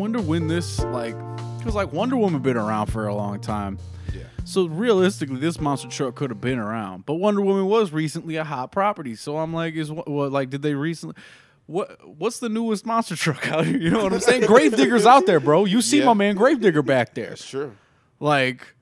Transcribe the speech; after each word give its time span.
wonder 0.00 0.20
when 0.20 0.48
this 0.48 0.80
like, 0.80 1.14
because 1.58 1.74
like 1.74 1.92
Wonder 1.92 2.16
Woman 2.16 2.40
been 2.42 2.56
around 2.56 2.86
for 2.86 3.06
a 3.06 3.14
long 3.14 3.38
time. 3.40 3.78
Yeah. 4.14 4.22
So 4.44 4.66
realistically, 4.66 5.36
this 5.38 5.60
monster 5.60 5.88
truck 5.88 6.14
could 6.16 6.30
have 6.30 6.40
been 6.40 6.58
around, 6.58 7.06
but 7.06 7.14
Wonder 7.14 7.42
Woman 7.42 7.66
was 7.66 7.92
recently 7.92 8.36
a 8.36 8.44
hot 8.44 8.72
property. 8.72 9.14
So 9.14 9.36
I'm 9.38 9.52
like, 9.54 9.74
is 9.74 9.92
what, 9.92 10.08
what 10.08 10.32
like 10.32 10.50
did 10.50 10.62
they 10.62 10.74
recently? 10.74 11.14
What 11.66 11.98
what's 12.18 12.40
the 12.40 12.48
newest 12.48 12.84
monster 12.86 13.14
truck 13.14 13.46
out 13.52 13.66
here? 13.66 13.76
You 13.80 13.90
know 13.90 14.02
what 14.02 14.12
I'm 14.12 14.20
saying? 14.20 14.46
Gravedigger's 14.46 15.06
out 15.06 15.26
there, 15.26 15.38
bro. 15.38 15.66
You 15.66 15.80
see 15.82 16.00
Yeah. 16.00 16.06
my 16.06 16.14
man 16.14 16.34
Gravedigger 16.34 16.82
back 16.82 17.14
there. 17.14 17.28
That's 17.28 17.46
true. 17.48 17.76
Like, 18.18 18.74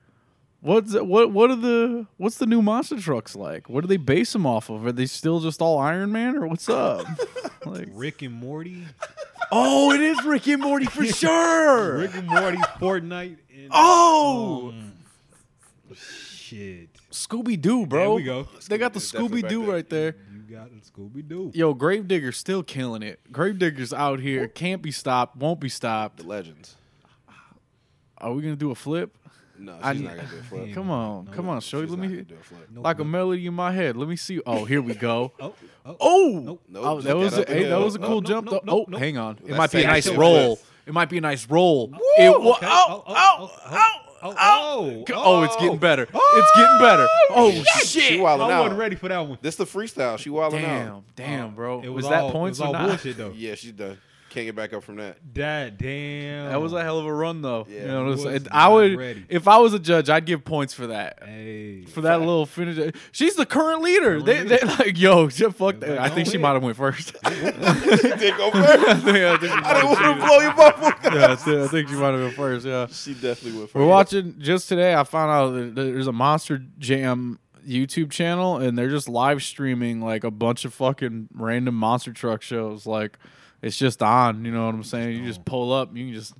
what's 0.61 0.93
what 0.95 1.31
what 1.31 1.51
are 1.51 1.55
the 1.55 2.07
what's 2.17 2.37
the 2.37 2.45
new 2.47 2.61
monster 2.63 2.99
trucks 2.99 3.35
like? 3.35 3.69
What 3.69 3.81
do 3.81 3.87
they 3.87 3.97
base 3.97 4.33
them 4.33 4.45
off 4.47 4.69
of? 4.69 4.85
Are 4.87 4.91
they 4.91 5.05
still 5.05 5.39
just 5.39 5.61
all 5.61 5.77
Iron 5.77 6.11
Man 6.11 6.35
or 6.37 6.47
what's 6.47 6.67
up? 6.69 7.05
like, 7.65 7.89
Rick 7.93 8.21
and 8.23 8.33
Morty. 8.33 8.85
Oh, 9.51 9.91
it 9.91 10.01
is 10.01 10.23
Rick 10.25 10.47
and 10.47 10.61
Morty 10.61 10.85
for 10.85 11.05
sure. 11.21 11.97
Rick 11.97 12.15
and 12.15 12.27
Morty, 12.27 12.57
Fortnite. 12.79 13.37
And, 13.53 13.69
Oh, 13.71 14.69
um, 14.69 14.93
shit. 15.95 16.89
Scooby 17.11 17.59
Doo, 17.59 17.85
bro. 17.85 17.99
There 17.99 18.09
we 18.11 18.23
go. 18.23 18.47
They 18.67 18.77
got 18.77 18.93
the 18.93 18.99
Scooby-Doo's 18.99 19.41
definitely 19.41 19.41
Scooby 19.43 19.49
Doo 19.49 19.61
back 19.61 19.69
right 19.69 19.89
there. 19.89 20.15
You 20.49 20.55
got 20.55 20.69
the 20.71 20.79
Scooby 20.91 21.27
Doo. 21.27 21.51
Yo, 21.53 21.73
Gravedigger's 21.73 22.37
still 22.37 22.63
killing 22.63 23.03
it. 23.03 23.19
Gravedigger's 23.31 23.93
out 23.93 24.19
here, 24.19 24.47
can't 24.47 24.81
be 24.81 24.91
stopped, 24.91 25.35
won't 25.35 25.59
be 25.59 25.69
stopped. 25.69 26.17
The 26.17 26.23
legends. 26.27 26.75
Are 28.17 28.33
we 28.33 28.41
gonna 28.41 28.55
do 28.55 28.71
a 28.71 28.75
flip? 28.75 29.15
She's 29.59 29.69
I, 29.81 29.93
not 29.93 30.15
gonna 30.15 30.27
do 30.27 30.37
a 30.37 30.43
flip. 30.43 30.73
Come 30.73 30.89
on, 30.89 31.25
no, 31.25 31.31
come 31.31 31.49
on, 31.49 31.61
show 31.61 31.79
Let 31.79 31.99
me 31.99 32.07
hear. 32.07 32.25
Nope, 32.29 32.85
like 32.85 32.97
nope. 32.97 33.07
a 33.07 33.09
melody 33.09 33.45
in 33.45 33.53
my 33.53 33.71
head. 33.71 33.97
Let 33.97 34.07
me 34.07 34.15
see. 34.15 34.41
Oh, 34.45 34.65
here 34.65 34.81
we 34.81 34.95
go. 34.95 35.31
Oh, 35.41 35.53
oh, 35.85 35.91
oh, 35.91 35.97
oh, 36.01 36.39
nope, 36.39 36.61
oh 36.75 37.01
that 37.01 37.17
was 37.17 37.37
a, 37.37 37.45
hey, 37.47 37.63
that 37.63 37.79
was 37.79 37.95
a 37.95 37.99
cool 37.99 38.21
jump. 38.21 38.49
oh, 38.51 38.85
hang 38.91 39.17
on. 39.17 39.39
It 39.45 39.55
might 39.55 39.71
be 39.71 39.83
a 39.83 39.87
nice 39.87 40.07
roll. 40.09 40.59
It 40.85 40.93
might 40.93 41.09
be 41.09 41.17
a 41.17 41.21
nice 41.21 41.49
roll. 41.49 41.91
Oh, 41.93 41.99
oh, 42.19 42.57
oh, 42.61 43.03
oh. 43.07 43.89
Oh, 44.21 44.31
oh, 44.31 44.35
oh, 44.37 45.03
oh, 45.09 45.13
oh. 45.13 45.43
it's 45.43 45.55
getting 45.55 45.77
better. 45.77 46.07
Oh, 46.13 46.41
it's 46.43 46.59
getting 46.59 46.79
better. 46.79 47.07
Oh 47.29 47.51
shit! 47.85 47.87
She 47.87 48.19
wilding 48.19 48.47
I 48.47 48.59
wasn't 48.59 48.79
ready 48.79 48.95
for 48.97 49.07
that 49.07 49.19
one. 49.19 49.37
This 49.41 49.55
the 49.55 49.65
freestyle. 49.65 50.17
She 50.17 50.29
wilding 50.29 50.61
damn, 50.61 50.87
out. 50.87 51.03
Damn, 51.15 51.39
damn, 51.39 51.55
bro. 51.55 51.81
It 51.81 51.87
was, 51.87 52.03
was 52.03 52.05
all, 52.05 52.27
that 52.27 52.33
points 52.33 52.59
it 52.59 52.65
was 52.65 52.75
all 52.75 52.87
bullshit 52.87 53.17
though. 53.17 53.33
Yeah, 53.35 53.55
she's 53.55 53.71
done. 53.71 53.97
Can't 54.29 54.45
get 54.45 54.55
back 54.55 54.73
up 54.73 54.83
from 54.83 54.97
that. 54.97 55.17
That 55.33 55.77
damn. 55.79 56.49
That 56.49 56.61
was 56.61 56.73
a 56.73 56.83
hell 56.83 56.99
of 56.99 57.05
a 57.05 57.13
run, 57.13 57.41
though. 57.41 57.65
Yeah, 57.69 57.81
you 57.81 57.87
know 57.87 58.03
what 58.05 58.11
I'm 58.13 58.17
saying? 58.19 58.47
I 58.51 58.67
would, 58.69 58.97
ready. 58.97 59.25
if 59.27 59.47
I 59.47 59.57
was 59.57 59.73
a 59.73 59.79
judge, 59.79 60.09
I'd 60.09 60.25
give 60.25 60.45
points 60.45 60.73
for 60.73 60.87
that. 60.87 61.23
Hey. 61.25 61.85
For 61.85 62.01
that 62.01 62.19
little 62.19 62.45
finish, 62.45 62.93
she's 63.11 63.35
the 63.35 63.45
current 63.45 63.81
leader. 63.81 64.21
They, 64.21 64.43
they 64.43 64.59
like, 64.59 64.99
yo, 64.99 65.29
shit, 65.29 65.55
fuck 65.55 65.79
that. 65.79 65.97
I 65.97 66.09
think 66.09 66.27
she 66.27 66.37
might 66.37 66.53
have 66.53 66.63
went 66.63 66.77
first. 66.77 67.15
She 67.25 67.35
did 68.17 68.37
go 68.37 68.49
I 68.49 68.51
first. 68.51 69.03
think, 69.03 69.17
I 69.17 69.37
think 69.37 69.51
I 69.65 69.73
didn't 69.73 69.89
want 69.89 70.19
to 70.19 70.25
blow 70.27 70.39
your 70.39 70.53
bubble. 70.53 70.91
Yeah, 71.17 71.31
I 71.31 71.35
think- 71.35 71.57
I 71.59 71.67
think 71.67 71.89
she 71.89 71.95
might 71.95 72.11
have 72.11 72.19
been 72.19 72.31
first. 72.31 72.65
Yeah. 72.65 72.87
She 72.87 73.13
definitely 73.13 73.57
went 73.59 73.69
first. 73.71 73.75
We're 73.75 73.87
watching 73.87 74.35
just 74.39 74.69
today. 74.69 74.93
I 74.93 75.03
found 75.03 75.31
out 75.31 75.75
that 75.75 75.75
there's 75.75 76.07
a 76.07 76.11
Monster 76.11 76.59
Jam 76.77 77.39
YouTube 77.67 78.09
channel, 78.11 78.57
and 78.57 78.77
they're 78.77 78.89
just 78.89 79.09
live 79.09 79.43
streaming 79.43 80.01
like 80.01 80.23
a 80.23 80.31
bunch 80.31 80.65
of 80.65 80.73
fucking 80.73 81.29
random 81.33 81.75
monster 81.75 82.13
truck 82.13 82.41
shows. 82.41 82.85
Like 82.85 83.17
it's 83.61 83.77
just 83.77 84.01
on. 84.01 84.45
You 84.45 84.51
know 84.51 84.65
what 84.65 84.75
I'm 84.75 84.83
saying? 84.83 85.17
You 85.17 85.25
just 85.25 85.45
pull 85.45 85.73
up, 85.73 85.95
you 85.95 86.05
can 86.05 86.13
just 86.13 86.33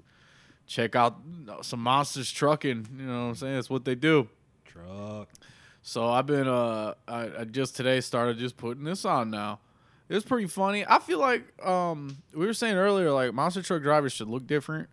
check 0.68 0.96
out 0.96 1.18
some 1.62 1.82
monsters 1.82 2.32
trucking. 2.32 2.88
You 2.98 3.06
know 3.06 3.24
what 3.24 3.30
I'm 3.30 3.36
saying? 3.36 3.56
That's 3.56 3.70
what 3.70 3.86
they 3.86 3.96
do. 3.96 4.30
Truck. 4.66 5.30
So 5.82 6.08
I've 6.08 6.26
been 6.26 6.48
uh 6.48 6.94
I, 7.08 7.40
I 7.40 7.44
just 7.46 7.76
today 7.76 8.02
started 8.02 8.38
just 8.38 8.58
putting 8.58 8.84
this 8.84 9.06
on 9.06 9.30
now. 9.32 9.60
It's 10.10 10.26
pretty 10.26 10.48
funny. 10.48 10.86
I 10.88 11.00
feel 11.00 11.20
like 11.20 11.44
um 11.66 12.18
we 12.34 12.46
were 12.46 12.54
saying 12.54 12.76
earlier 12.76 13.12
like 13.12 13.34
monster 13.34 13.62
truck 13.62 13.82
drivers 13.82 14.14
should 14.14 14.30
look 14.30 14.46
different. 14.46 14.90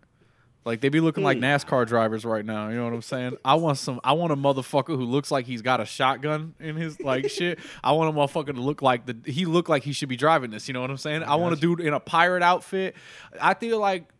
Like 0.67 0.81
they 0.81 0.89
be 0.89 0.99
looking 0.99 1.23
like 1.23 1.37
hmm. 1.37 1.45
NASCAR 1.45 1.87
drivers 1.87 2.25
right 2.25 2.45
now. 2.45 2.69
You 2.69 2.75
know 2.75 2.83
what 2.83 2.93
I'm 2.93 3.01
saying? 3.01 3.37
I 3.43 3.55
want 3.55 3.79
some. 3.79 3.99
I 4.03 4.13
want 4.13 4.33
a 4.33 4.35
motherfucker 4.35 4.95
who 4.95 5.05
looks 5.05 5.31
like 5.31 5.45
he's 5.45 5.61
got 5.61 5.79
a 5.79 5.85
shotgun 5.85 6.53
in 6.59 6.75
his 6.75 6.99
like 6.99 7.29
shit. 7.31 7.57
I 7.83 7.93
want 7.93 8.15
a 8.15 8.19
motherfucker 8.19 8.53
to 8.53 8.61
look 8.61 8.81
like 8.81 9.05
the 9.05 9.17
he 9.25 9.45
look 9.45 9.69
like 9.69 9.83
he 9.83 9.93
should 9.93 10.09
be 10.09 10.17
driving 10.17 10.51
this. 10.51 10.67
You 10.67 10.73
know 10.73 10.81
what 10.81 10.91
I'm 10.91 10.97
saying? 10.97 11.23
I 11.23 11.35
want 11.35 11.53
a 11.53 11.57
dude 11.57 11.79
in 11.79 11.93
a 11.93 11.99
pirate 11.99 12.43
outfit. 12.43 12.95
I 13.41 13.55
feel 13.55 13.79
like 13.79 14.11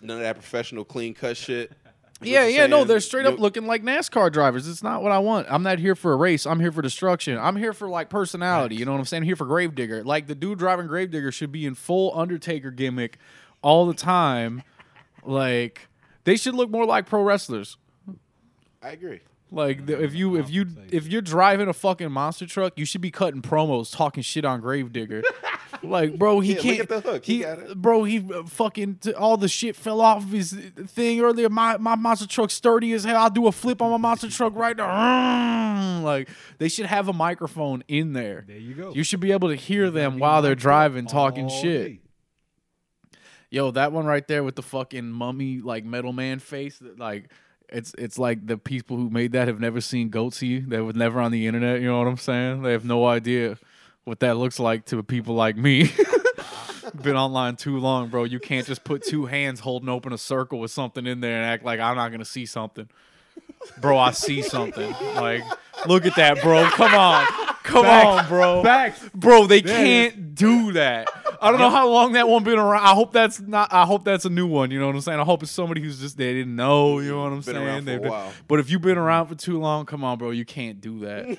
None 0.00 0.16
of 0.16 0.22
that 0.22 0.36
professional 0.36 0.84
clean 0.84 1.14
cut 1.14 1.36
shit. 1.36 1.72
yeah, 2.22 2.40
What 2.40 2.50
you 2.50 2.56
yeah, 2.56 2.66
no, 2.66 2.84
they're 2.84 3.00
straight 3.00 3.26
up 3.26 3.38
looking 3.38 3.66
like 3.66 3.82
NASCAR 3.82 4.32
drivers. 4.32 4.66
It's 4.66 4.82
not 4.82 5.02
what 5.02 5.12
I 5.12 5.18
want. 5.18 5.46
I'm 5.50 5.62
not 5.62 5.78
here 5.78 5.94
for 5.94 6.12
a 6.12 6.16
race. 6.16 6.46
I'm 6.46 6.60
here 6.60 6.72
for 6.72 6.82
destruction. 6.82 7.38
I'm 7.38 7.56
here 7.56 7.72
for 7.72 7.88
like 7.88 8.08
personality. 8.08 8.76
You 8.76 8.84
know 8.84 8.92
what 8.92 8.98
I'm 8.98 9.04
saying? 9.04 9.22
I'm 9.22 9.26
here 9.26 9.36
for 9.36 9.46
Gravedigger. 9.46 10.04
Like 10.04 10.26
the 10.26 10.34
dude 10.34 10.58
driving 10.58 10.86
Gravedigger 10.86 11.32
should 11.32 11.52
be 11.52 11.66
in 11.66 11.74
full 11.74 12.18
Undertaker 12.18 12.70
gimmick 12.70 13.18
all 13.62 13.86
the 13.86 13.94
time. 13.94 14.62
Like 15.22 15.88
they 16.24 16.36
should 16.36 16.54
look 16.54 16.70
more 16.70 16.84
like 16.86 17.06
pro 17.06 17.22
wrestlers. 17.22 17.76
I 18.82 18.90
agree. 18.90 19.20
Like 19.52 19.86
the, 19.86 20.00
if 20.02 20.14
you 20.14 20.36
if 20.36 20.48
you 20.48 20.66
if 20.92 21.08
you're 21.08 21.22
driving 21.22 21.66
a 21.68 21.72
fucking 21.72 22.10
monster 22.12 22.46
truck, 22.46 22.74
you 22.78 22.84
should 22.84 23.00
be 23.00 23.10
cutting 23.10 23.42
promos 23.42 23.94
talking 23.94 24.22
shit 24.22 24.44
on 24.44 24.60
Gravedigger. 24.60 25.22
like, 25.82 26.16
bro, 26.18 26.38
he 26.38 26.50
Yeah, 26.50 26.56
look 26.58 26.62
can't. 26.64 26.80
at 26.80 26.88
the 26.88 27.00
hook. 27.00 27.24
He 27.24 27.40
got 27.40 27.58
it. 27.58 27.76
bro, 27.82 28.04
he 28.04 28.24
uh, 28.32 28.44
fucking 28.44 28.96
t- 29.00 29.12
all 29.12 29.36
the 29.36 29.48
shit 29.48 29.74
fell 29.74 30.00
off 30.00 30.22
of 30.22 30.30
his 30.30 30.52
thing 30.52 31.20
earlier. 31.20 31.48
My 31.48 31.78
my 31.78 31.96
monster 31.96 32.28
truck 32.28 32.52
sturdy 32.52 32.92
as 32.92 33.02
hell. 33.02 33.20
I'll 33.20 33.28
do 33.28 33.48
a 33.48 33.52
flip 33.52 33.82
on 33.82 33.90
my 33.90 33.96
monster 33.96 34.30
truck 34.30 34.54
right 34.54 34.76
now. 34.76 36.00
Like 36.04 36.28
they 36.58 36.68
should 36.68 36.86
have 36.86 37.08
a 37.08 37.12
microphone 37.12 37.82
in 37.88 38.12
there. 38.12 38.44
There 38.46 38.56
you 38.56 38.74
go. 38.74 38.92
You 38.94 39.02
should 39.02 39.20
be 39.20 39.32
able 39.32 39.48
to 39.48 39.56
hear 39.56 39.90
them 39.90 40.18
while 40.20 40.42
they're 40.42 40.54
driving, 40.54 41.06
talking 41.06 41.44
all 41.46 41.60
shit. 41.60 41.86
day. 41.86 42.00
Yo, 43.50 43.72
that 43.72 43.92
one 43.92 44.06
right 44.06 44.26
there 44.28 44.44
with 44.44 44.54
the 44.54 44.62
fucking 44.62 45.10
mummy 45.10 45.58
like 45.58 45.84
metal 45.84 46.12
man 46.12 46.38
face, 46.38 46.80
like 46.96 47.30
it's 47.68 47.94
it's 47.98 48.18
like 48.18 48.46
the 48.46 48.56
people 48.56 48.96
who 48.96 49.10
made 49.10 49.32
that 49.32 49.48
have 49.48 49.60
never 49.60 49.80
seen 49.80 50.10
Goatse. 50.10 50.68
They 50.68 50.80
were 50.80 50.92
never 50.92 51.20
on 51.20 51.32
the 51.32 51.46
internet. 51.46 51.80
You 51.80 51.88
know 51.88 51.98
what 51.98 52.06
I'm 52.06 52.16
saying? 52.16 52.62
They 52.62 52.72
have 52.72 52.84
no 52.84 53.06
idea 53.06 53.58
what 54.04 54.20
that 54.20 54.36
looks 54.36 54.58
like 54.58 54.84
to 54.86 55.02
people 55.02 55.34
like 55.34 55.56
me. 55.56 55.90
Been 57.02 57.16
online 57.16 57.56
too 57.56 57.78
long, 57.78 58.08
bro. 58.08 58.24
You 58.24 58.40
can't 58.40 58.66
just 58.66 58.84
put 58.84 59.04
two 59.04 59.26
hands 59.26 59.60
holding 59.60 59.88
open 59.88 60.12
a 60.12 60.18
circle 60.18 60.58
with 60.58 60.70
something 60.70 61.06
in 61.06 61.20
there 61.20 61.36
and 61.36 61.44
act 61.46 61.64
like 61.64 61.80
I'm 61.80 61.96
not 61.96 62.10
gonna 62.10 62.24
see 62.24 62.46
something. 62.46 62.88
Bro, 63.80 63.98
I 63.98 64.10
see 64.12 64.42
something. 64.42 64.90
Like, 65.14 65.42
look 65.86 66.06
at 66.06 66.16
that, 66.16 66.40
bro. 66.42 66.64
Come 66.70 66.94
on. 66.94 67.26
Come 67.62 67.86
on, 67.86 68.26
bro. 68.26 68.62
Facts. 68.62 69.08
Bro, 69.14 69.46
they 69.46 69.62
can't 69.62 70.34
do 70.34 70.72
that. 70.72 71.08
I 71.42 71.50
don't 71.50 71.60
know 71.60 71.70
how 71.70 71.88
long 71.88 72.12
that 72.12 72.28
one 72.28 72.42
been 72.44 72.58
around. 72.58 72.82
I 72.84 72.94
hope 72.94 73.12
that's 73.12 73.40
not. 73.40 73.72
I 73.72 73.86
hope 73.86 74.04
that's 74.04 74.24
a 74.24 74.30
new 74.30 74.46
one. 74.46 74.70
You 74.70 74.78
know 74.80 74.86
what 74.86 74.94
I'm 74.94 75.00
saying? 75.00 75.20
I 75.20 75.24
hope 75.24 75.42
it's 75.42 75.52
somebody 75.52 75.80
who's 75.80 76.00
just 76.00 76.16
they 76.18 76.32
didn't 76.34 76.56
know. 76.56 76.98
You 76.98 77.10
know 77.12 77.18
what 77.22 77.26
I'm 77.28 77.34
Been 77.36 77.42
saying? 77.42 77.56
around 77.56 77.84
for 77.84 77.90
a 77.90 77.92
They've 77.92 78.02
been- 78.02 78.10
while. 78.10 78.32
But 78.48 78.60
if 78.60 78.70
you've 78.70 78.82
been 78.82 78.98
around 78.98 79.28
for 79.28 79.34
too 79.36 79.58
long, 79.58 79.86
come 79.86 80.04
on, 80.04 80.18
bro. 80.18 80.30
You 80.30 80.44
can't 80.44 80.80
do 80.80 81.00
that. 81.00 81.38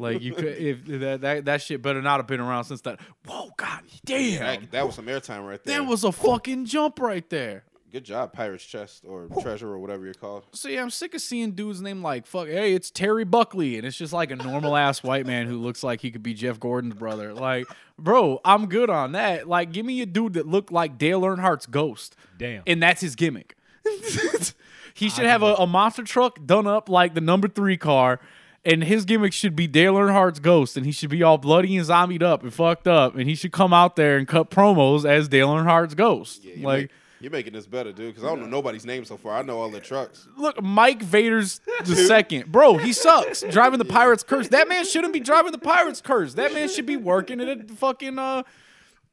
like 0.00 0.20
you 0.20 0.34
could. 0.34 0.44
If 0.46 0.84
that, 1.00 1.20
that 1.22 1.44
that 1.46 1.62
shit 1.62 1.80
better 1.80 2.02
not 2.02 2.18
have 2.18 2.26
been 2.26 2.40
around 2.40 2.64
since 2.64 2.80
that. 2.82 3.00
Whoa, 3.26 3.50
god 3.56 3.80
damn. 4.04 4.40
That, 4.40 4.70
that 4.72 4.86
was 4.86 4.96
some 4.96 5.06
airtime 5.06 5.46
right 5.48 5.62
there. 5.62 5.78
That 5.78 5.86
was 5.88 6.04
a 6.04 6.12
fucking 6.12 6.64
jump 6.66 6.98
right 6.98 7.28
there. 7.30 7.64
Good 7.90 8.04
job, 8.04 8.32
Pirate's 8.32 8.64
Chest 8.64 9.04
or 9.06 9.28
Treasure 9.42 9.68
or 9.68 9.78
whatever 9.78 10.04
you're 10.04 10.14
called. 10.14 10.46
So 10.52 10.68
yeah, 10.68 10.82
I'm 10.82 10.90
sick 10.90 11.14
of 11.14 11.20
seeing 11.20 11.52
dudes 11.52 11.80
named 11.80 12.02
like 12.02 12.26
fuck. 12.26 12.46
Hey, 12.46 12.74
it's 12.74 12.90
Terry 12.90 13.24
Buckley, 13.24 13.76
and 13.76 13.86
it's 13.86 13.96
just 13.96 14.12
like 14.12 14.30
a 14.30 14.36
normal 14.36 14.76
ass 14.76 15.02
white 15.02 15.26
man 15.26 15.46
who 15.46 15.58
looks 15.58 15.82
like 15.82 16.00
he 16.00 16.10
could 16.10 16.22
be 16.22 16.34
Jeff 16.34 16.60
Gordon's 16.60 16.94
brother. 16.94 17.34
Like, 17.34 17.66
bro, 17.98 18.40
I'm 18.44 18.66
good 18.66 18.90
on 18.90 19.12
that. 19.12 19.48
Like, 19.48 19.72
give 19.72 19.84
me 19.84 20.00
a 20.00 20.06
dude 20.06 20.34
that 20.34 20.46
looked 20.46 20.72
like 20.72 20.98
Dale 20.98 21.22
Earnhardt's 21.22 21.66
ghost, 21.66 22.16
Damn. 22.38 22.62
and 22.66 22.82
that's 22.82 23.00
his 23.00 23.14
gimmick. 23.14 23.56
he 24.94 25.08
should 25.08 25.26
have 25.26 25.42
a, 25.42 25.54
a 25.54 25.66
monster 25.66 26.02
truck 26.02 26.44
done 26.44 26.66
up 26.66 26.88
like 26.88 27.14
the 27.14 27.20
number 27.20 27.48
three 27.48 27.76
car. 27.76 28.20
And 28.62 28.84
his 28.84 29.06
gimmick 29.06 29.32
should 29.32 29.56
be 29.56 29.66
Dale 29.66 29.94
Earnhardt's 29.94 30.38
ghost, 30.38 30.76
and 30.76 30.84
he 30.84 30.92
should 30.92 31.08
be 31.08 31.22
all 31.22 31.38
bloody 31.38 31.78
and 31.78 31.86
zombied 31.86 32.22
up 32.22 32.42
and 32.42 32.52
fucked 32.52 32.86
up, 32.86 33.16
and 33.16 33.26
he 33.26 33.34
should 33.34 33.52
come 33.52 33.72
out 33.72 33.96
there 33.96 34.18
and 34.18 34.28
cut 34.28 34.50
promos 34.50 35.06
as 35.06 35.28
Dale 35.28 35.48
Earnhardt's 35.48 35.94
ghost. 35.94 36.44
Yeah, 36.44 36.66
like, 36.66 36.80
make, 36.82 36.90
you're 37.20 37.30
making 37.30 37.52
this 37.52 37.66
better, 37.66 37.92
dude. 37.92 38.14
Because 38.14 38.24
I 38.24 38.28
don't 38.28 38.40
know 38.40 38.46
nobody's 38.46 38.84
name 38.86 39.04
so 39.04 39.16
far. 39.16 39.36
I 39.36 39.42
know 39.42 39.58
all 39.60 39.70
the 39.70 39.80
trucks. 39.80 40.26
Look, 40.36 40.62
Mike 40.62 41.02
Vader's 41.02 41.60
the 41.84 41.96
second. 41.96 42.50
Bro, 42.50 42.78
he 42.78 42.92
sucks. 42.92 43.42
Driving 43.50 43.78
the 43.78 43.84
Pirates 43.84 44.22
Curse. 44.22 44.48
That 44.48 44.68
man 44.68 44.84
shouldn't 44.84 45.12
be 45.12 45.20
driving 45.20 45.52
the 45.52 45.58
Pirates 45.58 46.00
Curse. 46.00 46.34
That 46.34 46.52
man 46.54 46.68
should 46.68 46.86
be 46.86 46.96
working 46.96 47.40
at 47.40 47.48
a 47.48 47.74
fucking 47.74 48.18
uh 48.18 48.42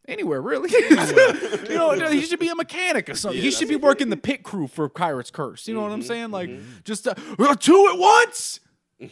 anywhere, 0.07 0.41
really. 0.41 0.69
you 1.69 1.75
know, 1.75 2.09
he 2.09 2.21
should 2.21 2.39
be 2.39 2.47
a 2.47 2.55
mechanic 2.55 3.09
or 3.09 3.15
something. 3.15 3.37
Yeah, 3.37 3.43
he 3.43 3.51
should 3.51 3.67
be 3.67 3.75
working 3.75 4.09
the 4.09 4.17
pit 4.17 4.43
crew 4.43 4.67
for 4.67 4.87
Pirates 4.89 5.31
Curse. 5.31 5.67
You 5.67 5.73
know 5.73 5.81
what 5.81 5.91
I'm 5.91 5.99
Mm-hmm, 5.99 6.07
saying? 6.07 6.31
Like 6.31 6.49
just 6.83 7.07
uh, 7.07 7.13
uh, 7.39 7.55
two 7.55 7.89
at 7.91 7.99
once. 7.99 8.61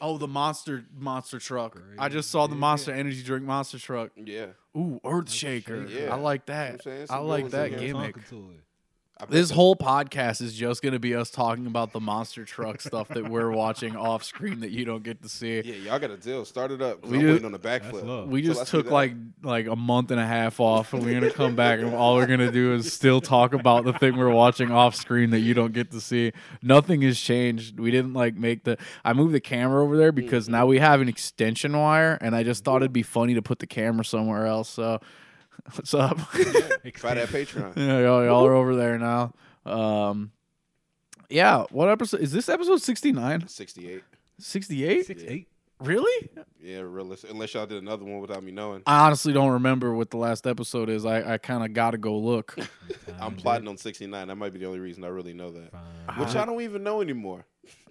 oh, 0.00 0.16
the 0.18 0.28
monster 0.28 0.84
monster 0.96 1.38
truck. 1.38 1.78
I 1.98 2.08
just 2.08 2.30
saw 2.30 2.46
the 2.46 2.54
monster 2.54 2.92
energy 2.92 3.22
drink 3.22 3.44
monster 3.44 3.78
truck. 3.78 4.10
Yeah. 4.16 4.46
Ooh, 4.76 5.00
Earthshaker. 5.04 5.88
Yeah. 5.90 6.12
I 6.12 6.16
like 6.16 6.46
that. 6.46 6.84
You 6.84 6.92
know 6.92 7.06
I 7.10 7.18
like 7.18 7.50
that 7.50 7.78
gimmick. 7.78 8.16
Talking 9.18 9.18
to 9.18 9.22
it. 9.22 9.22
I 9.22 9.24
bet 9.24 9.30
This 9.30 9.50
whole 9.50 9.76
podcast 9.76 10.42
is 10.42 10.54
just 10.54 10.82
gonna 10.82 10.98
be 10.98 11.14
us 11.14 11.30
talking 11.30 11.66
about 11.66 11.92
the 11.92 12.00
monster 12.00 12.44
truck 12.44 12.80
stuff 12.80 13.08
that 13.08 13.28
we're 13.28 13.50
watching 13.50 13.96
off 13.96 14.22
screen 14.24 14.60
that 14.60 14.70
you 14.70 14.84
don't 14.84 15.02
get 15.02 15.22
to 15.22 15.28
see. 15.28 15.60
Yeah, 15.62 15.74
y'all 15.74 15.98
got 15.98 16.10
a 16.10 16.16
deal. 16.16 16.44
Start 16.44 16.70
it 16.70 16.82
up. 16.82 17.04
We 17.06 17.16
I'm 17.18 17.22
do- 17.22 17.28
waiting 17.32 17.44
on 17.46 17.52
the 17.52 17.58
backflip. 17.58 18.26
We 18.28 18.42
just 18.42 18.66
see 18.66 18.70
took 18.70 18.90
like 18.90 19.14
like 19.42 19.66
a 19.66 19.76
month 19.76 20.10
and 20.10 20.20
a 20.20 20.26
half 20.26 20.60
off, 20.60 20.92
and 20.92 21.04
we're 21.04 21.14
gonna 21.20 21.30
come 21.32 21.56
back, 21.56 21.80
and 21.80 21.94
all 21.94 22.16
we're 22.16 22.26
gonna 22.26 22.52
do 22.52 22.74
is 22.74 22.92
still 22.92 23.20
talk 23.20 23.54
about 23.54 23.84
the 23.84 23.92
thing 23.94 24.16
we're 24.16 24.28
watching 24.30 24.70
off 24.70 24.94
screen 24.94 25.30
that 25.30 25.40
you 25.40 25.54
don't 25.54 25.72
get 25.72 25.90
to 25.92 26.00
see. 26.00 26.32
Nothing 26.62 27.02
has 27.02 27.18
changed. 27.18 27.78
We 27.80 27.90
didn't 27.90 28.12
like 28.14 28.34
make 28.36 28.64
the. 28.64 28.76
I 29.04 29.12
moved 29.12 29.34
the 29.34 29.40
camera 29.40 29.82
over 29.82 29.96
there 29.96 30.12
because 30.12 30.44
Mm-hmm. 30.46 30.52
now 30.52 30.66
we 30.66 30.78
have 30.78 31.00
an 31.00 31.08
extension 31.08 31.76
wire, 31.76 32.18
and 32.20 32.36
I 32.36 32.42
just 32.42 32.64
thought 32.64 32.82
it'd 32.82 32.92
be 32.92 33.02
funny 33.02 33.34
to 33.34 33.42
put 33.42 33.58
the 33.60 33.66
camera 33.66 34.04
somewhere 34.04 34.46
else. 34.46 34.68
So, 34.68 35.00
what's 35.74 35.94
up? 35.94 36.18
Try 36.30 36.42
that 37.14 37.28
Patreon. 37.28 37.76
yeah, 37.76 38.00
y'all, 38.00 38.24
y'all 38.24 38.46
are 38.46 38.54
over 38.54 38.76
there 38.76 38.98
now. 38.98 39.32
Um, 39.64 40.32
yeah. 41.28 41.64
What 41.70 41.88
episode 41.88 42.20
is 42.20 42.32
this? 42.32 42.48
Episode 42.48 42.80
69? 42.80 43.48
68. 43.48 44.02
68? 44.38 45.06
Six 45.06 45.22
eight. 45.26 45.48
Really? 45.80 46.30
Yeah, 46.62 46.80
realistic. 46.80 47.30
Unless 47.30 47.52
y'all 47.54 47.66
did 47.66 47.82
another 47.82 48.04
one 48.04 48.20
without 48.20 48.42
me 48.42 48.50
knowing. 48.50 48.82
I 48.86 49.06
honestly 49.06 49.32
don't 49.34 49.50
remember 49.50 49.94
what 49.94 50.10
the 50.10 50.16
last 50.16 50.46
episode 50.46 50.88
is. 50.88 51.04
I, 51.04 51.34
I 51.34 51.38
kind 51.38 51.64
of 51.64 51.74
got 51.74 51.90
to 51.90 51.98
go 51.98 52.16
look. 52.16 52.56
I'm 53.20 53.36
plotting 53.36 53.68
on 53.68 53.76
69. 53.76 54.28
That 54.28 54.36
might 54.36 54.52
be 54.54 54.58
the 54.58 54.66
only 54.66 54.78
reason 54.78 55.04
I 55.04 55.08
really 55.08 55.34
know 55.34 55.50
that. 55.50 55.72
Fine. 55.72 56.18
Which 56.18 56.34
I 56.34 56.46
don't 56.46 56.62
even 56.62 56.82
know 56.82 57.02
anymore. 57.02 57.44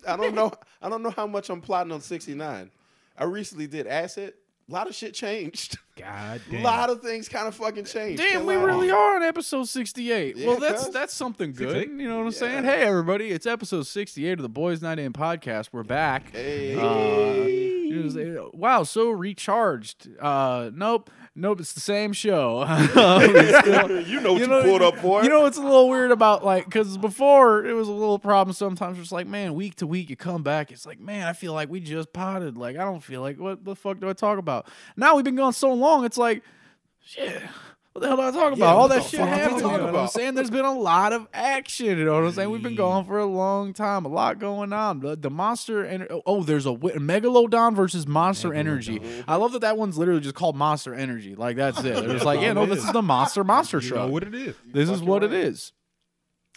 I 0.08 0.18
don't 0.18 0.34
know. 0.34 0.52
I 0.82 0.90
don't 0.90 1.04
know 1.04 1.12
how 1.12 1.28
much 1.28 1.50
I'm 1.50 1.62
plotting 1.62 1.92
on 1.92 2.02
69. 2.02 2.72
I 3.18 3.24
recently 3.24 3.68
did 3.68 3.86
acid. 3.86 4.34
A 4.68 4.74
lot 4.74 4.88
of 4.88 4.96
shit 4.96 5.14
changed. 5.14 5.78
God 5.96 6.42
A 6.52 6.62
lot 6.62 6.90
of 6.90 7.02
things 7.02 7.30
kind 7.30 7.48
of 7.48 7.54
fucking 7.54 7.86
changed. 7.86 8.22
Damn, 8.22 8.46
we 8.48 8.56
really 8.56 8.90
are 8.90 9.16
on 9.16 9.24
episode 9.24 9.66
68. 9.70 10.36
Yeah, 10.36 10.48
well, 10.48 10.60
that's 10.60 10.90
that's 10.90 11.14
something 11.14 11.54
good. 11.54 11.70
68? 11.70 12.02
You 12.02 12.10
know 12.10 12.18
what 12.18 12.26
I'm 12.26 12.32
saying? 12.32 12.66
Yeah. 12.66 12.72
Hey, 12.72 12.82
everybody, 12.82 13.30
it's 13.30 13.46
episode 13.46 13.86
68 13.86 14.34
of 14.34 14.42
the 14.42 14.50
Boys 14.50 14.82
Night 14.82 14.98
In 14.98 15.14
podcast. 15.14 15.70
We're 15.72 15.84
back. 15.84 16.32
Hey. 16.32 16.76
Uh, 16.76 17.46
it 17.96 18.04
was, 18.04 18.18
uh, 18.18 18.50
wow, 18.54 18.84
so 18.84 19.12
recharged. 19.12 20.10
Uh, 20.20 20.72
nope, 20.74 21.12
nope, 21.36 21.60
it's 21.60 21.74
the 21.74 21.80
same 21.80 22.14
show. 22.14 22.66
Still- 22.90 24.02
you 24.02 24.22
know 24.22 24.34
what 24.34 24.42
you, 24.42 24.48
pulled 24.48 24.82
up 24.82 24.98
for. 24.98 25.24
You 25.24 25.30
know, 25.30 25.46
it's 25.46 25.58
a 25.58 25.62
little 25.62 25.90
weird 25.90 26.12
about 26.12 26.44
like 26.44 26.66
because 26.66 26.98
before 26.98 27.66
it 27.66 27.74
was 27.74 27.88
a 27.88 27.92
little 27.92 28.20
problem. 28.20 28.54
Sometimes 28.54 29.00
it's 29.00 29.12
like, 29.12 29.28
man, 29.28 29.54
week 29.54 29.76
to 29.76 29.88
week 29.88 30.10
you 30.10 30.16
come 30.16 30.44
back, 30.44 30.72
it's 30.72 30.86
like, 30.86 31.00
man, 31.00 31.28
I 31.28 31.34
feel 31.34 31.54
like 31.54 31.70
we 31.70 31.80
just 31.80 32.14
potted. 32.14 32.58
Like 32.58 32.78
I 32.78 32.84
don't 32.86 33.04
feel 33.04 33.22
like 33.22 33.40
what 33.40 33.64
the 33.64 33.76
fuck 33.76 34.00
do 34.00 34.10
I 34.10 34.14
talk 34.14 34.38
about? 34.38 34.68
Now 34.96 35.16
we've 35.16 35.26
been 35.26 35.36
gone 35.36 35.54
so 35.54 35.74
long, 35.74 36.06
it's 36.06 36.18
like, 36.18 36.44
shit. 37.04 37.42
What 37.96 38.02
the 38.02 38.08
hell 38.10 38.18
do 38.18 38.24
I 38.24 38.32
talk 38.32 38.48
about? 38.52 38.58
Yeah, 38.58 38.74
All 38.74 38.88
that 38.90 39.04
shit 39.04 39.22
fuck 39.22 39.30
do 39.30 39.34
I 39.34 39.38
happened. 39.38 39.56
You 39.56 39.62
talk 39.62 39.80
know 39.80 39.86
what 39.86 39.96
I'm 39.96 40.08
saying? 40.10 40.36
There's 40.36 40.50
been 40.50 40.66
a 40.66 40.78
lot 40.78 41.14
of 41.14 41.30
action. 41.34 41.98
You 41.98 42.04
know 42.04 42.16
what 42.16 42.26
I'm 42.26 42.32
saying? 42.34 42.50
We've 42.50 42.62
been 42.62 42.76
going 42.76 43.06
for 43.06 43.20
a 43.20 43.26
long 43.26 43.72
time. 43.72 44.04
A 44.04 44.10
lot 44.10 44.38
going 44.38 44.74
on. 44.74 45.00
The, 45.00 45.16
the 45.16 45.30
monster 45.30 45.82
and 45.82 46.06
oh, 46.26 46.44
there's 46.44 46.66
a 46.66 46.72
megalodon 46.72 47.74
versus 47.74 48.06
monster 48.06 48.54
energy. 48.54 49.00
I 49.30 49.38
love 49.38 49.54
that 49.54 49.62
that 49.62 49.78
one's 49.78 49.98
literally 49.98 50.20
just 50.20 50.36
called 50.36 50.58
monster 50.58 50.94
energy. 50.94 51.36
Like 51.36 51.56
that's 51.56 51.80
it. 51.86 52.06
They're 52.06 52.20
like, 52.20 52.42
yeah, 52.42 52.52
no, 52.52 52.66
this 52.66 52.84
is 52.84 52.92
the 52.92 53.02
monster 53.02 53.46
monster 53.46 53.80
You 53.80 53.88
truck 53.88 54.08
know 54.08 54.12
what 54.12 54.24
it 54.24 54.36
is. 54.36 54.56
this 54.66 54.90
is 54.90 55.02
what 55.02 55.24
it 55.24 55.28
right. 55.28 55.36
is. 55.38 55.72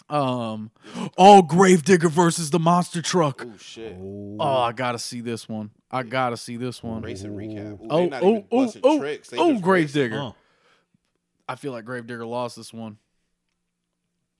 Um, 0.09 0.71
oh, 1.17 1.41
Gravedigger 1.41 2.09
versus 2.09 2.49
the 2.49 2.59
monster 2.59 3.01
truck. 3.01 3.45
Oh 3.47 3.53
shit. 3.57 3.95
Oh, 3.97 4.39
I 4.39 4.73
gotta 4.73 4.99
see 4.99 5.21
this 5.21 5.47
one. 5.47 5.69
I 5.89 6.03
gotta 6.03 6.35
see 6.35 6.57
this 6.57 6.83
one. 6.83 7.01
Racing 7.01 7.31
recap. 7.31 7.79
Ooh, 7.81 7.87
Oh, 7.89 8.09
they 8.09 8.19
oh, 8.21 8.45
oh, 8.51 8.73
oh, 8.83 8.99
tricks. 8.99 9.29
They 9.29 9.37
oh, 9.37 9.51
just 9.53 9.63
Gravedigger. 9.63 10.33
Uh, 11.49 11.53
I 11.53 11.55
feel 11.55 11.71
like 11.71 11.85
Gravedigger 11.85 12.25
lost 12.25 12.55
this 12.55 12.73
one. 12.73 12.97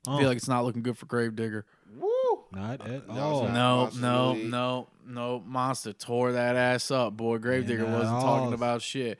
I 0.07 0.15
uh, 0.15 0.17
feel 0.19 0.27
like 0.27 0.37
it's 0.37 0.47
not 0.47 0.63
looking 0.63 0.81
good 0.83 0.97
for 0.97 1.05
Gravedigger. 1.07 1.65
racing. 1.87 2.01
Woo. 2.01 2.43
not 2.51 2.87
at 2.87 3.07
No, 3.07 3.13
all. 3.15 3.43
not. 3.49 3.95
No, 3.95 4.33
no, 4.33 4.43
no, 4.43 4.87
no. 5.05 5.43
Monster 5.45 5.93
tore 5.93 6.33
that 6.33 6.55
ass 6.55 6.89
up, 6.91 7.17
boy. 7.17 7.37
Gravedigger 7.37 7.83
Yeah, 7.83 7.97
wasn't 7.99 8.21
talking 8.21 8.53
about 8.53 8.81
shit. 8.81 9.19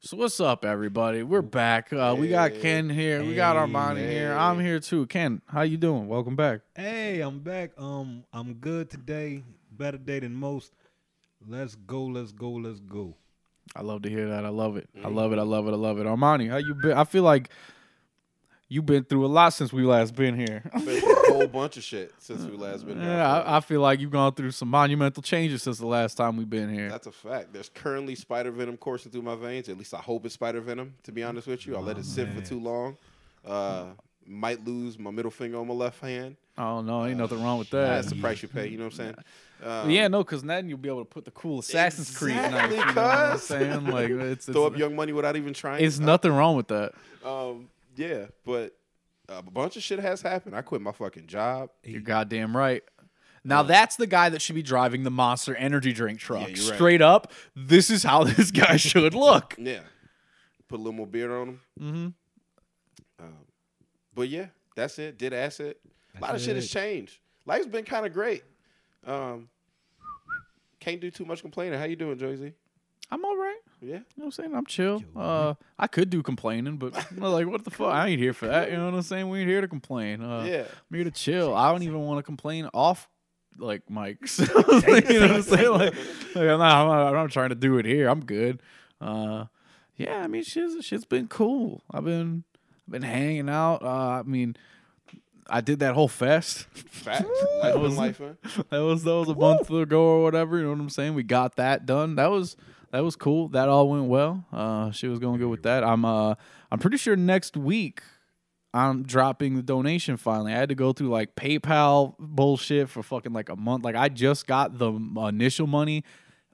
So 0.00 0.16
what's 0.16 0.38
up, 0.38 0.64
everybody? 0.64 1.24
We're 1.24 1.42
back. 1.42 1.92
Uh, 1.92 2.14
we 2.16 2.28
got 2.28 2.54
Ken 2.60 2.88
here. 2.88 3.24
We 3.24 3.34
got 3.34 3.56
Armani 3.56 4.08
here. 4.08 4.32
I'm 4.32 4.60
here 4.60 4.78
too. 4.78 5.06
Ken, 5.06 5.42
how 5.46 5.62
you 5.62 5.76
doing? 5.76 6.06
Welcome 6.06 6.36
back. 6.36 6.60
Hey, 6.76 7.20
I'm 7.20 7.40
back. 7.40 7.72
Um, 7.78 8.22
I'm 8.32 8.54
good 8.54 8.90
today. 8.90 9.42
Better 9.72 9.98
day 9.98 10.20
than 10.20 10.34
most. 10.34 10.72
Let's 11.48 11.74
go. 11.74 12.04
Let's 12.04 12.30
go. 12.30 12.50
Let's 12.50 12.78
go. 12.80 13.16
I 13.76 13.82
love 13.82 14.02
to 14.02 14.10
hear 14.10 14.28
that. 14.30 14.44
I 14.44 14.48
love 14.48 14.76
it. 14.76 14.88
Mm-hmm. 14.96 15.06
I 15.06 15.10
love 15.10 15.32
it. 15.32 15.38
I 15.38 15.42
love 15.42 15.66
it. 15.68 15.72
I 15.72 15.76
love 15.76 15.98
it. 15.98 16.06
Armani, 16.06 16.50
how 16.50 16.56
you 16.56 16.74
been? 16.74 16.92
I 16.92 17.04
feel 17.04 17.22
like 17.22 17.50
you've 18.68 18.86
been 18.86 19.04
through 19.04 19.24
a 19.24 19.28
lot 19.28 19.50
since 19.50 19.72
we 19.72 19.82
last 19.82 20.14
been 20.14 20.36
here. 20.36 20.62
Been 20.72 21.00
through 21.00 21.12
a 21.28 21.32
whole 21.32 21.46
bunch 21.46 21.76
of 21.76 21.82
shit 21.84 22.12
since 22.18 22.42
we 22.44 22.56
last 22.56 22.86
been 22.86 23.00
here. 23.00 23.10
yeah, 23.10 23.40
I, 23.42 23.58
I 23.58 23.60
feel 23.60 23.80
like 23.80 24.00
you've 24.00 24.10
gone 24.10 24.32
through 24.34 24.50
some 24.50 24.68
monumental 24.68 25.22
changes 25.22 25.62
since 25.62 25.78
the 25.78 25.86
last 25.86 26.16
time 26.16 26.36
we've 26.36 26.48
been 26.50 26.72
here. 26.72 26.88
That's 26.88 27.06
a 27.06 27.12
fact. 27.12 27.52
There's 27.52 27.68
currently 27.70 28.14
spider 28.14 28.50
venom 28.50 28.76
coursing 28.76 29.10
through 29.12 29.22
my 29.22 29.36
veins. 29.36 29.68
At 29.68 29.78
least 29.78 29.94
I 29.94 29.98
hope 29.98 30.24
it's 30.24 30.34
spider 30.34 30.60
venom. 30.60 30.94
To 31.04 31.12
be 31.12 31.22
honest 31.22 31.46
with 31.46 31.66
you, 31.66 31.76
I 31.76 31.80
let 31.80 31.98
it 31.98 32.04
sit 32.04 32.28
for 32.32 32.40
too 32.42 32.60
long. 32.60 32.96
Uh, 33.46 33.86
might 34.26 34.62
lose 34.66 34.98
my 34.98 35.10
middle 35.10 35.30
finger 35.30 35.58
on 35.58 35.66
my 35.66 35.72
left 35.74 36.00
hand. 36.00 36.36
oh 36.58 36.82
no, 36.82 37.06
ain't 37.06 37.16
nothing 37.16 37.42
wrong 37.42 37.58
with 37.58 37.70
that. 37.70 37.86
That's 37.88 38.08
the 38.08 38.20
price 38.20 38.42
you 38.42 38.48
pay. 38.48 38.66
You 38.68 38.76
know 38.76 38.84
what 38.84 38.92
I'm 38.92 38.96
saying? 38.96 39.14
Um, 39.62 39.90
yeah, 39.90 40.08
no, 40.08 40.22
because 40.22 40.42
then 40.42 40.68
you'll 40.68 40.78
be 40.78 40.88
able 40.88 41.00
to 41.00 41.04
put 41.04 41.24
the 41.24 41.30
cool 41.32 41.58
Assassin's 41.60 42.16
Creed 42.16 42.36
knife. 42.36 42.70
Exactly, 42.70 42.76
You 42.78 42.84
know 42.84 43.02
what 43.02 43.16
I'm 43.18 43.38
saying? 43.38 43.86
Like 43.86 44.10
it's 44.10 44.46
Throw 44.46 44.66
up 44.66 44.72
it's, 44.72 44.80
young 44.80 44.94
money 44.94 45.12
without 45.12 45.36
even 45.36 45.52
trying. 45.52 45.84
it's 45.84 45.98
Uh, 46.00 46.04
nothing 46.04 46.32
wrong 46.32 46.56
with 46.56 46.68
that. 46.68 46.92
Um, 47.24 47.68
yeah, 47.96 48.26
but 48.44 48.76
a 49.28 49.42
bunch 49.42 49.76
of 49.76 49.82
shit 49.82 49.98
has 49.98 50.22
happened. 50.22 50.54
I 50.56 50.62
quit 50.62 50.80
my 50.80 50.92
fucking 50.92 51.26
job. 51.26 51.70
You're 51.82 52.00
goddamn 52.00 52.56
right. 52.56 52.82
Now 53.44 53.62
that's 53.62 53.96
the 53.96 54.06
guy 54.06 54.28
that 54.28 54.42
should 54.42 54.54
be 54.56 54.62
driving 54.62 55.04
the 55.04 55.10
Monster 55.10 55.54
Energy 55.56 55.92
drink 55.92 56.18
truck. 56.18 56.46
right. 56.48 56.58
Straight 56.58 57.00
up, 57.02 57.32
this 57.56 57.88
is 57.90 58.02
how 58.02 58.24
this 58.24 58.50
guy 58.50 58.76
should 58.76 59.14
look. 59.14 59.54
Yeah, 59.58 59.80
put 60.68 60.76
a 60.76 60.82
little 60.82 60.92
more 60.92 61.06
beard 61.06 61.30
on 61.30 61.48
him. 61.48 61.60
Mm-hmm. 61.80 63.24
Um, 63.24 63.34
but 64.14 64.28
yeah, 64.28 64.46
that's 64.76 64.98
it. 64.98 65.18
Did 65.18 65.32
acid. 65.32 65.76
A 66.16 66.20
lot 66.20 66.34
of 66.34 66.40
shit 66.40 66.56
has 66.56 66.68
changed. 66.68 67.18
Life's 67.46 67.66
been 67.66 67.84
kind 67.84 68.04
of 68.04 68.12
great. 68.12 68.42
Um, 69.08 69.48
can't 70.80 71.00
do 71.00 71.10
too 71.10 71.24
much 71.24 71.40
complaining. 71.42 71.78
How 71.78 71.86
you 71.86 71.96
doing, 71.96 72.18
Josie? 72.18 72.52
I'm 73.10 73.24
all 73.24 73.36
right. 73.36 73.58
Yeah. 73.80 73.88
You 73.88 73.94
know 73.94 74.04
what 74.16 74.24
I'm 74.24 74.30
saying? 74.32 74.54
I'm 74.54 74.66
chill. 74.66 75.02
Uh, 75.16 75.54
I 75.78 75.86
could 75.86 76.10
do 76.10 76.22
complaining, 76.22 76.76
but 76.76 76.94
you 77.14 77.20
know, 77.20 77.30
like, 77.30 77.46
what 77.46 77.64
the 77.64 77.70
fuck? 77.70 77.92
I 77.92 78.08
ain't 78.08 78.20
here 78.20 78.34
for 78.34 78.46
that. 78.46 78.70
You 78.70 78.76
know 78.76 78.84
what 78.84 78.94
I'm 78.94 79.02
saying? 79.02 79.28
We 79.28 79.40
ain't 79.40 79.48
here 79.48 79.60
to 79.60 79.68
complain. 79.68 80.22
Uh, 80.22 80.44
yeah. 80.44 80.64
I'm 80.90 80.94
here 80.94 81.04
to 81.04 81.10
chill. 81.10 81.54
I 81.54 81.72
don't 81.72 81.82
even 81.82 82.00
want 82.00 82.18
to 82.18 82.22
complain 82.22 82.68
off 82.74 83.08
like 83.56 83.86
mics. 83.90 84.38
you 85.10 85.20
know 85.20 85.26
what 85.26 85.36
I'm 85.36 85.42
saying? 85.42 85.70
Like, 85.70 85.94
like, 86.34 86.48
I'm, 86.48 86.58
not, 86.58 86.60
I'm, 86.60 86.88
not, 86.88 87.06
I'm 87.08 87.14
not 87.14 87.30
trying 87.30 87.48
to 87.48 87.54
do 87.54 87.78
it 87.78 87.86
here. 87.86 88.08
I'm 88.08 88.24
good. 88.24 88.60
Uh, 89.00 89.46
yeah, 89.96 90.22
I 90.22 90.26
mean, 90.26 90.44
shit's, 90.44 90.84
shit's 90.84 91.04
been 91.04 91.28
cool. 91.28 91.82
I've 91.90 92.04
been 92.04 92.44
I've 92.86 92.92
been 92.92 93.02
hanging 93.02 93.48
out. 93.48 93.82
Uh, 93.82 94.20
I 94.20 94.22
mean, 94.22 94.56
I 95.48 95.60
did 95.60 95.78
that 95.80 95.94
whole 95.94 96.08
fest. 96.08 96.66
Fact. 96.74 97.26
Life 97.62 97.72
been 97.74 97.82
was- 97.82 97.96
life, 97.96 98.18
that 98.18 98.78
was 98.80 99.04
that 99.04 99.14
was 99.14 99.28
a 99.28 99.34
month 99.34 99.70
ago 99.70 100.00
or 100.02 100.22
whatever. 100.22 100.58
You 100.58 100.64
know 100.64 100.70
what 100.72 100.80
I'm 100.80 100.90
saying? 100.90 101.14
We 101.14 101.22
got 101.22 101.56
that 101.56 101.86
done. 101.86 102.16
That 102.16 102.30
was 102.30 102.56
that 102.90 103.00
was 103.00 103.16
cool. 103.16 103.48
That 103.48 103.68
all 103.68 103.88
went 103.88 104.04
well. 104.06 104.44
Uh, 104.52 104.90
she 104.90 105.08
was 105.08 105.18
going 105.18 105.38
good 105.38 105.48
with 105.48 105.62
that. 105.62 105.84
I'm 105.84 106.04
uh 106.04 106.34
I'm 106.70 106.78
pretty 106.78 106.96
sure 106.98 107.16
next 107.16 107.56
week 107.56 108.02
I'm 108.74 109.02
dropping 109.02 109.56
the 109.56 109.62
donation 109.62 110.16
finally. 110.18 110.52
I 110.52 110.56
had 110.56 110.68
to 110.68 110.74
go 110.74 110.92
through 110.92 111.08
like 111.08 111.34
PayPal 111.34 112.14
bullshit 112.18 112.90
for 112.90 113.02
fucking 113.02 113.32
like 113.32 113.48
a 113.48 113.56
month. 113.56 113.84
Like 113.84 113.96
I 113.96 114.08
just 114.10 114.46
got 114.46 114.78
the 114.78 114.92
initial 114.92 115.66
money 115.66 116.04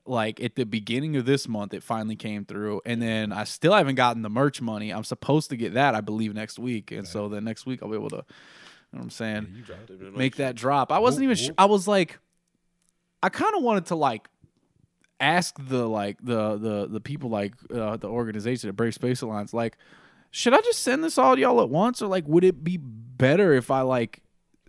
like 0.06 0.38
at 0.40 0.54
the 0.54 0.64
beginning 0.66 1.16
of 1.16 1.24
this 1.24 1.48
month 1.48 1.72
it 1.72 1.82
finally 1.82 2.14
came 2.14 2.44
through 2.44 2.78
and 2.84 3.00
then 3.00 3.32
I 3.32 3.44
still 3.44 3.72
haven't 3.72 3.94
gotten 3.94 4.20
the 4.22 4.28
merch 4.28 4.60
money. 4.60 4.90
I'm 4.92 5.02
supposed 5.04 5.48
to 5.50 5.56
get 5.56 5.74
that 5.74 5.94
I 5.94 6.00
believe 6.02 6.34
next 6.34 6.58
week. 6.58 6.92
And 6.92 7.08
so 7.08 7.28
then 7.28 7.44
next 7.44 7.64
week 7.66 7.82
I'll 7.82 7.88
be 7.88 7.96
able 7.96 8.10
to 8.10 8.16
you 8.16 8.22
know 8.94 9.00
what 9.00 9.04
I'm 9.04 9.10
saying? 9.10 9.62
Dropped 9.66 9.90
it. 9.90 10.16
make 10.16 10.36
that 10.36 10.54
drop. 10.54 10.92
I 10.92 10.98
wasn't 10.98 11.26
Whoop, 11.26 11.36
even. 11.36 11.52
Sh- 11.52 11.54
I 11.58 11.66
was 11.66 11.86
like, 11.88 12.18
I 13.22 13.28
kind 13.28 13.54
of 13.56 13.62
wanted 13.62 13.86
to 13.86 13.94
like 13.94 14.28
ask 15.20 15.56
the 15.58 15.88
like 15.88 16.18
the 16.22 16.56
the 16.56 16.86
the 16.86 17.00
people 17.00 17.30
like 17.30 17.54
uh, 17.72 17.96
the 17.96 18.08
organization, 18.08 18.68
the 18.68 18.72
Brave 18.72 18.94
Space 18.94 19.22
Alliance, 19.22 19.52
like, 19.54 19.76
should 20.30 20.54
I 20.54 20.60
just 20.60 20.80
send 20.80 21.02
this 21.04 21.18
all 21.18 21.34
to 21.34 21.40
y'all 21.40 21.60
at 21.60 21.70
once, 21.70 22.02
or 22.02 22.06
like, 22.06 22.26
would 22.28 22.44
it 22.44 22.62
be 22.64 22.76
better 22.78 23.52
if 23.54 23.70
I 23.70 23.82
like 23.82 24.20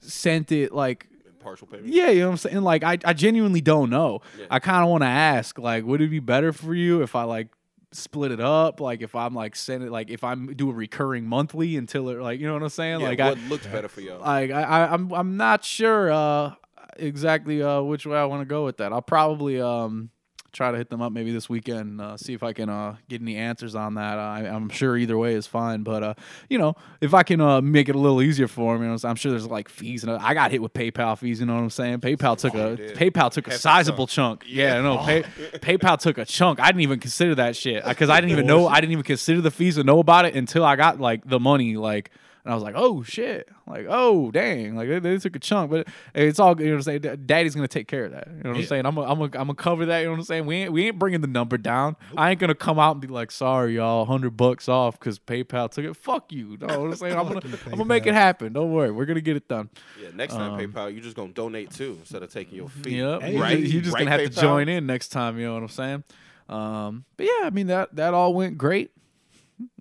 sent 0.01 0.51
it 0.51 0.73
like 0.73 1.07
Partial 1.39 1.67
payment. 1.67 1.87
yeah, 1.93 2.09
you 2.09 2.21
know 2.21 2.27
what 2.27 2.31
I'm 2.31 2.37
saying? 2.37 2.61
Like 2.61 2.83
I, 2.83 2.97
I 3.05 3.13
genuinely 3.13 3.61
don't 3.61 3.89
know. 3.89 4.21
Yeah. 4.39 4.45
I 4.49 4.59
kind 4.59 4.83
of 4.83 4.89
want 4.89 5.03
to 5.03 5.07
ask, 5.07 5.59
like, 5.59 5.85
would 5.85 6.01
it 6.01 6.09
be 6.09 6.19
better 6.19 6.51
for 6.51 6.73
you 6.73 7.03
if 7.03 7.15
I 7.15 7.23
like 7.23 7.49
split 7.95 8.31
it 8.31 8.39
up? 8.39 8.79
Like 8.79 9.01
if 9.01 9.15
I'm 9.15 9.33
like 9.33 9.55
send 9.55 9.83
it, 9.83 9.91
like 9.91 10.09
if 10.09 10.23
I'm 10.23 10.53
do 10.53 10.69
a 10.69 10.73
recurring 10.73 11.25
monthly 11.25 11.77
until 11.77 12.09
it, 12.09 12.19
like 12.19 12.39
you 12.39 12.47
know 12.47 12.53
what 12.53 12.63
I'm 12.63 12.69
saying? 12.69 13.01
Yeah, 13.01 13.07
like 13.07 13.19
what 13.19 13.37
I, 13.37 13.47
looks 13.47 13.67
better 13.67 13.87
for 13.87 14.01
y'all? 14.01 14.19
like 14.19 14.51
I, 14.51 14.61
I 14.61 14.93
I'm 14.93 15.11
I'm 15.11 15.37
not 15.37 15.63
sure 15.63 16.11
uh 16.11 16.55
exactly 16.97 17.61
uh 17.61 17.81
which 17.81 18.05
way 18.05 18.17
I 18.17 18.25
want 18.25 18.41
to 18.41 18.45
go 18.45 18.65
with 18.65 18.77
that. 18.77 18.93
I'll 18.93 19.01
probably 19.01 19.59
um 19.59 20.09
try 20.55 20.71
to 20.71 20.77
hit 20.77 20.89
them 20.89 21.01
up 21.01 21.11
maybe 21.11 21.31
this 21.31 21.49
weekend, 21.49 21.99
uh, 21.99 22.15
see 22.17 22.33
if 22.33 22.41
I 22.41 22.53
can 22.53 22.69
uh, 22.69 22.95
get 23.09 23.21
any 23.21 23.35
answers 23.35 23.75
on 23.75 23.95
that. 23.95 24.17
I, 24.17 24.47
I'm 24.47 24.69
sure 24.69 24.97
either 24.97 25.17
way 25.17 25.33
is 25.35 25.45
fine, 25.45 25.83
but 25.83 26.01
uh, 26.01 26.13
you 26.49 26.57
know, 26.57 26.75
if 27.01 27.13
I 27.13 27.23
can 27.23 27.41
uh, 27.41 27.61
make 27.61 27.89
it 27.89 27.95
a 27.95 27.99
little 27.99 28.21
easier 28.21 28.47
for 28.47 28.73
them, 28.73 28.83
you 28.83 28.89
know, 28.89 28.97
I'm 29.07 29.15
sure 29.17 29.31
there's 29.31 29.45
like 29.47 29.67
fees, 29.69 30.03
and 30.03 30.11
I 30.13 30.33
got 30.33 30.51
hit 30.51 30.61
with 30.61 30.73
PayPal 30.73 31.17
fees. 31.17 31.41
You 31.41 31.45
know 31.45 31.55
what 31.55 31.61
I'm 31.61 31.69
saying? 31.69 31.99
PayPal 31.99 32.37
took 32.37 32.55
Oh, 32.55 32.73
a. 32.73 32.77
PayPal 32.77 33.29
took 33.29 33.47
a 33.49 33.57
sizable 33.57 34.07
chunk. 34.07 34.43
Yeah, 34.47 34.79
no, 34.81 34.97
pay, 35.05 35.23
PayPal 35.23 35.99
took 35.99 36.17
a 36.17 36.25
chunk. 36.25 36.59
I 36.61 36.67
didn't 36.67 36.81
even 36.81 36.99
consider 36.99 37.35
that 37.35 37.55
shit 37.55 37.83
because 37.85 38.09
I 38.09 38.21
didn't 38.21 38.31
even 38.31 38.47
know. 38.47 38.67
I 38.67 38.79
didn't 38.79 38.93
even 38.93 39.03
consider 39.03 39.41
the 39.41 39.51
fees 39.51 39.77
or 39.77 39.83
know 39.83 39.99
about 39.99 40.25
it 40.25 40.35
until 40.35 40.63
I 40.63 40.75
got 40.77 40.99
like 40.99 41.27
the 41.27 41.39
money, 41.39 41.75
like. 41.75 42.09
And 42.45 42.51
I 42.51 42.55
was 42.55 42.63
like, 42.63 42.75
oh 42.77 43.01
shit, 43.01 43.49
like 43.65 43.87
oh 43.89 44.29
dang, 44.29 44.75
like 44.75 44.87
they, 44.87 44.99
they 44.99 45.17
took 45.17 45.35
a 45.35 45.39
chunk, 45.39 45.71
but 45.71 45.87
it's 46.13 46.39
all 46.39 46.55
you 46.59 46.67
know 46.67 46.73
what 46.73 46.87
I'm 46.87 47.01
saying. 47.01 47.25
Daddy's 47.25 47.55
gonna 47.55 47.67
take 47.67 47.87
care 47.87 48.05
of 48.05 48.11
that. 48.11 48.27
You 48.27 48.43
know 48.43 48.51
what 48.51 48.59
I'm 48.59 48.65
saying? 48.65 48.85
I'm 48.85 48.93
gonna 48.93 49.11
I'm 49.11 49.17
gonna 49.17 49.31
I'm 49.33 49.47
gonna 49.47 49.55
cover 49.55 49.87
that. 49.87 49.97
You 49.99 50.05
know 50.05 50.11
what 50.11 50.19
I'm 50.19 50.25
saying? 50.25 50.45
We 50.45 50.55
ain't 50.57 50.71
we 50.71 50.85
ain't 50.85 50.99
bringing 50.99 51.21
the 51.21 51.27
number 51.27 51.57
down. 51.57 51.95
I 52.15 52.29
ain't 52.29 52.39
gonna 52.39 52.53
come 52.53 52.77
out 52.77 52.91
and 52.91 53.01
be 53.01 53.07
like, 53.07 53.31
sorry 53.31 53.77
y'all, 53.77 54.05
hundred 54.05 54.37
bucks 54.37 54.69
off 54.69 54.99
because 54.99 55.17
PayPal 55.17 55.71
took 55.71 55.85
it. 55.85 55.95
Fuck 55.95 56.31
you. 56.31 56.51
You 56.51 56.57
know 56.59 56.67
what 56.67 56.91
I'm 56.91 56.95
saying? 56.95 57.17
I'm 57.17 57.27
gonna 57.27 57.41
I'm 57.65 57.71
gonna 57.71 57.85
make 57.85 58.05
it 58.05 58.13
happen. 58.13 58.53
Don't 58.53 58.71
worry, 58.71 58.91
we're 58.91 59.05
gonna 59.05 59.21
get 59.21 59.37
it 59.37 59.47
done. 59.47 59.67
Yeah, 59.99 60.09
next 60.13 60.35
time 60.35 60.53
Um, 60.53 60.59
PayPal, 60.59 60.93
you're 60.93 61.01
just 61.01 61.15
gonna 61.15 61.33
donate 61.33 61.71
too 61.71 61.97
instead 61.99 62.21
of 62.21 62.31
taking 62.31 62.57
your 62.57 62.69
fee. 62.69 62.99
Yep. 62.99 63.21
Hey, 63.23 63.33
you 63.33 63.41
right? 63.41 63.59
just, 63.59 63.73
you 63.73 63.81
just 63.81 63.95
right, 63.95 64.01
gonna 64.01 64.11
have 64.11 64.21
to 64.21 64.29
join 64.29 64.69
in 64.69 64.85
next 64.85 65.07
time. 65.07 65.39
You 65.39 65.47
know 65.47 65.55
what 65.55 65.63
I'm 65.63 65.69
saying? 65.69 66.03
Um, 66.47 67.05
but 67.17 67.25
yeah, 67.25 67.47
I 67.47 67.49
mean 67.49 67.67
that 67.67 67.95
that 67.95 68.13
all 68.13 68.35
went 68.35 68.59
great, 68.59 68.91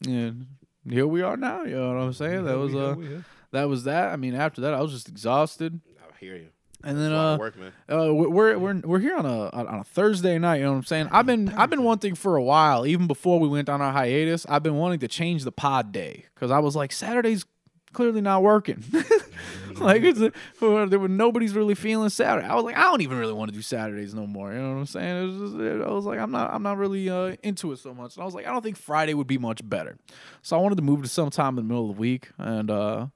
and 0.07 0.47
here 0.89 1.07
we 1.07 1.23
are 1.23 1.37
now. 1.37 1.65
You 1.65 1.77
know 1.77 1.89
what 1.95 2.03
I'm 2.03 2.13
saying? 2.13 2.45
That 2.45 2.59
was 2.59 2.73
here, 2.73 2.83
uh 2.83 2.95
we 2.95 3.09
that 3.53 3.65
was 3.69 3.85
that. 3.85 4.13
I 4.13 4.17
mean 4.17 4.35
after 4.35 4.61
that 4.63 4.75
I 4.75 4.81
was 4.81 4.93
just 4.93 5.09
exhausted, 5.09 5.81
I 6.01 6.19
hear 6.19 6.37
you. 6.37 6.49
and 6.83 6.97
It's 6.99 7.01
then 7.05 7.13
a 7.13 7.17
uh 7.19 7.37
work, 7.39 7.57
man. 7.59 7.73
uh, 7.91 8.13
we- 8.13 8.27
we're 8.27 8.59
we're 8.59 8.81
we're 8.85 8.99
here 8.99 9.17
on 9.17 9.27
a 9.27 9.49
on 9.51 9.67
a 9.81 9.85
Thursday 9.85 10.39
night. 10.39 10.57
You 10.57 10.65
know 10.65 10.73
what 10.73 10.79
I'm 10.79 10.85
saying? 10.85 11.09
I've 11.13 11.27
been 11.27 11.49
I've 11.51 11.71
been 11.71 11.85
wanting 11.85 12.15
for 12.15 12.37
a 12.37 12.43
while, 12.43 12.87
even 12.87 13.07
before 13.07 13.39
we 13.41 13.49
went 13.49 13.69
on 13.69 13.81
our 13.81 13.93
hiatus. 13.93 14.45
I've 14.49 14.63
been 14.63 14.77
wanting 14.77 14.99
to 15.01 15.09
change 15.09 15.45
the 15.45 15.53
pod 15.53 15.93
day 15.93 16.25
because 16.35 16.51
I 16.51 16.59
was 16.59 16.75
like 16.77 16.93
Saturday's 16.93 17.45
clearly 17.95 18.21
not 18.21 18.43
working. 18.43 18.85
like 19.77 20.03
it's 20.03 20.21
a, 20.21 20.33
there 20.61 20.99
were 20.99 21.09
nobody's 21.09 21.55
really 21.55 21.75
feeling 21.75 22.11
Saturday. 22.11 22.47
I 22.47 22.55
was 22.55 22.65
like 22.65 22.77
I 22.77 22.83
don't 22.83 23.01
even 23.01 23.19
really 23.19 23.33
want 23.33 23.51
to 23.51 23.55
do 23.55 23.63
Saturdays 23.63 24.15
no 24.15 24.27
more. 24.27 24.53
You 24.53 24.59
know 24.59 24.75
what 24.75 24.81
I'm 24.81 24.87
saying? 24.87 25.17
It 25.17 25.27
was 25.27 25.53
just, 25.53 25.89
I 25.89 25.91
was 25.91 26.05
like 26.05 26.19
I'm 26.19 26.31
not 26.31 26.53
I'm 26.53 26.63
not 26.63 26.77
really 26.77 27.09
uh, 27.09 27.37
into 27.43 27.73
it 27.73 27.79
so 27.79 27.95
much. 27.95 28.17
And 28.17 28.23
I 28.23 28.27
was 28.27 28.35
like 28.35 28.47
I 28.47 28.53
don't 28.53 28.63
think 28.63 28.77
Friday 28.77 29.15
would 29.15 29.27
be 29.27 29.39
much 29.39 29.67
better. 29.69 29.97
So 30.43 30.57
I 30.57 30.61
wanted 30.61 30.77
to 30.77 30.83
move 30.83 31.03
to 31.03 31.09
sometime 31.09 31.51
in 31.51 31.57
the 31.57 31.63
middle 31.75 31.91
of 31.91 31.97
the 31.97 32.01
week 32.01 32.29
and. 32.39 32.71
uh 32.71 33.07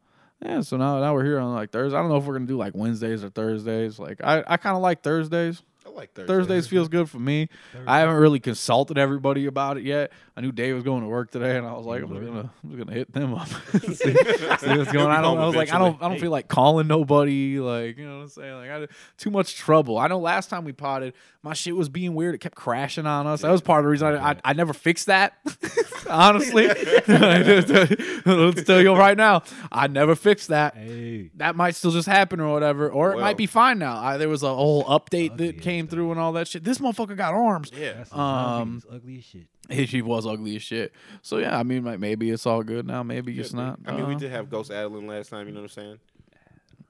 yeah, 0.40 0.60
so 0.60 0.76
now 0.76 1.00
now 1.00 1.14
we're 1.14 1.24
here 1.24 1.40
on 1.40 1.52
like 1.52 1.72
Thursday. 1.72 1.98
I 1.98 2.00
don't 2.00 2.10
know 2.10 2.16
if 2.16 2.24
we're 2.24 2.34
gonna 2.34 2.46
do 2.46 2.56
like 2.56 2.72
Wednesdays 2.72 3.24
or 3.24 3.28
Thursdays. 3.28 3.98
Like 3.98 4.20
I, 4.22 4.44
I 4.46 4.56
kind 4.56 4.76
of 4.76 4.82
like 4.82 5.02
Thursdays. 5.02 5.64
I 5.98 6.02
like 6.02 6.14
Thursday. 6.14 6.32
Thursdays 6.32 6.66
feels 6.68 6.88
good 6.88 7.10
for 7.10 7.18
me. 7.18 7.48
I 7.86 7.98
haven't 7.98 8.14
really 8.16 8.38
consulted 8.38 8.98
everybody 8.98 9.46
about 9.46 9.78
it 9.78 9.82
yet. 9.84 10.12
I 10.36 10.40
knew 10.40 10.52
Dave 10.52 10.76
was 10.76 10.84
going 10.84 11.02
to 11.02 11.08
work 11.08 11.32
today, 11.32 11.56
and 11.56 11.66
I 11.66 11.72
was 11.72 11.84
like, 11.84 12.00
I'm 12.04 12.08
just 12.14 12.24
gonna, 12.24 12.50
I'm 12.62 12.70
just 12.70 12.78
gonna 12.78 12.96
hit 12.96 13.12
them 13.12 13.34
up. 13.34 13.48
see, 13.48 13.94
see 13.96 14.78
what's 14.78 14.92
going 14.92 15.06
on. 15.06 15.10
I, 15.10 15.20
don't, 15.20 15.38
I 15.38 15.46
was 15.46 15.56
like, 15.56 15.72
I 15.72 15.78
don't, 15.78 15.86
I 15.86 15.88
don't 15.88 15.96
eventually. 15.96 16.20
feel 16.20 16.30
like 16.30 16.46
calling 16.46 16.86
nobody. 16.86 17.58
Like, 17.58 17.98
you 17.98 18.06
know 18.06 18.18
what 18.18 18.22
I'm 18.22 18.28
saying? 18.28 18.54
Like, 18.54 18.70
I 18.70 18.80
had 18.80 18.88
too 19.16 19.30
much 19.30 19.56
trouble. 19.56 19.98
I 19.98 20.06
know 20.06 20.20
last 20.20 20.48
time 20.48 20.64
we 20.64 20.72
potted, 20.72 21.14
my 21.42 21.54
shit 21.54 21.74
was 21.74 21.88
being 21.88 22.14
weird. 22.14 22.36
It 22.36 22.38
kept 22.38 22.54
crashing 22.54 23.06
on 23.06 23.26
us. 23.26 23.42
That 23.42 23.50
was 23.50 23.60
part 23.62 23.80
of 23.80 23.84
the 23.86 23.90
reason 23.90 24.14
I, 24.14 24.30
I, 24.30 24.36
I 24.44 24.52
never 24.52 24.72
fixed 24.72 25.06
that. 25.06 25.38
Honestly, 26.08 26.68
let's 26.68 28.62
tell 28.64 28.80
you 28.80 28.94
right 28.94 29.16
now, 29.16 29.42
I 29.70 29.88
never 29.88 30.14
fixed 30.14 30.48
that 30.48 30.76
Hey, 30.76 31.30
that 31.36 31.56
might 31.56 31.74
still 31.74 31.90
just 31.90 32.08
happen 32.08 32.40
or 32.40 32.52
whatever, 32.52 32.88
or 32.90 33.12
it 33.12 33.16
Well. 33.16 33.24
might 33.24 33.36
be 33.36 33.46
fine 33.46 33.78
now. 33.78 33.96
I, 33.98 34.16
there 34.16 34.28
was 34.28 34.42
a 34.42 34.54
whole 34.54 34.84
update 34.84 35.32
Ugly 35.32 35.46
that 35.46 35.56
as 35.58 35.62
came 35.62 35.86
that. 35.86 35.87
Through 35.90 36.10
and 36.10 36.20
all 36.20 36.32
that 36.32 36.48
shit. 36.48 36.64
This 36.64 36.78
motherfucker 36.78 37.16
got 37.16 37.34
arms. 37.34 37.70
Yeah. 37.76 38.04
Um, 38.12 38.82
ugly 38.90 39.18
as 39.18 39.24
shit. 39.24 39.46
She 39.88 40.00
was 40.02 40.26
ugly 40.26 40.56
as 40.56 40.62
shit. 40.62 40.92
So 41.22 41.36
yeah, 41.38 41.58
I 41.58 41.62
mean, 41.62 41.84
like 41.84 41.98
maybe 42.00 42.30
it's 42.30 42.46
all 42.46 42.62
good 42.62 42.86
now. 42.86 43.02
Maybe 43.02 43.32
Yeah, 43.34 43.40
it's 43.42 43.52
not. 43.52 43.78
I 43.86 43.92
mean, 43.92 44.06
we 44.08 44.14
Uh, 44.14 44.18
did 44.18 44.30
have 44.30 44.48
Ghost 44.48 44.70
Adeline 44.70 45.06
last 45.06 45.28
time. 45.30 45.46
You 45.46 45.52
know 45.52 45.60
what 45.60 45.70
I'm 45.76 45.82
saying? 45.84 45.98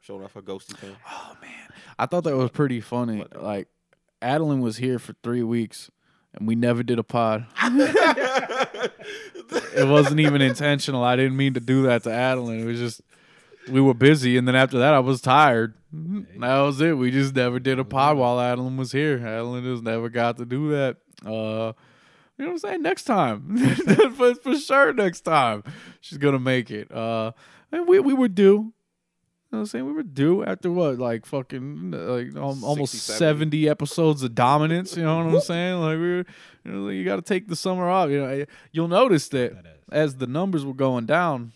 Showing 0.01 0.23
off 0.25 0.33
her 0.35 0.43
ghosty 0.43 0.77
thing. 0.77 0.95
Oh 1.11 1.37
man, 1.43 1.51
I 1.99 2.07
thought 2.07 2.23
that 2.25 2.37
was 2.37 2.51
pretty 2.51 2.81
funny. 2.81 3.25
Like, 3.35 3.67
Adeline 4.23 4.61
was 4.61 4.77
here 4.77 4.99
for 5.01 5.13
three 5.25 5.43
weeks, 5.43 5.91
and 6.35 6.47
we 6.47 6.55
never 6.55 6.83
did 6.85 6.99
a 7.01 7.03
pod. 7.05 7.47
it 9.75 9.89
wasn't 9.89 10.21
even 10.21 10.41
intentional. 10.43 11.03
I 11.03 11.17
didn't 11.17 11.37
mean 11.37 11.55
to 11.55 11.61
do 11.61 11.83
that 11.83 12.05
to 12.05 12.13
Adeline. 12.13 12.61
It 12.61 12.65
was 12.65 12.79
just 12.79 13.01
we 13.69 13.81
were 13.81 13.95
busy, 13.95 14.37
and 14.37 14.47
then 14.49 14.55
after 14.55 14.79
that, 14.79 14.95
I 14.95 15.01
was 15.01 15.21
tired. 15.21 15.75
That 15.93 16.61
was 16.61 16.81
it. 16.81 16.97
We 16.99 17.11
just 17.11 17.35
never 17.35 17.59
did 17.59 17.79
a 17.79 17.85
pod 17.85 18.17
while 18.17 18.39
Adeline 18.41 18.77
was 18.77 18.93
here. 18.93 19.17
Adeline 19.17 19.65
just 19.65 19.83
never 19.83 20.09
got 20.09 20.37
to 20.39 20.45
do 20.45 20.71
that. 20.71 20.97
Uh, 21.25 21.73
you 22.37 22.45
know 22.45 22.53
what 22.53 22.53
I'm 22.53 22.59
saying? 22.59 22.83
Next 22.83 23.05
time, 23.05 23.57
for, 24.15 24.35
for 24.35 24.57
sure. 24.57 24.93
Next 24.93 25.23
time, 25.23 25.65
she's 26.01 26.19
gonna 26.19 26.39
make 26.39 26.71
it. 26.71 26.93
Uh, 26.93 27.33
and 27.73 27.89
we 27.89 27.99
we 28.01 28.15
were 28.15 28.29
due. 28.29 28.73
You 29.51 29.57
know 29.57 29.61
what 29.61 29.61
I'm 29.61 29.67
saying? 29.67 29.87
We 29.87 29.93
were 29.93 30.03
due 30.03 30.45
after 30.45 30.71
what, 30.71 30.99
like 30.99 31.25
fucking, 31.25 31.93
like 31.93 32.37
al- 32.37 32.63
almost 32.63 32.93
60, 32.93 33.15
70 33.15 33.67
episodes 33.67 34.23
of 34.23 34.35
dominance. 34.35 34.95
You 34.95 35.05
know 35.05 35.25
what 35.25 35.35
I'm 35.35 35.41
saying? 35.41 35.81
Like 35.81 35.97
we, 35.97 36.01
were, 36.01 36.25
you 36.65 36.71
know, 36.71 36.89
you 36.91 37.03
got 37.07 37.17
to 37.17 37.23
take 37.23 37.49
the 37.49 37.57
summer 37.57 37.89
off. 37.89 38.11
You 38.11 38.21
know, 38.21 38.45
you'll 38.73 38.89
notice 38.89 39.27
that 39.29 39.63
That 39.63 39.79
as 39.91 40.17
the 40.17 40.27
numbers 40.27 40.67
were 40.67 40.75
going 40.75 41.07
down, 41.07 41.53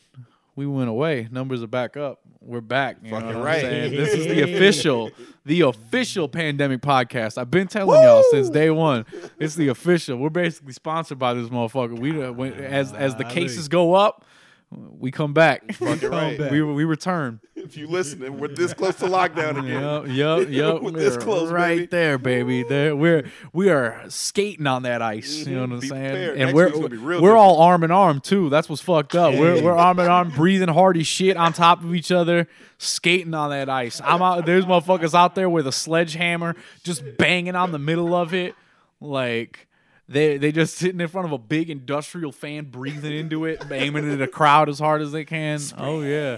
we 0.56 0.66
went 0.66 0.88
away. 0.88 1.28
Numbers 1.30 1.62
are 1.62 1.66
back 1.66 1.98
up. 1.98 2.21
We're 2.44 2.60
back. 2.60 2.96
You 3.02 3.12
know 3.12 3.20
Fucking 3.20 3.40
right. 3.40 3.62
This 3.62 4.14
is 4.14 4.26
the 4.26 4.42
official, 4.54 5.10
the 5.44 5.60
official 5.62 6.28
pandemic 6.28 6.80
podcast. 6.80 7.38
I've 7.38 7.50
been 7.50 7.68
telling 7.68 8.02
y'all 8.02 8.24
since 8.30 8.50
day 8.50 8.70
one. 8.70 9.06
It's 9.38 9.54
the 9.54 9.68
official. 9.68 10.18
We're 10.18 10.30
basically 10.30 10.72
sponsored 10.72 11.18
by 11.18 11.34
this 11.34 11.48
motherfucker. 11.48 11.98
We 11.98 12.20
uh, 12.20 12.32
when, 12.32 12.54
as 12.54 12.92
as 12.92 13.14
the 13.14 13.24
cases 13.24 13.68
go 13.68 13.94
up, 13.94 14.24
we 14.70 15.10
come 15.10 15.32
back. 15.32 15.72
Fucking 15.74 16.08
right. 16.10 16.50
we 16.50 16.62
we 16.62 16.84
return. 16.84 17.40
If 17.64 17.76
you 17.76 17.86
listening, 17.86 18.40
we're 18.40 18.48
this 18.48 18.74
close 18.74 18.96
to 18.96 19.04
lockdown 19.04 19.58
again. 19.58 20.08
Yep, 20.08 20.48
yep, 20.48 20.48
yep. 20.50 20.82
We're 20.82 20.90
this 20.90 21.16
close, 21.16 21.48
right 21.52 21.78
baby. 21.78 21.86
there, 21.86 22.18
baby. 22.18 22.64
There, 22.64 22.96
we're 22.96 23.30
we 23.52 23.70
are 23.70 24.02
skating 24.08 24.66
on 24.66 24.82
that 24.82 25.00
ice. 25.00 25.46
You 25.46 25.54
know 25.54 25.62
mm-hmm. 25.62 25.70
what 25.70 25.74
I'm. 25.76 25.80
Be 25.80 25.88
saying? 25.88 26.10
prepared. 26.10 26.38
And 26.38 26.46
Next 26.46 26.54
we're 26.54 26.88
be 26.88 26.96
real 26.96 27.22
we're 27.22 27.36
all 27.36 27.60
arm 27.60 27.84
in 27.84 27.92
arm 27.92 28.20
too. 28.20 28.48
That's 28.48 28.68
what's 28.68 28.82
fucked 28.82 29.14
up. 29.14 29.34
We're 29.34 29.62
we're 29.62 29.76
arm 29.76 30.00
in 30.00 30.08
arm, 30.08 30.30
breathing 30.30 30.70
hardy 30.70 31.04
shit 31.04 31.36
on 31.36 31.52
top 31.52 31.84
of 31.84 31.94
each 31.94 32.10
other, 32.10 32.48
skating 32.78 33.32
on 33.32 33.50
that 33.50 33.68
ice. 33.68 34.00
I'm 34.02 34.22
out. 34.22 34.44
There's 34.44 34.64
motherfuckers 34.64 35.14
out 35.14 35.36
there 35.36 35.48
with 35.48 35.68
a 35.68 35.72
sledgehammer, 35.72 36.56
just 36.82 37.04
banging 37.16 37.54
on 37.54 37.70
the 37.70 37.78
middle 37.78 38.14
of 38.14 38.34
it, 38.34 38.54
like. 39.00 39.68
They 40.08 40.36
they 40.36 40.52
just 40.52 40.76
sitting 40.76 41.00
in 41.00 41.08
front 41.08 41.26
of 41.26 41.32
a 41.32 41.38
big 41.38 41.70
industrial 41.70 42.32
fan, 42.32 42.64
breathing 42.64 43.14
into 43.14 43.46
it, 43.46 43.64
aiming 43.70 44.12
at 44.12 44.18
the 44.18 44.26
crowd 44.26 44.68
as 44.68 44.78
hard 44.78 45.00
as 45.00 45.12
they 45.12 45.24
can. 45.24 45.58
Oh 45.78 46.02
yeah, 46.02 46.36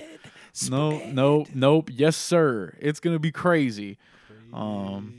no, 0.71 1.05
no, 1.07 1.47
nope. 1.55 1.91
Yes, 1.93 2.17
sir. 2.17 2.75
It's 2.81 3.01
gonna 3.01 3.19
be 3.19 3.33
crazy. 3.33 3.99
Um, 4.53 5.15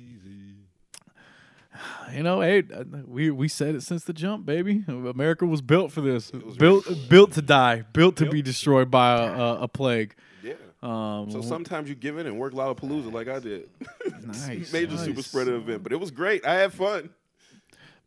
you 2.13 2.23
know, 2.23 2.39
hey, 2.41 2.63
we 3.05 3.29
we 3.31 3.47
said 3.47 3.75
it 3.75 3.81
since 3.83 4.05
the 4.05 4.13
jump, 4.13 4.45
baby. 4.45 4.83
America 4.87 5.45
was 5.45 5.61
built 5.61 5.91
for 5.91 6.01
this. 6.01 6.31
Built 6.31 6.85
built 7.09 7.33
to 7.33 7.41
die. 7.41 7.83
Built 7.93 8.15
to 8.17 8.29
be 8.29 8.41
destroyed 8.41 8.89
by 8.89 9.17
a, 9.17 9.33
a, 9.33 9.61
a 9.63 9.67
plague. 9.67 10.15
Yeah. 10.41 10.53
Um, 10.81 11.29
So 11.31 11.41
sometimes 11.41 11.89
you 11.89 11.95
give 11.95 12.17
in 12.17 12.27
and 12.27 12.37
work 12.37 12.53
Lollapalooza 12.53 13.11
like 13.11 13.27
I 13.27 13.39
did. 13.39 13.69
Nice, 14.25 14.71
Major 14.73 14.97
super 14.97 15.15
nice. 15.17 15.25
spreader 15.27 15.55
event, 15.55 15.83
but 15.83 15.91
it 15.91 15.99
was 15.99 16.11
great. 16.11 16.45
I 16.45 16.53
had 16.55 16.71
fun. 16.73 17.09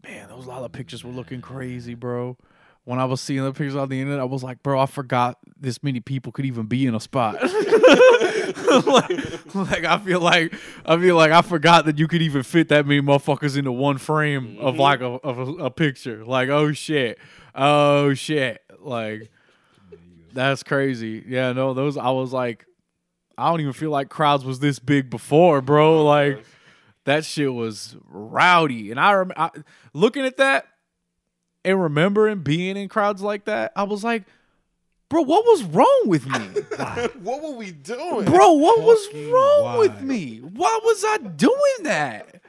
man, 0.03 0.29
those 0.29 0.47
Lolla 0.47 0.69
pictures 0.69 1.05
were 1.05 1.13
looking 1.13 1.41
crazy, 1.41 1.95
bro. 1.95 2.37
When 2.89 2.99
I 2.99 3.05
was 3.05 3.21
seeing 3.21 3.45
the 3.45 3.53
pictures 3.53 3.77
on 3.77 3.91
the 3.91 4.01
internet, 4.01 4.19
I 4.19 4.25
was 4.25 4.43
like, 4.43 4.63
bro, 4.63 4.81
I 4.81 4.87
forgot 4.87 5.37
this 5.61 5.83
many 5.83 6.01
people 6.01 6.33
could 6.33 6.47
even 6.47 6.65
be 6.65 6.87
in 6.87 6.95
a 6.95 7.01
spot. 7.01 7.35
like, 7.35 9.55
like, 9.55 9.85
I 9.85 10.01
feel 10.03 10.21
like 10.21 10.55
I 10.87 10.97
feel 10.97 11.15
like 11.15 11.31
I 11.31 11.43
forgot 11.43 11.85
that 11.85 11.99
you 11.99 12.09
could 12.09 12.23
even 12.23 12.43
fit 12.43 12.71
that 12.71 12.87
many 12.87 13.03
motherfuckers 13.03 13.59
into 13.59 13.73
one 13.73 13.99
frame 13.99 14.57
of 14.59 14.73
mm-hmm. 14.73 14.81
like 14.81 15.03
a 15.03 15.05
of 15.05 15.39
a, 15.39 15.65
a 15.65 15.71
picture. 15.71 16.25
Like, 16.25 16.49
oh 16.49 16.73
shit, 16.73 17.19
oh 17.55 18.15
shit, 18.15 18.63
like 18.81 19.31
that's 20.33 20.63
crazy. 20.63 21.23
Yeah, 21.29 21.53
no, 21.53 21.75
those 21.75 21.99
I 21.99 22.09
was 22.09 22.33
like, 22.33 22.65
I 23.37 23.51
don't 23.51 23.61
even 23.61 23.75
feel 23.75 23.91
like 23.91 24.09
crowds 24.09 24.47
was 24.47 24.61
this 24.61 24.79
big 24.79 25.11
before, 25.11 25.61
bro. 25.61 26.07
Like 26.07 26.43
that 27.05 27.27
shit 27.27 27.53
was 27.53 27.99
rowdy, 28.07 28.91
and 28.91 28.99
I, 28.99 29.13
rem- 29.13 29.33
I 29.37 29.51
looking 29.93 30.25
at 30.25 30.39
that 30.39 30.65
and 31.69 31.83
remembering 31.83 32.41
being 32.41 32.77
in 32.77 32.89
crowds 32.89 33.23
like 33.23 33.45
that, 33.45 33.73
I 33.77 33.83
was 33.85 34.03
like, 34.03 34.25
bro, 35.09 35.23
what 35.23 35.45
was 35.45 35.63
wrong 35.65 36.03
with 36.07 36.27
me? 36.27 36.39
what 37.23 37.43
were 37.43 37.53
we 37.57 37.73
doing? 37.73 38.25
bro, 38.25 38.53
what 38.53 38.81
was 38.83 39.07
Fucking 39.07 39.31
wrong 39.31 39.79
with 39.79 40.01
me? 40.01 40.39
Why 40.39 40.81
was 40.83 41.05
I 41.07 41.19
doing 41.19 41.83
that? 41.85 42.43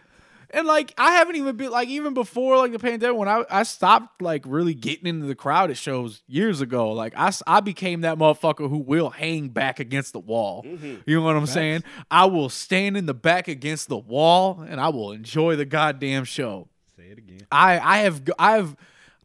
And 0.52 0.66
like 0.66 0.96
I 0.98 1.12
haven't 1.12 1.36
even 1.36 1.58
been 1.58 1.70
like 1.70 1.90
even 1.90 2.16
before 2.16 2.58
like 2.58 2.72
the 2.72 2.80
pandemic 2.80 3.16
when 3.16 3.28
I, 3.30 3.46
I 3.52 3.62
stopped 3.62 4.20
like 4.20 4.44
really 4.48 4.74
getting 4.74 5.06
into 5.06 5.28
the 5.28 5.36
crowd 5.36 5.70
at 5.70 5.78
shows 5.78 6.24
years 6.28 6.60
ago 6.60 6.92
like 6.92 7.14
I, 7.16 7.32
I 7.46 7.60
became 7.60 8.02
that 8.02 8.18
motherfucker 8.18 8.68
who 8.68 8.80
will 8.80 9.12
hang 9.12 9.50
back 9.50 9.80
against 9.80 10.12
the 10.14 10.20
wall 10.20 10.64
Mm-hmm. 10.66 10.96
you 11.06 11.18
know 11.20 11.22
what 11.22 11.36
I'm 11.36 11.46
saying 11.46 11.84
I 12.10 12.26
will 12.26 12.50
stand 12.50 12.98
in 12.98 13.06
the 13.06 13.14
back 13.14 13.48
against 13.48 13.90
the 13.90 13.98
wall 14.00 14.66
and 14.68 14.82
I 14.82 14.90
will 14.90 15.12
enjoy 15.12 15.56
the 15.56 15.66
goddamn 15.66 16.24
show 16.24 16.68
Say 16.98 17.10
it 17.12 17.20
again. 17.20 17.46
I 17.52 17.78
I 17.78 17.98
have 18.00 18.26
g- 18.26 18.34
I 18.40 18.54
have 18.54 18.76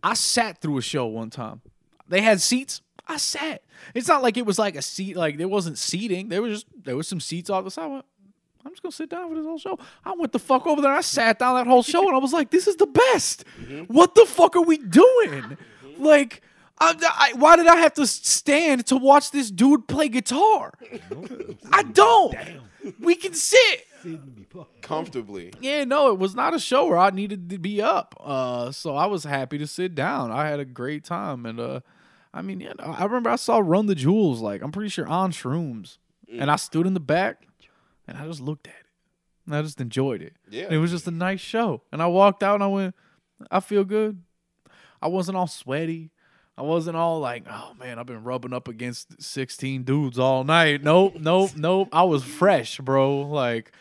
I 0.04 0.12
sat 0.12 0.61
through 0.61 0.76
a 0.76 0.82
show 0.82 1.06
one 1.06 1.30
time. 1.30 1.62
They 2.06 2.20
had 2.20 2.42
seats. 2.42 2.82
I 3.08 3.16
sat. 3.16 3.62
It's 3.94 4.06
not 4.06 4.23
like 4.23 4.37
it 4.37 4.44
was 4.44 4.58
like 4.58 4.76
a 4.76 4.82
seat. 4.82 5.16
Like 5.16 5.38
there 5.38 5.49
wasn't 5.49 5.78
seating. 5.78 6.28
There 6.28 6.42
was 6.42 6.52
just 6.62 6.84
there 6.84 6.94
was 6.94 7.08
some 7.08 7.20
seats 7.20 7.49
off 7.49 7.64
the 7.64 7.70
side. 7.70 7.84
I 7.84 7.87
went, 7.87 8.04
I'm 8.64 8.73
just 8.73 8.82
gonna 8.82 8.92
sit 8.92 9.08
down 9.08 9.30
for 9.30 9.34
this 9.34 9.44
whole 9.44 9.58
show. 9.58 9.78
I 10.04 10.12
went 10.12 10.32
the 10.32 10.38
fuck 10.38 10.66
over 10.66 10.82
there. 10.82 10.92
I 10.92 11.00
sat 11.00 11.38
down 11.38 11.56
that 11.56 11.66
whole 11.66 11.82
show 11.82 12.06
and 12.06 12.14
I 12.14 12.18
was 12.18 12.34
like, 12.34 12.50
this 12.50 12.66
is 12.68 12.76
the 12.76 12.87
best. 12.87 13.44
Mm-hmm. 13.61 13.92
What 13.92 14.14
the 14.14 14.26
fuck 14.26 14.56
are 14.56 14.62
we 14.62 14.76
doing? 14.78 15.30
Mm-hmm. 15.30 16.04
Like. 16.04 16.42
I, 16.76 16.92
I, 17.00 17.38
why 17.38 17.54
did 17.54 17.68
I 17.68 17.76
have 17.76 17.94
to 17.94 18.06
stand 18.06 18.87
to 18.87 18.96
watch 18.96 19.30
this 19.30 19.49
dude 19.49 19.87
play 19.87 20.08
guitar? 20.08 20.73
I 21.73 21.84
don't. 21.84 22.34
We 22.99 23.14
can 23.14 23.32
sit. 23.32 23.87
Sitting 24.04 24.30
be 24.37 24.44
fucking- 24.44 24.80
Comfortably. 24.82 25.52
Yeah, 25.61 25.84
no, 25.84 26.11
it 26.12 26.18
was 26.18 26.34
not 26.34 26.54
a 26.54 26.58
show 26.58 26.87
where 26.87 26.99
I 26.99 27.11
needed 27.11 27.50
to 27.50 27.58
be 27.58 27.82
up. 27.82 28.14
Uh, 28.20 28.70
so 28.70 28.94
I 28.94 29.06
was 29.06 29.25
happy 29.25 29.58
to 29.58 29.66
sit 29.66 29.94
down. 29.94 30.30
I 30.30 30.49
had 30.49 30.61
a 30.61 30.64
great 30.64 31.04
time, 31.04 31.44
and 31.46 31.58
uh, 31.58 31.80
I 32.32 32.42
mean, 32.42 32.61
yeah, 32.61 32.73
I 32.78 33.04
remember 33.04 33.30
I 33.30 33.37
saw 33.37 33.58
Run 33.58 33.87
the 33.87 33.94
Jewels. 33.94 34.40
Like 34.40 34.62
I'm 34.62 34.73
pretty 34.73 34.90
sure 34.90 35.06
on 35.08 35.32
shrooms, 35.32 35.99
and 36.30 36.50
I 36.50 36.56
stood 36.56 36.87
in 36.87 36.94
the 36.94 37.00
back, 37.00 37.46
and 38.06 38.16
I 38.18 38.26
just 38.26 38.40
looked 38.40 38.66
at 38.66 38.75
it, 38.75 38.87
and 39.46 39.56
I 39.56 39.62
just 39.62 39.80
enjoyed 39.80 40.23
it. 40.23 40.34
Yeah. 40.50 40.64
And 40.64 40.73
it 40.75 40.78
was 40.78 40.90
just 40.90 41.06
a 41.06 41.11
nice 41.12 41.40
show, 41.40 41.82
and 41.90 42.02
I 42.02 42.06
walked 42.06 42.42
out, 42.42 42.54
and 42.54 42.64
I 42.64 42.68
went, 42.68 42.94
I 43.50 43.61
feel 43.61 43.84
good. 43.84 44.23
I 45.00 45.08
wasn't 45.08 45.37
all 45.37 45.46
sweaty. 45.46 46.11
I 46.56 46.62
wasn't 46.62 46.96
all 46.96 47.18
like, 47.18 47.44
oh 47.50 47.73
man, 47.80 47.99
I've 47.99 48.06
been 48.06 48.23
rubbing 48.23 48.52
up 48.52 48.68
against 48.68 49.20
16 49.20 49.82
dudes 49.82 50.20
all 50.20 50.44
night. 50.44 50.84
Nope, 50.84 51.16
nope, 51.18 51.50
nope. 51.56 51.88
I 51.92 52.04
was 52.04 52.23
fresh, 52.23 52.78
bro. 52.78 53.23
Like 53.23 53.73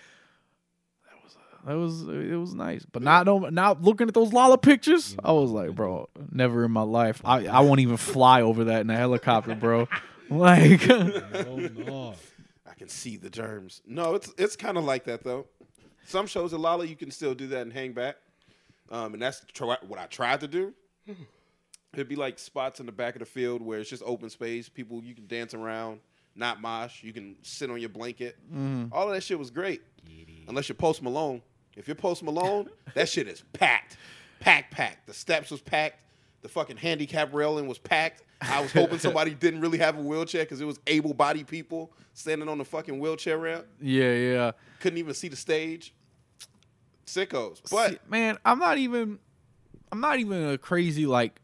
that 1.66 1.74
was 1.74 2.02
it 2.04 2.36
was 2.36 2.54
nice, 2.54 2.86
but 2.92 3.02
not 3.02 3.26
no 3.26 3.40
not 3.40 3.82
looking 3.82 4.08
at 4.08 4.14
those 4.14 4.34
Lolla 4.34 4.58
pictures. 4.58 5.16
I 5.24 5.32
was 5.32 5.52
like, 5.52 5.76
bro, 5.76 6.10
never 6.32 6.66
in 6.66 6.72
my 6.72 6.82
life. 6.82 7.22
I 7.24 7.48
I 7.48 7.60
won't 7.62 7.80
even 7.80 7.98
fly 7.98 8.42
over 8.42 8.66
that 8.66 8.82
in 8.82 8.90
a 8.90 8.96
helicopter, 8.98 9.56
bro. 9.56 9.88
Like, 10.30 10.90
Oh 10.90 11.58
no. 11.76 12.16
I 12.66 12.74
can 12.76 12.88
see 12.90 13.18
the 13.18 13.30
germs. 13.30 13.82
No, 13.86 14.16
it's 14.16 14.34
it's 14.38 14.56
kind 14.56 14.78
of 14.78 14.84
like 14.84 15.04
that 15.06 15.24
though. 15.24 15.46
Some 16.06 16.26
shows 16.28 16.54
at 16.54 16.60
Lolla 16.60 16.86
you 16.86 16.96
can 16.96 17.12
still 17.12 17.36
do 17.36 17.48
that 17.48 17.62
and 17.62 17.72
hang 17.74 17.92
back, 17.94 18.16
um, 18.90 19.14
and 19.14 19.22
that's 19.22 19.42
tr- 19.54 19.66
what 19.66 20.00
I 20.00 20.06
tried 20.08 20.40
to 20.40 20.48
do. 20.48 20.74
It'd 21.94 22.08
be 22.10 22.16
like 22.16 22.40
spots 22.40 22.80
in 22.80 22.86
the 22.88 22.92
back 22.92 23.16
of 23.16 23.20
the 23.20 23.26
field 23.26 23.62
where 23.62 23.80
it's 23.80 23.90
just 23.90 24.02
open 24.06 24.30
space. 24.30 24.70
People 24.70 25.04
you 25.04 25.14
can 25.14 25.28
dance 25.28 25.54
around, 25.54 26.00
not 26.36 26.60
mosh. 26.62 27.04
You 27.04 27.14
can 27.14 27.36
sit 27.44 27.70
on 27.70 27.80
your 27.80 27.90
blanket. 27.90 28.38
All 28.92 29.08
of 29.08 29.14
that 29.14 29.22
shit 29.22 29.38
was 29.38 29.52
great, 29.52 29.82
unless 30.48 30.68
you're 30.68 30.76
Post 30.76 31.04
Malone. 31.04 31.42
If 31.76 31.88
you're 31.88 31.96
Post 31.96 32.24
Malone, 32.24 32.70
that 32.94 33.10
shit 33.10 33.28
is 33.28 33.44
packed, 33.54 33.98
packed, 34.40 34.72
packed. 34.72 35.08
The 35.08 35.14
steps 35.14 35.52
was 35.52 35.62
packed. 35.62 36.00
The 36.42 36.50
fucking 36.50 36.78
handicap 36.78 37.34
railing 37.34 37.68
was 37.68 37.78
packed. 37.78 38.24
I 38.42 38.62
was 38.62 38.74
hoping 38.74 39.00
somebody 39.00 39.34
didn't 39.40 39.62
really 39.62 39.78
have 39.78 39.98
a 39.98 40.02
wheelchair 40.02 40.44
because 40.44 40.60
it 40.60 40.66
was 40.66 40.80
able-bodied 40.88 41.48
people 41.48 41.94
standing 42.14 42.50
on 42.50 42.58
the 42.58 42.66
fucking 42.66 43.00
wheelchair 43.00 43.38
ramp. 43.38 43.66
yeah, 43.82 44.14
yeah. 44.14 44.52
Couldn't 44.82 45.00
even 45.00 45.14
see 45.14 45.30
the 45.30 45.38
stage. 45.38 45.94
Sickos. 47.06 47.62
But 47.72 47.92
See, 47.92 47.98
man, 48.10 48.38
I'm 48.46 48.60
not 48.60 48.78
even 48.78 49.20
I'm 49.92 50.00
not 50.02 50.20
even 50.20 50.50
a 50.50 50.58
crazy 50.58 51.06
like 51.06 51.40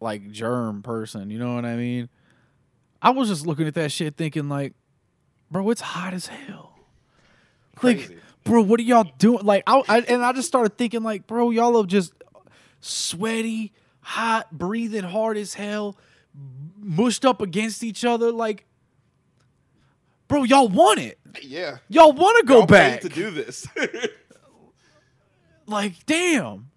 like 0.00 0.30
germ 0.30 0.82
person, 0.82 1.30
you 1.30 1.38
know 1.38 1.54
what 1.54 1.64
I 1.64 1.76
mean? 1.76 2.08
I 3.00 3.10
was 3.10 3.28
just 3.28 3.46
looking 3.46 3.66
at 3.66 3.74
that 3.74 3.92
shit 3.92 4.16
thinking 4.16 4.48
like, 4.48 4.74
bro, 5.50 5.68
it's 5.70 5.80
hot 5.80 6.14
as 6.14 6.26
hell. 6.26 6.78
Crazy. 7.76 8.14
Like, 8.14 8.22
bro, 8.44 8.62
what 8.62 8.80
are 8.80 8.82
y'all 8.84 9.10
doing? 9.18 9.44
Like, 9.44 9.62
I, 9.66 9.82
I 9.88 9.98
and 10.00 10.24
I 10.24 10.32
just 10.32 10.48
started 10.48 10.76
thinking 10.78 11.02
like, 11.02 11.26
bro, 11.26 11.50
y'all 11.50 11.76
are 11.82 11.86
just 11.86 12.12
sweaty, 12.80 13.72
hot, 14.00 14.50
breathing 14.52 15.04
hard 15.04 15.36
as 15.36 15.54
hell, 15.54 15.96
mushed 16.78 17.24
up 17.24 17.40
against 17.40 17.82
each 17.82 18.04
other. 18.04 18.32
Like, 18.32 18.64
bro, 20.28 20.44
y'all 20.44 20.68
want 20.68 20.98
it. 21.00 21.18
yeah, 21.42 21.78
Y'all 21.88 22.12
want 22.12 22.38
to 22.40 22.46
go 22.46 22.58
Y'all 22.58 22.66
paid 22.66 22.72
back 22.72 23.00
to 23.02 23.08
do 23.08 23.30
this. 23.30 23.66
like 25.66 26.04
damn 26.06 26.68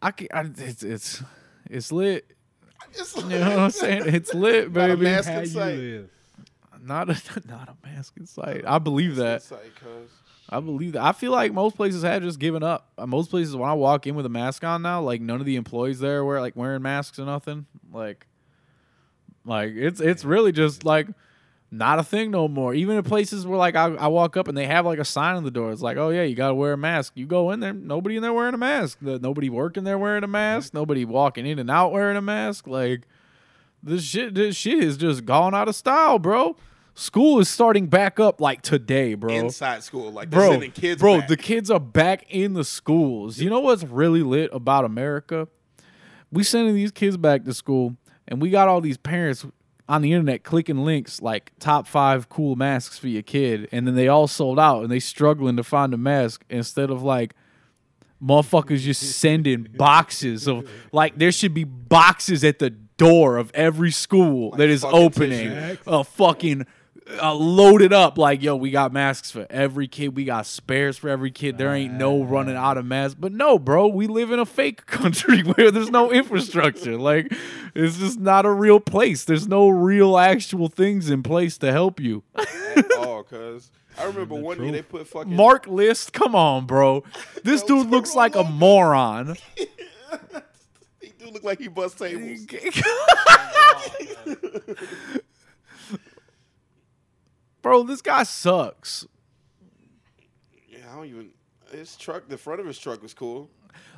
i 0.00 0.10
can 0.12 0.28
I, 0.32 0.42
it's 0.58 0.82
it's 0.82 1.22
it's 1.68 1.90
lit 1.92 2.24
It's 2.92 3.16
you 3.16 3.28
know 3.28 3.40
what 3.50 3.58
i'm 3.58 3.70
saying 3.70 4.02
it's 4.06 4.32
lit 4.32 4.72
Not 4.72 4.90
a 4.90 4.96
baby 4.96 5.10
mask 5.10 5.28
How 5.28 5.40
in 5.40 5.46
sight. 5.46 6.04
not 6.82 7.10
a 7.10 7.16
not 7.48 7.68
a 7.68 7.86
mask 7.86 8.14
in 8.16 8.26
sight 8.26 8.62
i 8.66 8.78
believe 8.78 9.16
that 9.16 9.36
It's 9.38 9.50
like, 9.50 9.74
cuz. 9.74 10.10
I 10.52 10.60
believe 10.60 10.92
that 10.92 11.02
i 11.02 11.12
feel 11.12 11.32
like 11.32 11.52
most 11.52 11.76
places 11.76 12.02
have 12.02 12.22
just 12.22 12.38
given 12.38 12.62
up 12.62 12.88
Uh, 12.98 13.06
most 13.06 13.30
places 13.30 13.56
when 13.56 13.68
i 13.68 13.72
walk 13.72 14.06
in 14.06 14.14
with 14.14 14.26
a 14.26 14.28
mask 14.28 14.62
on 14.64 14.82
now 14.82 15.00
like 15.00 15.20
none 15.20 15.40
of 15.40 15.46
the 15.46 15.56
employees 15.56 15.98
there 16.00 16.24
wear 16.24 16.40
like 16.40 16.54
wearing 16.56 16.82
masks 16.82 17.18
or 17.18 17.24
nothing 17.24 17.66
like 17.92 18.26
like 19.44 19.72
it's 19.74 20.00
it's 20.00 20.24
really 20.24 20.52
just 20.52 20.84
like 20.84 21.08
not 21.74 21.98
a 21.98 22.02
thing 22.04 22.30
no 22.30 22.48
more. 22.48 22.74
Even 22.74 22.98
in 22.98 23.02
places 23.02 23.46
where 23.46 23.56
like 23.58 23.74
I, 23.74 23.86
I 23.94 24.08
walk 24.08 24.36
up 24.36 24.46
and 24.46 24.54
they 24.54 24.66
have 24.66 24.84
like 24.84 24.98
a 24.98 25.06
sign 25.06 25.36
on 25.36 25.42
the 25.42 25.50
door. 25.50 25.72
It's 25.72 25.80
like, 25.80 25.96
oh 25.96 26.10
yeah, 26.10 26.22
you 26.22 26.34
gotta 26.36 26.54
wear 26.54 26.74
a 26.74 26.76
mask. 26.76 27.14
You 27.16 27.24
go 27.24 27.50
in 27.50 27.60
there, 27.60 27.72
nobody 27.72 28.16
in 28.16 28.22
there 28.22 28.32
wearing 28.34 28.52
a 28.52 28.58
mask. 28.58 28.98
The- 29.00 29.18
Nobody 29.18 29.48
working 29.48 29.82
there 29.84 29.96
wearing 29.96 30.22
a 30.22 30.26
mask. 30.28 30.74
Nobody 30.74 31.06
walking 31.06 31.46
in 31.46 31.58
and 31.58 31.70
out 31.70 31.90
wearing 31.90 32.18
a 32.18 32.20
mask. 32.20 32.66
Like 32.66 33.08
this 33.82 34.04
shit, 34.04 34.34
this 34.34 34.54
shit 34.54 34.84
is 34.84 34.98
just 34.98 35.24
gone 35.24 35.54
out 35.54 35.66
of 35.66 35.74
style, 35.74 36.18
bro. 36.18 36.56
School 36.94 37.38
is 37.38 37.48
starting 37.48 37.86
back 37.86 38.20
up 38.20 38.40
like 38.40 38.60
today, 38.60 39.14
bro 39.14 39.32
Inside 39.32 39.82
school, 39.82 40.12
like 40.12 40.30
they're 40.30 40.40
bro, 40.40 40.50
sending 40.50 40.72
kids. 40.72 41.00
bro, 41.00 41.20
back. 41.20 41.28
the 41.28 41.36
kids 41.38 41.70
are 41.70 41.80
back 41.80 42.26
in 42.28 42.52
the 42.52 42.64
schools. 42.64 43.38
You 43.38 43.48
know 43.48 43.60
what's 43.60 43.82
really 43.82 44.22
lit 44.22 44.50
about 44.52 44.84
America? 44.84 45.48
We 46.30 46.44
sending 46.44 46.74
these 46.74 46.90
kids 46.92 47.16
back 47.16 47.44
to 47.44 47.54
school, 47.54 47.96
and 48.28 48.42
we 48.42 48.50
got 48.50 48.68
all 48.68 48.80
these 48.80 48.98
parents 48.98 49.46
on 49.88 50.02
the 50.02 50.12
internet 50.12 50.44
clicking 50.44 50.84
links 50.84 51.20
like 51.20 51.52
top 51.58 51.86
five 51.86 52.28
cool 52.28 52.56
masks 52.56 52.98
for 52.98 53.08
your 53.08 53.22
kid, 53.22 53.68
and 53.72 53.86
then 53.86 53.94
they 53.94 54.08
all 54.08 54.28
sold 54.28 54.58
out, 54.58 54.82
and 54.82 54.92
they 54.92 55.00
struggling 55.00 55.56
to 55.56 55.64
find 55.64 55.94
a 55.94 55.98
mask 55.98 56.44
instead 56.50 56.90
of 56.90 57.02
like 57.02 57.34
motherfuckers 58.22 58.80
just 58.80 59.02
sending 59.18 59.66
boxes 59.76 60.46
of 60.46 60.68
like 60.92 61.16
there 61.16 61.32
should 61.32 61.54
be 61.54 61.64
boxes 61.64 62.44
at 62.44 62.58
the 62.58 62.70
door 62.70 63.38
of 63.38 63.50
every 63.54 63.90
school 63.90 64.50
that 64.52 64.68
is 64.68 64.84
opening 64.84 65.48
tissue. 65.50 65.78
a 65.86 66.04
fucking 66.04 66.66
uh, 67.20 67.34
loaded 67.34 67.92
up 67.92 68.18
like 68.18 68.42
yo 68.42 68.56
we 68.56 68.70
got 68.70 68.92
masks 68.92 69.30
for 69.30 69.46
every 69.50 69.88
kid. 69.88 70.16
We 70.16 70.24
got 70.24 70.46
spares 70.46 70.96
for 70.98 71.08
every 71.08 71.30
kid. 71.30 71.58
There 71.58 71.74
ain't 71.74 71.94
no 71.94 72.22
running 72.22 72.56
out 72.56 72.78
of 72.78 72.86
masks. 72.86 73.16
But 73.18 73.32
no 73.32 73.58
bro 73.58 73.88
we 73.88 74.06
live 74.06 74.30
in 74.30 74.38
a 74.38 74.46
fake 74.46 74.86
country 74.86 75.42
where 75.42 75.70
there's 75.70 75.90
no 75.90 76.12
infrastructure. 76.12 76.96
Like 76.96 77.32
it's 77.74 77.98
just 77.98 78.18
not 78.18 78.46
a 78.46 78.50
real 78.50 78.80
place. 78.80 79.24
There's 79.24 79.48
no 79.48 79.68
real 79.68 80.18
actual 80.18 80.68
things 80.68 81.10
in 81.10 81.22
place 81.22 81.58
to 81.58 81.72
help 81.72 82.00
you. 82.00 82.22
At 82.34 82.92
all, 82.98 83.24
cuz. 83.24 83.70
I 83.98 84.04
remember 84.04 84.36
one 84.36 84.62
year 84.62 84.72
they 84.72 84.82
put 84.82 85.06
fucking 85.06 85.34
mark 85.34 85.66
list 85.66 86.14
come 86.14 86.34
on 86.34 86.66
bro. 86.66 87.04
This 87.44 87.62
dude 87.62 87.88
looks 87.88 88.14
like 88.14 88.34
a 88.36 88.44
moron. 88.44 89.36
He 91.00 91.12
do 91.18 91.30
look 91.30 91.44
like 91.44 91.58
he 91.58 91.68
bust 91.68 91.98
tables. 91.98 92.46
Bro 97.62 97.82
this 97.84 98.02
guy 98.02 98.22
sucks 98.24 99.06
Yeah, 100.68 100.78
I 100.92 100.96
don't 100.96 101.06
even. 101.06 101.30
His 101.70 101.96
truck, 101.96 102.28
the 102.28 102.36
front 102.36 102.60
of 102.60 102.66
his 102.66 102.78
truck 102.78 103.02
was 103.02 103.14
cool. 103.14 103.48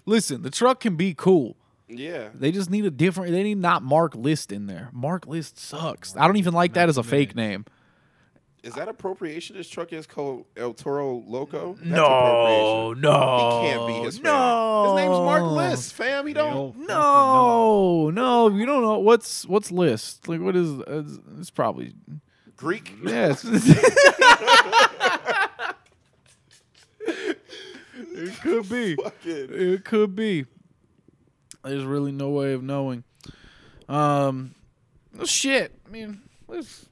listen 0.06 0.42
the 0.42 0.50
truck 0.50 0.78
can 0.80 0.94
be 0.96 1.12
cool 1.14 1.56
Yeah, 1.88 2.28
They 2.34 2.52
just 2.52 2.70
need 2.70 2.84
a 2.84 2.90
different. 2.90 3.32
They 3.32 3.42
need 3.42 3.58
not 3.58 3.82
Mark 3.82 4.14
List 4.14 4.52
in 4.52 4.66
there. 4.66 4.90
Mark 4.92 5.26
List 5.26 5.58
sucks. 5.58 6.16
I 6.16 6.26
don't 6.26 6.36
even 6.36 6.54
like 6.54 6.74
that 6.74 6.88
as 6.88 6.96
a 6.98 7.02
fake 7.02 7.34
name. 7.34 7.64
is 8.62 8.74
that 8.74 8.88
appropriation? 8.88 9.56
His 9.56 9.68
truck 9.68 9.92
is 9.92 10.06
called 10.06 10.46
El 10.56 10.72
Toro 10.72 11.22
Loco. 11.26 11.74
That's 11.74 11.84
No, 11.86 12.94
no, 12.94 13.60
He 13.62 13.68
can't 13.68 13.86
be 13.88 13.92
his 14.04 14.18
fam. 14.18 14.24
no. 14.24 14.84
His 14.96 15.04
name's 15.04 15.18
Mark 15.18 15.42
List, 15.42 15.92
fam. 15.94 16.26
He 16.26 16.32
don't. 16.32 16.54
don't 16.54 16.86
No, 16.86 18.10
no, 18.10 18.48
you 18.48 18.64
don't 18.66 18.82
know 18.82 18.98
what's 19.00 19.44
what's 19.46 19.70
List. 19.72 20.28
Like 20.28 20.40
what 20.40 20.54
is? 20.56 20.70
It's, 20.86 21.18
it's 21.40 21.50
probably 21.50 21.92
Greek. 22.56 22.92
yes. 23.04 23.44
it 27.06 28.40
could 28.40 28.68
be. 28.68 28.96
Fucking. 28.96 29.48
It 29.50 29.84
could 29.84 30.14
be. 30.16 30.46
There's 31.62 31.84
really 31.84 32.12
no 32.12 32.30
way 32.30 32.52
of 32.52 32.62
knowing. 32.62 33.04
Um, 33.88 34.54
shit. 35.24 35.72
I 35.86 35.90
mean, 35.90 36.20
let's 36.48 36.86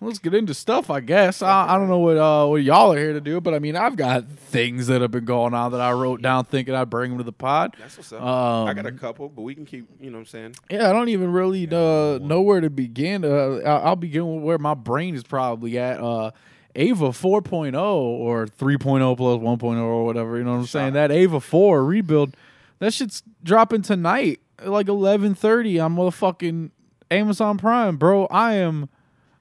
let's 0.00 0.18
get 0.18 0.34
into 0.34 0.54
stuff. 0.54 0.90
I 0.90 1.00
guess 1.00 1.42
I, 1.42 1.74
I 1.74 1.76
don't 1.78 1.88
know 1.88 1.98
what 1.98 2.16
uh 2.16 2.46
what 2.46 2.62
y'all 2.62 2.92
are 2.92 2.98
here 2.98 3.12
to 3.12 3.20
do, 3.20 3.40
but 3.40 3.54
I 3.54 3.58
mean, 3.58 3.76
I've 3.76 3.96
got 3.96 4.28
things 4.28 4.86
that 4.88 5.00
have 5.02 5.10
been 5.10 5.24
going 5.24 5.54
on 5.54 5.72
that 5.72 5.80
I 5.80 5.92
wrote 5.92 6.22
down 6.22 6.44
thinking 6.44 6.74
I'd 6.74 6.90
bring 6.90 7.10
them 7.10 7.18
to 7.18 7.24
the 7.24 7.32
pod. 7.32 7.76
That's 7.78 7.96
what's 7.96 8.12
up. 8.12 8.22
Um, 8.22 8.68
I 8.68 8.74
got 8.74 8.86
a 8.86 8.92
couple, 8.92 9.28
but 9.28 9.42
we 9.42 9.54
can 9.54 9.64
keep. 9.66 9.86
You 10.00 10.10
know 10.10 10.16
what 10.18 10.20
I'm 10.20 10.26
saying? 10.26 10.54
Yeah, 10.70 10.88
I 10.90 10.92
don't 10.92 11.08
even 11.08 11.32
really 11.32 11.66
uh, 11.66 12.18
know 12.18 12.40
where 12.40 12.60
to 12.60 12.70
begin. 12.70 13.24
Uh, 13.24 13.60
I- 13.64 13.80
I'll 13.84 13.96
begin 13.96 14.26
with 14.36 14.44
where 14.44 14.58
my 14.58 14.74
brain 14.74 15.14
is 15.14 15.22
probably 15.22 15.78
at. 15.78 16.00
Uh, 16.00 16.30
Eva 16.76 17.06
4.0 17.08 17.74
or 17.82 18.46
3.0 18.46 19.16
plus 19.16 19.40
1.0 19.40 19.76
or 19.82 20.04
whatever, 20.04 20.38
you 20.38 20.44
know 20.44 20.52
what 20.52 20.58
I'm 20.58 20.66
saying? 20.66 20.92
That 20.92 21.10
Eva 21.10 21.40
4 21.40 21.84
rebuild, 21.84 22.36
That 22.78 22.94
shit's 22.94 23.24
dropping 23.42 23.82
tonight, 23.82 24.38
at 24.56 24.68
like 24.68 24.86
eleven 24.88 25.34
thirty 25.34 25.80
on 25.80 25.96
motherfucking 25.96 26.70
Amazon 27.10 27.58
Prime, 27.58 27.96
bro. 27.96 28.26
I 28.26 28.54
am, 28.54 28.88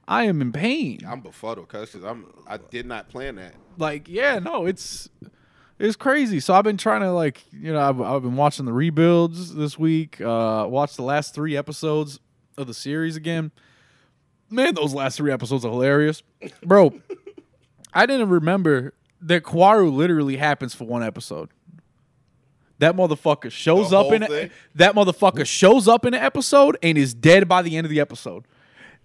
I 0.10 0.24
am 0.24 0.41
in 0.41 0.52
pain. 0.52 1.00
I'm 1.08 1.22
befuddled, 1.22 1.69
cuz, 1.69 1.91
because 1.91 2.04
I'm 2.04 2.26
I 2.48 2.58
did 2.58 2.86
not 2.86 3.08
plan 3.10 3.36
that. 3.36 3.54
like 3.78 4.10
yeah 4.10 4.39
no 4.39 4.65
it's 4.65 5.08
it's 5.78 5.95
crazy 5.95 6.39
so 6.41 6.54
i've 6.54 6.65
been 6.65 6.76
trying 6.76 7.00
to 7.02 7.12
like 7.13 7.45
you 7.54 7.72
know 7.72 7.80
i've, 7.80 8.02
I've 8.02 8.24
been 8.24 8.36
watching 8.36 8.65
the 8.65 8.74
rebuilds 8.74 9.56
this 9.56 9.80
week 9.80 10.19
uh 10.19 10.65
watched 10.67 10.98
the 10.98 11.04
last 11.04 11.34
three 11.34 11.56
episodes 11.56 12.19
of 12.58 12.67
the 12.67 12.74
series 12.74 13.15
again 13.15 13.52
man 14.50 14.74
those 14.76 14.93
last 14.93 15.15
three 15.15 15.32
episodes 15.32 15.63
are 15.63 15.72
hilarious 15.72 16.24
bro 16.65 16.91
i 17.93 18.06
didn't 18.06 18.28
remember 18.30 18.93
that 19.22 19.43
Kaworu 19.43 19.93
literally 19.93 20.36
happens 20.36 20.74
for 20.76 20.84
one 20.86 21.04
episode 21.04 21.50
that 22.80 22.95
motherfucker 22.95 23.52
shows 23.52 23.91
up 23.93 24.12
in 24.13 24.24
it. 24.24 24.52
That 24.76 24.95
motherfucker 24.95 25.45
shows 25.45 25.88
up 25.89 26.06
in 26.06 26.13
an 26.13 26.22
episode 26.22 26.78
and 26.82 26.98
is 26.98 27.13
dead 27.13 27.48
by 27.48 27.62
the 27.62 27.76
end 27.76 27.84
of 27.86 27.91
the 27.91 28.00
episode. 28.00 28.45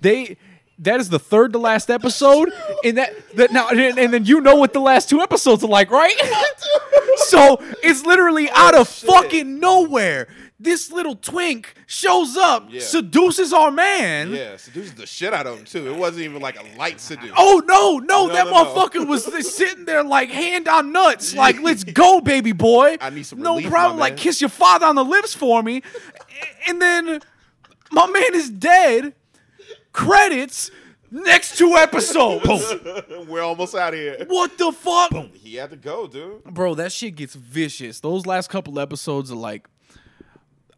They 0.01 0.37
that 0.81 1.01
is 1.01 1.09
the 1.09 1.19
third 1.19 1.53
to 1.53 1.59
last 1.59 1.91
episode, 1.91 2.53
and 2.85 2.99
that 2.99 3.13
that 3.37 3.53
now 3.53 3.69
and, 3.69 3.99
and 3.99 4.13
then 4.13 4.25
you 4.25 4.41
know 4.41 4.57
what 4.57 4.73
the 4.73 4.81
last 4.81 5.09
two 5.09 5.21
episodes 5.21 5.63
are 5.65 5.69
like, 5.69 5.91
right? 5.91 6.15
so 7.17 7.59
it's 7.83 8.05
literally 8.05 8.49
oh, 8.51 8.55
out 8.55 8.75
of 8.75 8.81
Oh, 8.81 8.85
shit. 8.85 9.11
fucking 9.11 9.59
nowhere. 9.61 10.29
This 10.61 10.91
little 10.91 11.17
twink 11.17 11.75
shows 11.87 12.37
up, 12.39 12.69
Yeah. 12.71 12.81
seduces 12.81 13.53
our 13.53 13.71
man. 13.71 14.31
Yeah, 14.33 14.57
seduces 14.57 14.95
the 14.95 15.05
shit 15.05 15.35
out 15.35 15.47
of 15.47 15.59
him 15.59 15.65
too. 15.65 15.87
It 15.93 15.97
wasn't 15.97 16.25
even 16.25 16.41
like 16.41 16.59
a 16.59 16.79
light 16.79 17.01
seduce. 17.01 17.33
Oh 17.37 17.61
no, 17.67 17.99
no, 17.99 18.27
No, 18.29 18.33
that 18.33 18.47
no, 18.47 18.51
no. 18.53 18.65
motherfucker 18.65 19.07
was 19.07 19.25
sitting 19.55 19.85
there 19.85 20.03
like 20.03 20.31
hand 20.31 20.67
on 20.69 20.91
nuts, 20.93 21.35
like 21.35 21.61
let's 21.61 21.85
go, 22.03 22.21
baby 22.21 22.53
boy. 22.53 22.97
I 23.01 23.11
need 23.11 23.27
some 23.27 23.41
no 23.41 23.57
relief, 23.57 23.71
problem. 23.71 23.99
Like 23.99 24.17
kiss 24.17 24.41
your 24.41 24.49
father 24.51 24.87
on 24.87 24.95
the 24.95 25.05
lips 25.05 25.35
for 25.35 25.63
me, 25.63 25.83
and 26.67 26.81
then 26.81 27.21
my 27.91 28.07
man 28.07 28.35
is 28.35 28.49
dead. 28.49 29.15
Credits. 29.95 30.71
Next 31.11 31.57
two 31.57 31.77
episodes. 31.77 32.47
We're 33.29 33.43
almost 33.43 33.75
out 33.77 33.95
of 33.95 34.01
here. 34.01 34.27
what 34.29 34.59
the 34.59 34.73
fuck, 34.73 35.13
He 35.35 35.55
had 35.55 35.71
to 35.71 35.77
go, 35.77 36.09
dude. 36.09 36.43
bro? 36.45 36.75
That 36.75 36.91
shit 36.93 37.15
gets 37.15 37.35
vicious. 37.37 38.01
Those 38.01 38.27
last 38.27 38.51
couple 38.51 38.79
episodes 38.81 39.31
are 39.31 39.37
like. 39.37 39.69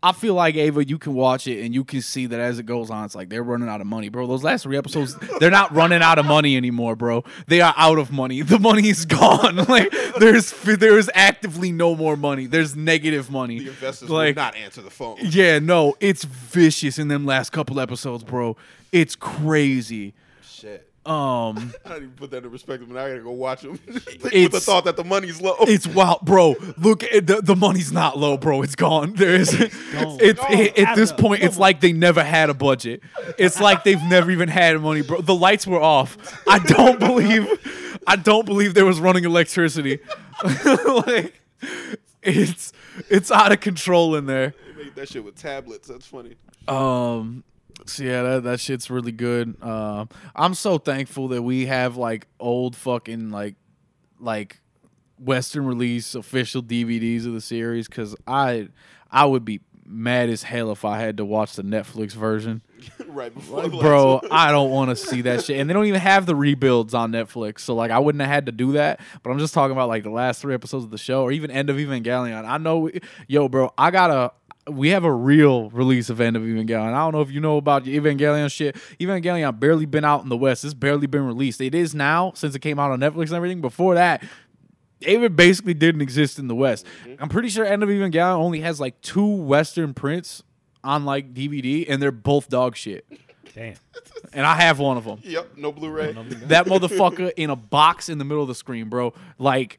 I 0.06 0.12
feel 0.12 0.34
like 0.34 0.54
Eva, 0.54 0.86
you 0.86 0.98
can 0.98 1.14
watch 1.14 1.48
it 1.48 1.64
and 1.64 1.74
you 1.74 1.82
can 1.82 2.00
see 2.00 2.26
that 2.26 2.38
as 2.38 2.60
it 2.60 2.62
goes 2.64 2.90
on, 2.90 3.04
it's 3.04 3.16
like 3.16 3.28
they're 3.28 3.42
running 3.42 3.68
out 3.68 3.80
of 3.80 3.88
money, 3.88 4.08
bro. 4.08 4.28
Those 4.28 4.44
last 4.44 4.62
three 4.62 4.76
episodes, 4.76 5.16
they're 5.40 5.50
not 5.50 5.74
running 5.74 6.00
out 6.00 6.20
of 6.20 6.26
money 6.26 6.56
anymore, 6.56 6.94
bro. 6.94 7.24
They 7.48 7.60
are 7.60 7.74
out 7.76 7.98
of 7.98 8.12
money. 8.12 8.42
The 8.42 8.60
money 8.60 8.88
is 8.88 9.04
gone. 9.04 9.56
like 9.68 9.92
there's 10.20 10.52
there's 10.62 11.10
actively 11.12 11.72
no 11.72 11.96
more 11.96 12.16
money. 12.16 12.46
There's 12.46 12.76
negative 12.76 13.32
money. 13.32 13.58
The 13.58 13.70
investors 13.70 14.08
like 14.08 14.28
would 14.28 14.36
not 14.36 14.54
answer 14.54 14.80
the 14.80 14.90
phone. 14.90 15.16
yeah, 15.22 15.58
no, 15.58 15.96
it's 15.98 16.22
vicious 16.22 17.00
in 17.00 17.08
them 17.08 17.26
last 17.26 17.50
couple 17.50 17.80
episodes, 17.80 18.22
bro. 18.22 18.56
It's 18.92 19.16
crazy. 19.16 20.14
Shit. 20.44 20.88
Um, 21.06 21.72
I 21.84 21.88
didn't 21.90 22.02
even 22.02 22.10
put 22.16 22.30
that 22.32 22.44
in 22.44 22.50
perspective, 22.50 22.88
and 22.90 22.98
I 22.98 23.08
gotta 23.10 23.20
go 23.22 23.30
watch 23.30 23.62
them 23.62 23.78
with 23.86 24.04
the 24.52 24.60
thought 24.60 24.84
that 24.86 24.96
the 24.96 25.04
money's 25.04 25.40
low. 25.40 25.54
it's 25.60 25.86
wild, 25.86 26.22
bro. 26.22 26.56
Look, 26.78 27.04
at 27.04 27.26
the 27.26 27.40
the 27.40 27.54
money's 27.54 27.92
not 27.92 28.18
low, 28.18 28.36
bro. 28.36 28.62
It's 28.62 28.74
gone. 28.74 29.14
There 29.14 29.34
is. 29.34 29.50
gone. 29.54 29.68
It's 30.20 30.40
Gone. 30.40 30.52
it- 30.52 30.78
at 30.78 30.96
this 30.96 31.12
point, 31.12 31.42
it's 31.42 31.58
like 31.58 31.80
they 31.80 31.92
never 31.92 32.24
had 32.24 32.50
a 32.50 32.54
budget. 32.54 33.02
It's 33.38 33.60
like 33.60 33.84
they've 33.84 34.02
never 34.02 34.30
even 34.30 34.48
had 34.48 34.80
money, 34.80 35.02
bro. 35.02 35.20
The 35.20 35.34
lights 35.34 35.66
were 35.66 35.80
off. 35.80 36.16
I 36.48 36.58
don't 36.58 36.98
believe. 36.98 37.46
I 38.06 38.16
don't 38.16 38.44
believe 38.46 38.74
there 38.74 38.84
was 38.84 38.98
running 39.00 39.24
electricity. 39.24 40.00
like, 40.64 41.40
it's 42.22 42.72
it's 43.08 43.30
out 43.30 43.52
of 43.52 43.60
control 43.60 44.16
in 44.16 44.26
there. 44.26 44.54
They 44.76 44.84
made 44.84 44.94
that 44.96 45.08
shit 45.08 45.24
with 45.24 45.36
tablets. 45.36 45.88
That's 45.88 46.06
funny. 46.06 46.34
Um. 46.68 47.44
So 47.88 48.04
yeah, 48.04 48.22
that 48.22 48.42
that 48.44 48.60
shit's 48.60 48.90
really 48.90 49.12
good. 49.12 49.62
Um, 49.62 50.08
I'm 50.34 50.54
so 50.54 50.78
thankful 50.78 51.28
that 51.28 51.42
we 51.42 51.66
have 51.66 51.96
like 51.96 52.26
old 52.38 52.76
fucking 52.76 53.30
like 53.30 53.56
like 54.18 54.60
Western 55.18 55.66
release 55.66 56.14
official 56.14 56.62
DVDs 56.62 57.26
of 57.26 57.32
the 57.32 57.40
series 57.40 57.88
because 57.88 58.14
I 58.26 58.68
I 59.10 59.24
would 59.24 59.44
be 59.44 59.60
mad 59.88 60.28
as 60.28 60.42
hell 60.42 60.72
if 60.72 60.84
I 60.84 60.98
had 60.98 61.18
to 61.18 61.24
watch 61.24 61.54
the 61.54 61.62
Netflix 61.62 62.12
version, 62.12 62.62
right 63.06 63.32
before 63.32 63.62
the 63.62 63.68
last 63.68 63.80
bro. 63.80 64.20
I 64.30 64.50
don't 64.50 64.70
want 64.70 64.90
to 64.90 64.96
see 64.96 65.22
that 65.22 65.44
shit, 65.44 65.58
and 65.58 65.68
they 65.68 65.74
don't 65.74 65.86
even 65.86 66.00
have 66.00 66.26
the 66.26 66.34
rebuilds 66.34 66.94
on 66.94 67.12
Netflix, 67.12 67.60
so 67.60 67.74
like 67.74 67.90
I 67.90 67.98
wouldn't 67.98 68.20
have 68.20 68.30
had 68.30 68.46
to 68.46 68.52
do 68.52 68.72
that. 68.72 69.00
But 69.22 69.30
I'm 69.30 69.38
just 69.38 69.54
talking 69.54 69.72
about 69.72 69.88
like 69.88 70.02
the 70.02 70.10
last 70.10 70.40
three 70.40 70.54
episodes 70.54 70.84
of 70.84 70.90
the 70.90 70.98
show, 70.98 71.22
or 71.22 71.32
even 71.32 71.50
End 71.50 71.70
of 71.70 71.76
Evangelion. 71.76 72.44
I 72.44 72.58
know, 72.58 72.90
yo, 73.28 73.48
bro, 73.48 73.72
I 73.78 73.90
gotta. 73.90 74.32
We 74.68 74.88
have 74.88 75.04
a 75.04 75.12
real 75.12 75.70
release 75.70 76.10
of 76.10 76.20
End 76.20 76.36
of 76.36 76.42
Evangelion. 76.42 76.92
I 76.92 76.98
don't 76.98 77.12
know 77.12 77.20
if 77.20 77.30
you 77.30 77.40
know 77.40 77.56
about 77.56 77.84
Evangelion 77.84 78.50
shit. 78.50 78.74
Evangelion 78.98 79.58
barely 79.60 79.86
been 79.86 80.04
out 80.04 80.22
in 80.22 80.28
the 80.28 80.36
West. 80.36 80.64
It's 80.64 80.74
barely 80.74 81.06
been 81.06 81.24
released. 81.24 81.60
It 81.60 81.74
is 81.74 81.94
now 81.94 82.32
since 82.34 82.54
it 82.54 82.58
came 82.58 82.78
out 82.78 82.90
on 82.90 82.98
Netflix 82.98 83.26
and 83.26 83.34
everything. 83.34 83.60
Before 83.60 83.94
that, 83.94 84.24
it 85.00 85.36
basically 85.36 85.74
didn't 85.74 86.00
exist 86.00 86.38
in 86.38 86.48
the 86.48 86.54
West. 86.54 86.84
Mm-hmm. 87.04 87.22
I'm 87.22 87.28
pretty 87.28 87.48
sure 87.48 87.64
End 87.64 87.82
of 87.82 87.88
Evangelion 87.88 88.36
only 88.38 88.60
has 88.60 88.80
like 88.80 89.00
two 89.02 89.26
Western 89.26 89.94
prints 89.94 90.42
on 90.82 91.04
like 91.04 91.32
DVD, 91.32 91.84
and 91.88 92.02
they're 92.02 92.10
both 92.10 92.48
dog 92.48 92.76
shit. 92.76 93.06
Damn. 93.54 93.76
And 94.32 94.44
I 94.44 94.54
have 94.56 94.78
one 94.78 94.96
of 94.96 95.04
them. 95.04 95.20
Yep, 95.22 95.56
no 95.56 95.72
Blu-ray. 95.72 96.12
That 96.46 96.66
motherfucker 96.66 97.32
in 97.36 97.50
a 97.50 97.56
box 97.56 98.08
in 98.08 98.18
the 98.18 98.24
middle 98.24 98.42
of 98.42 98.48
the 98.48 98.54
screen, 98.54 98.88
bro. 98.88 99.14
Like, 99.38 99.78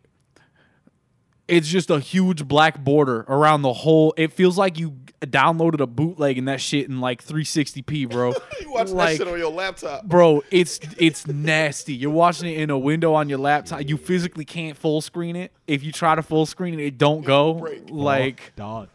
it's 1.47 1.67
just 1.67 1.89
a 1.89 1.99
huge 1.99 2.47
black 2.47 2.83
border 2.83 3.25
around 3.27 3.61
the 3.61 3.73
whole. 3.73 4.13
It 4.17 4.33
feels 4.33 4.57
like 4.57 4.77
you 4.77 4.97
downloaded 5.21 5.79
a 5.79 5.87
bootleg 5.87 6.37
and 6.37 6.47
that 6.47 6.61
shit 6.61 6.87
in 6.87 6.99
like 7.01 7.25
360p, 7.25 8.09
bro. 8.09 8.33
You 8.61 8.71
watch 8.71 8.89
like, 8.89 9.17
that 9.17 9.25
shit 9.25 9.33
on 9.33 9.39
your 9.39 9.51
laptop. 9.51 10.03
bro 10.05 10.43
it's 10.51 10.79
it's 10.99 11.25
nasty 11.25 11.93
you're 11.95 12.11
watching 12.11 12.47
it 12.51 12.59
in 12.59 12.69
a 12.69 12.77
window 12.77 13.13
on 13.13 13.29
your 13.29 13.37
laptop 13.39 13.87
you 13.87 13.97
physically 13.97 14.45
can't 14.45 14.77
full 14.77 14.99
screen 15.01 15.35
it 15.35 15.51
if 15.67 15.83
you 15.83 15.91
try 15.91 16.13
to 16.15 16.21
full 16.21 16.45
screen 16.45 16.73
it 16.79 16.83
it 16.83 16.97
don't 16.97 17.23
go 17.25 17.53
break. 17.55 17.83
like 17.89 18.51
Dog. 18.55 18.89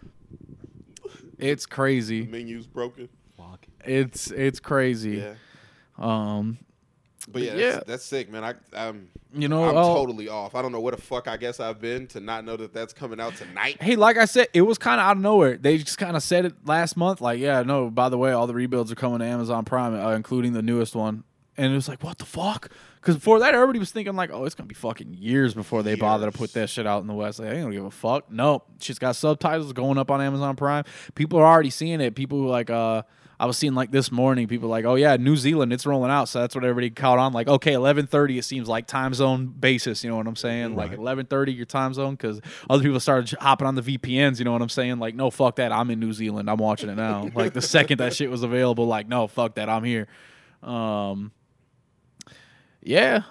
it's 1.39 1.67
crazy 1.67 2.27
Menu's 2.27 2.67
broken. 2.67 3.09
It's 3.85 4.31
it's 4.31 4.61
crazy 4.61 5.17
Yeah. 5.19 5.35
um 5.99 6.59
But 7.27 7.43
yeah, 7.43 7.55
yeah. 7.55 7.71
That's, 7.73 7.87
that's 7.87 8.05
sick, 8.05 8.31
man. 8.31 8.45
I, 8.45 8.55
I'm, 8.75 9.09
You 9.33 9.49
know, 9.49 9.65
I'm 9.65 9.77
oh. 9.77 9.95
totally 9.95 10.29
off. 10.29 10.55
I 10.55 10.63
don't 10.63 10.73
know 10.73 10.81
where 10.81 10.93
the 10.93 11.01
fuck 11.01 11.29
I 11.29 11.37
guess 11.37 11.61
I've 11.61 11.81
been 11.81 12.07
to 12.09 12.21
not 12.21 12.45
know 12.45 12.57
that 12.57 12.73
that's 12.73 12.93
coming 12.93 13.21
out 13.21 13.37
tonight. 13.37 13.83
hey 13.83 13.97
like 13.97 14.17
i 14.17 14.25
said 14.25 14.49
it 14.53 14.63
was 14.63 14.79
kind 14.79 15.01
of 15.01 15.07
out 15.07 15.17
of 15.17 15.23
nowhere 15.23 15.57
they 15.57 15.79
just 15.79 15.99
kind 15.99 16.17
of 16.17 16.23
said 16.23 16.45
it 16.45 16.55
last 16.65 16.97
month 16.97 17.21
like 17.21 17.39
yeah 17.39 17.63
no 17.63 17.91
by 17.91 18.09
the 18.09 18.19
way 18.19 18.33
all 18.33 18.47
the 18.47 18.55
rebuilds 18.55 18.91
are 18.91 18.97
coming 18.97 19.19
to 19.19 19.25
amazon 19.25 19.65
prime 19.65 19.95
uh, 19.95 20.13
including 20.13 20.53
the 20.53 20.63
newest 20.63 20.95
one 20.95 21.25
and 21.57 21.73
it 21.73 21.75
was 21.75 21.89
like 21.89 22.03
what 22.03 22.19
the 22.19 22.25
fuck 22.25 22.71
because 22.97 23.17
before 23.17 23.41
that 23.41 23.55
everybody 23.55 23.79
was 23.79 23.91
thinking 23.91 24.15
like 24.15 24.31
oh 24.33 24.45
it's 24.45 24.55
gonna 24.55 24.67
be 24.67 24.75
fucking 24.75 25.15
years 25.15 25.55
before 25.55 25.83
they 25.83 25.95
bother 25.95 26.31
to 26.31 26.37
put 26.37 26.53
that 26.53 26.69
shit 26.69 26.87
out 26.87 27.01
in 27.01 27.07
the 27.07 27.15
west 27.15 27.39
like 27.39 27.51
they 27.51 27.61
gonna 27.61 27.75
give 27.75 27.85
a 27.85 27.91
fuck 27.91 28.31
no 28.31 28.63
shit's 28.81 28.99
got 28.99 29.17
subtitles 29.17 29.73
going 29.73 29.99
up 29.99 30.11
on 30.11 30.21
amazon 30.21 30.57
prime 30.57 30.85
people 31.15 31.39
are 31.39 31.47
already 31.47 31.71
seeing 31.71 32.01
it 32.01 32.15
people 32.15 32.39
who 32.39 32.49
like 32.49 32.71
uh 32.71 33.03
I 33.43 33.47
was 33.47 33.59
seeing 33.59 33.75
like 33.75 33.91
this 33.91 34.13
morning, 34.13 34.47
people 34.47 34.69
like, 34.69 34.85
oh 34.85 34.95
yeah, 34.95 35.17
New 35.17 35.35
Zealand, 35.35 35.73
it's 35.73 35.85
rolling 35.85 36.13
out, 36.13 36.29
so 36.29 36.41
that's 36.41 36.55
what 36.55 36.63
everybody 36.63 36.91
caught 36.91 37.19
on. 37.19 37.33
Like, 37.33 37.49
okay, 37.49 37.73
eleven 37.73 38.07
thirty, 38.07 38.39
it 38.39 38.45
seems 38.45 38.69
like 38.69 38.87
time 38.87 39.15
zone 39.15 39.49
basis. 39.49 40.05
You 40.05 40.11
know 40.11 40.17
what 40.17 40.29
I'm 40.29 40.37
saying? 40.37 40.77
Like 40.77 40.93
eleven 40.93 41.27
thirty, 41.27 41.53
your 41.53 41.67
time 41.67 41.93
zone, 41.93 42.15
because 42.15 42.41
other 42.71 42.85
people 42.85 43.01
started 43.01 43.37
hopping 43.41 43.67
on 43.67 43.75
the 43.75 43.83
VPNs. 43.83 44.39
You 44.39 44.45
know 44.45 44.53
what 44.53 44.63
I'm 44.63 44.69
saying? 44.69 45.01
Like, 45.01 45.17
no, 45.17 45.29
fuck 45.29 45.57
that, 45.57 45.73
I'm 45.73 45.91
in 45.91 45.99
New 45.99 46.13
Zealand, 46.13 46.49
I'm 46.49 46.59
watching 46.59 46.89
it 46.89 46.95
now. 46.95 47.31
like 47.35 47.53
the 47.53 47.61
second 47.61 47.99
that 47.99 48.15
shit 48.15 48.31
was 48.31 48.45
available, 48.45 48.87
like, 48.87 49.09
no, 49.09 49.27
fuck 49.27 49.57
that, 49.57 49.69
I'm 49.69 49.83
here. 49.83 50.07
Um, 50.63 51.33
yeah, 52.81 53.23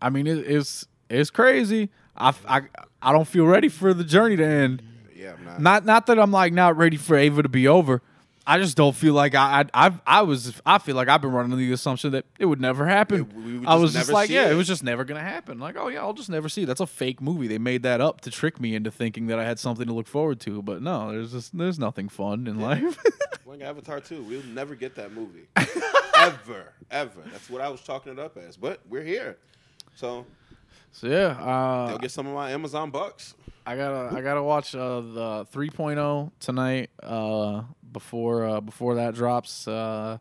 I 0.00 0.08
mean, 0.08 0.26
it, 0.28 0.38
it's 0.50 0.86
it's 1.10 1.28
crazy. 1.28 1.90
I, 2.16 2.32
I 2.48 2.62
I 3.02 3.12
don't 3.12 3.28
feel 3.28 3.44
ready 3.44 3.68
for 3.68 3.92
the 3.92 4.02
journey 4.02 4.36
to 4.36 4.46
end. 4.46 4.82
Yeah, 5.14 5.34
I'm 5.34 5.44
not. 5.44 5.60
Not 5.60 5.84
not 5.84 6.06
that 6.06 6.18
I'm 6.18 6.32
like 6.32 6.54
not 6.54 6.78
ready 6.78 6.96
for 6.96 7.18
Eva 7.18 7.42
to 7.42 7.50
be 7.50 7.68
over. 7.68 8.00
I 8.46 8.58
just 8.58 8.76
don't 8.76 8.96
feel 8.96 9.14
like 9.14 9.34
I 9.34 9.60
I 9.60 9.86
I've, 9.86 10.00
I 10.06 10.22
was 10.22 10.60
I 10.64 10.78
feel 10.78 10.96
like 10.96 11.08
I've 11.08 11.20
been 11.20 11.32
running 11.32 11.56
the 11.56 11.72
assumption 11.72 12.12
that 12.12 12.24
it 12.38 12.46
would 12.46 12.60
never 12.60 12.86
happen. 12.86 13.30
Yeah, 13.30 13.44
we 13.44 13.58
would 13.58 13.68
I 13.68 13.74
was 13.76 13.92
just 13.92 14.10
like, 14.10 14.30
yeah, 14.30 14.46
it. 14.46 14.52
it. 14.52 14.54
was 14.54 14.66
just 14.66 14.82
never 14.82 15.04
gonna 15.04 15.20
happen. 15.20 15.58
Like, 15.58 15.76
oh 15.76 15.88
yeah, 15.88 16.00
I'll 16.00 16.14
just 16.14 16.30
never 16.30 16.48
see. 16.48 16.62
it. 16.62 16.66
That's 16.66 16.80
a 16.80 16.86
fake 16.86 17.20
movie. 17.20 17.46
They 17.46 17.58
made 17.58 17.82
that 17.82 18.00
up 18.00 18.22
to 18.22 18.30
trick 18.30 18.60
me 18.60 18.74
into 18.74 18.90
thinking 18.90 19.26
that 19.28 19.38
I 19.38 19.44
had 19.44 19.58
something 19.58 19.86
to 19.86 19.92
look 19.92 20.06
forward 20.06 20.40
to. 20.40 20.62
But 20.62 20.82
no, 20.82 21.10
there's 21.10 21.32
just 21.32 21.56
there's 21.56 21.78
nothing 21.78 22.08
fun 22.08 22.46
in 22.46 22.60
life. 22.60 22.98
Like 23.50 23.62
Avatar 23.62 23.98
2, 23.98 24.22
we'll 24.22 24.44
never 24.44 24.76
get 24.76 24.94
that 24.94 25.12
movie. 25.12 25.48
ever, 26.14 26.72
ever. 26.88 27.20
That's 27.32 27.50
what 27.50 27.60
I 27.60 27.68
was 27.68 27.80
talking 27.80 28.12
it 28.12 28.18
up 28.20 28.36
as. 28.36 28.56
But 28.56 28.78
we're 28.88 29.02
here. 29.02 29.38
So 29.96 30.24
so 30.92 31.06
yeah, 31.06 31.36
uh, 31.40 31.88
they'll 31.88 31.98
get 31.98 32.10
some 32.10 32.26
of 32.26 32.34
my 32.34 32.52
Amazon 32.52 32.90
bucks. 32.90 33.34
I 33.66 33.76
gotta 33.76 34.16
I 34.16 34.20
gotta 34.20 34.42
watch 34.42 34.74
uh, 34.74 35.00
the 35.00 35.46
3.0 35.52 36.30
tonight 36.40 36.90
uh, 37.02 37.62
before 37.92 38.44
uh, 38.46 38.60
before 38.60 38.94
that 38.96 39.14
drops. 39.14 39.66
Uh, 39.68 40.18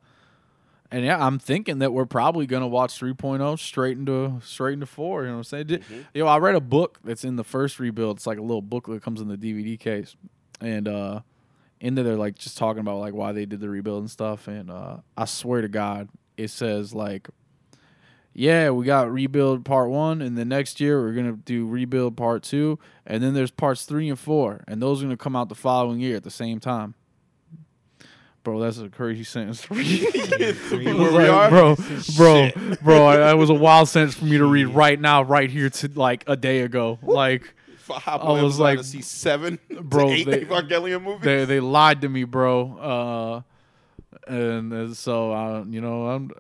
And 0.92 1.06
yeah, 1.06 1.24
I'm 1.24 1.38
thinking 1.38 1.80
that 1.80 1.94
we're 1.94 2.06
probably 2.08 2.48
gonna 2.48 2.68
watch 2.68 3.00
3.0 3.00 3.60
straight 3.60 3.98
into 3.98 4.40
straight 4.44 4.74
into 4.74 4.88
four. 4.88 5.22
You 5.24 5.28
know 5.30 5.34
what 5.36 5.54
I'm 5.54 5.68
saying? 5.68 5.84
You 6.14 6.24
know, 6.24 6.28
I 6.28 6.38
read 6.40 6.56
a 6.56 6.62
book 6.62 7.00
that's 7.04 7.24
in 7.24 7.36
the 7.36 7.44
first 7.44 7.80
rebuild. 7.80 8.18
It's 8.18 8.26
like 8.28 8.40
a 8.40 8.42
little 8.42 8.64
booklet 8.64 8.98
that 8.98 9.04
comes 9.04 9.22
in 9.22 9.28
the 9.28 9.38
DVD 9.38 9.80
case, 9.80 10.16
and 10.60 10.88
uh, 10.88 11.20
in 11.80 11.94
there 11.96 12.04
they're 12.04 12.16
like 12.16 12.36
just 12.40 12.58
talking 12.58 12.82
about 12.82 12.98
like 12.98 13.14
why 13.14 13.34
they 13.34 13.46
did 13.46 13.60
the 13.60 13.70
rebuild 13.70 14.02
and 14.02 14.10
stuff. 14.12 14.48
And 14.48 14.72
uh, 14.72 14.98
I 15.16 15.26
swear 15.26 15.62
to 15.62 15.68
God, 15.70 16.10
it 16.38 16.50
says 16.50 16.92
like, 16.96 17.30
yeah, 18.34 18.70
we 18.72 18.84
got 18.86 19.12
rebuild 19.12 19.66
part 19.66 19.90
one, 19.92 20.22
and 20.24 20.36
the 20.38 20.46
next 20.46 20.80
year 20.80 21.00
we're 21.02 21.14
gonna 21.14 21.34
do 21.34 21.68
rebuild 21.68 22.18
part 22.18 22.42
two, 22.42 22.80
and 23.06 23.22
then 23.22 23.34
there's 23.36 23.52
parts 23.52 23.84
three 23.86 24.10
and 24.10 24.18
four, 24.18 24.64
and 24.68 24.82
those 24.82 25.02
are 25.02 25.06
gonna 25.06 25.18
come 25.18 25.36
out 25.36 25.50
the 25.50 25.56
following 25.56 26.00
year 26.00 26.16
at 26.16 26.24
the 26.24 26.32
same 26.32 26.60
time. 26.60 26.96
Bro, 28.44 28.60
that's 28.62 28.80
a 28.80 28.90
crazy 28.90 29.24
sentence 29.26 29.62
to 29.64 29.74
read. 29.76 30.14
Where 30.72 30.96
we 30.96 31.08
Like, 31.10 31.30
are? 31.30 31.50
bro, 31.50 31.76
bro, 32.16 32.50
bro. 32.82 33.18
That 33.18 33.38
was 33.38 33.50
a 33.50 33.54
wild 33.54 33.90
sentence 33.90 34.16
for 34.16 34.26
me 34.26 34.38
to 34.38 34.46
read 34.46 34.66
right 34.68 35.00
now, 35.00 35.24
right 35.24 35.50
here, 35.50 35.70
to 35.70 35.92
like 35.96 36.24
a 36.28 36.36
day 36.38 36.62
ago. 36.62 37.00
Like 37.02 37.54
If 37.76 37.92
I 37.92 38.16
I 38.16 38.42
was 38.42 38.58
like, 38.60 38.78
to 38.78 38.84
see 38.84 39.02
seven, 39.02 39.60
bro, 39.82 40.08
to 40.08 40.14
eight 40.14 40.26
they- 40.26 40.42
Evangelion 40.46 41.04
movies. 41.04 41.26
they 41.26 41.44
they 41.46 41.60
lied 41.60 42.02
to 42.02 42.10
me, 42.10 42.24
bro. 42.24 43.44
Uh, 44.28 44.32
and 44.32 44.72
uh, 44.74 44.94
so 44.94 45.34
uh, 45.34 45.64
you 45.68 45.82
know, 45.82 46.08
I'm 46.08 46.32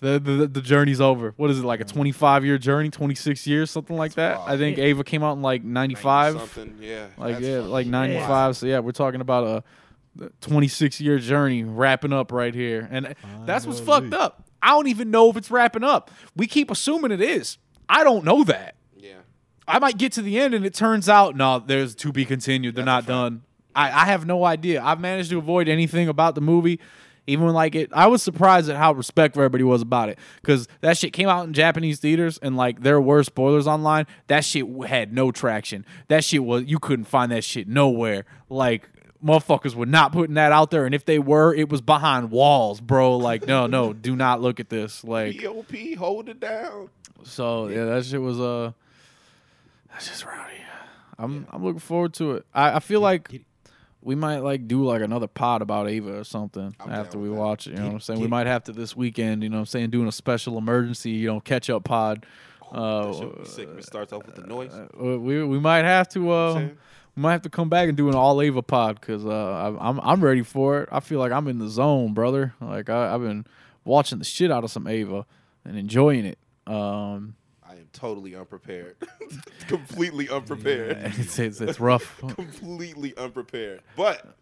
the, 0.00 0.18
the 0.18 0.46
the 0.48 0.60
journey's 0.60 1.00
over. 1.00 1.32
What 1.36 1.50
is 1.50 1.60
it 1.60 1.64
like 1.64 1.80
a 1.80 1.84
25 1.84 2.44
year 2.44 2.58
journey, 2.58 2.90
26 2.90 3.46
years, 3.46 3.70
something 3.70 3.96
like 3.96 4.14
that? 4.14 4.40
I 4.46 4.56
think 4.56 4.78
Eva 4.78 5.04
came 5.04 5.22
out 5.22 5.34
in 5.36 5.42
like 5.42 5.62
95. 5.62 6.38
something, 6.38 6.76
yeah, 6.80 7.06
Like 7.16 7.34
That's 7.34 7.44
yeah, 7.46 7.56
fucking 7.58 7.70
like 7.70 7.84
wild. 7.86 8.10
95. 8.10 8.56
So 8.56 8.66
yeah, 8.66 8.80
we're 8.80 8.90
talking 8.90 9.20
about 9.20 9.44
a 9.46 9.64
26 10.40 11.00
year 11.00 11.18
journey 11.18 11.64
wrapping 11.64 12.12
up 12.12 12.32
right 12.32 12.54
here. 12.54 12.88
And 12.90 13.14
that's 13.44 13.66
what's 13.66 13.80
fucked 13.80 14.14
up. 14.14 14.44
I 14.62 14.68
don't 14.70 14.88
even 14.88 15.10
know 15.10 15.28
if 15.30 15.36
it's 15.36 15.50
wrapping 15.50 15.84
up. 15.84 16.10
We 16.36 16.46
keep 16.46 16.70
assuming 16.70 17.10
it 17.10 17.20
is. 17.20 17.58
I 17.88 18.04
don't 18.04 18.24
know 18.24 18.44
that. 18.44 18.76
Yeah, 18.96 19.18
I 19.66 19.78
might 19.78 19.98
get 19.98 20.12
to 20.12 20.22
the 20.22 20.38
end 20.38 20.54
and 20.54 20.64
it 20.64 20.74
turns 20.74 21.08
out 21.08 21.36
no, 21.36 21.58
there's 21.58 21.94
to 21.96 22.12
be 22.12 22.24
continued. 22.24 22.76
They're 22.76 22.84
That's 22.84 23.06
not 23.06 23.12
done. 23.12 23.42
I, 23.74 23.86
I 24.02 24.04
have 24.06 24.26
no 24.26 24.44
idea. 24.44 24.82
I've 24.82 25.00
managed 25.00 25.30
to 25.30 25.38
avoid 25.38 25.68
anything 25.68 26.08
about 26.08 26.34
the 26.34 26.40
movie. 26.40 26.78
Even 27.26 27.46
when 27.46 27.54
like 27.54 27.76
it, 27.76 27.90
I 27.92 28.08
was 28.08 28.20
surprised 28.20 28.68
at 28.68 28.76
how 28.76 28.92
respectful 28.92 29.42
everybody 29.42 29.62
was 29.62 29.80
about 29.80 30.08
it 30.08 30.18
because 30.40 30.66
that 30.80 30.98
shit 30.98 31.12
came 31.12 31.28
out 31.28 31.46
in 31.46 31.52
Japanese 31.52 32.00
theaters 32.00 32.36
and 32.42 32.56
like 32.56 32.82
there 32.82 33.00
were 33.00 33.22
spoilers 33.22 33.68
online. 33.68 34.06
That 34.26 34.44
shit 34.44 34.66
had 34.86 35.12
no 35.12 35.30
traction. 35.30 35.86
That 36.08 36.24
shit 36.24 36.42
was 36.42 36.64
you 36.64 36.80
couldn't 36.80 37.04
find 37.04 37.30
that 37.30 37.44
shit 37.44 37.68
nowhere. 37.68 38.24
Like 38.48 38.88
motherfuckers 39.24 39.74
were 39.74 39.86
not 39.86 40.12
putting 40.12 40.34
that 40.34 40.52
out 40.52 40.70
there, 40.70 40.84
and 40.86 40.94
if 40.94 41.04
they 41.04 41.18
were, 41.18 41.54
it 41.54 41.68
was 41.68 41.80
behind 41.80 42.30
walls, 42.30 42.80
bro. 42.80 43.16
Like 43.16 43.46
no, 43.46 43.66
no, 43.66 43.92
do 43.92 44.16
not 44.16 44.40
look 44.40 44.60
at 44.60 44.68
this. 44.68 45.04
Like 45.04 45.42
POP, 45.42 45.72
hold 45.98 46.28
it 46.28 46.40
down. 46.40 46.88
so 47.24 47.68
yeah, 47.68 47.84
that 47.86 48.04
shit 48.04 48.20
was 48.20 48.40
uh 48.40 48.72
that's 49.92 50.08
just 50.08 50.24
rowdy. 50.24 50.54
I'm 51.18 51.46
I'm 51.50 51.62
looking 51.64 51.80
forward 51.80 52.14
to 52.14 52.32
it. 52.32 52.46
I, 52.54 52.76
I 52.76 52.80
feel 52.80 53.00
like 53.00 53.28
get 53.28 53.42
we 54.04 54.16
might 54.16 54.38
like 54.38 54.66
do 54.66 54.84
like 54.84 55.00
another 55.00 55.28
pod 55.28 55.62
about 55.62 55.88
Eva 55.88 56.18
or 56.18 56.24
something 56.24 56.74
I'm 56.80 56.90
after 56.90 57.12
down 57.12 57.22
we 57.22 57.28
with 57.28 57.38
that. 57.38 57.44
watch 57.44 57.66
it. 57.68 57.70
You 57.74 57.76
know 57.76 57.86
what 57.86 57.92
I'm 57.94 58.00
saying? 58.00 58.20
We 58.20 58.26
might 58.26 58.48
have 58.48 58.64
to 58.64 58.72
this 58.72 58.96
weekend, 58.96 59.44
you 59.44 59.48
know 59.48 59.58
what 59.58 59.60
I'm 59.60 59.66
saying, 59.66 59.90
doing 59.90 60.08
a 60.08 60.12
special 60.12 60.58
emergency, 60.58 61.10
you 61.10 61.28
know, 61.28 61.38
catch 61.38 61.70
up 61.70 61.84
pod. 61.84 62.26
That 62.72 62.78
Uh, 62.78 63.12
shit 63.12 63.24
would 63.28 63.38
be 63.44 63.48
sick. 63.48 63.68
if 63.70 63.78
It 63.78 63.84
starts 63.84 64.12
off 64.12 64.26
with 64.26 64.34
the 64.34 64.42
noise. 64.46 64.72
uh, 64.72 64.88
we 65.18 65.44
we 65.44 65.60
might 65.60 65.84
have 65.84 66.08
to 66.10 66.30
uh 66.32 66.54
saying? 66.54 66.78
We 67.16 67.22
might 67.22 67.32
have 67.32 67.42
to 67.42 67.50
come 67.50 67.68
back 67.68 67.88
and 67.88 67.96
do 67.96 68.08
an 68.08 68.14
all 68.14 68.42
Eva 68.42 68.62
pod 68.62 69.00
because 69.00 69.24
uh 69.26 69.76
I'm 69.80 70.00
I'm 70.00 70.24
ready 70.24 70.42
for 70.42 70.82
it. 70.82 70.88
I 70.90 71.00
feel 71.00 71.18
like 71.18 71.32
I'm 71.32 71.46
in 71.48 71.58
the 71.58 71.68
zone, 71.68 72.14
brother. 72.14 72.54
Like 72.60 72.88
I, 72.88 73.14
I've 73.14 73.20
been 73.20 73.46
watching 73.84 74.18
the 74.18 74.24
shit 74.24 74.50
out 74.50 74.64
of 74.64 74.70
some 74.70 74.88
Eva 74.88 75.26
and 75.64 75.76
enjoying 75.76 76.24
it. 76.24 76.38
Um, 76.66 77.34
I 77.66 77.72
am 77.72 77.88
totally 77.92 78.34
unprepared. 78.34 78.96
Completely 79.68 80.28
unprepared. 80.28 80.96
it's, 81.18 81.38
it's 81.38 81.60
it's 81.60 81.80
rough. 81.80 82.18
Completely 82.34 83.14
unprepared. 83.16 83.82
But 83.96 84.36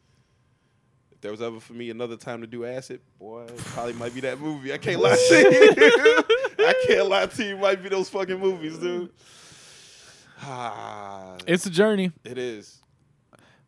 if 1.11 1.21
there 1.21 1.31
was 1.31 1.43
ever 1.43 1.59
for 1.61 1.73
me 1.73 1.91
another 1.91 2.17
time 2.17 2.41
to 2.43 2.47
do 2.47 2.65
acid, 2.65 3.01
boy, 3.19 3.43
it 3.45 3.57
probably 3.59 3.95
might 3.95 4.15
be 4.15 4.21
that 4.21 4.41
movie. 4.41 4.73
I 4.73 4.79
can't 4.79 5.01
lie 5.01 5.17
to 5.17 5.35
you. 5.35 6.25
I 6.67 6.75
can't 6.87 7.09
lie 7.09 7.27
to 7.27 7.45
you. 7.45 7.57
It 7.57 7.61
might 7.61 7.83
be 7.83 7.89
those 7.89 8.09
fucking 8.09 8.39
movies, 8.39 8.79
dude. 8.79 9.11
Ah, 10.43 11.37
It's 11.47 11.67
a 11.67 11.71
journey. 11.71 12.13
it 12.25 12.39
is 12.39 12.81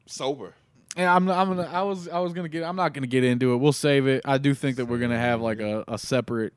sober. 0.07 0.55
And 0.97 1.07
I'm 1.09 1.31
I'm 1.31 1.49
gonna 1.49 1.69
I 1.73 1.83
was 1.83 2.07
I 2.09 2.19
was 2.19 2.33
gonna 2.35 2.49
get 2.51 2.65
I'm 2.65 2.77
not 2.77 2.93
gonna 2.93 3.07
get 3.07 3.25
into 3.25 3.53
it. 3.55 3.57
We'll 3.57 3.73
save 3.73 4.07
it. 4.07 4.23
I 4.27 4.37
do 4.39 4.53
think 4.53 4.77
that 4.77 4.87
we're 4.87 4.99
gonna 4.99 5.19
have 5.19 5.41
like 5.41 5.61
a, 5.61 5.85
a 5.89 5.97
separate 5.99 6.53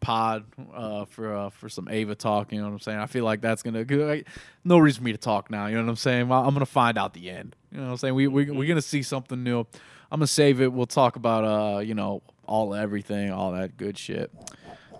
pod 0.00 0.44
uh, 0.74 1.04
for 1.06 1.34
uh, 1.34 1.48
for 1.50 1.68
some 1.70 1.88
Eva 1.90 2.14
talk. 2.14 2.52
You 2.52 2.58
know 2.60 2.66
what 2.66 2.72
I'm 2.72 2.78
saying? 2.80 2.98
I 2.98 3.06
feel 3.06 3.24
like 3.24 3.40
that's 3.40 3.62
gonna 3.62 3.84
like, 3.88 4.28
no 4.62 4.76
reason 4.78 5.00
for 5.00 5.04
me 5.06 5.12
to 5.12 5.18
talk 5.18 5.50
now. 5.50 5.66
You 5.68 5.76
know 5.76 5.84
what 5.84 5.88
I'm 5.90 5.96
saying? 5.96 6.28
Well, 6.28 6.44
I'm 6.46 6.52
gonna 6.54 6.66
find 6.66 6.98
out 6.98 7.14
the 7.14 7.30
end. 7.30 7.56
You 7.72 7.78
know 7.78 7.84
what 7.86 7.90
I'm 7.92 7.96
saying? 7.96 8.14
We 8.14 8.28
we 8.28 8.50
we're 8.50 8.68
gonna 8.68 8.82
see 8.82 9.02
something 9.02 9.42
new. 9.42 9.60
I'm 9.60 10.18
gonna 10.20 10.26
save 10.26 10.60
it. 10.60 10.70
We'll 10.70 10.84
talk 10.86 11.16
about 11.16 11.44
uh 11.44 11.78
you 11.80 11.94
know 11.94 12.22
all 12.46 12.74
everything, 12.74 13.32
all 13.32 13.52
that 13.52 13.78
good 13.78 13.96
shit. 13.96 14.30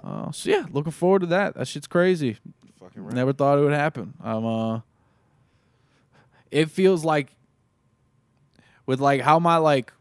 Uh, 0.03 0.31
so 0.33 0.49
yeah, 0.49 0.65
looking 0.71 0.93
forward 0.93 1.21
to 1.21 1.27
that. 1.27 1.57
That 1.57 1.69
shit's 1.69 1.87
crazy. 1.87 2.39
Fucking 2.99 3.05
right. 3.05 3.15
Never 3.15 3.33
thought 3.33 3.59
it 3.59 3.63
would 3.63 3.73
happen. 3.73 4.15
I'm 4.23 4.45
uh 4.45 4.81
it 6.51 6.71
feels 6.71 7.05
like 7.05 7.35
with 8.87 9.01
like 9.01 9.21
how 9.21 9.39
my 9.39 9.59
like 9.59 9.93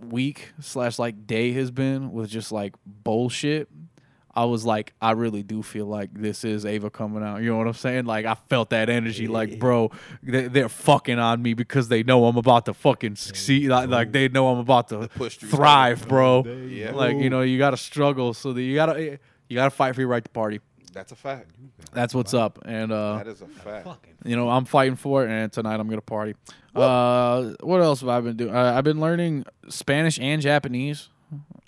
week 0.00 0.52
slash 0.60 0.98
like 0.98 1.26
day 1.26 1.52
has 1.52 1.70
been 1.70 2.12
with 2.12 2.30
just 2.30 2.52
like 2.52 2.74
bullshit. 2.86 3.68
I 4.34 4.44
was 4.44 4.64
like, 4.64 4.92
I 5.02 5.12
really 5.12 5.42
do 5.42 5.64
feel 5.64 5.86
like 5.86 6.10
this 6.14 6.44
is 6.44 6.64
Eva 6.64 6.90
coming 6.90 7.24
out. 7.24 7.38
You 7.42 7.50
know 7.50 7.56
what 7.56 7.66
I'm 7.66 7.72
saying? 7.72 8.04
Like, 8.04 8.24
I 8.24 8.34
felt 8.34 8.70
that 8.70 8.88
energy. 8.88 9.26
Like, 9.26 9.58
bro, 9.58 9.90
they, 10.22 10.46
they're 10.46 10.68
fucking 10.68 11.18
on 11.18 11.42
me 11.42 11.54
because 11.54 11.88
they 11.88 12.04
know 12.04 12.24
I'm 12.26 12.36
about 12.36 12.66
to 12.66 12.74
fucking 12.74 13.16
succeed. 13.16 13.68
Like, 13.68 13.88
like 13.88 14.12
they 14.12 14.28
know 14.28 14.46
I'm 14.50 14.58
about 14.58 14.90
to 14.90 15.08
push 15.08 15.38
thrive, 15.38 16.06
bro. 16.06 16.44
Yeah. 16.44 16.92
Like, 16.92 17.16
you 17.16 17.30
know, 17.30 17.42
you 17.42 17.58
got 17.58 17.70
to 17.70 17.76
struggle 17.76 18.32
so 18.32 18.52
that 18.52 18.62
you 18.62 18.76
got 18.76 18.86
to 18.92 19.18
you 19.48 19.54
got 19.56 19.64
to 19.64 19.70
fight 19.70 19.96
for 19.96 20.02
your 20.02 20.08
right 20.10 20.22
to 20.22 20.30
party. 20.30 20.60
That's 20.92 21.12
a 21.12 21.16
fact. 21.16 21.50
That's 21.92 22.14
what's 22.14 22.34
up. 22.34 22.58
And 22.64 22.92
uh 22.92 23.18
That 23.18 23.26
is 23.26 23.42
a 23.42 23.46
fact. 23.46 23.84
Fucking 23.84 24.14
you 24.24 24.36
know, 24.36 24.48
I'm 24.48 24.64
fighting 24.64 24.96
for 24.96 25.24
it, 25.24 25.30
and 25.30 25.52
tonight 25.52 25.80
I'm 25.80 25.88
gonna 25.88 26.00
party. 26.00 26.34
Uh, 26.74 27.54
what 27.60 27.80
else 27.80 28.00
have 28.00 28.08
I 28.08 28.20
been 28.20 28.36
doing? 28.36 28.54
Uh, 28.54 28.74
I've 28.76 28.84
been 28.84 29.00
learning 29.00 29.44
Spanish 29.68 30.18
and 30.20 30.40
Japanese. 30.40 31.08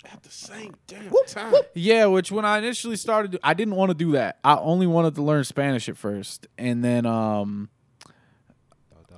At 0.05 0.23
the 0.23 0.31
same 0.31 0.75
damn 0.87 1.11
time. 1.27 1.53
Yeah, 1.75 2.07
which 2.07 2.31
when 2.31 2.45
I 2.45 2.57
initially 2.57 2.95
started, 2.95 3.37
I 3.43 3.53
didn't 3.53 3.75
want 3.75 3.89
to 3.91 3.93
do 3.93 4.13
that. 4.13 4.39
I 4.43 4.55
only 4.57 4.87
wanted 4.87 5.15
to 5.15 5.21
learn 5.21 5.43
Spanish 5.43 5.87
at 5.87 5.97
first, 5.97 6.47
and 6.57 6.83
then 6.83 7.05
um, 7.05 7.69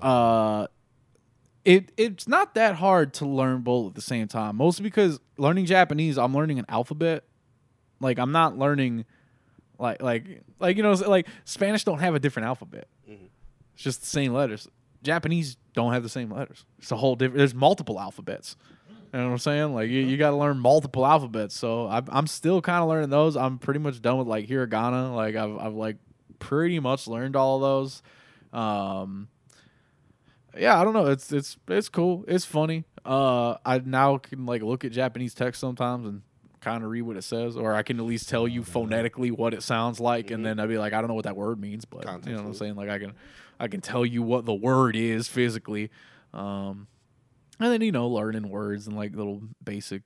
uh, 0.01 0.67
it 1.63 1.91
it's 1.95 2.27
not 2.27 2.55
that 2.55 2.75
hard 2.75 3.13
to 3.15 3.25
learn 3.25 3.61
both 3.61 3.89
at 3.89 3.95
the 3.95 4.01
same 4.01 4.27
time. 4.27 4.57
Mostly 4.57 4.83
because 4.83 5.19
learning 5.37 5.65
Japanese, 5.65 6.17
I'm 6.17 6.33
learning 6.33 6.59
an 6.59 6.65
alphabet. 6.67 7.23
Like 7.99 8.19
I'm 8.19 8.33
not 8.33 8.57
learning, 8.57 9.05
like 9.79 10.01
like 10.01 10.43
like 10.59 10.77
you 10.77 10.83
know 10.83 10.93
like 10.93 11.27
Spanish 11.45 11.83
don't 11.83 11.99
have 11.99 12.15
a 12.15 12.19
different 12.19 12.47
alphabet. 12.47 12.87
It's 13.73 13.83
just 13.83 14.01
the 14.01 14.07
same 14.07 14.33
letters. 14.33 14.67
Japanese 15.03 15.57
don't 15.73 15.93
have 15.93 16.03
the 16.03 16.09
same 16.09 16.31
letters. 16.31 16.65
It's 16.79 16.91
a 16.91 16.95
whole 16.95 17.15
different. 17.15 17.37
There's 17.37 17.55
multiple 17.55 17.99
alphabets. 17.99 18.55
You 19.11 19.19
know 19.19 19.25
what 19.25 19.31
I'm 19.33 19.37
saying? 19.39 19.75
Like 19.75 19.89
you, 19.89 20.01
you 20.01 20.17
got 20.17 20.31
to 20.31 20.35
learn 20.35 20.57
multiple 20.57 21.05
alphabets. 21.05 21.55
So 21.55 21.87
I'm 21.87 22.05
I'm 22.09 22.27
still 22.27 22.61
kind 22.61 22.81
of 22.81 22.89
learning 22.89 23.09
those. 23.09 23.35
I'm 23.35 23.59
pretty 23.59 23.79
much 23.79 24.01
done 24.01 24.17
with 24.17 24.27
like 24.27 24.47
hiragana. 24.47 25.15
Like 25.15 25.35
I've 25.35 25.57
I've 25.57 25.73
like 25.73 25.97
pretty 26.39 26.79
much 26.79 27.07
learned 27.07 27.35
all 27.35 27.57
of 27.57 27.61
those. 27.61 28.01
Um, 28.59 29.27
yeah, 30.57 30.79
I 30.79 30.83
don't 30.83 30.93
know. 30.93 31.07
It's 31.07 31.31
it's 31.31 31.57
it's 31.67 31.89
cool. 31.89 32.25
It's 32.27 32.45
funny. 32.45 32.85
Uh, 33.05 33.57
I 33.65 33.79
now 33.79 34.17
can 34.17 34.45
like 34.45 34.61
look 34.61 34.85
at 34.85 34.91
Japanese 34.91 35.33
text 35.33 35.59
sometimes 35.59 36.07
and 36.07 36.21
kind 36.63 36.83
of 36.83 36.89
read 36.89 37.03
what 37.03 37.17
it 37.17 37.23
says, 37.23 37.57
or 37.57 37.73
I 37.73 37.83
can 37.83 37.99
at 37.99 38.05
least 38.05 38.29
tell 38.29 38.47
you 38.47 38.63
phonetically 38.63 39.31
what 39.31 39.53
it 39.53 39.63
sounds 39.63 39.99
like, 39.99 40.31
and 40.31 40.45
then 40.45 40.59
I'd 40.59 40.69
be 40.69 40.77
like, 40.77 40.93
I 40.93 41.01
don't 41.01 41.07
know 41.07 41.13
what 41.13 41.25
that 41.25 41.35
word 41.35 41.59
means, 41.59 41.85
but 41.85 42.05
you 42.25 42.33
know 42.33 42.41
what 42.41 42.47
I'm 42.47 42.53
saying? 42.53 42.75
Like 42.75 42.89
I 42.89 42.99
can 42.99 43.13
I 43.59 43.67
can 43.67 43.81
tell 43.81 44.05
you 44.05 44.21
what 44.23 44.45
the 44.45 44.53
word 44.53 44.95
is 44.95 45.27
physically. 45.27 45.91
Um, 46.33 46.87
and 47.59 47.71
then 47.71 47.81
you 47.81 47.91
know 47.91 48.07
learning 48.07 48.49
words 48.49 48.87
and 48.87 48.95
like 48.95 49.15
little 49.15 49.41
basic 49.63 50.01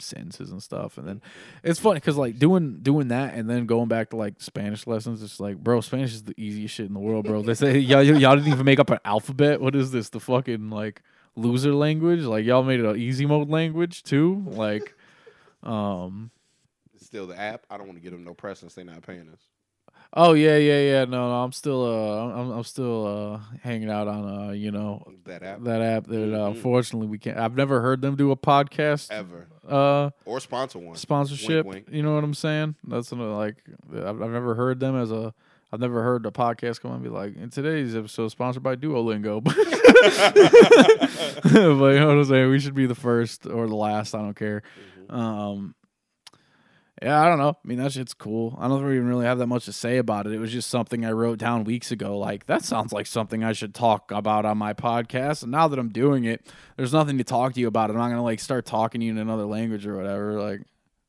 sentences 0.00 0.50
and 0.50 0.62
stuff 0.62 0.98
and 0.98 1.06
then 1.06 1.22
it's 1.62 1.78
funny 1.78 2.00
because 2.00 2.16
like 2.16 2.38
doing 2.38 2.80
doing 2.82 3.08
that 3.08 3.34
and 3.34 3.48
then 3.48 3.64
going 3.64 3.86
back 3.86 4.10
to 4.10 4.16
like 4.16 4.34
spanish 4.38 4.86
lessons 4.88 5.22
it's 5.22 5.38
like 5.38 5.56
bro 5.56 5.80
spanish 5.80 6.12
is 6.12 6.24
the 6.24 6.34
easiest 6.36 6.74
shit 6.74 6.86
in 6.86 6.94
the 6.94 7.00
world 7.00 7.24
bro. 7.24 7.42
They 7.42 7.54
say 7.54 7.78
y'all, 7.78 8.02
y'all 8.02 8.34
didn't 8.36 8.52
even 8.52 8.64
make 8.64 8.80
up 8.80 8.90
an 8.90 8.98
alphabet? 9.04 9.60
What 9.60 9.76
is 9.76 9.92
this 9.92 10.08
the 10.08 10.20
fucking 10.20 10.70
like 10.70 11.02
loser 11.36 11.72
language? 11.72 12.22
Like 12.22 12.44
y'all 12.44 12.64
made 12.64 12.80
it 12.80 12.86
an 12.86 12.96
easy 12.96 13.26
mode 13.26 13.48
language 13.48 14.02
too? 14.02 14.44
Like 14.46 14.94
um 15.64 16.30
It's 16.94 17.06
still 17.06 17.26
the 17.26 17.38
app. 17.38 17.66
I 17.70 17.76
don't 17.76 17.86
want 17.86 17.98
to 17.98 18.02
give 18.02 18.12
them 18.12 18.24
no 18.24 18.34
press 18.34 18.60
since 18.60 18.74
they're 18.74 18.84
not 18.84 19.02
paying 19.02 19.28
us. 19.32 19.40
Oh 20.16 20.34
yeah, 20.34 20.56
yeah, 20.56 20.78
yeah. 20.80 21.04
No, 21.06 21.28
no 21.28 21.42
I'm 21.42 21.50
still 21.52 21.82
uh, 21.84 22.32
I'm, 22.40 22.50
I'm 22.52 22.62
still 22.64 23.06
uh, 23.34 23.40
hanging 23.62 23.90
out 23.90 24.06
on 24.06 24.48
uh, 24.48 24.52
you 24.52 24.70
know, 24.70 25.02
That 25.24 25.42
app 25.42 25.62
that 25.64 25.80
app 25.82 26.06
that 26.06 26.32
uh, 26.34 26.36
Mhm. 26.38 26.50
unfortunately 26.56 27.08
we 27.08 27.18
can't. 27.18 27.36
I've 27.38 27.56
never 27.56 27.80
heard 27.80 28.00
them 28.00 28.14
do 28.14 28.30
a 28.30 28.36
podcast 28.36 29.10
ever 29.10 29.48
uh 29.68 30.10
or 30.26 30.38
sponsor 30.40 30.78
one. 30.78 30.94
sponsorship. 30.96 31.64
Wink, 31.66 31.86
wink. 31.86 31.96
You 31.96 32.02
know 32.02 32.14
what 32.14 32.22
I'm 32.22 32.34
saying? 32.34 32.76
That's 32.86 33.12
uh, 33.12 33.16
like 33.16 33.56
I've, 33.92 34.22
I've 34.22 34.30
never 34.30 34.54
heard 34.54 34.78
them 34.80 34.94
as 34.96 35.10
a. 35.10 35.34
I've 35.72 35.80
never 35.80 36.04
heard 36.04 36.24
a 36.24 36.30
podcast 36.30 36.80
come 36.80 36.92
on 36.92 36.98
and 36.98 37.04
be 37.04 37.10
like, 37.10 37.34
in 37.36 37.50
today's 37.50 37.96
episode 37.96 38.28
sponsored 38.28 38.62
by 38.62 38.76
Duolingo. 38.76 39.42
but 41.42 41.52
you 41.52 41.98
know 42.00 42.06
what 42.08 42.16
I'm 42.18 42.24
saying? 42.24 42.50
We 42.50 42.60
should 42.60 42.74
be 42.74 42.86
the 42.86 42.94
first 42.94 43.46
or 43.46 43.66
the 43.66 43.74
last. 43.74 44.14
I 44.14 44.18
don't 44.18 44.34
care. 44.34 44.62
Mhm. 44.62 44.93
Um, 45.10 45.74
yeah, 47.02 47.20
I 47.20 47.28
don't 47.28 47.38
know. 47.38 47.50
I 47.50 47.68
mean, 47.68 47.78
that 47.78 47.92
shit's 47.92 48.14
cool. 48.14 48.56
I 48.58 48.68
don't 48.68 48.80
even 48.80 49.06
really 49.06 49.26
have 49.26 49.38
that 49.38 49.46
much 49.46 49.64
to 49.66 49.72
say 49.72 49.98
about 49.98 50.26
it. 50.26 50.32
It 50.32 50.38
was 50.38 50.52
just 50.52 50.70
something 50.70 51.04
I 51.04 51.10
wrote 51.10 51.38
down 51.38 51.64
weeks 51.64 51.90
ago. 51.90 52.18
Like, 52.18 52.46
that 52.46 52.64
sounds 52.64 52.92
like 52.92 53.06
something 53.06 53.42
I 53.42 53.52
should 53.52 53.74
talk 53.74 54.10
about 54.10 54.44
on 54.46 54.58
my 54.58 54.74
podcast. 54.74 55.42
And 55.42 55.52
now 55.52 55.68
that 55.68 55.78
I'm 55.78 55.90
doing 55.90 56.24
it, 56.24 56.46
there's 56.76 56.92
nothing 56.92 57.18
to 57.18 57.24
talk 57.24 57.54
to 57.54 57.60
you 57.60 57.66
about. 57.66 57.90
I'm 57.90 57.96
not 57.96 58.06
going 58.06 58.16
to, 58.16 58.22
like, 58.22 58.40
start 58.40 58.64
talking 58.64 59.00
to 59.00 59.04
you 59.06 59.12
in 59.12 59.18
another 59.18 59.44
language 59.44 59.86
or 59.86 59.96
whatever. 59.96 60.40
Like, 60.40 60.62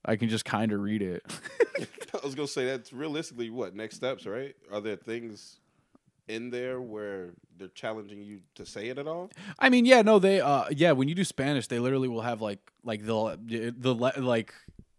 I 0.04 0.16
can 0.16 0.30
just 0.30 0.46
kind 0.46 0.72
of 0.72 0.82
read 0.82 1.02
it. 1.02 1.24
I 2.14 2.26
was 2.26 2.36
gonna 2.36 2.48
say 2.48 2.66
that's 2.66 2.94
realistically 2.94 3.50
what 3.50 3.76
next 3.76 3.96
steps, 3.96 4.26
right? 4.26 4.56
Are 4.72 4.82
there 4.82 4.96
things 4.96 5.60
in 6.28 6.50
there 6.50 6.82
where 6.82 7.34
they're 7.58 7.68
challenging 7.70 8.22
you 8.22 8.42
to 8.56 8.66
say 8.66 8.90
it 8.90 8.98
at 8.98 9.08
all? 9.08 9.32
I 9.60 9.70
mean, 9.70 9.86
yeah, 9.86 10.02
no, 10.02 10.20
they, 10.20 10.42
uh, 10.42 10.66
yeah, 10.72 10.92
when 10.92 11.08
you 11.08 11.16
do 11.16 11.24
Spanish, 11.24 11.68
they 11.68 11.80
literally 11.80 12.08
will 12.08 12.22
have, 12.22 12.42
like, 12.42 12.60
like, 12.84 13.06
they'll, 13.06 13.36
the, 13.38 14.14
like, 14.18 14.54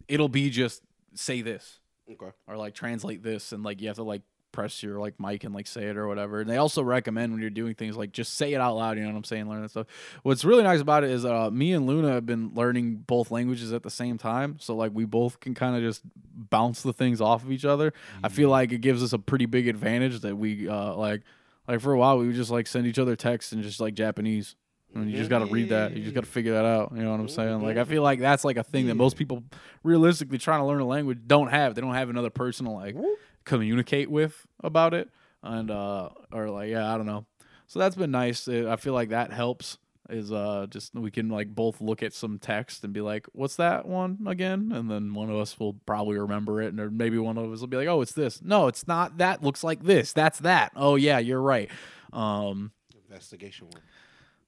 it'll 0.08 0.28
be 0.28 0.50
just 0.50 0.82
say 1.14 1.42
this. 1.42 1.80
Okay. 2.08 2.30
or 2.46 2.56
like 2.56 2.72
translate 2.72 3.20
this 3.24 3.50
and 3.50 3.64
like 3.64 3.80
you 3.80 3.88
have 3.88 3.96
to 3.96 4.04
like 4.04 4.22
press 4.56 4.82
your 4.82 4.98
like 4.98 5.20
mic 5.20 5.44
and 5.44 5.54
like 5.54 5.66
say 5.66 5.84
it 5.84 5.98
or 5.98 6.08
whatever. 6.08 6.40
And 6.40 6.48
they 6.48 6.56
also 6.56 6.82
recommend 6.82 7.30
when 7.30 7.42
you're 7.42 7.50
doing 7.50 7.74
things 7.74 7.94
like 7.94 8.10
just 8.10 8.32
say 8.34 8.54
it 8.54 8.60
out 8.60 8.74
loud, 8.74 8.96
you 8.96 9.02
know 9.02 9.10
what 9.10 9.18
I'm 9.18 9.24
saying, 9.24 9.50
learn 9.50 9.60
that 9.60 9.68
stuff. 9.68 9.86
What's 10.22 10.46
really 10.46 10.62
nice 10.62 10.80
about 10.80 11.04
it 11.04 11.10
is 11.10 11.26
uh 11.26 11.50
me 11.50 11.74
and 11.74 11.86
Luna 11.86 12.12
have 12.12 12.24
been 12.24 12.52
learning 12.54 13.04
both 13.06 13.30
languages 13.30 13.74
at 13.74 13.82
the 13.82 13.90
same 13.90 14.16
time. 14.16 14.56
So 14.58 14.74
like 14.74 14.92
we 14.94 15.04
both 15.04 15.40
can 15.40 15.54
kind 15.54 15.76
of 15.76 15.82
just 15.82 16.00
bounce 16.34 16.80
the 16.80 16.94
things 16.94 17.20
off 17.20 17.44
of 17.44 17.52
each 17.52 17.66
other. 17.66 17.92
I 18.24 18.30
feel 18.30 18.48
like 18.48 18.72
it 18.72 18.78
gives 18.78 19.02
us 19.02 19.12
a 19.12 19.18
pretty 19.18 19.44
big 19.44 19.68
advantage 19.68 20.20
that 20.20 20.36
we 20.36 20.66
uh 20.66 20.94
like 20.94 21.20
like 21.68 21.80
for 21.80 21.92
a 21.92 21.98
while 21.98 22.16
we 22.16 22.26
would 22.26 22.36
just 22.36 22.50
like 22.50 22.66
send 22.66 22.86
each 22.86 22.98
other 22.98 23.14
texts 23.14 23.52
in 23.52 23.60
just 23.60 23.78
like 23.78 23.92
Japanese. 23.92 24.56
And 24.94 25.10
you 25.10 25.18
just 25.18 25.28
got 25.28 25.40
to 25.40 25.46
read 25.46 25.68
that. 25.68 25.94
You 25.94 26.02
just 26.02 26.14
got 26.14 26.24
to 26.24 26.30
figure 26.30 26.54
that 26.54 26.64
out. 26.64 26.92
You 26.94 27.02
know 27.02 27.10
what 27.10 27.20
I'm 27.20 27.28
saying? 27.28 27.60
Like 27.62 27.76
I 27.76 27.84
feel 27.84 28.02
like 28.02 28.20
that's 28.20 28.44
like 28.44 28.56
a 28.56 28.62
thing 28.62 28.86
that 28.86 28.94
most 28.94 29.18
people 29.18 29.42
realistically 29.82 30.38
trying 30.38 30.60
to 30.60 30.64
learn 30.64 30.80
a 30.80 30.86
language 30.86 31.18
don't 31.26 31.48
have. 31.48 31.74
They 31.74 31.82
don't 31.82 31.92
have 31.92 32.08
another 32.08 32.30
person 32.30 32.64
to 32.64 32.72
like 32.72 32.96
communicate 33.46 34.10
with 34.10 34.46
about 34.62 34.92
it, 34.92 35.08
and 35.42 35.70
uh 35.70 36.10
or 36.30 36.50
like 36.50 36.68
yeah, 36.68 36.92
I 36.92 36.98
don't 36.98 37.06
know. 37.06 37.24
So 37.66 37.78
that's 37.78 37.96
been 37.96 38.10
nice. 38.10 38.46
I 38.48 38.76
feel 38.76 38.92
like 38.92 39.08
that 39.08 39.32
helps. 39.32 39.78
Is 40.08 40.30
uh 40.30 40.66
just 40.70 40.94
we 40.94 41.10
can 41.10 41.30
like 41.30 41.48
both 41.48 41.80
look 41.80 42.02
at 42.02 42.12
some 42.12 42.38
text 42.38 42.84
and 42.84 42.92
be 42.92 43.00
like, 43.00 43.26
what's 43.32 43.56
that 43.56 43.86
one 43.86 44.18
again? 44.26 44.70
And 44.72 44.90
then 44.90 45.14
one 45.14 45.30
of 45.30 45.36
us 45.36 45.58
will 45.58 45.74
probably 45.86 46.18
remember 46.18 46.60
it, 46.60 46.68
and 46.68 46.78
or 46.78 46.90
maybe 46.90 47.18
one 47.18 47.38
of 47.38 47.50
us 47.50 47.60
will 47.60 47.66
be 47.66 47.76
like, 47.78 47.88
oh, 47.88 48.02
it's 48.02 48.12
this. 48.12 48.42
No, 48.42 48.68
it's 48.68 48.86
not. 48.86 49.18
That 49.18 49.42
looks 49.42 49.64
like 49.64 49.82
this. 49.82 50.12
That's 50.12 50.38
that. 50.40 50.72
Oh 50.76 50.96
yeah, 50.96 51.18
you're 51.18 51.40
right. 51.40 51.70
Um. 52.12 52.72
Investigation 53.08 53.68
one. 53.72 53.82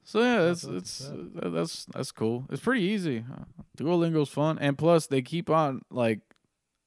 So 0.04 0.20
yeah, 0.20 0.44
that's 0.44 0.62
That's 0.62 1.00
it's 1.00 1.10
uh, 1.10 1.50
that's 1.50 1.84
that's 1.86 2.12
cool. 2.12 2.46
It's 2.50 2.62
pretty 2.62 2.82
easy. 2.82 3.24
Uh, 3.30 3.44
Duolingo's 3.76 4.30
fun, 4.30 4.58
and 4.58 4.78
plus 4.78 5.06
they 5.06 5.22
keep 5.22 5.50
on 5.50 5.82
like 5.90 6.20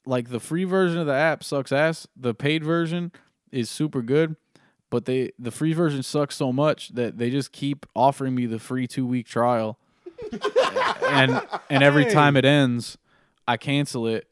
like 0.06 0.30
the 0.30 0.40
free 0.40 0.64
version 0.64 0.98
of 0.98 1.06
the 1.06 1.14
app 1.14 1.44
sucks 1.44 1.72
ass. 1.72 2.06
The 2.16 2.34
paid 2.34 2.64
version 2.64 3.12
is 3.50 3.70
super 3.70 4.02
good, 4.02 4.36
but 4.90 5.04
they 5.04 5.32
the 5.38 5.50
free 5.50 5.72
version 5.72 6.02
sucks 6.02 6.36
so 6.36 6.52
much 6.52 6.90
that 6.90 7.18
they 7.18 7.30
just 7.30 7.52
keep 7.52 7.86
offering 7.94 8.34
me 8.34 8.46
the 8.46 8.58
free 8.58 8.86
two 8.86 9.06
week 9.06 9.26
trial, 9.26 9.78
and 11.08 11.40
and 11.70 11.82
every 11.82 12.06
time 12.06 12.36
it 12.36 12.44
ends, 12.44 12.98
I 13.46 13.56
cancel 13.56 14.06
it 14.06 14.28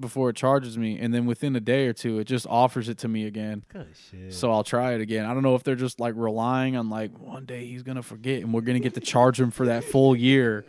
before 0.00 0.30
it 0.30 0.36
charges 0.36 0.76
me, 0.76 0.98
and 0.98 1.14
then 1.14 1.26
within 1.26 1.54
a 1.54 1.60
day 1.60 1.86
or 1.86 1.92
two, 1.92 2.18
it 2.18 2.24
just 2.24 2.46
offers 2.48 2.88
it 2.88 2.98
to 2.98 3.08
me 3.08 3.26
again. 3.26 3.64
Good 3.72 3.88
shit. 4.10 4.32
So 4.34 4.50
I'll 4.50 4.64
try 4.64 4.94
it 4.94 5.00
again. 5.00 5.26
I 5.26 5.34
don't 5.34 5.42
know 5.42 5.54
if 5.54 5.62
they're 5.62 5.76
just 5.76 6.00
like 6.00 6.14
relying 6.16 6.76
on 6.76 6.90
like 6.90 7.16
one 7.18 7.44
day 7.44 7.66
he's 7.66 7.82
gonna 7.82 8.02
forget 8.02 8.42
and 8.42 8.52
we're 8.52 8.62
gonna 8.62 8.80
get 8.80 8.94
to 8.94 9.00
charge 9.00 9.40
him 9.40 9.50
for 9.50 9.66
that 9.66 9.84
full 9.84 10.16
year. 10.16 10.64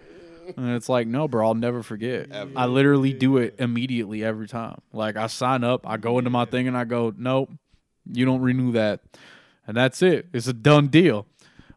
And 0.57 0.75
it's 0.75 0.89
like, 0.89 1.07
no, 1.07 1.27
bro, 1.27 1.47
I'll 1.47 1.55
never 1.55 1.83
forget. 1.83 2.31
Ever. 2.31 2.51
I 2.55 2.65
literally 2.65 3.13
do 3.13 3.37
it 3.37 3.55
immediately 3.59 4.23
every 4.23 4.47
time. 4.47 4.79
Like 4.91 5.15
I 5.15 5.27
sign 5.27 5.63
up, 5.63 5.87
I 5.87 5.97
go 5.97 6.17
into 6.17 6.29
my 6.29 6.45
thing 6.45 6.67
and 6.67 6.77
I 6.77 6.83
go, 6.83 7.13
Nope, 7.17 7.51
you 8.11 8.25
don't 8.25 8.41
renew 8.41 8.71
that. 8.73 9.01
And 9.65 9.77
that's 9.77 10.01
it. 10.01 10.27
It's 10.33 10.47
a 10.47 10.53
done 10.53 10.87
deal. 10.87 11.25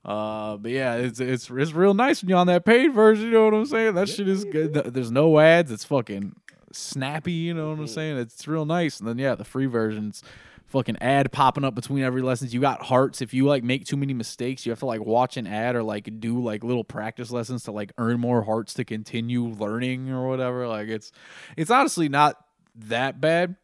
Uh, 0.05 0.57
but 0.57 0.71
yeah, 0.71 0.95
it's 0.95 1.19
it's 1.19 1.51
it's 1.51 1.73
real 1.75 1.93
nice 1.93 2.23
when 2.23 2.29
you're 2.29 2.39
on 2.39 2.47
that 2.47 2.65
paid 2.65 2.95
version. 2.95 3.27
You 3.27 3.33
know 3.33 3.45
what 3.47 3.55
I'm 3.55 3.67
saying? 3.67 3.95
That 3.95 4.09
shit 4.09 4.29
is 4.29 4.45
good. 4.45 4.73
There's 4.73 5.11
no 5.11 5.39
ads. 5.39 5.73
It's 5.73 5.85
fucking 5.85 6.37
snappy. 6.73 7.33
You 7.33 7.55
know 7.55 7.71
what 7.71 7.79
I'm 7.81 7.87
saying? 7.89 8.19
It's 8.19 8.47
real 8.47 8.65
nice. 8.65 9.01
And 9.01 9.09
then 9.09 9.19
yeah, 9.19 9.35
the 9.35 9.45
free 9.45 9.67
versions, 9.67 10.23
fucking 10.77 10.99
ad 11.01 11.33
popping 11.33 11.65
up 11.65 11.75
between 11.75 12.05
every 12.05 12.21
lessons. 12.21 12.53
You 12.53 12.61
got 12.61 12.83
hearts. 12.83 13.23
If 13.23 13.33
you 13.33 13.47
like 13.47 13.65
make 13.65 13.87
too 13.87 13.97
many 13.97 14.13
mistakes, 14.13 14.67
you 14.67 14.73
have 14.73 14.79
to 14.81 14.87
like 14.87 15.01
watch 15.01 15.39
an 15.39 15.47
ad 15.47 15.75
or 15.75 15.83
like 15.83 16.21
do 16.21 16.43
like 16.43 16.63
little 16.63 16.85
practice 16.85 17.31
lessons 17.31 17.65
to 17.65 17.73
like 17.73 17.93
earn 17.97 18.21
more 18.21 18.43
hearts 18.43 18.75
to 18.75 18.85
continue 18.85 19.45
learning 19.45 20.11
or 20.11 20.29
whatever. 20.29 20.69
Like 20.69 20.89
it's 20.89 21.13
it's 21.57 21.71
honestly 21.71 22.11
not 22.11 22.37
that 22.75 23.21
bad. 23.21 23.57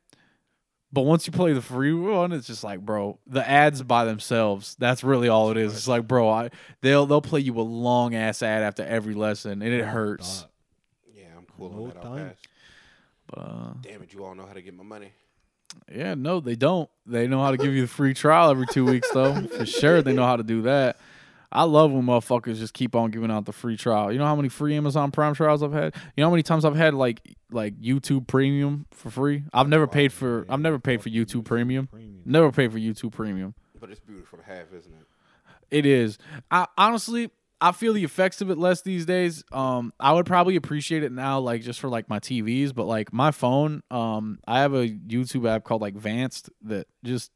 But 0.94 1.02
once 1.02 1.26
you 1.26 1.32
play 1.32 1.54
the 1.54 1.62
free 1.62 1.92
one, 1.94 2.32
it's 2.32 2.46
just 2.46 2.64
like, 2.64 2.80
bro, 2.80 3.18
the 3.26 3.46
ads 3.46 3.82
by 3.82 4.04
themselves. 4.04 4.76
That's 4.78 5.02
really 5.02 5.28
all 5.28 5.50
it 5.50 5.56
is. 5.56 5.74
It's 5.74 5.88
like, 5.88 6.06
bro, 6.06 6.28
I 6.30 6.50
they'll 6.80 7.04
they'll 7.04 7.20
play 7.20 7.40
you 7.40 7.58
a 7.58 7.62
long 7.62 8.14
ass 8.14 8.42
ad 8.42 8.62
after 8.62 8.84
every 8.84 9.14
lesson, 9.14 9.60
and 9.62 9.72
it 9.72 9.84
hurts. 9.84 10.46
Yeah, 11.14 11.24
I'm 11.36 11.46
cool 11.58 11.84
on 11.84 11.88
that. 11.88 12.04
I'll 12.04 12.16
pass. 12.16 12.36
But 13.26 13.38
uh, 13.38 13.72
Damn 13.82 14.02
it, 14.02 14.12
you 14.14 14.24
all 14.24 14.34
know 14.34 14.46
how 14.46 14.54
to 14.54 14.62
get 14.62 14.74
my 14.74 14.82
money. 14.82 15.12
Yeah, 15.94 16.14
no, 16.14 16.40
they 16.40 16.56
don't. 16.56 16.88
They 17.06 17.26
know 17.26 17.42
how 17.42 17.50
to 17.50 17.56
give 17.56 17.74
you 17.74 17.82
the 17.82 17.88
free 17.88 18.14
trial 18.14 18.50
every 18.50 18.66
two 18.66 18.84
weeks, 18.84 19.08
though. 19.12 19.42
For 19.56 19.66
sure, 19.66 20.02
they 20.02 20.12
know 20.12 20.26
how 20.26 20.36
to 20.36 20.42
do 20.42 20.62
that. 20.62 20.96
I 21.50 21.64
love 21.64 21.92
when 21.92 22.04
motherfuckers 22.04 22.58
just 22.58 22.72
keep 22.72 22.96
on 22.96 23.10
giving 23.10 23.30
out 23.30 23.44
the 23.44 23.52
free 23.52 23.76
trial. 23.76 24.10
You 24.10 24.18
know 24.18 24.24
how 24.24 24.34
many 24.34 24.48
free 24.48 24.74
Amazon 24.74 25.10
Prime 25.10 25.34
trials 25.34 25.62
I've 25.62 25.72
had? 25.72 25.94
You 26.16 26.22
know 26.22 26.28
how 26.28 26.30
many 26.30 26.42
times 26.42 26.64
I've 26.64 26.76
had 26.76 26.94
like 26.94 27.20
like 27.50 27.78
YouTube 27.78 28.26
Premium 28.26 28.86
for 28.90 29.10
free? 29.10 29.44
I've 29.52 29.68
never 29.68 29.84
oh, 29.84 29.88
paid 29.88 30.12
for 30.12 30.46
I've 30.48 30.60
never 30.60 30.78
paid 30.78 31.02
for 31.02 31.10
YouTube 31.10 31.44
Premium. 31.44 31.88
Premium. 31.88 32.22
Never 32.24 32.50
paid 32.50 32.72
for 32.72 32.78
YouTube 32.78 33.12
Premium. 33.12 33.54
But 33.78 33.90
it's 33.90 34.00
beautiful 34.00 34.38
to 34.38 34.44
have, 34.44 34.68
isn't 34.72 34.92
it? 34.92 35.06
It 35.70 35.84
is. 35.84 36.16
I 36.50 36.66
honestly 36.78 37.30
I 37.62 37.72
feel 37.72 37.92
the 37.92 38.04
effects 38.04 38.40
of 38.40 38.50
it 38.50 38.58
less 38.58 38.82
these 38.82 39.06
days. 39.06 39.44
Um 39.52 39.92
I 40.00 40.12
would 40.12 40.26
probably 40.26 40.56
appreciate 40.56 41.02
it 41.04 41.12
now 41.12 41.38
like 41.38 41.62
just 41.62 41.80
for 41.80 41.88
like 41.88 42.08
my 42.08 42.18
TVs, 42.18 42.74
but 42.74 42.86
like 42.86 43.12
my 43.12 43.30
phone, 43.30 43.82
um 43.90 44.38
I 44.46 44.60
have 44.60 44.74
a 44.74 44.88
YouTube 44.88 45.48
app 45.48 45.64
called 45.64 45.80
like 45.80 45.94
Vanced 45.94 46.50
that 46.62 46.88
just 47.04 47.30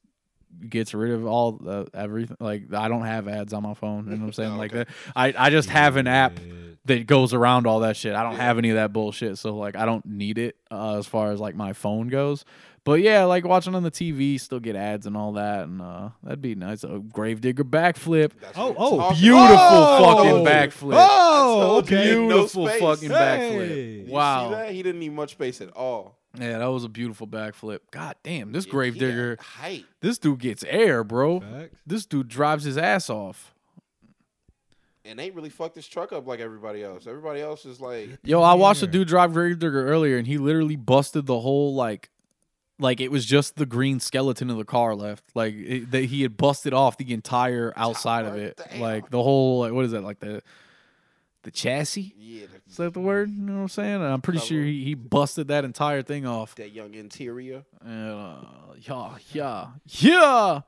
gets 0.69 0.95
rid 0.95 1.13
of 1.13 1.27
all 1.27 1.53
the 1.53 1.87
everything 1.95 2.37
like 2.41 2.73
I 2.73 2.89
don't 2.89 3.05
have 3.05 3.29
ads 3.29 3.53
on 3.53 3.63
my 3.63 3.75
phone, 3.75 4.05
you 4.07 4.13
know 4.13 4.17
what 4.19 4.27
I'm 4.27 4.33
saying? 4.33 4.53
Oh, 4.53 4.57
Like 4.59 4.73
okay. 4.75 4.85
that 4.85 4.89
I 5.15 5.47
I 5.47 5.51
just 5.51 5.69
have 5.71 5.97
an 5.97 6.07
app 6.07 6.39
that 6.87 7.07
goes 7.07 7.35
around 7.35 7.67
all 7.67 7.81
that 7.81 7.97
shit. 7.97 8.15
I 8.15 8.23
don't 8.23 8.33
Yeah. 8.33 8.43
have 8.43 8.59
any 8.59 8.71
of 8.71 8.77
that 8.77 8.93
bullshit, 8.93 9.39
so 9.39 9.57
like 9.57 9.77
I 9.77 9.85
don't 9.87 10.07
need 10.07 10.39
it 10.39 10.57
uh, 10.71 10.99
as 10.99 11.07
far 11.07 11.33
as 11.33 11.41
like 11.41 11.55
my 11.55 11.73
phone 11.73 12.09
goes. 12.09 12.45
But 12.85 13.01
yeah, 13.01 13.25
like 13.25 13.45
watching 13.45 13.75
on 13.75 13.83
the 13.83 13.91
TV, 13.91 14.39
still 14.41 14.61
get 14.61 14.77
ads 14.77 15.07
and 15.07 15.17
all 15.17 15.33
that, 15.33 15.65
and 15.65 15.83
uh, 15.83 16.11
that'd 16.23 16.41
be 16.41 16.55
nice. 16.55 16.85
A 16.85 17.01
Gravedigger 17.01 17.65
backflip, 17.65 18.31
That's 18.41 18.57
Oh, 18.57 18.73
oh, 18.79 18.99
talking 18.99 19.21
beautiful 19.21 19.47
about. 19.57 20.05
fucking 20.17 20.31
Oh. 20.31 20.45
backflip. 20.45 20.95
Oh, 20.95 21.59
I 21.59 21.65
told 21.67 21.91
you, 21.91 21.97
okay. 21.99 22.11
beautiful 22.15 22.69
space. 22.69 22.81
fucking 22.81 23.11
Hey. 23.11 23.17
backflip. 23.17 24.07
You 24.07 24.13
Wow. 24.13 24.49
see 24.51 24.55
that? 24.55 24.71
He 24.71 24.83
didn't 24.85 25.01
need 25.01 25.13
much 25.13 25.33
space 25.33 25.61
at 25.61 25.71
all. 25.77 26.16
Yeah, 26.39 26.59
that 26.59 26.67
was 26.67 26.85
a 26.85 26.89
beautiful 26.89 27.27
backflip. 27.27 27.81
God 27.91 28.17
damn, 28.23 28.53
this 28.53 28.65
Yeah, 28.65 28.69
he 28.69 28.73
Gravedigger, 28.73 29.39
height. 29.41 29.85
this 30.01 30.19
dude 30.19 30.41
gets 30.41 30.65
air, 30.65 31.03
bro. 31.05 31.41
Facts. 31.41 31.81
This 31.87 32.07
dude 32.07 32.29
drives 32.29 32.65
his 32.65 32.77
ass 32.79 33.09
off. 33.11 33.53
And 35.05 35.19
they 35.19 35.31
really 35.31 35.51
fucked 35.51 35.77
his 35.77 35.87
truck 35.87 36.13
up 36.13 36.27
like 36.27 36.41
everybody 36.41 36.83
else. 36.83 37.07
Everybody 37.07 37.41
else 37.41 37.65
is 37.65 37.81
like, 37.81 38.09
Yo, 38.25 38.43
I 38.43 38.55
watched 38.55 38.83
a 38.83 38.89
dude 38.89 39.07
drive 39.07 39.33
Gravedigger 39.33 39.87
earlier, 39.89 40.19
and 40.19 40.27
he 40.27 40.37
literally 40.37 40.75
busted 40.75 41.27
the 41.27 41.39
whole 41.39 41.75
like, 41.77 42.11
like 42.81 43.01
it 43.01 43.11
was 43.13 43.25
just 43.25 43.55
the 43.55 43.67
green 43.67 44.01
skeleton 44.01 44.51
of 44.51 44.57
the 44.57 44.65
car 44.65 44.97
left. 44.97 45.25
Like 45.35 45.55
it, 45.55 45.91
that 45.93 46.07
he 46.07 46.23
had 46.23 46.37
busted 46.37 46.75
off 46.75 46.97
the 46.97 47.13
entire 47.13 47.73
outside 47.77 48.25
of 48.25 48.35
it, 48.37 48.61
Damn. 48.71 48.81
like 48.81 49.11
the 49.11 49.23
whole 49.23 49.61
like 49.61 49.73
what 49.73 49.85
is 49.85 49.93
that 49.93 50.03
like 50.03 50.19
the 50.19 50.43
the 51.47 51.51
chassis? 51.53 52.13
yeah, 52.19 52.47
Is 52.69 52.77
that 52.77 52.93
the 52.93 53.01
word? 53.01 53.31
You 53.31 53.41
know 53.43 53.55
what 53.55 53.61
I'm 53.63 53.69
saying? 53.69 53.95
And 53.95 54.05
I'm 54.05 54.21
pretty 54.21 54.41
sure 54.41 54.63
he, 54.63 54.85
he 54.85 54.95
busted 54.95 55.49
that 55.49 55.65
entire 55.65 56.03
thing 56.03 56.27
off. 56.27 56.55
that 56.57 56.73
young 56.73 56.95
interior. 56.95 57.65
And, 57.81 58.11
uh, 58.11 58.41
yeah, 58.81 59.15
yeah, 59.33 59.67
yeah. 59.87 60.61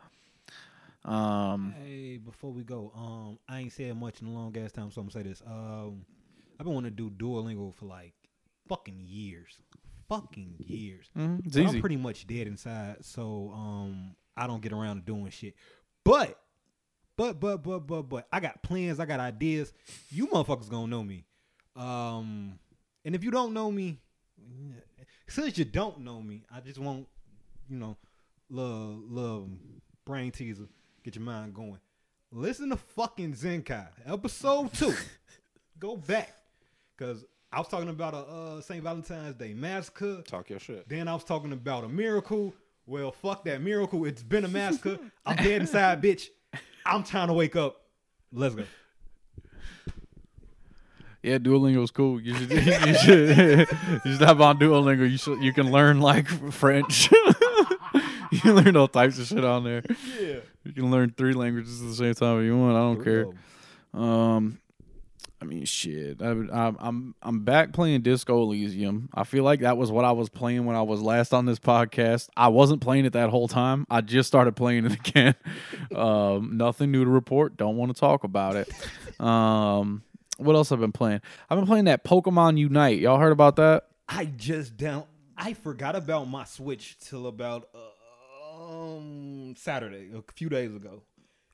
Um, 1.05 1.75
Hey, 1.85 2.19
before 2.19 2.53
we 2.53 2.63
go, 2.65 2.93
um, 2.95 3.39
I 3.49 3.61
ain't 3.61 3.73
said 3.73 3.97
much 3.97 4.21
in 4.23 4.29
a 4.29 4.33
long 4.33 4.57
ass 4.57 4.73
time, 4.73 4.91
so 4.91 5.01
I'm 5.01 5.09
gonna 5.09 5.25
say 5.25 5.29
this. 5.29 5.43
Um, 5.47 6.05
I've 6.59 6.65
been 6.65 6.75
wanting 6.75 6.95
to 6.95 6.97
do 6.97 7.11
Duolingo 7.11 7.75
for 7.75 7.87
like 7.87 8.15
fucking 8.69 9.01
years, 9.01 9.57
fucking 10.09 10.57
years. 10.59 11.09
It's 11.15 11.55
But 11.55 11.63
easy. 11.63 11.77
I'm 11.77 11.81
pretty 11.81 11.97
much 11.97 12.27
dead 12.27 12.47
inside, 12.47 13.05
so 13.05 13.51
um, 13.55 14.17
I 14.37 14.47
don't 14.47 14.61
get 14.63 14.73
around 14.73 14.97
to 14.97 15.03
doing 15.03 15.31
shit. 15.31 15.55
But, 16.05 16.39
but, 17.19 17.41
but, 17.41 17.65
but, 17.65 17.81
but, 17.81 18.03
but, 18.03 18.29
I 18.33 18.39
got 18.39 18.63
plans. 18.63 19.01
I 19.01 19.05
got 19.05 19.19
ideas. 19.19 19.73
You 20.09 20.29
motherfuckers 20.29 20.71
gonna 20.71 20.87
know 20.87 21.03
me. 21.03 21.25
Um, 21.75 22.61
and 23.05 23.17
if 23.17 23.25
you 23.25 23.33
don't 23.33 23.53
know 23.53 23.73
me, 23.73 23.99
since 25.27 25.59
you 25.59 25.65
don't 25.65 25.99
know 26.03 26.23
me, 26.23 26.45
I 26.55 26.61
just 26.61 26.79
want, 26.79 27.09
you 27.69 27.77
know, 27.77 27.97
little 28.49 29.03
little 29.09 29.51
brain 30.05 30.31
teaser, 30.31 30.69
get 31.03 31.17
your 31.17 31.25
mind 31.25 31.55
going. 31.55 31.81
Listen 32.31 32.71
to 32.71 32.77
fucking 32.77 33.35
Zenkai 33.35 33.89
episode 34.07 34.73
two. 34.75 34.95
Go 35.81 35.97
back, 35.97 36.37
cause 36.97 37.25
I 37.51 37.59
was 37.59 37.67
talking 37.67 37.89
about 37.89 38.15
a 38.15 38.19
uh, 38.19 38.61
St. 38.61 38.83
Valentine's 38.83 39.35
Day 39.35 39.55
massacre. 39.55 40.23
Talk 40.23 40.51
your 40.51 40.61
shit. 40.61 40.89
Then 40.89 41.09
I 41.09 41.15
was 41.15 41.25
talking 41.25 41.53
about 41.53 41.83
a 41.83 41.89
miracle. 41.89 42.55
Well, 42.87 43.11
fuck 43.11 43.45
that 43.47 43.61
miracle. 43.61 44.05
It's 44.05 44.23
been 44.23 44.45
a 44.45 44.49
massacre. 44.49 45.01
I'm 45.27 45.37
dead 45.37 45.63
inside, 45.63 46.01
bitch. 46.01 46.29
I'm 46.87 47.05
trying 47.05 47.29
to 47.29 47.35
wake 47.35 47.57
up. 47.57 47.83
Let's 48.33 48.55
go. 48.55 48.65
Yeah, 51.23 51.39
Duolingo's 51.39 51.91
cool. 51.91 52.21
You 52.21 52.35
should, 52.35 52.51
you 52.87 52.95
should, 52.95 53.39
you 54.05 54.13
should 54.13 54.21
have 54.21 54.41
on 54.41 54.59
Duolingo. 54.59 55.11
You 55.11 55.19
should, 55.19 55.43
you 55.43 55.53
can 55.53 55.71
learn 55.71 56.01
like 56.01 56.29
French. 56.53 57.11
you 58.31 58.41
can 58.41 58.55
learn 58.55 58.77
all 58.77 58.89
types 58.89 59.19
of 59.19 59.27
shit 59.27 59.45
on 59.45 59.65
there. 59.65 59.83
Yeah. 60.21 60.37
You 60.65 60.73
can 60.73 60.91
learn 60.91 61.13
three 61.17 61.33
languages 61.33 61.83
at 61.83 61.89
the 61.89 61.95
same 61.95 62.15
time 62.15 62.41
if 62.41 62.45
you 62.45 62.57
want. 62.57 62.77
I 62.77 62.81
don't 62.81 63.05
care. 63.05 63.27
Um, 63.95 64.59
I 65.41 65.45
mean, 65.45 65.65
shit. 65.65 66.21
I, 66.21 66.31
I, 66.31 66.73
I'm 66.81 67.15
I'm 67.23 67.45
back 67.45 67.73
playing 67.73 68.03
Disco 68.03 68.43
Elysium. 68.43 69.09
I 69.15 69.25
feel 69.25 69.45
like 69.45 69.61
that 69.61 69.77
was 69.77 69.91
what 69.93 70.05
I 70.05 70.13
was 70.13 70.29
playing 70.29 70.65
when 70.65 70.75
I 70.75 70.83
was 70.83 71.01
last 71.01 71.33
on 71.33 71.47
this 71.47 71.61
podcast. 71.61 72.29
I 72.37 72.49
wasn't 72.49 72.81
playing 72.81 73.05
it 73.05 73.13
that 73.13 73.31
whole 73.31 73.47
time. 73.47 73.87
I 73.89 74.01
just 74.01 74.27
started 74.27 74.57
playing 74.57 74.87
it 74.87 74.93
again. 75.09 75.35
um, 75.95 76.57
nothing 76.57 76.91
new 76.91 77.05
to 77.05 77.11
report. 77.11 77.57
Don't 77.57 77.77
want 77.77 77.95
to 77.95 77.99
talk 77.99 78.25
about 78.25 78.57
it. 78.57 78.69
Um, 79.21 80.03
what 80.39 80.57
else 80.57 80.73
I've 80.73 80.81
been 80.81 80.93
playing? 80.93 81.21
I've 81.49 81.59
been 81.59 81.67
playing 81.67 81.85
that 81.85 82.05
Pokemon 82.05 82.59
Unite. 82.59 82.99
Y'all 82.99 83.19
heard 83.19 83.33
about 83.33 83.57
that? 83.57 83.85
I 84.09 84.25
just 84.25 84.77
down. 84.77 85.05
I 85.37 85.53
forgot 85.55 85.95
about 85.95 86.29
my 86.29 86.45
Switch 86.45 86.99
till 86.99 87.29
about 87.29 87.69
uh, 87.75 88.73
um 88.75 89.55
Saturday, 89.57 90.11
a 90.17 90.23
few 90.35 90.49
days 90.49 90.75
ago. 90.75 91.03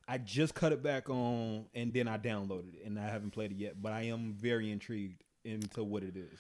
I 0.07 0.18
just 0.18 0.55
cut 0.55 0.72
it 0.72 0.82
back 0.82 1.09
on, 1.09 1.66
and 1.74 1.92
then 1.92 2.09
I 2.09 2.18
downloaded 2.18 2.74
it, 2.74 2.84
and 2.84 2.98
I 2.98 3.09
haven't 3.09 3.30
played 3.30 3.52
it 3.52 3.57
yet. 3.57 3.80
But 3.80 3.92
I 3.92 4.02
am 4.02 4.34
very 4.38 4.70
intrigued 4.70 5.22
into 5.44 5.82
what 5.82 6.02
it 6.02 6.16
is. 6.16 6.38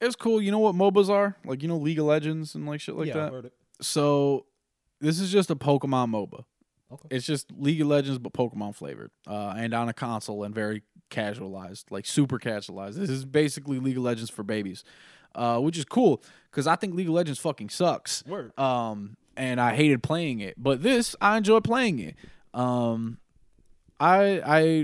It's 0.00 0.16
cool. 0.16 0.40
You 0.40 0.50
know 0.50 0.58
what 0.58 0.74
MOBAs 0.74 1.08
are? 1.08 1.36
Like 1.44 1.62
you 1.62 1.68
know 1.68 1.76
League 1.76 1.98
of 1.98 2.06
Legends 2.06 2.54
and 2.54 2.66
like 2.66 2.80
shit 2.80 2.96
like 2.96 3.08
yeah, 3.08 3.14
that. 3.14 3.28
I 3.28 3.30
heard 3.30 3.44
it. 3.46 3.52
So 3.80 4.46
this 5.00 5.20
is 5.20 5.30
just 5.30 5.50
a 5.50 5.56
Pokemon 5.56 6.10
MOBA. 6.10 6.44
Okay. 6.92 7.16
It's 7.16 7.26
just 7.26 7.52
League 7.56 7.80
of 7.80 7.86
Legends 7.86 8.18
but 8.18 8.32
Pokemon 8.32 8.74
flavored, 8.74 9.10
uh, 9.26 9.54
and 9.56 9.74
on 9.74 9.88
a 9.88 9.92
console 9.92 10.42
and 10.42 10.54
very 10.54 10.82
casualized, 11.10 11.90
like 11.90 12.06
super 12.06 12.38
casualized. 12.38 12.98
This 12.98 13.10
is 13.10 13.24
basically 13.24 13.78
League 13.78 13.96
of 13.96 14.02
Legends 14.02 14.30
for 14.30 14.42
babies, 14.42 14.82
uh, 15.34 15.60
which 15.60 15.78
is 15.78 15.84
cool 15.84 16.22
because 16.50 16.66
I 16.66 16.76
think 16.76 16.94
League 16.94 17.08
of 17.08 17.14
Legends 17.14 17.38
fucking 17.38 17.68
sucks. 17.68 18.24
Word. 18.26 18.58
Um, 18.58 19.16
and 19.36 19.60
I 19.60 19.74
hated 19.74 20.02
playing 20.02 20.40
it, 20.40 20.54
but 20.56 20.82
this 20.82 21.14
I 21.20 21.36
enjoy 21.36 21.60
playing 21.60 21.98
it. 21.98 22.16
Um, 22.54 23.18
I 24.00 24.40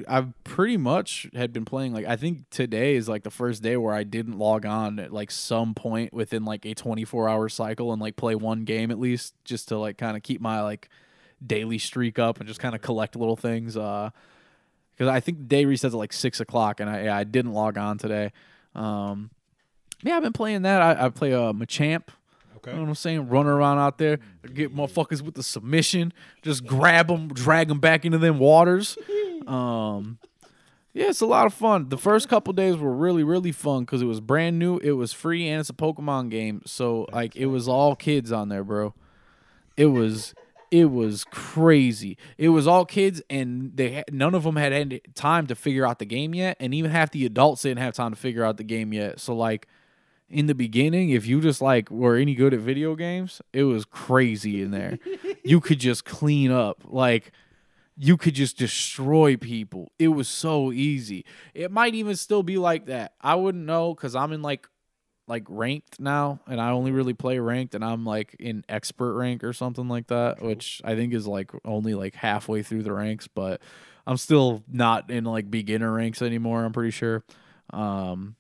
I 0.09 0.19
I 0.19 0.27
pretty 0.45 0.77
much 0.77 1.29
had 1.35 1.53
been 1.53 1.65
playing 1.65 1.95
like 1.95 2.05
I 2.05 2.17
think 2.17 2.51
today 2.51 2.97
is 2.97 3.09
like 3.09 3.23
the 3.23 3.31
first 3.31 3.63
day 3.63 3.77
where 3.79 3.95
I 3.95 4.05
didn't 4.05 4.39
log 4.39 4.67
on 4.67 4.99
at 4.99 5.11
like 5.11 5.31
some 5.31 5.75
point 5.75 6.13
within 6.13 6.45
like 6.45 6.67
a 6.67 6.75
24 6.75 7.27
hour 7.27 7.49
cycle 7.49 7.93
and 7.93 8.03
like 8.03 8.17
play 8.17 8.35
one 8.35 8.65
game 8.65 8.91
at 8.91 8.99
least 8.99 9.35
just 9.45 9.69
to 9.69 9.79
like 9.79 9.97
kind 9.97 10.19
of 10.19 10.23
keep 10.23 10.43
my 10.43 10.61
like 10.61 10.91
daily 11.45 11.79
streak 11.79 12.19
up 12.19 12.39
and 12.39 12.47
just 12.47 12.61
kind 12.61 12.75
of 12.75 12.83
collect 12.83 13.17
little 13.17 13.37
things. 13.37 13.75
Uh, 13.77 14.11
because 14.95 15.09
I 15.09 15.21
think 15.21 15.39
the 15.39 15.45
day 15.45 15.65
resets 15.65 15.87
at 15.87 15.95
like 15.95 16.13
six 16.13 16.41
o'clock 16.41 16.81
and 16.81 16.91
I 16.91 17.05
yeah, 17.05 17.17
I 17.17 17.25
didn't 17.25 17.53
log 17.53 17.79
on 17.79 17.97
today. 17.97 18.33
Um, 18.75 19.31
yeah, 20.03 20.17
I've 20.17 20.23
been 20.23 20.35
playing 20.35 20.63
that. 20.63 20.83
I, 20.83 21.07
I 21.07 21.09
play 21.09 21.33
a 21.33 21.41
uh, 21.41 21.53
Machamp. 21.55 22.09
Okay. 22.67 22.73
You 22.73 22.79
know 22.79 22.83
what 22.83 22.89
I'm 22.89 22.95
saying? 22.97 23.29
Running 23.29 23.53
around 23.53 23.79
out 23.79 23.99
there, 23.99 24.19
get 24.53 24.75
motherfuckers 24.75 25.23
with 25.23 25.35
the 25.35 25.43
submission, 25.43 26.13
just 26.43 26.67
grab 26.67 27.07
them, 27.07 27.29
drag 27.29 27.69
them 27.69 27.79
back 27.79 28.05
into 28.05 28.19
them 28.19 28.39
waters. 28.39 28.99
Um, 29.47 30.19
yeah, 30.93 31.09
it's 31.11 31.21
a 31.21 31.27
lot 31.27 31.47
of 31.47 31.55
fun. 31.55 31.89
The 31.89 31.99
first 31.99 32.29
couple 32.29 32.53
days 32.53 32.77
were 32.79 32.93
really, 32.93 33.23
really 33.23 33.53
fun 33.53 33.85
because 33.85 34.03
it 34.03 34.07
was 34.07 34.21
brand 34.21 34.59
new, 34.59 34.79
it 34.79 34.93
was 34.93 35.13
free, 35.13 35.47
and 35.47 35.61
it's 35.61 35.71
a 35.71 35.73
Pokemon 35.73 36.31
game. 36.31 36.63
So 36.67 37.07
like, 37.13 37.37
it 37.37 37.47
was 37.47 37.69
all 37.69 37.95
kids 37.95 38.33
on 38.33 38.49
there, 38.49 38.65
bro. 38.65 38.93
It 39.77 39.87
was, 39.87 40.35
it 40.73 40.87
was 40.87 41.23
crazy. 41.23 42.19
It 42.39 42.49
was 42.49 42.67
all 42.67 42.85
kids, 42.85 43.23
and 43.31 43.71
they 43.77 43.91
had, 43.91 44.13
none 44.13 44.35
of 44.35 44.43
them 44.43 44.57
had 44.57 44.73
any 44.73 45.01
time 45.15 45.47
to 45.47 45.55
figure 45.55 45.87
out 45.87 46.01
the 46.01 46.07
game 46.07 46.35
yet, 46.35 46.57
and 46.59 46.75
even 46.75 46.91
half 46.91 47.13
the 47.13 47.25
adults 47.25 47.63
didn't 47.63 47.79
have 47.79 47.95
time 47.95 48.11
to 48.11 48.19
figure 48.19 48.43
out 48.43 48.57
the 48.57 48.65
game 48.65 48.93
yet. 48.93 49.21
So 49.21 49.33
like 49.37 49.69
in 50.29 50.47
the 50.47 50.55
beginning, 50.55 51.11
if 51.11 51.27
you 51.27 51.41
just 51.41 51.61
like 51.61 51.91
were 51.91 52.17
any 52.17 52.35
good 52.35 52.53
at 52.53 52.61
video 52.61 52.95
games, 52.95 53.41
it 53.53 53.65
was 53.65 53.85
crazy 53.85 54.63
in 54.63 54.71
there. 54.71 54.99
you 55.45 55.61
could 55.61 55.79
just 55.79 56.05
clean 56.05 56.51
up. 56.51 56.83
Like 56.85 57.33
you 57.97 58.17
could 58.17 58.35
just 58.35 58.59
destroy 58.59 59.37
people. 59.37 59.93
It 59.99 60.09
was 60.09 60.29
so 60.29 60.73
easy. 60.73 61.25
It 61.55 61.71
might 61.71 61.95
even 61.95 62.17
still 62.17 62.43
be 62.43 62.59
like 62.59 62.87
that. 62.87 63.15
I 63.21 63.37
wouldn't 63.37 63.65
know 63.65 63.95
cuz 63.95 64.15
I'm 64.15 64.33
in 64.33 64.43
like 64.43 64.69
like 65.29 65.45
ranked 65.49 65.99
now 65.99 66.41
and 66.47 66.61
I 66.61 66.71
only 66.71 66.93
really 66.93 67.15
play 67.15 67.39
ranked 67.39 67.75
and 67.75 67.85
I'm 67.85 68.05
like 68.05 68.37
in 68.39 68.65
expert 68.69 69.15
rank 69.15 69.43
or 69.45 69.53
something 69.53 69.89
like 69.89 70.09
that, 70.09 70.43
which 70.43 70.81
I 70.85 70.95
think 70.95 71.15
is 71.15 71.27
like 71.27 71.51
only 71.65 71.95
like 71.95 72.15
halfway 72.15 72.63
through 72.63 72.83
the 72.83 72.93
ranks, 72.93 73.29
but 73.29 73.61
I'm 74.07 74.17
still 74.17 74.63
not 74.71 75.11
in 75.11 75.25
like 75.25 75.51
beginner 75.51 75.93
ranks 75.93 76.23
anymore, 76.23 76.65
I'm 76.65 76.73
pretty 76.73 76.93
sure. 76.93 77.25
Um 77.73 78.37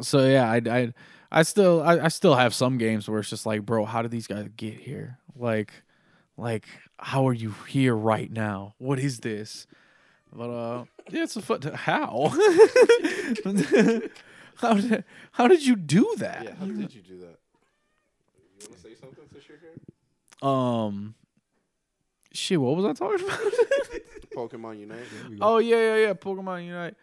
so 0.00 0.26
yeah, 0.26 0.50
I 0.50 0.60
I 0.66 0.92
I 1.30 1.42
still 1.42 1.82
I, 1.82 1.98
I 2.04 2.08
still 2.08 2.34
have 2.34 2.54
some 2.54 2.78
games 2.78 3.08
where 3.08 3.20
it's 3.20 3.30
just 3.30 3.46
like, 3.46 3.64
bro, 3.64 3.84
how 3.84 4.02
did 4.02 4.10
these 4.10 4.26
guys 4.26 4.48
get 4.56 4.74
here? 4.74 5.18
Like 5.34 5.72
like 6.36 6.66
how 6.98 7.26
are 7.28 7.32
you 7.32 7.54
here 7.68 7.94
right 7.94 8.30
now? 8.30 8.74
What 8.78 8.98
is 8.98 9.20
this? 9.20 9.66
But 10.32 10.50
uh 10.50 10.84
yeah, 11.10 11.22
it's 11.24 11.36
a 11.36 11.42
fun 11.42 11.62
how? 11.74 12.28
how 14.56 14.74
did 14.74 15.04
how 15.32 15.48
did 15.48 15.64
you 15.66 15.76
do 15.76 16.14
that? 16.18 16.44
Yeah, 16.44 16.54
how 16.54 16.66
did 16.66 16.94
you 16.94 17.02
do 17.02 17.18
that? 17.18 17.38
You 18.58 18.68
want 18.68 18.74
to 18.74 18.80
say 18.80 18.94
something 18.94 19.24
since 19.30 19.44
you're 19.48 19.58
here? 19.58 20.48
Um 20.48 21.14
shit, 22.32 22.60
what 22.60 22.76
was 22.76 22.84
I 22.84 22.92
talking 22.92 23.26
about? 23.26 23.40
Pokemon 24.36 24.78
Unite. 24.80 24.98
Oh 25.40 25.58
yeah, 25.58 25.76
yeah, 25.76 25.96
yeah. 25.96 26.12
Pokemon 26.12 26.66
Unite. 26.66 26.94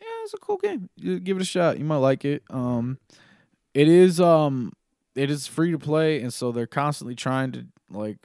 Yeah, 0.00 0.06
it's 0.24 0.34
a 0.34 0.38
cool 0.38 0.56
game. 0.56 0.88
You 0.96 1.20
give 1.20 1.36
it 1.36 1.42
a 1.42 1.46
shot. 1.46 1.78
You 1.78 1.84
might 1.84 1.96
like 1.96 2.24
it. 2.24 2.42
Um, 2.50 2.98
it 3.74 3.88
is 3.88 4.20
um, 4.20 4.72
it 5.14 5.30
is 5.30 5.46
free 5.46 5.70
to 5.72 5.78
play, 5.78 6.20
and 6.20 6.32
so 6.32 6.52
they're 6.52 6.66
constantly 6.66 7.14
trying 7.14 7.52
to 7.52 7.66
like, 7.90 8.18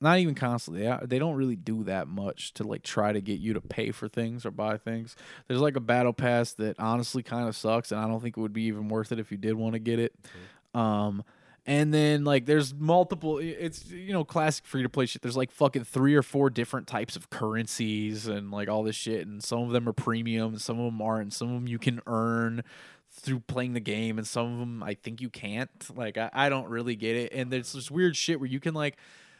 not 0.00 0.18
even 0.18 0.34
constantly. 0.34 0.82
They 0.82 0.98
they 1.06 1.18
don't 1.18 1.36
really 1.36 1.56
do 1.56 1.84
that 1.84 2.08
much 2.08 2.54
to 2.54 2.64
like 2.64 2.82
try 2.82 3.12
to 3.12 3.20
get 3.20 3.40
you 3.40 3.52
to 3.54 3.60
pay 3.60 3.90
for 3.90 4.08
things 4.08 4.46
or 4.46 4.50
buy 4.50 4.76
things. 4.76 5.16
There's 5.48 5.60
like 5.60 5.76
a 5.76 5.80
battle 5.80 6.12
pass 6.12 6.52
that 6.54 6.78
honestly 6.78 7.22
kind 7.22 7.48
of 7.48 7.56
sucks, 7.56 7.92
and 7.92 8.00
I 8.00 8.06
don't 8.08 8.20
think 8.20 8.36
it 8.36 8.40
would 8.40 8.52
be 8.52 8.64
even 8.64 8.88
worth 8.88 9.12
it 9.12 9.18
if 9.18 9.30
you 9.30 9.38
did 9.38 9.54
want 9.54 9.74
to 9.74 9.78
get 9.78 9.98
it. 9.98 10.14
Um, 10.74 11.24
and 11.64 11.94
then 11.94 12.24
like 12.24 12.46
there's 12.46 12.74
multiple 12.74 13.38
it's 13.38 13.88
you 13.88 14.12
know 14.12 14.24
classic 14.24 14.64
free 14.66 14.82
to 14.82 14.88
play 14.88 15.06
shit. 15.06 15.22
There's 15.22 15.36
like 15.36 15.52
fucking 15.52 15.84
three 15.84 16.14
or 16.14 16.22
four 16.22 16.50
different 16.50 16.86
types 16.86 17.14
of 17.14 17.30
currencies 17.30 18.26
and 18.26 18.50
like 18.50 18.68
all 18.68 18.82
this 18.82 18.96
shit 18.96 19.26
and 19.26 19.42
some 19.42 19.60
of 19.60 19.70
them 19.70 19.88
are 19.88 19.92
premium 19.92 20.52
and 20.54 20.60
some 20.60 20.78
of 20.80 20.86
them 20.86 21.00
aren't. 21.00 21.22
And 21.22 21.32
some 21.32 21.48
of 21.48 21.54
them 21.54 21.68
you 21.68 21.78
can 21.78 22.00
earn 22.06 22.64
through 23.10 23.40
playing 23.40 23.74
the 23.74 23.80
game 23.80 24.18
and 24.18 24.26
some 24.26 24.52
of 24.52 24.58
them 24.58 24.82
I 24.82 24.94
think 24.94 25.20
you 25.20 25.30
can't. 25.30 25.70
Like 25.96 26.18
I, 26.18 26.30
I 26.32 26.48
don't 26.48 26.68
really 26.68 26.96
get 26.96 27.14
it. 27.16 27.32
And 27.32 27.52
there's 27.52 27.72
this 27.72 27.90
weird 27.90 28.16
shit 28.16 28.40
where 28.40 28.48
you 28.48 28.58
can 28.58 28.74
like 28.74 28.96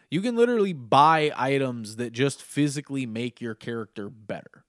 you 0.08 0.20
can 0.20 0.36
literally 0.36 0.74
buy 0.74 1.32
items 1.34 1.96
that 1.96 2.12
just 2.12 2.42
physically 2.42 3.04
make 3.06 3.40
your 3.40 3.54
character 3.54 4.08
better 4.10 4.64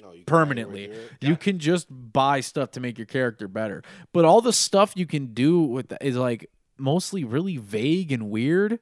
No, 0.00 0.12
you 0.12 0.24
permanently. 0.24 0.92
You 1.20 1.36
can 1.36 1.58
just 1.58 1.86
buy 1.90 2.40
stuff 2.40 2.70
to 2.72 2.80
make 2.80 2.96
your 2.96 3.06
character 3.06 3.48
better. 3.48 3.82
But 4.12 4.24
all 4.24 4.40
the 4.40 4.52
stuff 4.52 4.92
you 4.94 5.06
can 5.06 5.34
do 5.34 5.62
with 5.62 5.88
that 5.88 6.04
is 6.04 6.16
like 6.16 6.48
mostly 6.82 7.24
really 7.24 7.56
vague 7.56 8.12
and 8.12 8.28
weird. 8.30 8.80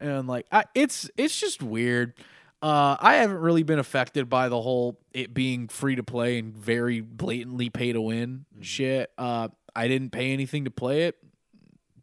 And 0.00 0.26
like 0.26 0.46
I, 0.50 0.64
it's 0.74 1.08
it's 1.16 1.38
just 1.38 1.62
weird. 1.62 2.14
Uh, 2.60 2.96
I 3.00 3.14
haven't 3.16 3.38
really 3.38 3.62
been 3.64 3.78
affected 3.78 4.28
by 4.28 4.48
the 4.48 4.60
whole 4.60 4.98
it 5.12 5.34
being 5.34 5.68
free 5.68 5.96
to 5.96 6.02
play 6.02 6.38
and 6.38 6.56
very 6.56 7.00
blatantly 7.00 7.70
pay 7.70 7.92
to 7.92 8.00
win 8.00 8.44
shit. 8.60 9.10
Uh, 9.18 9.48
I 9.74 9.88
didn't 9.88 10.10
pay 10.10 10.32
anything 10.32 10.64
to 10.64 10.70
play 10.70 11.04
it. 11.04 11.16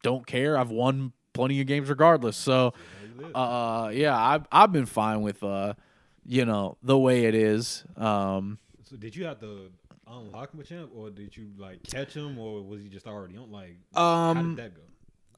Don't 0.04 0.26
care. 0.28 0.58
I've 0.58 0.70
won 0.72 1.14
plenty 1.34 1.60
of 1.62 1.68
games 1.68 1.89
regardless. 1.89 2.36
So, 2.38 2.74
uh, 3.34 3.91
yeah, 3.93 4.18
I've 4.18 4.47
I've 4.52 4.72
been 4.72 4.86
fine 4.86 5.22
with 5.22 5.43
uh, 5.43 5.74
you 6.26 6.45
know, 6.45 6.78
the 6.84 6.97
way 6.97 7.26
it 7.26 7.36
is. 7.36 7.84
Um, 7.97 8.60
So 8.84 8.95
did 8.95 9.16
you 9.16 9.26
have 9.26 9.39
to 9.39 9.72
unlock 10.08 10.54
Machamp, 10.54 10.89
or 10.95 11.10
did 11.10 11.36
you 11.38 11.50
like 11.58 11.84
catch 11.84 12.14
him, 12.14 12.38
or 12.38 12.62
was 12.64 12.82
he 12.82 12.89
just 12.89 13.08
already 13.08 13.38
on? 13.38 13.52
Like, 13.52 13.78
Um, 13.95 14.36
how 14.38 14.43
did 14.43 14.58
that 14.58 14.76
go? 14.76 14.82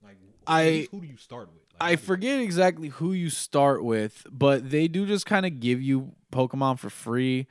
Like, 0.04 0.18
I- 0.47 0.88
who 0.91 1.02
do 1.02 1.08
you 1.08 1.18
start 1.18 1.47
with? 1.49 1.58
Like, 1.74 1.82
I 1.82 1.84
how 1.86 1.91
you- 1.91 1.97
forget 1.97 2.39
exactly 2.41 2.88
who 2.89 3.14
you 3.14 3.30
start 3.30 3.84
with, 3.84 4.26
but 4.32 4.70
they 4.70 4.88
do 4.88 5.06
just 5.06 5.26
kind 5.26 5.45
of 5.45 5.60
give 5.60 5.82
you 5.82 6.14
Pokemon 6.32 6.80
for 6.80 6.89
free, 6.89 7.47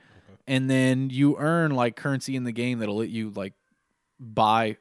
and 0.47 0.69
then 0.69 1.09
you 1.09 1.37
earn 1.37 1.71
like 1.71 1.95
currency 1.95 2.35
in 2.35 2.43
the 2.43 2.51
game 2.51 2.79
that'll 2.79 2.97
let 2.97 3.09
you 3.09 3.29
like 3.35 3.53
buy. 4.19 4.77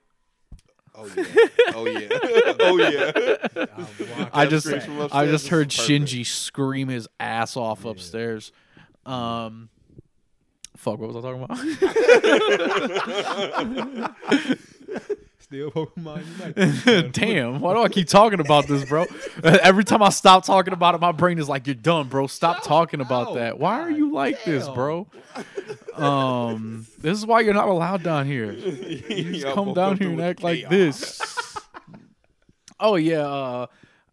Oh 0.94 1.06
yeah. 1.16 1.24
Oh 1.74 1.86
yeah. 1.86 2.08
oh 2.60 2.76
yeah. 2.78 3.12
I'll 3.76 4.18
walk 4.18 4.30
I 4.32 4.44
up 4.44 4.50
just 4.50 4.66
straight 4.66 4.80
back. 4.80 4.86
from 4.88 5.08
I 5.12 5.26
just 5.26 5.48
heard. 5.48 5.68
Shinji 5.68 6.26
scream 6.26 6.88
his 6.88 7.06
ass 7.20 7.56
off 7.56 7.82
Yeah. 7.84 7.90
upstairs. 7.92 8.50
Um, 9.06 9.68
fuck, 10.76 10.98
what 10.98 11.12
was 11.12 11.16
I 11.16 11.20
talking 11.20 11.42
about? 11.44 11.58
Still 15.50 15.70
Pokemon 15.72 16.86
Unite. 16.86 17.12
Damn, 17.12 17.60
why 17.60 17.74
do 17.74 17.82
I 17.82 17.88
keep 17.88 18.06
talking 18.06 18.38
about 18.38 18.68
this, 18.68 18.88
bro? 18.88 19.06
Every 19.42 19.82
time 19.82 20.00
I 20.00 20.10
stop 20.10 20.44
talking 20.44 20.72
about 20.72 20.94
it, 20.94 21.00
my 21.00 21.10
brain 21.10 21.40
is 21.40 21.48
like, 21.48 21.66
"You're 21.66 21.74
done, 21.74 22.06
bro. 22.06 22.28
Stop 22.28 22.62
talking 22.62 23.00
about 23.00 23.34
that. 23.34 23.58
Why 23.58 23.80
are 23.80 23.90
you 23.90 24.12
like 24.12 24.44
this, 24.44 24.68
bro?" 24.68 25.08
Um, 25.96 26.86
this 27.00 27.18
is 27.18 27.26
why 27.26 27.40
you're 27.40 27.52
not 27.52 27.66
allowed 27.66 28.04
down 28.04 28.26
here. 28.26 28.52
You 28.52 29.32
just 29.32 29.46
come 29.52 29.74
down 29.74 29.96
here 29.96 30.10
and 30.10 30.20
act 30.20 30.44
like 30.44 30.68
this. 30.68 31.20
oh 32.78 32.94
yeah, 32.94 33.26
uh, 33.26 33.66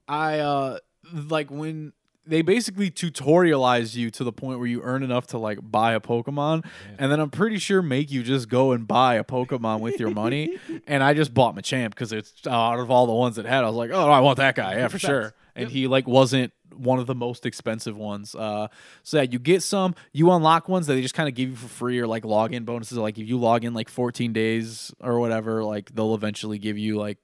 I 0.07 0.39
uh, 0.39 0.79
like 1.13 1.51
when 1.51 1.93
they 2.27 2.41
basically 2.41 2.91
tutorialize 2.91 3.95
you 3.95 4.11
to 4.11 4.23
the 4.23 4.31
point 4.31 4.59
where 4.59 4.67
you 4.67 4.81
earn 4.83 5.03
enough 5.03 5.27
to 5.27 5.37
like 5.37 5.59
buy 5.61 5.93
a 5.93 5.99
Pokemon, 5.99 6.65
and 6.99 7.11
then 7.11 7.19
I'm 7.19 7.29
pretty 7.29 7.57
sure 7.57 7.81
make 7.81 8.11
you 8.11 8.23
just 8.23 8.49
go 8.49 8.71
and 8.71 8.87
buy 8.87 9.15
a 9.15 9.23
Pokemon 9.23 9.79
with 9.79 9.99
your 9.99 10.11
money. 10.11 10.57
and 10.87 11.03
I 11.03 11.13
just 11.13 11.33
bought 11.33 11.55
Machamp 11.55 11.89
because 11.89 12.11
it's 12.11 12.33
uh, 12.45 12.51
out 12.51 12.79
of 12.79 12.91
all 12.91 13.07
the 13.07 13.13
ones 13.13 13.37
it 13.37 13.45
had, 13.45 13.63
I 13.63 13.67
was 13.67 13.75
like, 13.75 13.91
oh, 13.91 14.09
I 14.09 14.19
want 14.19 14.37
that 14.37 14.55
guy, 14.55 14.75
yeah, 14.75 14.87
for 14.87 14.99
sure. 14.99 15.33
And 15.55 15.69
he 15.69 15.87
like 15.87 16.07
wasn't 16.07 16.53
one 16.75 16.99
of 16.99 17.07
the 17.07 17.15
most 17.15 17.45
expensive 17.45 17.97
ones. 17.97 18.35
Uh, 18.35 18.67
so 19.03 19.17
yeah, 19.17 19.23
you 19.23 19.39
get 19.39 19.63
some, 19.63 19.95
you 20.11 20.31
unlock 20.31 20.69
ones 20.69 20.87
that 20.87 20.93
they 20.93 21.01
just 21.01 21.15
kind 21.15 21.27
of 21.27 21.35
give 21.35 21.49
you 21.49 21.55
for 21.55 21.67
free 21.67 21.99
or 21.99 22.07
like 22.07 22.23
login 22.23 22.65
bonuses. 22.65 22.97
Like 22.97 23.17
if 23.17 23.27
you 23.27 23.37
log 23.39 23.63
in 23.63 23.73
like 23.73 23.89
14 23.89 24.33
days 24.33 24.93
or 24.99 25.19
whatever, 25.19 25.63
like 25.63 25.93
they'll 25.95 26.13
eventually 26.13 26.59
give 26.59 26.77
you 26.77 26.97
like 26.97 27.17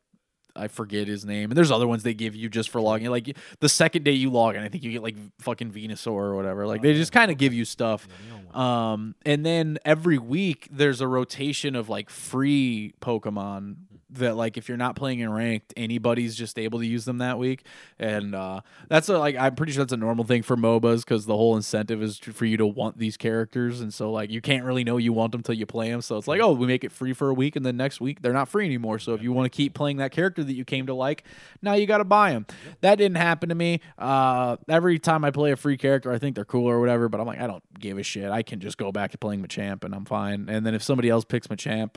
I 0.55 0.67
forget 0.67 1.07
his 1.07 1.25
name. 1.25 1.49
And 1.51 1.57
there's 1.57 1.71
other 1.71 1.87
ones 1.87 2.03
they 2.03 2.13
give 2.13 2.35
you 2.35 2.47
just 2.49 2.69
for 2.69 2.79
logging. 2.79 3.09
Like 3.09 3.35
the 3.59 3.69
second 3.69 4.03
day 4.03 4.11
you 4.11 4.29
log 4.29 4.55
in, 4.55 4.61
I 4.63 4.69
think 4.69 4.83
you 4.83 4.91
get 4.91 5.01
like 5.03 5.15
fucking 5.39 5.71
Venusaur 5.71 6.07
or 6.11 6.35
whatever. 6.35 6.67
Like 6.67 6.81
they 6.81 6.93
just 6.93 7.11
kind 7.11 7.31
of 7.31 7.37
give 7.37 7.53
you 7.53 7.65
stuff. 7.65 8.07
Yeah, 8.09 8.15
you 8.25 8.31
don't 8.35 8.45
want- 8.45 8.57
Um, 8.57 9.15
and 9.25 9.45
then 9.45 9.79
every 9.83 10.17
week 10.17 10.67
there's 10.71 11.01
a 11.01 11.07
rotation 11.07 11.75
of 11.75 11.89
like 11.89 12.09
free 12.09 12.93
Pokemon 13.01 13.75
that 14.15 14.35
like 14.35 14.57
if 14.57 14.67
you're 14.67 14.77
not 14.77 14.95
playing 14.95 15.19
in 15.19 15.31
ranked, 15.31 15.73
anybody's 15.77 16.35
just 16.35 16.57
able 16.59 16.79
to 16.79 16.85
use 16.85 17.05
them 17.05 17.19
that 17.19 17.37
week. 17.37 17.65
And 17.99 18.35
uh, 18.35 18.61
that's 18.89 19.09
a, 19.09 19.17
like 19.17 19.35
I'm 19.35 19.55
pretty 19.55 19.73
sure 19.73 19.83
that's 19.83 19.93
a 19.93 19.97
normal 19.97 20.25
thing 20.25 20.43
for 20.43 20.55
MOBAs 20.55 20.99
because 20.99 21.25
the 21.25 21.35
whole 21.35 21.55
incentive 21.55 22.01
is 22.01 22.19
to- 22.19 22.33
for 22.33 22.45
you 22.45 22.57
to 22.57 22.65
want 22.65 22.97
these 22.97 23.17
characters, 23.17 23.81
and 23.81 23.93
so 23.93 24.11
like 24.11 24.29
you 24.29 24.41
can't 24.41 24.65
really 24.65 24.83
know 24.83 24.97
you 24.97 25.13
want 25.13 25.31
them 25.31 25.43
till 25.43 25.55
you 25.55 25.65
play 25.65 25.89
them. 25.89 26.01
So 26.01 26.17
it's 26.17 26.27
like 26.27 26.41
oh 26.41 26.53
we 26.53 26.67
make 26.67 26.83
it 26.83 26.91
free 26.91 27.13
for 27.13 27.29
a 27.29 27.33
week, 27.33 27.55
and 27.55 27.65
then 27.65 27.77
next 27.77 28.01
week 28.01 28.21
they're 28.21 28.33
not 28.33 28.47
free 28.47 28.65
anymore. 28.65 28.99
So 28.99 29.13
if 29.13 29.21
you 29.21 29.31
want 29.31 29.51
to 29.51 29.55
keep 29.55 29.73
playing 29.73 29.97
that 29.97 30.11
character 30.11 30.43
that 30.43 30.53
you 30.53 30.65
came 30.65 30.87
to 30.87 30.93
like, 30.93 31.23
now 31.61 31.73
you 31.73 31.85
got 31.85 31.99
to 31.99 32.03
buy 32.03 32.31
them. 32.31 32.45
That 32.81 32.95
didn't 32.95 33.17
happen 33.17 33.49
to 33.49 33.55
me. 33.55 33.79
Uh, 33.97 34.57
every 34.69 34.99
time 34.99 35.23
I 35.23 35.31
play 35.31 35.51
a 35.51 35.55
free 35.55 35.77
character, 35.77 36.11
I 36.11 36.19
think 36.19 36.35
they're 36.35 36.45
cool 36.45 36.67
or 36.69 36.79
whatever, 36.79 37.09
but 37.09 37.19
I'm 37.19 37.27
like 37.27 37.39
I 37.39 37.47
don't 37.47 37.63
give 37.79 37.97
a 37.97 38.03
shit. 38.03 38.29
I 38.31 38.43
can 38.43 38.59
just 38.59 38.77
go 38.77 38.91
back 38.91 39.11
to 39.11 39.17
playing 39.17 39.41
Machamp 39.41 39.83
and 39.83 39.93
I'm 39.93 40.05
fine. 40.05 40.47
And 40.49 40.65
then 40.65 40.73
if 40.73 40.83
somebody 40.83 41.09
else 41.09 41.25
picks 41.25 41.47
Machamp. 41.47 41.95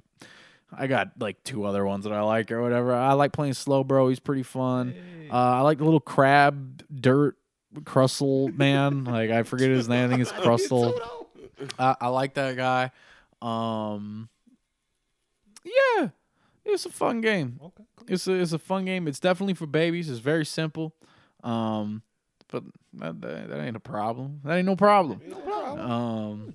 I 0.73 0.87
got 0.87 1.13
like 1.19 1.43
two 1.45 1.65
other 1.65 1.85
ones 1.85 2.05
that 2.05 2.13
I 2.13 2.23
like 2.23 2.51
or 2.51 2.63
whatever. 2.63 2.95
I 2.95 3.13
like 3.13 3.33
playing 3.33 3.55
Slowbro. 3.55 4.09
He's 4.09 4.21
pretty 4.21 4.43
fun. 4.43 4.93
Hey. 4.93 5.29
Uh, 5.31 5.37
I 5.37 5.61
like 5.61 5.79
the 5.79 5.85
little 5.85 6.01
crab 6.01 6.83
dirt 6.95 7.37
Crustle 7.81 8.57
man. 8.57 9.05
like 9.05 9.31
I 9.31 9.43
forget 9.43 9.71
his 9.71 9.89
name. 9.89 10.07
I 10.07 10.09
think 10.09 10.23
it's 10.23 10.33
Crustle. 10.45 10.99
I, 11.79 11.97
I 12.01 12.09
like 12.09 12.35
that 12.35 12.57
guy. 12.57 12.91
Um, 13.43 14.29
yeah, 15.65 16.09
it's 16.65 16.87
a 16.87 16.91
fun 16.91 17.21
game. 17.21 17.61
okay, 17.63 17.85
cool. 17.97 18.07
It's 18.09 18.27
a 18.27 18.33
it's 18.33 18.53
a 18.53 18.59
fun 18.59 18.85
game. 18.85 19.07
It's 19.09 19.21
definitely 19.21 19.55
for 19.55 19.67
babies. 19.67 20.09
It's 20.09 20.21
very 20.21 20.47
simple. 20.47 20.95
Um, 21.45 22.03
but 22.49 22.65
that, 22.95 23.21
that, 23.21 23.49
that 23.49 23.61
ain't 23.61 23.77
a 23.77 23.81
problem. 23.81 24.41
That 24.45 24.57
ain't 24.57 24.67
no 24.67 24.77
problem. 24.77 25.21
No 25.29 25.37
problem. 25.37 25.91
Um, 25.91 26.55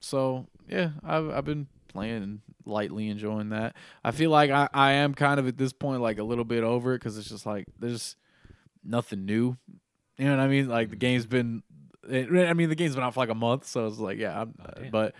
so 0.00 0.46
yeah, 0.68 0.90
I've 1.04 1.30
I've 1.30 1.44
been 1.44 1.66
playing 1.92 2.22
and 2.22 2.40
lightly 2.64 3.08
enjoying 3.08 3.50
that. 3.50 3.74
I 4.02 4.10
feel 4.10 4.30
like 4.30 4.50
I, 4.50 4.68
I 4.72 4.92
am 4.92 5.14
kind 5.14 5.38
of 5.38 5.46
at 5.48 5.56
this 5.56 5.72
point 5.72 6.00
like 6.02 6.18
a 6.18 6.24
little 6.24 6.44
bit 6.44 6.64
over 6.64 6.94
it 6.94 6.98
because 6.98 7.18
it's 7.18 7.28
just 7.28 7.46
like 7.46 7.66
there's 7.78 8.16
nothing 8.84 9.24
new. 9.24 9.56
You 10.18 10.26
know 10.26 10.36
what 10.36 10.42
I 10.42 10.48
mean? 10.48 10.68
Like 10.68 10.90
the 10.90 10.96
game's 10.96 11.26
been, 11.26 11.62
it, 12.08 12.28
I 12.48 12.52
mean 12.54 12.68
the 12.68 12.74
game's 12.74 12.94
been 12.94 13.04
out 13.04 13.14
for 13.14 13.20
like 13.20 13.28
a 13.30 13.34
month, 13.34 13.66
so 13.66 13.86
it's 13.86 13.98
like 13.98 14.18
yeah, 14.18 14.42
I'm, 14.42 14.54
Oh, 14.60 14.82
but 14.90 15.14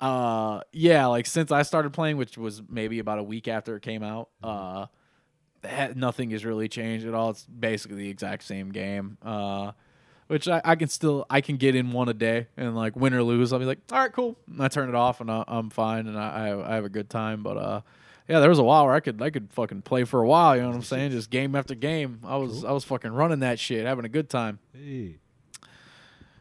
uh 0.00 0.60
yeah, 0.72 1.06
like 1.06 1.26
since 1.26 1.50
I 1.52 1.62
started 1.62 1.92
playing, 1.92 2.16
which 2.16 2.36
was 2.36 2.62
maybe 2.68 2.98
about 2.98 3.18
a 3.18 3.22
week 3.22 3.48
after 3.48 3.76
it 3.76 3.82
came 3.82 4.02
out, 4.02 4.28
Mm-hmm. 4.42 4.82
uh. 4.82 4.86
Nothing 5.96 6.30
has 6.32 6.44
really 6.44 6.68
changed 6.68 7.06
at 7.06 7.14
all. 7.14 7.30
It's 7.30 7.46
basically 7.46 7.96
the 7.96 8.10
exact 8.10 8.42
same 8.44 8.70
game. 8.70 9.16
Uh, 9.22 9.72
which 10.26 10.48
I, 10.48 10.60
I 10.64 10.76
can 10.76 10.88
still 10.88 11.26
I 11.28 11.40
can 11.40 11.56
get 11.56 11.74
in 11.74 11.92
one 11.92 12.08
a 12.08 12.14
day 12.14 12.48
and 12.56 12.74
like 12.74 12.96
win 12.96 13.14
or 13.14 13.22
lose 13.22 13.52
I'll 13.52 13.58
be 13.58 13.64
like 13.64 13.80
all 13.92 13.98
right 13.98 14.12
cool. 14.12 14.36
And 14.50 14.62
I 14.62 14.68
turn 14.68 14.88
it 14.88 14.94
off 14.94 15.20
and 15.20 15.30
I, 15.30 15.44
I'm 15.46 15.70
fine 15.70 16.06
and 16.06 16.18
I, 16.18 16.62
I 16.66 16.74
have, 16.74 16.84
a 16.84 16.88
good 16.88 17.10
time. 17.10 17.42
But 17.42 17.56
uh 17.56 17.80
yeah 18.28 18.40
there 18.40 18.48
was 18.48 18.58
a 18.58 18.64
while 18.64 18.86
where 18.86 18.94
I 18.94 19.00
could 19.00 19.20
I 19.20 19.30
could 19.30 19.52
fucking 19.52 19.82
play 19.82 20.04
for 20.04 20.20
a 20.20 20.26
while 20.26 20.56
you 20.56 20.62
know 20.62 20.68
what 20.68 20.76
I'm 20.76 20.82
saying? 20.82 21.10
Just 21.10 21.30
game 21.30 21.54
after 21.54 21.74
game. 21.74 22.20
I 22.24 22.36
was 22.36 22.64
I 22.64 22.72
was 22.72 22.84
fucking 22.84 23.12
running 23.12 23.40
that 23.40 23.58
shit 23.58 23.86
having 23.86 24.04
a 24.04 24.10
good 24.10 24.28
time. 24.28 24.58
Hey. 24.72 25.18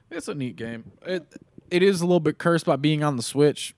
it's 0.09 0.27
a 0.27 0.35
neat 0.35 0.55
game. 0.55 0.91
It 1.05 1.25
it 1.69 1.83
is 1.83 2.01
a 2.01 2.05
little 2.05 2.19
bit 2.19 2.37
cursed 2.37 2.65
by 2.65 2.75
being 2.75 3.03
on 3.03 3.17
the 3.17 3.23
Switch 3.23 3.75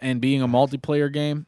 and 0.00 0.20
being 0.20 0.42
a 0.42 0.48
multiplayer 0.48 1.12
game 1.12 1.46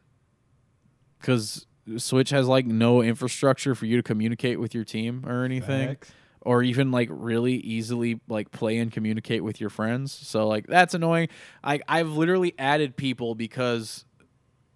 because 1.19 1.65
Switch 1.97 2.31
has 2.31 2.47
like 2.47 2.65
no 2.65 3.01
infrastructure 3.01 3.75
for 3.75 3.85
you 3.85 3.97
to 3.97 4.03
communicate 4.03 4.59
with 4.59 4.73
your 4.73 4.83
team 4.83 5.23
or 5.27 5.43
anything. 5.43 5.89
Facts. 5.89 6.11
Or 6.45 6.61
even 6.63 6.91
like 6.91 7.09
really 7.11 7.55
easily 7.55 8.21
like 8.29 8.51
play 8.51 8.77
and 8.77 8.91
communicate 8.91 9.43
with 9.43 9.59
your 9.59 9.69
friends. 9.71 10.13
So 10.13 10.47
like 10.47 10.67
that's 10.67 10.93
annoying. 10.93 11.27
I 11.63 11.81
I've 11.87 12.09
literally 12.09 12.53
added 12.57 12.95
people 12.95 13.35
because 13.35 14.05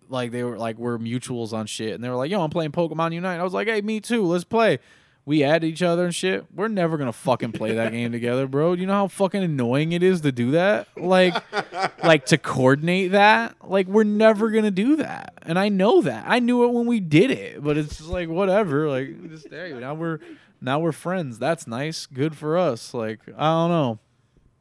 like 0.09 0.31
they 0.31 0.43
were 0.43 0.57
like 0.57 0.77
we're 0.77 0.97
mutuals 0.97 1.53
on 1.53 1.67
shit 1.67 1.93
and 1.93 2.03
they 2.03 2.09
were 2.09 2.15
like, 2.15 2.31
"Yo, 2.31 2.41
I'm 2.41 2.49
playing 2.49 2.71
Pokemon 2.71 3.13
Unite." 3.13 3.39
I 3.39 3.43
was 3.43 3.53
like, 3.53 3.67
"Hey, 3.67 3.81
me 3.81 4.01
too. 4.01 4.25
Let's 4.25 4.43
play." 4.43 4.79
We 5.25 5.43
add 5.43 5.63
each 5.63 5.83
other 5.83 6.05
and 6.05 6.15
shit. 6.15 6.45
We're 6.55 6.69
never 6.69 6.97
gonna 6.97 7.13
fucking 7.13 7.51
play 7.51 7.75
that 7.75 7.91
game 7.91 8.11
together, 8.11 8.47
bro. 8.47 8.73
You 8.73 8.87
know 8.87 8.93
how 8.93 9.07
fucking 9.07 9.43
annoying 9.43 9.91
it 9.91 10.01
is 10.01 10.21
to 10.21 10.31
do 10.31 10.51
that? 10.51 10.87
Like, 10.97 11.35
like 12.03 12.25
to 12.27 12.39
coordinate 12.39 13.11
that? 13.11 13.55
Like, 13.63 13.85
we're 13.85 14.05
never 14.05 14.49
gonna 14.49 14.71
do 14.71 14.95
that. 14.95 15.35
And 15.43 15.59
I 15.59 15.69
know 15.69 16.01
that. 16.01 16.25
I 16.27 16.39
knew 16.39 16.63
it 16.63 16.73
when 16.73 16.87
we 16.87 16.99
did 16.99 17.29
it, 17.29 17.63
but 17.63 17.77
it's 17.77 17.97
just 17.97 18.09
like 18.09 18.27
whatever. 18.27 18.89
Like, 18.89 19.29
just 19.29 19.49
hey, 19.49 19.75
now 19.79 19.93
we're 19.93 20.19
now 20.61 20.79
we're 20.79 20.91
friends. 20.91 21.39
That's 21.39 21.67
nice. 21.67 22.05
Good 22.05 22.35
for 22.35 22.57
us. 22.57 22.93
Like, 22.93 23.19
I 23.37 23.51
don't 23.51 23.69
know. 23.69 23.99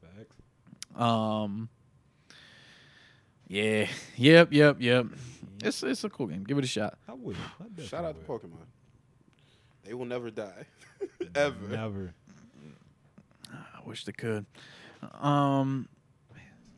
Facts. 0.01 1.01
Um. 1.01 1.69
Yeah. 3.47 3.87
Yep. 4.15 4.49
Yep. 4.51 4.77
Yep. 4.79 5.05
It's 5.63 5.83
it's 5.83 6.03
a 6.03 6.09
cool 6.09 6.27
game. 6.27 6.43
Give 6.43 6.57
it 6.57 6.63
a 6.63 6.67
shot. 6.67 6.97
I 7.07 7.13
would. 7.13 7.35
I 7.59 7.81
Shout 7.83 8.05
out 8.05 8.15
to. 8.15 8.25
Pokemon. 8.25 8.65
They 9.83 9.93
will 9.93 10.05
never 10.05 10.29
die. 10.29 10.65
Ever. 11.35 11.67
Never. 11.67 12.13
I 13.51 13.79
wish 13.85 14.03
they 14.05 14.11
could. 14.11 14.45
Um. 15.19 15.89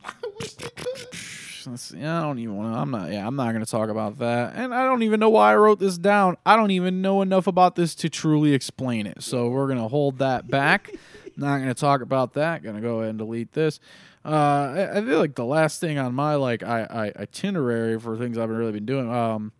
I 1.66 2.20
don't 2.22 2.38
even 2.38 2.56
want 2.56 2.74
to. 2.74 2.78
I'm 2.78 2.90
not. 2.90 3.10
Yeah, 3.10 3.26
I'm 3.26 3.36
not 3.36 3.52
going 3.52 3.64
to 3.64 3.70
talk 3.70 3.88
about 3.88 4.18
that. 4.18 4.54
And 4.54 4.74
I 4.74 4.84
don't 4.84 5.02
even 5.02 5.20
know 5.20 5.30
why 5.30 5.52
I 5.52 5.56
wrote 5.56 5.78
this 5.78 5.98
down. 5.98 6.36
I 6.44 6.56
don't 6.56 6.70
even 6.70 7.02
know 7.02 7.22
enough 7.22 7.46
about 7.46 7.76
this 7.76 7.94
to 7.96 8.08
truly 8.08 8.54
explain 8.54 9.06
it. 9.06 9.22
So 9.22 9.48
we're 9.48 9.66
going 9.66 9.78
to 9.78 9.88
hold 9.88 10.18
that 10.18 10.48
back. 10.48 10.90
not 11.36 11.56
going 11.58 11.68
to 11.68 11.74
talk 11.74 12.00
about 12.00 12.34
that. 12.34 12.62
Going 12.62 12.76
to 12.76 12.82
go 12.82 12.98
ahead 12.98 13.10
and 13.10 13.18
delete 13.18 13.52
this. 13.52 13.80
Uh, 14.24 14.28
I, 14.28 14.98
I 14.98 15.04
feel 15.04 15.18
like 15.18 15.34
the 15.34 15.44
last 15.44 15.80
thing 15.80 15.98
on 15.98 16.14
my 16.14 16.36
like 16.36 16.62
I, 16.62 16.82
I 17.16 17.22
itinerary 17.22 17.98
for 17.98 18.16
things 18.16 18.38
I've 18.38 18.50
really 18.50 18.72
been 18.72 18.86
doing. 18.86 19.10
Um, 19.12 19.52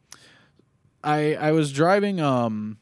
I 1.02 1.34
I 1.34 1.52
was 1.52 1.72
driving 1.72 2.20
um 2.20 2.78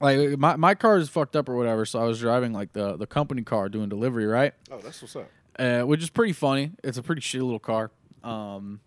like 0.00 0.38
my, 0.38 0.56
my 0.56 0.74
car 0.74 0.96
is 0.96 1.08
fucked 1.08 1.36
up 1.36 1.48
or 1.48 1.56
whatever 1.56 1.84
so 1.84 2.00
i 2.00 2.04
was 2.04 2.20
driving 2.20 2.52
like 2.52 2.72
the, 2.72 2.96
the 2.96 3.06
company 3.06 3.42
car 3.42 3.68
doing 3.68 3.88
delivery 3.88 4.26
right 4.26 4.54
Oh, 4.70 4.78
that's 4.78 5.02
what's 5.02 5.16
up. 5.16 5.28
Uh, 5.58 5.82
which 5.82 6.02
is 6.02 6.10
pretty 6.10 6.32
funny. 6.32 6.72
It's 6.84 6.98
a 6.98 7.02
pretty 7.02 7.20
shitty 7.22 7.42
little 7.42 7.58
car. 7.58 7.90
Um 8.22 8.80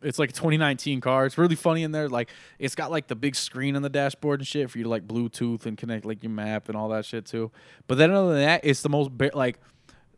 it's 0.00 0.18
like 0.18 0.30
a 0.30 0.32
2019 0.32 1.00
car. 1.00 1.26
It's 1.26 1.36
really 1.36 1.56
funny 1.56 1.82
in 1.82 1.90
there. 1.90 2.08
Like 2.08 2.30
it's 2.58 2.74
got 2.76 2.90
like 2.90 3.08
the 3.08 3.16
big 3.16 3.34
screen 3.34 3.74
on 3.74 3.82
the 3.82 3.88
dashboard 3.88 4.38
and 4.40 4.46
shit 4.46 4.70
for 4.70 4.78
you 4.78 4.84
to 4.84 4.90
like 4.90 5.06
bluetooth 5.08 5.66
and 5.66 5.76
connect 5.76 6.04
like 6.04 6.22
your 6.22 6.30
map 6.30 6.68
and 6.68 6.76
all 6.76 6.88
that 6.90 7.04
shit 7.04 7.26
too. 7.26 7.50
But 7.88 7.98
then 7.98 8.12
other 8.12 8.28
than 8.34 8.42
that 8.42 8.60
it's 8.64 8.82
the 8.82 8.88
most 8.88 9.10
ba- 9.16 9.32
like 9.34 9.58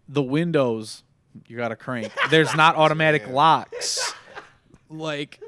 the 0.09 0.23
windows 0.23 1.03
you 1.47 1.57
gotta 1.57 1.77
crank. 1.77 2.13
There's 2.31 2.55
not 2.55 2.77
automatic 2.85 3.29
locks. 3.29 4.13
Like 4.89 5.41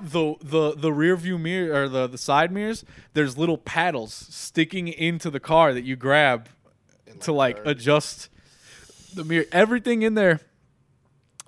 the 0.00 0.34
the 0.42 0.74
the 0.76 0.92
rear 0.92 1.16
view 1.16 1.38
mirror 1.38 1.82
or 1.82 1.88
the 1.88 2.06
the 2.06 2.18
side 2.18 2.52
mirrors, 2.52 2.84
there's 3.14 3.36
little 3.36 3.58
paddles 3.58 4.12
sticking 4.14 4.88
into 4.88 5.30
the 5.30 5.40
car 5.40 5.74
that 5.74 5.84
you 5.84 5.96
grab 5.96 6.48
to 7.20 7.32
like 7.32 7.58
third. 7.58 7.66
adjust 7.66 8.28
the 9.14 9.24
mirror. 9.24 9.44
Everything 9.52 10.02
in 10.02 10.14
there, 10.14 10.40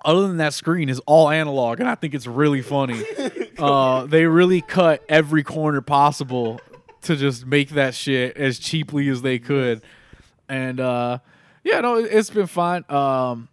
other 0.05 0.27
than 0.27 0.37
that 0.37 0.53
screen, 0.53 0.89
is 0.89 0.99
all 1.05 1.29
analog, 1.29 1.79
and 1.79 1.89
I 1.89 1.95
think 1.95 2.13
it's 2.13 2.27
really 2.27 2.61
funny. 2.61 3.03
uh, 3.57 4.05
they 4.05 4.25
really 4.25 4.61
cut 4.61 5.03
every 5.09 5.43
corner 5.43 5.81
possible 5.81 6.59
to 7.03 7.15
just 7.15 7.45
make 7.45 7.69
that 7.71 7.93
shit 7.95 8.37
as 8.37 8.59
cheaply 8.59 9.07
as 9.09 9.21
they 9.21 9.39
could, 9.39 9.81
and 10.49 10.79
uh, 10.79 11.19
yeah, 11.63 11.79
no, 11.81 11.97
it- 11.97 12.11
it's 12.11 12.29
been 12.29 12.47
fine. 12.47 12.83
Um, 12.89 13.49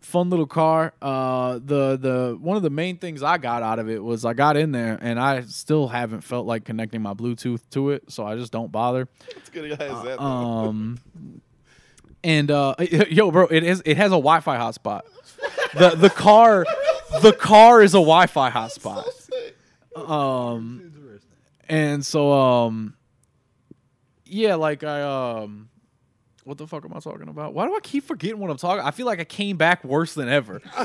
fun 0.00 0.28
little 0.30 0.46
car. 0.46 0.92
Uh, 1.00 1.54
the 1.64 1.96
the 1.96 2.36
one 2.40 2.56
of 2.56 2.62
the 2.64 2.70
main 2.70 2.98
things 2.98 3.22
I 3.22 3.38
got 3.38 3.62
out 3.62 3.78
of 3.78 3.88
it 3.88 4.02
was 4.02 4.24
I 4.24 4.32
got 4.32 4.56
in 4.56 4.72
there 4.72 4.98
and 5.00 5.20
I 5.20 5.42
still 5.42 5.86
haven't 5.86 6.22
felt 6.22 6.46
like 6.46 6.64
connecting 6.64 7.00
my 7.00 7.14
Bluetooth 7.14 7.60
to 7.70 7.90
it, 7.90 8.10
so 8.10 8.24
I 8.26 8.34
just 8.36 8.50
don't 8.50 8.72
bother. 8.72 9.08
It's 9.36 9.50
good. 9.50 9.70
It 9.70 9.80
has 9.80 10.02
that. 10.04 10.18
though. 10.18 10.24
Um, 10.24 10.98
and 12.24 12.50
uh, 12.50 12.74
yo, 13.10 13.30
bro, 13.30 13.46
it 13.46 13.62
is 13.64 13.82
it 13.84 13.96
has 13.96 14.08
a 14.08 14.16
Wi-Fi 14.20 14.56
hotspot. 14.58 15.02
the 15.74 15.90
The 15.96 16.10
car, 16.10 16.66
the 17.22 17.32
car 17.32 17.82
is 17.82 17.94
a 17.94 17.98
Wi-Fi 17.98 18.50
hotspot. 18.50 19.04
Um, 19.96 21.20
and 21.68 22.04
so 22.04 22.32
um, 22.32 22.94
yeah, 24.24 24.54
like 24.56 24.84
I 24.84 25.02
um. 25.02 25.66
What 26.44 26.56
the 26.56 26.66
fuck 26.66 26.84
am 26.86 26.92
I 26.96 27.00
talking 27.00 27.28
about? 27.28 27.52
Why 27.52 27.66
do 27.66 27.76
I 27.76 27.80
keep 27.80 28.02
forgetting 28.02 28.38
what 28.40 28.50
I'm 28.50 28.56
talking? 28.56 28.82
I 28.84 28.90
feel 28.92 29.04
like 29.04 29.20
I 29.20 29.24
came 29.24 29.58
back 29.58 29.84
worse 29.84 30.14
than 30.14 30.28
ever. 30.28 30.62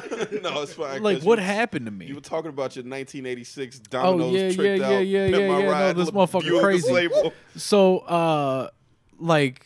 no, 0.44 0.62
it's 0.62 0.74
fine. 0.74 1.02
Like, 1.02 1.24
what 1.24 1.40
you- 1.40 1.46
happened 1.46 1.86
to 1.86 1.92
me? 1.92 2.08
You 2.08 2.16
were 2.16 2.22
talking 2.22 2.50
about 2.50 2.76
your 2.76 2.84
1986 2.84 3.80
Oh, 3.80 3.88
Domino's 3.90 4.34
yeah, 4.34 4.52
tricked 4.52 4.80
yeah, 4.82 4.86
out 4.86 4.92
yeah, 4.92 5.00
yeah, 5.00 5.26
yeah, 5.28 5.58
yeah, 5.60 5.64
no, 5.80 5.94
this 5.94 6.12
motherfucker 6.12 6.60
crazy. 6.62 6.92
label. 6.92 7.34
So, 7.56 8.00
uh, 8.00 8.68
like, 9.18 9.66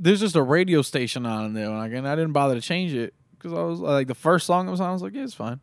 there's 0.00 0.20
just 0.20 0.34
a 0.34 0.42
radio 0.42 0.80
station 0.80 1.26
on 1.26 1.52
there, 1.52 1.68
like, 1.68 1.92
and 1.92 2.08
I 2.08 2.16
didn't 2.16 2.32
bother 2.32 2.54
to 2.54 2.60
change 2.60 2.94
it 2.94 3.12
because 3.36 3.52
I 3.52 3.62
was 3.62 3.78
like, 3.78 4.06
the 4.06 4.14
first 4.14 4.46
song 4.46 4.64
that 4.64 4.72
was 4.72 4.80
on, 4.80 4.88
I 4.88 4.92
was 4.92 5.02
like, 5.02 5.14
yeah, 5.14 5.24
it's 5.24 5.34
fine. 5.34 5.60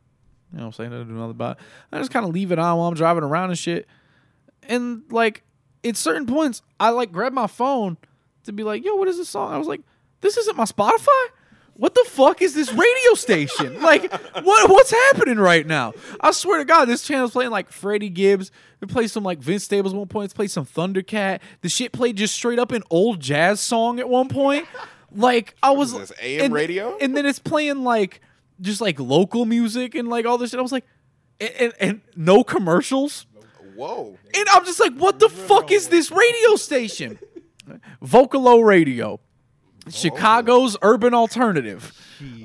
You 0.51 0.59
know 0.59 0.65
what 0.65 0.79
I'm 0.79 0.91
saying? 0.91 0.93
I 0.93 1.03
do 1.03 1.11
nothing 1.11 1.31
about 1.31 1.57
it. 1.57 1.63
I 1.91 1.97
just 1.97 2.11
kind 2.11 2.25
of 2.25 2.31
leave 2.31 2.51
it 2.51 2.59
on 2.59 2.77
while 2.77 2.87
I'm 2.87 2.93
driving 2.93 3.23
around 3.23 3.49
and 3.49 3.57
shit. 3.57 3.87
And 4.63 5.01
like, 5.09 5.43
at 5.83 5.97
certain 5.97 6.27
points, 6.27 6.61
I 6.79 6.91
like 6.91 7.11
grab 7.11 7.33
my 7.33 7.47
phone 7.47 7.97
to 8.43 8.53
be 8.53 8.63
like, 8.63 8.85
yo, 8.85 8.95
what 8.95 9.07
is 9.07 9.17
this 9.17 9.27
song? 9.27 9.51
I 9.51 9.57
was 9.57 9.67
like, 9.67 9.81
this 10.21 10.37
isn't 10.37 10.55
my 10.55 10.65
Spotify. 10.65 11.25
What 11.77 11.93
the 11.95 12.03
fuck 12.07 12.41
is 12.41 12.53
this 12.55 12.71
radio 12.73 13.13
station? 13.13 13.81
like, 13.81 14.11
what 14.43 14.69
what's 14.69 14.91
happening 14.91 15.37
right 15.37 15.65
now? 15.65 15.93
I 16.19 16.31
swear 16.31 16.57
to 16.59 16.65
God, 16.65 16.85
this 16.85 17.03
channel's 17.03 17.31
playing 17.31 17.51
like 17.51 17.71
Freddie 17.71 18.09
Gibbs. 18.09 18.51
It 18.81 18.89
plays 18.89 19.11
some 19.11 19.23
like 19.23 19.39
Vince 19.39 19.63
Staples 19.63 19.93
at 19.93 19.97
one 19.97 20.07
point. 20.07 20.25
It's 20.25 20.33
played 20.33 20.51
some 20.51 20.65
Thundercat. 20.65 21.39
The 21.61 21.69
shit 21.69 21.91
played 21.91 22.15
just 22.17 22.33
straight 22.35 22.59
up 22.59 22.71
an 22.71 22.83
old 22.89 23.19
jazz 23.19 23.59
song 23.59 23.99
at 23.99 24.09
one 24.09 24.27
point. 24.27 24.65
Like 25.15 25.55
I 25.63 25.71
was 25.71 25.93
Is 25.93 26.09
this 26.09 26.13
AM 26.21 26.45
and- 26.45 26.53
radio? 26.53 26.97
and 26.99 27.15
then 27.15 27.25
it's 27.25 27.39
playing 27.39 27.83
like 27.83 28.21
just 28.59 28.81
like 28.81 28.99
local 28.99 29.45
music 29.45 29.93
and 29.95 30.07
like 30.07 30.25
all 30.25 30.37
this 30.37 30.49
shit. 30.49 30.59
I 30.59 30.63
was 30.63 30.71
like, 30.71 30.85
and, 31.39 31.51
and, 31.59 31.73
and 31.79 32.01
no 32.15 32.43
commercials. 32.43 33.27
Whoa. 33.75 34.17
And 34.35 34.47
I'm 34.51 34.65
just 34.65 34.79
like, 34.79 34.93
what 34.95 35.19
the 35.19 35.29
fuck 35.29 35.71
is 35.71 35.89
this 35.89 36.09
radio 36.09 36.55
station? 36.55 37.19
Vocalo 38.03 38.63
Radio, 38.65 39.19
Chicago's 39.89 40.77
urban 40.81 41.13
alternative. 41.13 41.93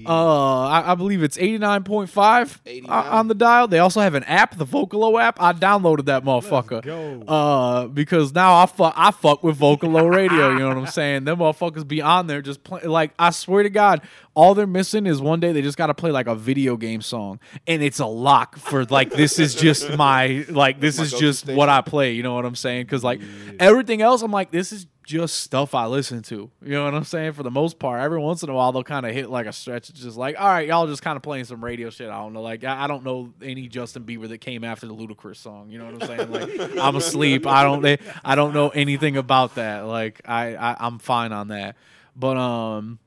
Uh, 0.05 0.66
I, 0.66 0.93
I 0.93 0.95
believe 0.97 1.22
it's 1.22 1.38
89.5 1.38 2.59
89. 2.66 2.90
on 3.07 3.28
the 3.28 3.34
dial. 3.34 3.68
They 3.68 3.78
also 3.78 4.01
have 4.01 4.14
an 4.14 4.24
app, 4.24 4.57
the 4.59 4.66
Vocalo 4.66 5.20
app. 5.20 5.40
I 5.40 5.53
downloaded 5.53 6.07
that 6.07 6.24
motherfucker. 6.24 7.24
Uh, 7.26 7.86
because 7.86 8.34
now 8.34 8.57
I 8.62 8.66
fuck, 8.66 8.93
I 8.97 9.11
fuck 9.12 9.43
with 9.43 9.59
Vocalo 9.59 10.12
Radio. 10.14 10.51
You 10.51 10.59
know 10.59 10.68
what 10.68 10.76
I'm 10.76 10.86
saying? 10.86 11.24
Them 11.24 11.38
motherfuckers 11.38 11.86
be 11.86 12.03
on 12.03 12.26
there 12.26 12.43
just 12.43 12.64
play. 12.64 12.82
Like 12.82 13.12
I 13.18 13.30
swear 13.30 13.62
to 13.62 13.70
God, 13.70 14.03
all 14.34 14.55
they're 14.55 14.66
missing 14.66 15.07
is 15.07 15.20
one 15.20 15.40
day 15.40 15.53
they 15.53 15.62
just 15.62 15.78
got 15.78 15.86
to 15.86 15.95
play 15.95 16.11
like 16.11 16.26
a 16.26 16.34
video 16.34 16.76
game 16.76 17.01
song, 17.01 17.38
and 17.66 17.82
it's 17.82 18.01
a 18.01 18.07
lock 18.07 18.57
for 18.59 18.84
like 18.86 19.11
this 19.11 19.38
is 19.38 19.55
just 19.55 19.97
my 19.97 20.45
like 20.49 20.80
this 20.80 20.99
My 20.99 21.05
is 21.05 21.12
just 21.12 21.47
what 21.47 21.68
I 21.68 21.80
play. 21.80 22.12
You 22.12 22.22
know 22.22 22.34
what 22.34 22.45
I'm 22.45 22.57
saying? 22.57 22.84
Because 22.84 23.05
like 23.05 23.20
everything 23.59 24.03
else, 24.03 24.22
I'm 24.22 24.32
like 24.32 24.51
this 24.51 24.72
is 24.72 24.86
just 25.05 25.40
stuff 25.40 25.74
I 25.74 25.86
listen 25.86 26.22
to. 26.22 26.50
You 26.62 26.72
know 26.72 26.84
what 26.84 26.94
I'm 26.94 27.05
saying? 27.05 27.32
For 27.32 27.42
the 27.42 27.50
most 27.50 27.78
part, 27.78 28.00
every 28.00 28.18
once 28.18 28.42
in 28.42 28.48
a 28.48 28.55
while 28.55 28.72
they'll 28.72 28.84
kind 28.84 29.07
of 29.07 29.12
hit 29.12 29.30
like 29.30 29.46
a 29.46 29.53
stretch. 29.53 29.90
It's 29.90 30.00
just 30.00 30.16
like, 30.16 30.40
all 30.40 30.46
right, 30.46 30.66
y'all 30.66 30.86
just 30.86 31.03
kind 31.03 31.16
of 31.16 31.22
playing 31.22 31.44
some 31.44 31.62
radio 31.62 31.90
shit. 31.90 32.09
I 32.09 32.18
don't 32.18 32.32
know. 32.32 32.42
Like 32.42 32.64
I, 32.64 32.84
I 32.84 32.86
don't 32.86 33.05
know 33.05 33.32
any 33.42 33.68
Justin 33.68 34.05
Bieber 34.05 34.28
that 34.28 34.38
came 34.38 34.64
after 34.64 34.86
the 34.86 34.94
Ludacris 34.94 35.36
song. 35.36 35.70
You 35.70 35.78
know 35.78 35.86
what 35.86 36.03
I'm 36.03 36.09
saying? 36.09 36.30
Like 36.30 36.78
I'm 36.78 36.96
asleep. 36.96 37.46
I 37.46 37.62
don't. 37.62 37.82
They, 37.82 37.98
I 38.24 38.34
don't 38.34 38.55
know 38.55 38.68
anything 38.70 39.16
about 39.16 39.57
that. 39.57 39.86
Like 39.86 40.20
I, 40.24 40.55
I 40.55 40.76
I'm 40.78 40.98
fine 40.98 41.32
on 41.32 41.48
that. 41.48 41.76
But 42.14 42.36
um, 42.36 42.98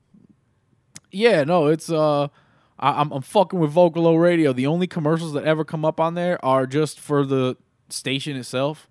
yeah, 1.12 1.44
no, 1.44 1.68
it's 1.68 1.90
uh. 1.90 2.28
I, 2.78 3.00
I'm, 3.00 3.10
I'm 3.14 3.22
fucking 3.22 3.58
with 3.58 3.74
Vocalo 3.74 4.22
Radio. 4.22 4.52
The 4.52 4.68
only 4.68 4.86
commercials 4.86 5.32
that 5.32 5.46
ever 5.46 5.64
come 5.64 5.86
up 5.86 5.98
on 6.02 6.16
there 6.16 6.44
are 6.44 6.68
just 6.68 7.00
for 7.00 7.26
the 7.26 7.56
station 7.88 8.36
itself. 8.36 8.90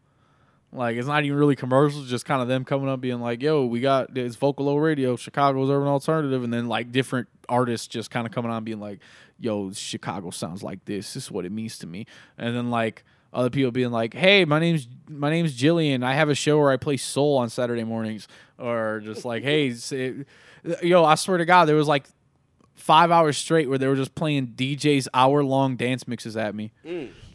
Like 0.75 0.97
it's 0.97 1.07
not 1.07 1.25
even 1.25 1.39
really 1.39 1.55
commercials, 1.55 2.11
just 2.11 2.25
kind 2.25 2.43
of 2.43 2.49
them 2.49 2.65
coming 2.65 2.89
up 2.89 3.01
being 3.01 3.21
like, 3.21 3.41
"Yo, 3.41 3.65
we 3.65 3.81
got 3.81 4.17
it's 4.19 4.35
Vocalo 4.35 4.83
Radio, 4.83 5.15
Chicago's 5.15 5.71
urban 5.71 5.87
alternative," 5.87 6.43
and 6.43 6.53
then 6.53 6.67
like 6.67 6.91
different 6.91 7.29
artists 7.49 7.87
just 7.87 8.11
kind 8.11 8.27
of 8.27 8.33
coming 8.33 8.51
on 8.51 8.65
being 8.65 8.81
like, 8.81 8.99
"Yo, 9.39 9.71
Chicago 9.71 10.31
sounds 10.31 10.65
like 10.65 10.85
this. 10.85 11.15
This 11.15 11.25
is 11.25 11.31
what 11.31 11.45
it 11.45 11.53
means 11.53 11.79
to 11.79 11.87
me," 11.87 12.07
and 12.37 12.57
then 12.57 12.71
like 12.71 13.05
other 13.33 13.51
people 13.51 13.71
being 13.71 13.93
like, 13.93 14.15
"Hey, 14.15 14.45
my 14.45 14.59
name's 14.59 14.89
my 15.09 15.31
name's 15.31 15.57
Jillian. 15.57 16.03
I 16.03 16.15
have 16.15 16.29
a 16.29 16.35
show 16.35 16.59
where 16.59 16.73
I 16.73 16.77
play 16.77 16.97
soul 16.97 17.37
on 17.37 17.51
Saturday 17.51 17.85
mornings," 17.85 18.27
or 18.59 19.01
just 19.05 19.25
like, 19.25 19.45
"Hey, 19.45 19.73
say, 19.75 20.25
yo, 20.83 21.05
I 21.05 21.15
swear 21.15 21.39
to 21.39 21.45
God, 21.45 21.67
there 21.67 21.77
was 21.77 21.89
like 21.89 22.07
five 22.75 23.11
hours 23.11 23.37
straight 23.39 23.69
where 23.69 23.79
they 23.79 23.87
were 23.87 23.97
just 23.97 24.15
playing 24.15 24.49
DJ's 24.49 25.09
hour 25.15 25.43
long 25.45 25.77
dance 25.77 26.07
mixes 26.09 26.37
at 26.37 26.55
me. 26.55 26.73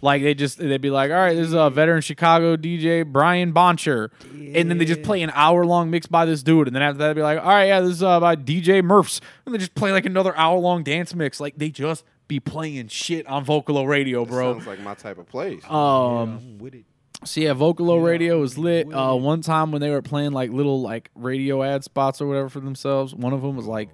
Like 0.02 0.22
they 0.24 0.34
just 0.34 0.58
they'd 0.60 0.80
be 0.82 0.90
like, 0.92 1.12
all 1.12 1.18
right, 1.18 1.36
this 1.36 1.48
is 1.48 1.54
a 1.54 1.70
veteran 1.70 2.02
Chicago 2.02 2.56
DJ 2.56 3.06
Brian 3.06 3.52
Boncher, 3.54 4.10
and 4.32 4.70
then 4.70 4.78
they 4.78 4.86
just 4.86 5.02
play 5.02 5.22
an 5.22 5.32
hour 5.34 5.66
long 5.66 5.90
mix 5.90 6.08
by 6.08 6.26
this 6.26 6.42
dude, 6.44 6.68
and 6.68 6.76
then 6.76 6.82
after 6.84 7.00
that 7.00 7.08
they'd 7.10 7.14
be 7.16 7.22
like, 7.22 7.40
all 7.40 7.50
right, 7.50 7.66
yeah, 7.66 7.82
this 7.82 7.92
is 7.92 8.04
uh, 8.04 8.20
by 8.20 8.36
DJ 8.38 8.82
Murphs, 8.84 9.20
and 9.46 9.54
they 9.54 9.60
just 9.60 9.76
play 9.76 9.92
like 9.92 10.06
another 10.06 10.36
hour 10.38 10.58
long 10.58 10.84
dance 10.84 11.14
mix. 11.14 11.40
Like 11.42 11.58
they 11.58 11.70
just 11.70 12.06
be 12.30 12.40
playing 12.40 12.88
shit 12.88 13.28
on 13.28 13.44
Vocalo 13.46 13.86
Radio, 13.88 14.24
bro. 14.24 14.54
Sounds 14.54 14.68
like 14.68 14.80
my 14.82 14.94
type 14.94 15.18
of 15.18 15.28
place. 15.28 15.64
Um, 15.66 15.74
I'm 15.74 16.58
with 16.60 16.76
it. 16.76 16.86
so 17.26 17.42
yeah, 17.42 17.54
Vocalo 17.54 18.02
Radio 18.02 18.40
was 18.40 18.58
lit. 18.58 18.88
Uh, 18.94 19.16
one 19.16 19.42
time 19.42 19.72
when 19.72 19.82
they 19.82 19.90
were 19.90 20.02
playing 20.02 20.32
like 20.32 20.52
little 20.52 20.82
like 20.82 21.10
radio 21.16 21.62
ad 21.62 21.84
spots 21.84 22.22
or 22.22 22.28
whatever 22.28 22.48
for 22.48 22.62
themselves, 22.62 23.14
one 23.14 23.34
of 23.34 23.42
them 23.42 23.58
was 23.58 23.66
like, 23.66 23.90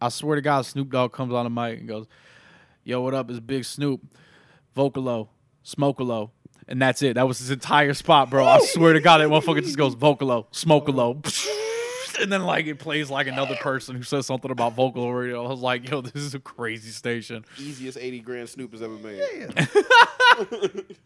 I 0.00 0.08
swear 0.08 0.36
to 0.36 0.42
God, 0.42 0.66
Snoop 0.66 0.90
Dogg 0.90 1.12
comes 1.12 1.32
on 1.32 1.44
the 1.44 1.50
mic 1.50 1.78
and 1.78 1.88
goes, 1.88 2.06
"Yo, 2.84 3.00
what 3.00 3.14
up? 3.14 3.30
It's 3.30 3.40
Big 3.40 3.64
Snoop, 3.64 4.00
Vocalo, 4.76 5.28
Smokalo." 5.64 6.30
And 6.68 6.82
that's 6.82 7.00
it. 7.02 7.14
That 7.14 7.28
was 7.28 7.38
his 7.38 7.50
entire 7.50 7.94
spot, 7.94 8.28
bro. 8.28 8.44
I 8.44 8.58
swear 8.60 8.92
to 8.92 9.00
God, 9.00 9.18
that 9.18 9.28
motherfucker 9.28 9.62
just 9.62 9.76
goes 9.78 9.94
Vocalo, 9.94 10.46
Smokalo. 10.52 11.24
And 12.18 12.32
then 12.32 12.44
like 12.44 12.64
it 12.66 12.78
plays 12.78 13.10
like 13.10 13.26
another 13.26 13.56
person 13.56 13.94
who 13.94 14.02
says 14.02 14.24
something 14.24 14.50
about 14.50 14.74
Vocalo 14.74 15.14
Radio. 15.14 15.44
I 15.44 15.50
was 15.50 15.60
like, 15.60 15.86
yo, 15.86 16.00
this 16.00 16.22
is 16.22 16.34
a 16.34 16.38
crazy 16.40 16.88
station. 16.90 17.44
Easiest 17.58 17.98
80 17.98 18.20
grand 18.20 18.48
Snoop 18.48 18.72
has 18.72 18.80
ever 18.80 18.94
made. 18.94 20.86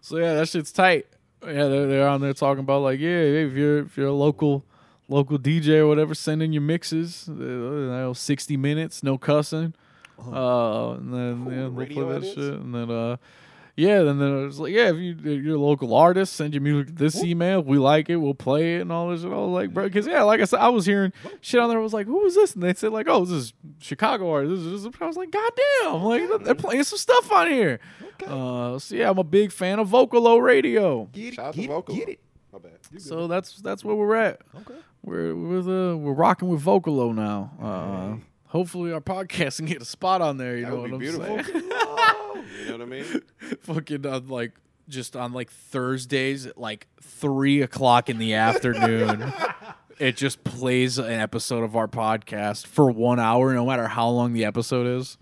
So 0.00 0.16
yeah, 0.16 0.34
that 0.34 0.48
shit's 0.48 0.72
tight. 0.72 1.06
Yeah, 1.44 1.68
they're, 1.68 1.86
they're 1.86 2.08
on 2.08 2.20
there 2.20 2.32
talking 2.32 2.60
about 2.60 2.82
like, 2.82 3.00
yeah, 3.00 3.10
if 3.10 3.52
you're 3.52 3.80
if 3.80 3.96
you're 3.96 4.06
a 4.06 4.12
local 4.12 4.64
local 5.08 5.38
DJ 5.38 5.78
or 5.78 5.86
whatever, 5.86 6.14
send 6.14 6.42
in 6.42 6.52
your 6.52 6.62
mixes. 6.62 7.28
Uh, 7.28 7.32
you 7.32 7.86
know, 7.88 8.12
sixty 8.12 8.56
minutes, 8.56 9.02
no 9.02 9.18
cussing. 9.18 9.74
Uh, 10.18 10.92
and 10.92 11.14
then 11.14 11.46
yeah, 11.46 11.56
they'll 11.68 11.86
play 11.86 12.04
that 12.04 12.16
edits? 12.16 12.34
shit, 12.34 12.54
and 12.54 12.74
then 12.74 12.90
uh, 12.90 13.16
yeah, 13.76 14.02
then 14.02 14.18
then 14.18 14.46
it's 14.46 14.58
like, 14.58 14.72
yeah, 14.72 14.90
if 14.90 14.96
you 14.96 15.12
if 15.12 15.44
you're 15.44 15.54
a 15.54 15.60
local 15.60 15.94
artist, 15.94 16.32
send 16.32 16.52
your 16.52 16.60
music 16.60 16.88
to 16.88 16.92
this 16.94 17.22
email. 17.22 17.60
If 17.60 17.66
we 17.66 17.78
like 17.78 18.10
it, 18.10 18.16
we'll 18.16 18.34
play 18.34 18.74
it 18.76 18.80
and 18.80 18.90
all 18.90 19.10
this. 19.10 19.22
And 19.22 19.32
I 19.32 19.36
was 19.36 19.50
like, 19.50 19.72
bro, 19.72 19.84
because 19.84 20.04
yeah, 20.04 20.24
like 20.24 20.40
I 20.40 20.44
said, 20.46 20.58
I 20.58 20.68
was 20.68 20.84
hearing 20.84 21.12
shit 21.40 21.60
on 21.60 21.68
there. 21.68 21.78
I 21.78 21.82
was 21.82 21.94
like, 21.94 22.08
who 22.08 22.26
is 22.26 22.34
this? 22.34 22.54
And 22.54 22.62
they 22.64 22.74
said 22.74 22.90
like, 22.90 23.06
oh, 23.08 23.24
this 23.24 23.30
is 23.30 23.52
Chicago 23.78 24.32
artist. 24.32 24.64
This 24.64 24.84
is, 24.84 24.86
I 25.00 25.06
was 25.06 25.16
like, 25.16 25.30
goddamn, 25.30 26.02
like 26.02 26.42
they're 26.42 26.56
playing 26.56 26.82
some 26.82 26.98
stuff 26.98 27.30
on 27.30 27.46
here. 27.48 27.78
Uh, 28.26 28.80
so 28.80 28.96
yeah, 28.96 29.10
I'm 29.10 29.18
a 29.18 29.22
big 29.22 29.52
fan 29.52 29.78
of 29.78 29.88
Vocalo 29.88 30.42
Radio. 30.42 31.04
Get 31.12 31.34
Shout 31.34 31.46
out 31.46 31.54
it, 31.54 31.54
to 31.54 31.60
get, 31.60 31.68
Vocal. 31.68 31.94
it, 31.94 31.98
get 31.98 32.08
it. 32.08 32.20
My 32.52 32.58
bad. 32.58 33.00
So 33.00 33.28
that's 33.28 33.58
that's 33.60 33.84
where 33.84 33.94
we're 33.94 34.16
at. 34.16 34.40
Okay. 34.56 34.74
We're 35.02 35.34
we're 35.34 35.92
uh, 35.92 35.96
we're 35.96 36.12
rocking 36.12 36.48
with 36.48 36.62
Vocalo 36.62 37.14
now. 37.14 37.52
Uh, 37.60 38.16
hopefully 38.48 38.92
our 38.92 39.00
podcast 39.00 39.56
can 39.58 39.66
get 39.66 39.80
a 39.82 39.84
spot 39.84 40.20
on 40.20 40.36
there. 40.36 40.56
You 40.56 40.64
That 40.66 40.70
know 40.74 40.80
what 40.80 40.92
I'm 40.92 40.98
beautiful. 40.98 41.42
saying? 41.44 41.46
You 41.54 41.68
know 41.68 42.72
what 42.72 42.82
I 42.82 42.84
mean? 42.84 43.04
Fucking 43.60 44.06
on 44.06 44.28
like 44.28 44.52
just 44.88 45.16
on 45.16 45.32
like 45.32 45.50
Thursdays 45.50 46.46
at 46.46 46.58
like 46.58 46.86
three 47.02 47.62
o'clock 47.62 48.08
in 48.08 48.18
the 48.18 48.34
afternoon. 48.34 49.32
It 50.00 50.16
just 50.16 50.44
plays 50.44 50.98
an 50.98 51.10
episode 51.10 51.64
of 51.64 51.74
our 51.74 51.88
podcast 51.88 52.68
for 52.68 52.88
one 52.88 53.18
hour, 53.18 53.52
no 53.52 53.66
matter 53.66 53.88
how 53.88 54.08
long 54.10 54.32
the 54.32 54.44
episode 54.44 54.86
is. 54.86 55.18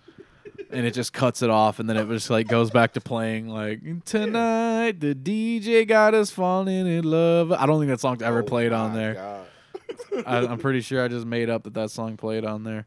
and 0.70 0.85
it 0.85 0.91
just 0.93 1.14
cuts 1.14 1.41
it 1.41 1.49
off, 1.49 1.79
and 1.79 1.89
then 1.89 1.97
it 1.97 2.07
just 2.09 2.29
like 2.29 2.47
goes 2.47 2.68
back 2.70 2.93
to 2.93 3.01
playing 3.01 3.49
like 3.49 3.81
tonight. 4.05 5.01
The 5.01 5.14
DJ 5.14 5.89
got 5.89 6.12
us 6.12 6.31
falling 6.31 6.87
in 6.87 7.05
love. 7.05 7.53
I 7.53 7.64
don't 7.64 7.79
think 7.81 7.89
that 7.91 8.01
song's 8.01 8.20
ever 8.20 8.41
Oh 8.41 8.43
played 8.43 8.74
on 8.74 8.93
there. 8.93 9.14
God. 9.14 9.47
I, 10.26 10.39
I'm 10.39 10.59
pretty 10.59 10.80
sure 10.80 11.05
I 11.05 11.09
just 11.09 11.26
made 11.26 11.51
up 11.51 11.64
that 11.64 11.74
that 11.74 11.91
song 11.91 12.16
played 12.16 12.45
on 12.45 12.64
there. 12.64 12.87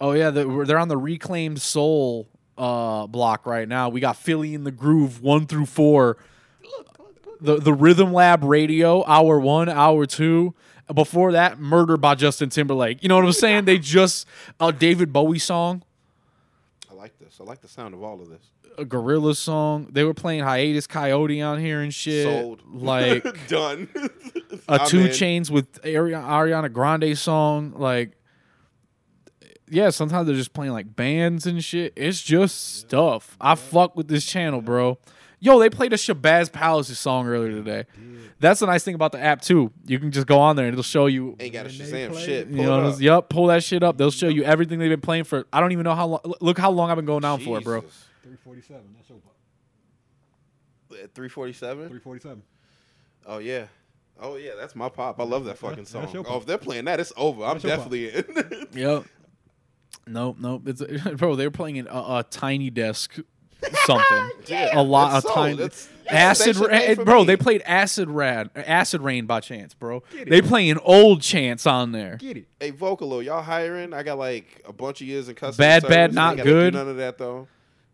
Oh 0.00 0.12
yeah, 0.12 0.30
the, 0.30 0.64
they're 0.66 0.78
on 0.78 0.88
the 0.88 0.96
Reclaimed 0.96 1.60
Soul 1.60 2.28
uh, 2.56 3.06
block 3.06 3.46
right 3.46 3.66
now. 3.68 3.88
We 3.88 4.00
got 4.00 4.16
Philly 4.16 4.54
in 4.54 4.64
the 4.64 4.70
Groove 4.70 5.22
one 5.22 5.46
through 5.46 5.66
four. 5.66 6.18
The 7.40 7.56
the 7.56 7.72
Rhythm 7.72 8.12
Lab 8.12 8.42
Radio 8.44 9.04
hour 9.06 9.38
one, 9.38 9.68
hour 9.68 10.06
two. 10.06 10.54
Before 10.92 11.32
that, 11.32 11.58
Murder 11.58 11.98
by 11.98 12.14
Justin 12.14 12.48
Timberlake. 12.48 13.02
You 13.02 13.10
know 13.10 13.16
what 13.16 13.24
I'm 13.24 13.32
saying? 13.32 13.66
they 13.66 13.78
just 13.78 14.26
a 14.58 14.72
David 14.72 15.12
Bowie 15.12 15.38
song, 15.38 15.82
I 16.90 16.94
like 16.94 17.18
this. 17.18 17.38
I 17.40 17.44
like 17.44 17.60
the 17.60 17.68
sound 17.68 17.92
of 17.94 18.02
all 18.02 18.20
of 18.22 18.30
this. 18.30 18.50
A 18.78 18.84
Gorilla 18.84 19.34
song. 19.34 19.88
They 19.90 20.04
were 20.04 20.14
playing 20.14 20.44
Hiatus 20.44 20.86
Kaiyote 20.86 21.44
on 21.46 21.58
here 21.58 21.80
and 21.80 21.92
shit. 21.92 22.24
Sold. 22.24 22.62
Like 22.72 23.24
done. 23.48 23.88
a 24.68 24.80
I'm 24.80 24.86
two 24.88 25.06
in. 25.06 25.12
chains 25.12 25.50
with 25.50 25.82
Ariana 25.82 26.72
Grande 26.72 27.18
song. 27.18 27.74
Like, 27.76 28.12
yeah, 29.70 29.90
sometimes 29.90 30.26
they're 30.26 30.36
just 30.36 30.52
playing 30.54 30.72
like 30.72 30.94
bands 30.96 31.46
and 31.46 31.62
shit. 31.62 31.92
It's 31.96 32.22
just 32.22 32.78
stuff. 32.78 33.36
I 33.40 33.54
fuck 33.54 33.96
with 33.96 34.08
this 34.08 34.24
channel, 34.24 34.62
bro. 34.62 34.98
Yo, 35.40 35.58
they 35.60 35.70
played 35.70 35.92
a 35.92 35.96
Shabazz 35.96 36.50
Palace 36.50 36.96
song 36.98 37.28
earlier 37.28 37.52
today. 37.52 37.84
That's 38.40 38.58
the 38.60 38.66
nice 38.66 38.82
thing 38.82 38.94
about 38.96 39.12
the 39.12 39.20
app 39.20 39.40
too. 39.40 39.70
You 39.86 39.98
can 40.00 40.10
just 40.10 40.26
go 40.26 40.38
on 40.40 40.56
there 40.56 40.66
and 40.66 40.72
it'll 40.72 40.82
show 40.82 41.06
you. 41.06 41.36
Ain't 41.38 41.52
got 41.52 41.68
to 41.68 41.78
When 41.78 41.88
Shazam 42.12 42.18
shit. 42.18 42.28
it, 42.28 42.48
You 42.48 42.56
Pull 42.56 42.64
know, 42.64 42.78
it 42.80 42.82
what. 42.84 42.92
I'm- 42.94 43.02
yup, 43.02 43.28
pull 43.28 43.46
that 43.48 43.62
shit 43.62 43.82
up. 43.82 43.98
They'll 43.98 44.10
show 44.10 44.28
you 44.28 44.42
everything 44.44 44.78
they've 44.80 44.88
been 44.90 45.00
playing 45.00 45.24
for. 45.24 45.46
I 45.52 45.60
don't 45.60 45.70
even 45.72 45.84
know 45.84 45.94
how 45.94 46.06
long. 46.08 46.20
Look 46.40 46.58
how 46.58 46.70
long 46.70 46.90
I've 46.90 46.96
been 46.96 47.04
going 47.04 47.22
down 47.22 47.40
for 47.40 47.58
it, 47.58 47.64
bro. 47.64 47.84
Jesus. 48.30 48.42
347. 48.44 48.82
That's 48.96 49.08
your 49.08 49.18
part. 49.18 49.34
At 51.02 51.14
347? 51.14 51.88
347. 51.88 52.42
Oh, 53.26 53.38
yeah. 53.38 53.66
Oh, 54.20 54.36
yeah. 54.36 54.52
That's 54.58 54.74
my 54.74 54.88
pop. 54.88 55.20
I 55.20 55.24
love 55.24 55.44
that 55.44 55.58
fucking 55.58 55.76
That's 55.84 55.90
song. 55.90 56.08
your 56.12 56.24
Oh, 56.28 56.38
if 56.38 56.46
they're 56.46 56.58
playing 56.58 56.86
that, 56.86 56.98
it's 57.00 57.12
over. 57.16 57.44
I'm 57.44 57.58
That's 57.58 57.64
your 57.64 57.76
pop. 57.76 57.90
definitely 57.90 58.62
in. 58.62 58.66
Yep. 58.80 59.04
Nope, 60.06 60.36
nope. 60.40 60.62
It's 60.66 60.82
bro. 61.16 61.36
They 61.36 61.46
were 61.46 61.50
playing 61.50 61.76
in 61.76 61.86
a, 61.86 61.90
a 61.90 62.24
tiny 62.30 62.70
desk, 62.70 63.18
something. 63.84 64.30
Yeah, 64.46 64.78
a 64.78 64.82
lot 64.82 65.12
that's 65.12 65.26
of 65.26 65.32
sold. 65.32 65.36
tiny. 65.46 65.56
That's- 65.58 65.88
acid, 66.08 66.56
Ra- 66.56 66.68
eh, 66.70 66.94
bro. 66.94 67.20
me. 67.20 67.26
They 67.26 67.36
played 67.36 67.60
acid 67.66 68.08
rad, 68.08 68.48
acid 68.56 69.02
rain 69.02 69.26
by 69.26 69.40
chance, 69.40 69.74
bro. 69.74 70.02
They 70.26 70.40
playing 70.40 70.78
old 70.78 71.20
chance 71.20 71.66
on 71.66 71.92
there. 71.92 72.16
Get 72.16 72.38
it. 72.38 72.46
Hey, 72.58 72.72
Vocalo, 72.72 73.22
y'all 73.22 73.42
hiring? 73.42 73.92
I 73.92 74.02
got 74.02 74.16
like 74.16 74.62
a 74.66 74.72
bunch 74.72 75.02
of 75.02 75.06
years 75.06 75.28
in 75.28 75.34
customer 75.34 75.62
Bad, 75.66 75.82
service. 75.82 75.94
bad, 75.94 76.14
not 76.14 76.30
ain't 76.30 76.36
gotta 76.38 76.48
do 76.50 76.54
good. 76.54 76.74
None 76.74 76.88
of 76.88 76.96
that 76.96 77.18
though. 77.18 77.46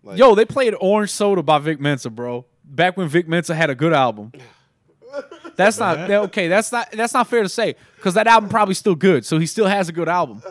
Like, 0.05 0.19
Yo, 0.19 0.35
they 0.35 0.45
played 0.45 0.75
Orange 0.81 1.11
Soda 1.11 1.43
by 1.43 1.59
Vic 1.59 1.81
Mensa, 1.81 2.11
bro. 2.11 2.45
Back 2.65 2.97
when 2.97 3.09
Vic 3.09 3.27
Mensa 3.27 3.55
had 3.55 3.71
a 3.71 3.75
good 3.75 3.93
album. 3.93 4.33
That's 5.57 5.79
not 5.79 5.97
that- 5.97 6.11
okay. 6.25 6.49
That's 6.49 6.73
not 6.73 6.91
that's 6.93 7.15
not 7.15 7.29
fair 7.29 7.43
to 7.45 7.49
say 7.49 7.77
because 7.97 8.15
that 8.15 8.27
album 8.27 8.51
probably 8.51 8.75
still 8.75 8.97
good. 8.97 9.25
So 9.25 9.39
he 9.39 9.47
still 9.47 9.67
has 9.67 9.89
a 9.89 9.93
good 9.93 10.09
album, 10.09 10.43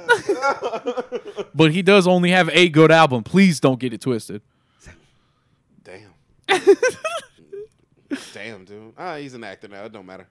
but 1.54 1.72
he 1.74 1.82
does 1.82 2.08
only 2.08 2.30
have 2.32 2.50
a 2.50 2.70
good 2.70 2.90
album. 2.92 3.24
Please 3.24 3.60
don't 3.60 3.78
get 3.80 3.94
it 3.94 4.00
twisted. 4.02 4.42
damn, 5.84 6.14
damn, 8.34 8.66
dude. 8.66 8.94
Ah, 8.98 9.18
he's 9.18 9.34
an 9.34 9.44
actor 9.44 9.68
now. 9.68 9.84
It 9.86 9.92
don't 9.92 10.06
matter. 10.06 10.28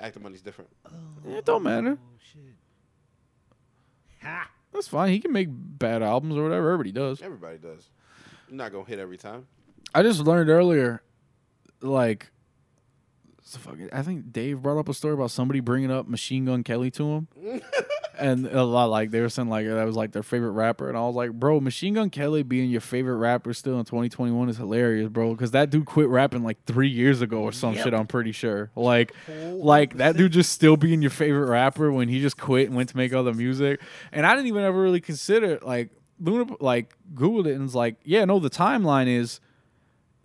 Actor 0.00 0.20
money's 0.20 0.40
different. 0.42 0.70
Oh, 0.86 1.36
It 1.36 1.44
don't 1.44 1.62
matter. 1.62 1.98
Oh 2.00 2.18
shit. 2.32 2.40
Ha. 4.22 4.48
That's 4.72 4.88
fine. 4.88 5.10
He 5.10 5.20
can 5.20 5.32
make 5.32 5.48
bad 5.50 6.02
albums 6.02 6.36
or 6.36 6.42
whatever. 6.42 6.72
Everybody 6.72 6.92
does. 6.92 7.22
Everybody 7.22 7.58
does. 7.58 7.88
You're 8.48 8.56
not 8.58 8.72
gonna 8.72 8.84
hit 8.84 8.98
every 8.98 9.18
time. 9.18 9.46
I 9.94 10.02
just 10.02 10.20
learned 10.20 10.50
earlier, 10.50 11.02
like, 11.80 12.30
so 13.42 13.58
fucking- 13.58 13.90
I 13.92 14.02
think 14.02 14.32
Dave 14.32 14.62
brought 14.62 14.78
up 14.78 14.88
a 14.88 14.94
story 14.94 15.14
about 15.14 15.30
somebody 15.30 15.60
bringing 15.60 15.90
up 15.90 16.08
Machine 16.08 16.46
Gun 16.46 16.64
Kelly 16.64 16.90
to 16.92 17.04
him, 17.12 17.28
and 18.18 18.46
a 18.46 18.64
lot 18.64 18.86
like 18.86 19.10
they 19.10 19.20
were 19.20 19.28
saying 19.28 19.48
like 19.48 19.66
that 19.66 19.84
was 19.84 19.94
like 19.96 20.12
their 20.12 20.22
favorite 20.22 20.52
rapper, 20.52 20.88
and 20.88 20.96
I 20.96 21.02
was 21.02 21.14
like, 21.14 21.32
bro, 21.32 21.60
Machine 21.60 21.94
Gun 21.94 22.10
Kelly 22.10 22.42
being 22.42 22.70
your 22.70 22.80
favorite 22.80 23.16
rapper 23.18 23.52
still 23.52 23.78
in 23.78 23.84
2021 23.84 24.48
is 24.48 24.56
hilarious, 24.56 25.08
bro, 25.10 25.32
because 25.32 25.50
that 25.52 25.70
dude 25.70 25.84
quit 25.86 26.08
rapping 26.08 26.42
like 26.42 26.64
three 26.64 26.88
years 26.88 27.20
ago 27.22 27.42
or 27.42 27.52
some 27.52 27.74
shit. 27.84 27.94
I'm 27.94 28.06
pretty 28.06 28.32
sure, 28.32 28.70
like, 28.74 29.12
like 29.28 29.98
that 29.98 30.16
dude 30.16 30.32
just 30.32 30.50
still 30.52 30.76
being 30.76 31.02
your 31.02 31.10
favorite 31.12 31.48
rapper 31.50 31.92
when 31.92 32.08
he 32.08 32.20
just 32.20 32.36
quit 32.38 32.66
and 32.68 32.74
went 32.76 32.88
to 32.88 32.96
make 32.96 33.12
other 33.12 33.34
music, 33.34 33.80
and 34.10 34.26
I 34.26 34.34
didn't 34.34 34.48
even 34.48 34.62
ever 34.64 34.80
really 34.82 35.00
consider 35.00 35.58
like. 35.62 35.90
Luna 36.20 36.56
like 36.60 36.94
Googled 37.14 37.46
it 37.46 37.52
and 37.54 37.62
was 37.62 37.74
like, 37.74 37.96
yeah, 38.04 38.24
no, 38.24 38.38
the 38.38 38.50
timeline 38.50 39.06
is 39.08 39.40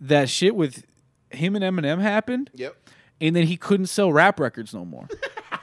that 0.00 0.28
shit 0.28 0.54
with 0.54 0.84
him 1.30 1.54
and 1.56 1.64
Eminem 1.64 2.00
happened, 2.00 2.50
Yep. 2.54 2.76
and 3.20 3.36
then 3.36 3.46
he 3.46 3.56
couldn't 3.56 3.86
sell 3.86 4.12
rap 4.12 4.40
records 4.40 4.72
no 4.74 4.84
more. 4.84 5.08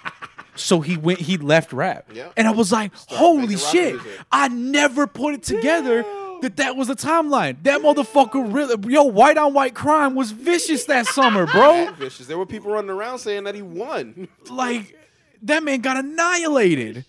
so 0.56 0.82
he 0.82 0.98
went, 0.98 1.20
he 1.20 1.38
left 1.38 1.74
rap, 1.74 2.06
Yeah. 2.14 2.30
and 2.38 2.48
I 2.48 2.52
was 2.52 2.72
like, 2.72 2.92
"Holy 2.96 3.58
shit!" 3.58 4.00
I 4.32 4.48
never 4.50 5.08
put 5.08 5.34
it 5.34 5.44
together 5.44 6.04
that 6.42 6.58
that 6.58 6.76
was 6.76 6.90
a 6.90 6.96
timeline. 6.96 7.58
That 7.64 7.82
motherfucker, 7.82 8.54
really, 8.54 8.76
yo, 8.94 9.04
white 9.04 9.38
on 9.38 9.54
white 9.54 9.74
crime 9.76 10.14
was 10.14 10.32
vicious 10.32 10.86
that 10.86 11.08
summer, 11.08 11.48
bro. 11.48 11.86
Mad 11.86 11.96
vicious. 11.96 12.28
There 12.28 12.38
were 12.38 12.46
people 12.46 12.72
running 12.72 12.92
around 12.92 13.20
saying 13.20 13.44
that 13.46 13.56
he 13.56 13.62
won. 13.64 14.28
like 14.50 14.96
that 15.42 15.64
man 15.64 15.82
got 15.82 15.98
annihilated. 15.98 17.06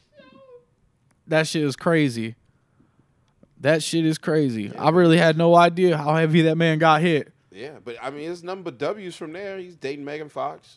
That 1.27 1.47
shit 1.47 1.62
is 1.62 1.77
crazy. 1.77 2.37
That 3.61 3.82
shit 3.82 4.06
is 4.06 4.18
crazy. 4.18 4.74
I 4.76 4.90
really 4.90 5.18
had 5.18 5.36
no 5.36 5.54
idea 5.54 5.96
how 5.96 6.14
heavy 6.14 6.42
that 6.42 6.56
man 6.56 6.78
got 6.78 7.00
hit. 7.00 7.32
yeah, 7.50 7.78
but 7.84 7.96
I 8.00 8.11
mean, 8.11 8.30
it's 8.30 8.42
nothing 8.42 8.62
but 8.62 8.78
W's 8.78 9.16
from 9.16 9.32
there. 9.32 9.59
He's 9.59 9.74
dating 9.76 10.04
Megan 10.04 10.28
Fox. 10.28 10.76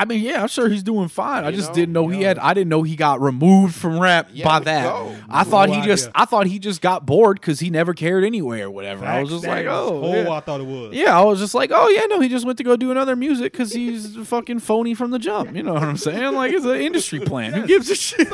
I 0.00 0.04
mean, 0.04 0.22
yeah, 0.22 0.42
I'm 0.42 0.48
sure 0.48 0.68
he's 0.68 0.84
doing 0.84 1.08
fine. 1.08 1.44
I 1.44 1.50
just 1.50 1.70
know? 1.70 1.74
didn't 1.74 1.92
know 1.92 2.06
he 2.06 2.20
Yeah. 2.20 2.28
had. 2.28 2.38
I 2.38 2.54
didn't 2.54 2.68
know 2.68 2.84
he 2.84 2.94
got 2.94 3.20
removed 3.20 3.74
from 3.74 3.98
rap 3.98 4.28
Yeah, 4.32 4.44
by 4.44 4.60
that. 4.60 4.84
go. 4.84 5.16
I 5.28 5.42
thought 5.42 5.68
No 5.68 5.74
he 5.74 5.82
just. 5.86 6.08
I 6.14 6.24
thought 6.24 6.46
he 6.46 6.60
just 6.60 6.80
got 6.80 7.04
bored 7.04 7.40
because 7.40 7.58
he 7.58 7.68
never 7.70 7.94
cared 7.94 8.22
anyway 8.24 8.60
or 8.60 8.70
whatever. 8.70 9.04
I 9.04 9.20
was 9.22 9.30
Facts. 9.30 9.42
just 9.42 9.46
like, 9.48 9.66
oh, 9.66 9.70
That's 9.70 9.90
oh, 9.90 10.00
whole 10.00 10.14
yeah. 10.16 10.30
I 10.30 10.40
thought 10.40 10.60
it 10.60 10.66
was. 10.66 10.94
Yeah, 10.94 11.18
I 11.18 11.24
was 11.24 11.40
just 11.40 11.54
like, 11.54 11.70
oh 11.74 11.88
yeah, 11.88 12.04
no, 12.06 12.20
he 12.20 12.28
just 12.28 12.46
went 12.46 12.58
to 12.58 12.64
go 12.64 12.76
do 12.76 12.90
another 12.92 13.16
music 13.16 13.52
because 13.52 13.72
he's 13.72 14.16
fucking 14.28 14.60
phony 14.60 14.94
from 14.94 15.10
the 15.10 15.18
jump. 15.18 15.56
You 15.56 15.64
know 15.64 15.74
what 15.74 15.82
I'm 15.82 15.96
saying? 15.96 16.32
Like 16.34 16.52
it's 16.52 16.64
an 16.64 16.76
industry 16.80 17.18
plan. 17.20 17.52
Who 17.52 17.66
gives 17.66 17.90
a 17.90 17.94
shit? 17.96 18.30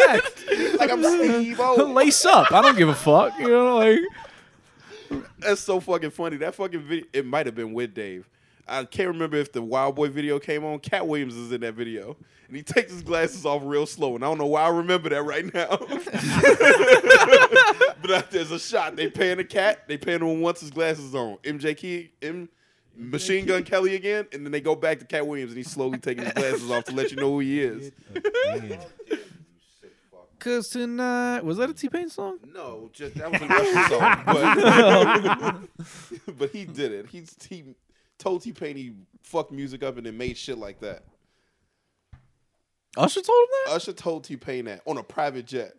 Like 0.79 0.91
I'm 0.93 1.03
Steve 1.03 1.59
O. 1.61 1.77
Lace 1.95 2.27
up. 2.27 2.53
I 2.53 2.61
don't 2.61 2.77
give 2.77 2.91
a 2.91 2.95
fuck. 2.95 3.39
You 3.39 3.49
know, 3.49 3.77
like 3.79 4.01
That's 5.39 5.61
so 5.61 5.81
fucking 5.81 6.11
funny. 6.11 6.37
That 6.37 6.55
fucking 6.55 6.81
video. 6.83 7.07
It 7.13 7.25
might 7.27 7.47
have 7.47 7.55
been 7.55 7.73
with 7.73 7.95
Dave. 7.95 8.29
I 8.67 8.85
can't 8.85 9.09
remember 9.09 9.37
if 9.37 9.53
the 9.53 9.63
Wild 9.63 9.95
Boy 9.95 10.09
video 10.09 10.39
came 10.39 10.65
on. 10.65 10.79
Katt 10.79 11.07
Williams 11.07 11.37
is 11.37 11.53
in 11.53 11.61
that 11.61 11.75
video, 11.75 12.17
and 12.49 12.57
he 12.57 12.63
takes 12.63 12.93
his 12.93 13.03
glasses 13.03 13.45
off 13.45 13.63
real 13.65 13.87
slow. 13.87 14.15
And 14.15 14.25
I 14.25 14.29
don't 14.29 14.39
know 14.39 14.47
why 14.47 14.63
I 14.63 14.69
remember 14.69 15.11
that 15.11 15.23
right 15.23 15.45
now. 15.53 15.69
but 18.03 18.11
uh, 18.11 18.23
there's 18.31 18.51
a 18.51 18.59
shot. 18.59 18.97
They 18.97 19.11
pan 19.11 19.37
the 19.37 19.45
cat. 19.45 19.87
They 19.87 19.99
pan 19.99 20.23
him 20.23 20.41
once 20.41 20.61
his 20.61 20.71
glasses 20.71 21.15
on. 21.15 21.37
MGK, 21.43 22.11
M, 22.23 22.49
Machine 22.97 23.45
Gun 23.45 23.65
Kelly 23.65 23.97
again, 23.97 24.27
and 24.33 24.45
then 24.45 24.53
they 24.53 24.61
go 24.61 24.75
back 24.75 24.99
to 25.01 25.05
Katt 25.05 25.27
Williams, 25.27 25.51
and 25.51 25.59
he's 25.59 25.71
slowly 25.71 25.99
taking 25.99 26.25
his 26.25 26.33
glasses 26.33 26.71
off 26.71 26.85
to 26.85 26.93
let 26.93 27.11
you 27.11 27.17
know 27.17 27.33
who 27.33 27.41
he 27.41 27.61
is. 27.61 27.93
Cause 30.45 30.69
tonight 30.69 31.43
was 31.43 31.57
that 31.57 31.71
a 31.71 31.73
T 31.73 31.89
Pain 31.89 32.11
song? 32.11 32.37
No, 32.53 32.91
just 32.93 33.15
that 33.15 33.33
was 33.33 33.41
a 33.41 33.47
Russian 33.47 33.83
song, 33.89 35.69
but 36.27 36.29
but 36.39 36.51
he 36.51 36.67
did 36.67 36.93
it. 36.93 37.07
He's 37.07 37.35
he 37.49 37.65
told 38.19 38.43
T 38.43 38.53
Pain 38.53 38.77
he 38.77 38.93
fucked 39.23 39.53
music 39.53 39.83
up 39.83 39.97
and 39.97 40.07
then 40.07 40.17
made 40.17 40.37
shit 40.37 40.59
like 40.59 40.81
that. 40.81 41.05
Usher 42.97 43.21
told 43.23 43.43
him 43.43 43.49
that. 43.67 43.73
Usher 43.75 43.93
told 43.93 44.25
T 44.25 44.37
Pain 44.37 44.67
that 44.67 44.83
on 44.87 44.99
a 44.99 45.03
private 45.03 45.47
jet. 45.47 45.75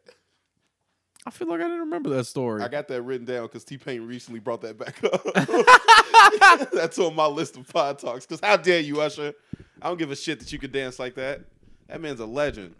I 1.27 1.31
feel 1.31 1.47
like 1.47 1.59
I 1.59 1.63
didn't 1.63 1.79
remember 1.79 2.09
that 2.11 2.25
story. 2.25 2.61
I 2.61 2.67
got 2.67 2.88
that 2.89 3.01
written 3.01 3.25
down 3.25 3.43
because 3.43 3.63
T 3.63 3.77
Pain 3.77 4.05
recently 4.05 4.39
brought 4.39 4.61
that 4.61 4.77
back 4.77 5.03
up. 5.03 6.69
That's 6.71 6.99
on 6.99 7.15
my 7.15 7.25
list 7.25 7.57
of 7.57 7.67
pod 7.67 7.97
talks. 7.99 8.25
Because 8.25 8.41
how 8.41 8.57
dare 8.57 8.81
you, 8.81 9.01
Usher? 9.01 9.33
I 9.81 9.88
don't 9.88 9.97
give 9.97 10.11
a 10.11 10.15
shit 10.15 10.39
that 10.39 10.51
you 10.51 10.59
could 10.59 10.71
dance 10.71 10.99
like 10.99 11.15
that. 11.15 11.41
That 11.88 12.01
man's 12.01 12.19
a 12.19 12.25
legend. 12.25 12.75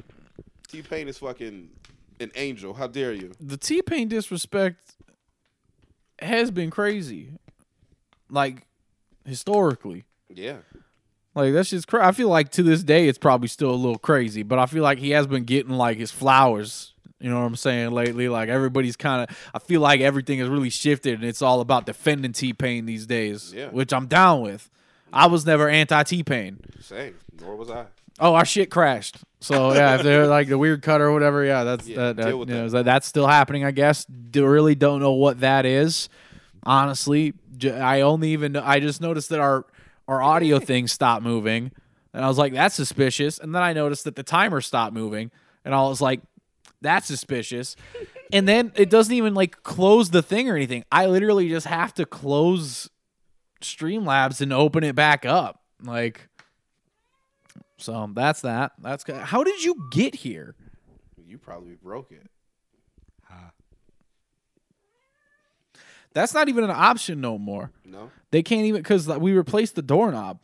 T 0.68 0.82
Pain 0.82 1.08
is 1.08 1.18
fucking 1.18 1.70
an 2.20 2.32
angel. 2.36 2.74
How 2.74 2.88
dare 2.88 3.14
you? 3.14 3.32
the 3.40 3.58
T 3.58 3.82
Pain 3.82 4.10
disrespect 4.10 4.96
has 6.20 6.52
been 6.52 6.70
crazy, 6.70 7.30
like 8.30 8.68
historically. 9.26 10.06
Yeah. 10.30 10.58
Like 11.34 11.54
that's 11.54 11.70
just 11.70 11.88
crazy. 11.88 12.04
I 12.06 12.12
feel 12.14 12.30
like 12.30 12.50
to 12.52 12.64
this 12.64 12.84
day 12.84 13.08
it's 13.08 13.18
probably 13.18 13.48
still 13.50 13.72
a 13.72 13.76
little 13.76 13.98
crazy, 13.98 14.44
but 14.44 14.58
I 14.60 14.66
feel 14.68 14.84
like 14.84 15.00
he 15.00 15.10
has 15.12 15.28
been 15.28 15.44
getting 15.44 15.74
like 15.74 15.98
his 15.98 16.12
flowers. 16.12 16.94
You 17.20 17.30
know 17.30 17.40
what 17.40 17.46
I'm 17.46 17.56
saying 17.56 17.92
lately? 17.92 18.30
Like 18.30 18.50
everybody's 18.50 18.96
kind 18.96 19.28
of. 19.30 19.38
I 19.54 19.60
feel 19.60 19.82
like 19.82 20.00
everything 20.02 20.40
has 20.40 20.48
really 20.50 20.70
shifted, 20.70 21.16
and 21.16 21.24
it's 21.24 21.42
all 21.42 21.60
about 21.62 21.86
defending 21.86 22.32
T 22.34 22.54
Pain 22.54 22.86
these 22.86 23.06
days, 23.06 23.54
Yeah. 23.54 23.70
which 23.70 23.94
I'm 23.94 24.06
down 24.08 24.42
with. 24.42 24.70
I 25.12 25.28
was 25.28 25.46
never 25.46 25.68
anti 25.70 26.04
T 26.04 26.24
Pain. 26.24 26.60
Same. 26.82 27.16
Nor 27.42 27.56
was 27.56 27.70
I. 27.70 27.86
Oh, 28.20 28.34
our 28.36 28.46
shit 28.46 28.70
crashed. 28.70 29.18
So 29.42 29.74
yeah, 29.74 29.96
if 29.96 30.04
they're 30.04 30.28
like 30.28 30.48
the 30.48 30.58
weird 30.58 30.82
cut 30.82 31.02
or 31.02 31.12
whatever, 31.12 31.44
yeah, 31.44 31.64
that's 31.66 31.88
Yeah, 31.88 31.98
that, 32.14 32.16
that, 32.18 32.28
you 32.30 32.46
know, 32.46 32.70
that. 32.70 32.86
that's 32.86 33.08
still 33.08 33.28
happening. 33.28 33.66
I 33.66 33.72
guess. 33.72 34.06
Do, 34.06 34.46
really 34.48 34.76
don't 34.76 35.00
know 35.02 35.12
what 35.14 35.42
that 35.42 35.66
is. 35.66 36.08
Honestly, 36.64 37.34
I 37.64 38.02
only 38.02 38.32
even 38.32 38.56
I 38.56 38.80
just 38.80 39.02
noticed 39.02 39.30
that 39.30 39.40
our 39.40 39.66
our 40.08 40.22
audio 40.22 40.60
thing 40.72 40.88
stopped 40.88 41.24
moving, 41.24 41.72
and 42.14 42.24
I 42.24 42.28
was 42.28 42.38
like, 42.38 42.54
that's 42.54 42.76
suspicious. 42.76 43.38
And 43.38 43.54
then 43.54 43.62
I 43.62 43.74
noticed 43.74 44.04
that 44.06 44.16
the 44.16 44.24
timer 44.24 44.62
stopped 44.62 44.94
moving, 44.94 45.32
and 45.64 45.74
I 45.74 45.82
was 45.84 46.02
like, 46.02 46.22
that's 46.82 47.08
suspicious. 47.08 47.76
and 48.32 48.48
then 48.48 48.72
it 48.76 48.90
doesn't 48.90 49.14
even 49.14 49.34
like 49.34 49.64
close 49.64 50.10
the 50.10 50.22
thing 50.22 50.50
or 50.50 50.56
anything. 50.56 50.84
I 50.92 51.08
literally 51.08 51.50
just 51.50 51.68
have 51.68 51.94
to 51.96 52.06
close 52.06 52.90
Streamlabs 53.62 54.42
and 54.42 54.54
open 54.54 54.84
it 54.84 54.96
back 54.96 55.26
up. 55.26 55.62
Like, 55.84 56.30
so 57.78 58.10
that's 58.14 58.42
that. 58.42 58.74
That's 58.82 59.04
good. 59.04 59.18
How 59.18 59.44
did 59.44 59.64
you 59.64 59.88
get 59.92 60.16
here? 60.16 60.56
You 61.28 61.38
probably 61.38 61.76
broke 61.76 62.12
it. 62.12 62.28
That's 66.16 66.34
not 66.34 66.50
even 66.50 66.64
an 66.64 66.72
option 66.72 67.20
no 67.20 67.38
more. 67.38 67.72
No. 67.84 68.10
They 68.32 68.42
can't 68.42 68.66
even 68.66 68.82
because 68.82 69.08
we 69.08 69.34
replaced 69.34 69.76
the 69.76 69.82
doorknob. 69.82 70.40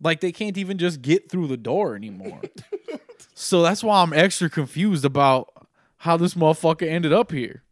Like 0.00 0.20
they 0.20 0.30
can't 0.30 0.56
even 0.56 0.78
just 0.78 1.02
get 1.02 1.28
through 1.28 1.48
the 1.48 1.56
door 1.56 1.96
anymore. 1.96 2.40
so 3.34 3.62
that's 3.62 3.82
why 3.82 4.00
I'm 4.00 4.12
extra 4.12 4.48
confused 4.48 5.04
about 5.04 5.48
how 5.98 6.16
this 6.16 6.34
motherfucker 6.34 6.86
ended 6.88 7.12
up 7.12 7.32
here. 7.32 7.64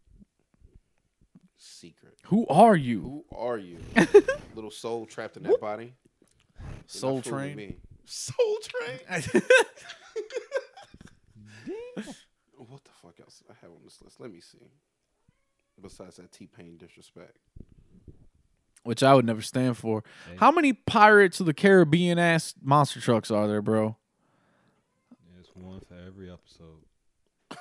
Secret. 1.56 2.18
Who 2.24 2.48
are 2.48 2.74
you? 2.74 3.00
Who 3.00 3.24
are 3.36 3.58
you? 3.58 3.78
Little 4.56 4.72
soul 4.72 5.06
trapped 5.06 5.36
in 5.36 5.44
that 5.44 5.60
body. 5.60 5.94
You're 6.58 6.72
Soul 6.86 7.22
Train. 7.22 7.56
me. 7.56 7.76
Soul 8.06 8.58
Train. 8.60 8.98
what 12.56 12.82
the 12.82 12.90
fuck 13.00 13.20
else 13.20 13.44
I 13.48 13.54
have 13.62 13.70
on 13.70 13.78
this 13.84 14.02
list? 14.02 14.18
Let 14.18 14.32
me 14.32 14.40
see. 14.40 14.58
Besides 15.80 16.16
that 16.16 16.32
T 16.32 16.46
Pain 16.46 16.76
disrespect. 16.78 17.38
Which 18.84 19.02
I 19.02 19.14
would 19.14 19.24
never 19.24 19.40
stand 19.40 19.76
for. 19.78 20.04
How 20.36 20.50
many 20.50 20.72
Pirates 20.74 21.40
of 21.40 21.46
the 21.46 21.54
Caribbean 21.54 22.18
ass 22.18 22.54
monster 22.62 23.00
trucks 23.00 23.30
are 23.30 23.46
there, 23.48 23.62
bro? 23.62 23.96
there's 25.34 25.50
one 25.54 25.80
for 25.80 25.96
every 26.06 26.30
episode. 26.30 26.84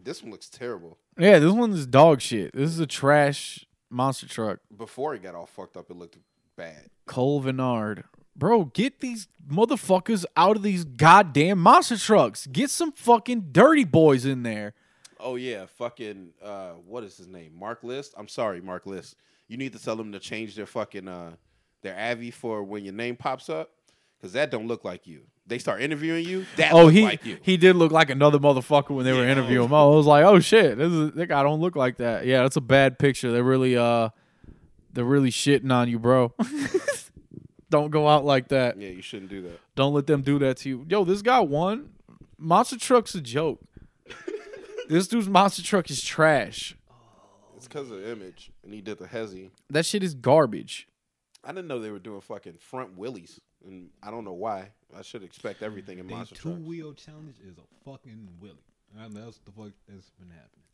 This 0.00 0.22
one 0.22 0.30
looks 0.30 0.48
terrible. 0.48 0.96
Yeah, 1.18 1.40
this 1.40 1.52
one 1.52 1.72
is 1.72 1.84
dog 1.86 2.20
shit. 2.20 2.54
This 2.54 2.70
is 2.70 2.78
a 2.78 2.86
trash 2.86 3.66
monster 3.90 4.28
truck. 4.28 4.60
Before 4.74 5.14
it 5.14 5.22
got 5.24 5.34
all 5.34 5.44
fucked 5.46 5.76
up, 5.76 5.90
it 5.90 5.96
looked 5.96 6.16
bad. 6.56 6.88
Cole 7.06 7.42
Venard. 7.42 8.04
Bro, 8.36 8.66
get 8.66 9.00
these 9.00 9.26
motherfuckers 9.50 10.24
out 10.36 10.56
of 10.56 10.62
these 10.62 10.84
goddamn 10.84 11.58
monster 11.58 11.98
trucks. 11.98 12.46
Get 12.46 12.70
some 12.70 12.92
fucking 12.92 13.48
dirty 13.50 13.84
boys 13.84 14.24
in 14.24 14.44
there. 14.44 14.74
Oh 15.20 15.36
yeah, 15.36 15.66
fucking 15.78 16.30
uh 16.42 16.70
what 16.86 17.04
is 17.04 17.16
his 17.16 17.26
name? 17.28 17.52
Mark 17.58 17.82
List. 17.82 18.14
I'm 18.16 18.28
sorry, 18.28 18.60
Mark 18.60 18.86
List. 18.86 19.16
You 19.48 19.56
need 19.56 19.72
to 19.72 19.82
tell 19.82 19.96
them 19.96 20.12
to 20.12 20.18
change 20.18 20.54
their 20.54 20.66
fucking 20.66 21.08
uh 21.08 21.32
their 21.82 21.96
Avi 21.98 22.30
for 22.30 22.62
when 22.62 22.84
your 22.84 22.94
name 22.94 23.16
pops 23.16 23.48
up. 23.48 23.70
Cause 24.20 24.32
that 24.32 24.50
don't 24.50 24.66
look 24.66 24.84
like 24.84 25.06
you. 25.06 25.22
They 25.46 25.58
start 25.58 25.80
interviewing 25.80 26.26
you. 26.26 26.44
That 26.56 26.72
Oh, 26.72 26.88
he 26.88 27.02
like 27.04 27.24
you. 27.24 27.38
he 27.40 27.56
did 27.56 27.76
look 27.76 27.92
like 27.92 28.10
another 28.10 28.38
motherfucker 28.38 28.90
when 28.90 29.04
they 29.04 29.12
were 29.12 29.24
interviewing 29.26 29.66
him. 29.68 29.72
I 29.74 29.84
was 29.84 30.06
like, 30.06 30.24
oh 30.24 30.40
shit, 30.40 30.76
this 30.76 30.92
is 30.92 31.12
that 31.12 31.26
guy 31.28 31.42
don't 31.42 31.60
look 31.60 31.76
like 31.76 31.96
that. 31.98 32.26
Yeah, 32.26 32.42
that's 32.42 32.56
a 32.56 32.60
bad 32.60 32.98
picture. 32.98 33.30
They're 33.32 33.42
really 33.44 33.76
uh 33.76 34.10
they're 34.92 35.04
really 35.04 35.30
shitting 35.30 35.72
on 35.72 35.88
you, 35.88 35.98
bro. 35.98 36.32
don't 37.70 37.90
go 37.90 38.08
out 38.08 38.24
like 38.24 38.48
that. 38.48 38.80
Yeah, 38.80 38.88
you 38.88 39.02
shouldn't 39.02 39.30
do 39.30 39.42
that. 39.42 39.60
Don't 39.74 39.94
let 39.94 40.06
them 40.06 40.22
do 40.22 40.38
that 40.40 40.56
to 40.58 40.68
you. 40.68 40.86
Yo, 40.88 41.04
this 41.04 41.22
guy 41.22 41.40
won. 41.40 41.90
Monster 42.38 42.78
truck's 42.78 43.14
a 43.14 43.20
joke. 43.20 43.60
This 44.88 45.08
dude's 45.08 45.28
monster 45.28 45.62
truck 45.62 45.90
is 45.90 46.02
trash. 46.02 46.76
It's 47.56 47.66
because 47.66 47.90
of 47.90 48.04
image, 48.06 48.50
and 48.62 48.72
he 48.72 48.80
did 48.80 48.98
the 48.98 49.06
hezzy. 49.06 49.50
That 49.70 49.84
shit 49.84 50.02
is 50.02 50.14
garbage. 50.14 50.86
I 51.44 51.48
didn't 51.48 51.66
know 51.68 51.78
they 51.80 51.90
were 51.90 51.98
doing 51.98 52.20
fucking 52.20 52.54
front 52.58 52.96
wheelies, 52.98 53.40
and 53.66 53.88
I 54.02 54.10
don't 54.10 54.24
know 54.24 54.32
why. 54.32 54.70
I 54.96 55.02
should 55.02 55.22
expect 55.22 55.62
everything 55.62 55.98
in 55.98 56.06
They 56.06 56.14
monster 56.14 56.34
two 56.36 56.50
trucks. 56.50 56.62
wheel 56.64 56.92
challenge 56.94 57.36
is 57.46 57.56
a 57.58 57.84
fucking 57.90 58.28
willy. 58.40 58.54
And 58.98 59.12
that's 59.14 59.38
the 59.44 59.50
fuck 59.52 59.72
that's 59.88 60.10
been 60.18 60.30
happening. 60.30 60.64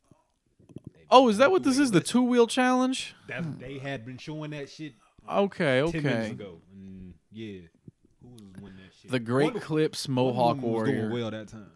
They 0.93 1.01
Oh, 1.11 1.27
is 1.27 1.37
that 1.37 1.51
what 1.51 1.63
this 1.63 1.77
is? 1.79 1.91
The 1.91 1.99
two 2.01 2.23
wheel 2.23 2.47
challenge? 2.47 3.13
That's, 3.27 3.45
they 3.59 3.77
had 3.77 4.05
been 4.05 4.17
showing 4.17 4.51
that 4.51 4.69
shit 4.69 4.93
Okay, 5.29 5.83
ten 5.91 6.03
minutes 6.03 6.25
okay. 6.25 6.31
ago. 6.31 6.61
And 6.73 7.13
yeah, 7.31 7.59
who 8.21 8.29
was 8.29 8.41
winning 8.61 8.77
that 8.77 8.93
shit? 9.01 9.11
The 9.11 9.19
Great 9.19 9.53
One 9.53 9.61
Clips 9.61 10.07
one 10.07 10.11
of 10.29 10.35
Mohawk 10.35 10.55
them 10.61 10.71
was 10.71 10.83
doing 10.83 10.97
Warrior. 11.09 11.13
well 11.13 11.31
that 11.31 11.47
time. 11.47 11.71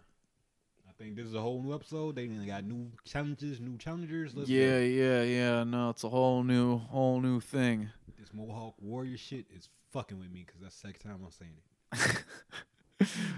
Think 1.00 1.16
this 1.16 1.28
is 1.28 1.34
a 1.34 1.40
whole 1.40 1.64
new 1.64 1.74
episode. 1.74 2.16
They 2.18 2.28
got 2.28 2.66
new 2.66 2.92
challenges, 3.06 3.62
new 3.62 3.78
challengers. 3.78 4.36
Let's 4.36 4.50
Yeah, 4.50 4.72
go. 4.72 4.78
yeah, 4.80 5.22
yeah. 5.24 5.64
No, 5.64 5.92
it's 5.92 6.04
a 6.04 6.10
whole 6.10 6.44
new, 6.44 6.78
whole 6.78 7.22
new 7.22 7.40
thing. 7.40 7.90
This 8.20 8.34
Mohawk 8.34 8.76
Warrior 8.82 9.18
shit 9.18 9.46
is 9.56 9.70
fucking 9.94 10.20
with 10.20 10.30
me 10.30 10.44
because 10.46 10.62
that's 10.62 10.76
the 10.82 10.88
second 10.90 11.10
time 11.10 11.22
I'm 11.24 11.32
saying 11.32 11.54
it. 11.94 12.24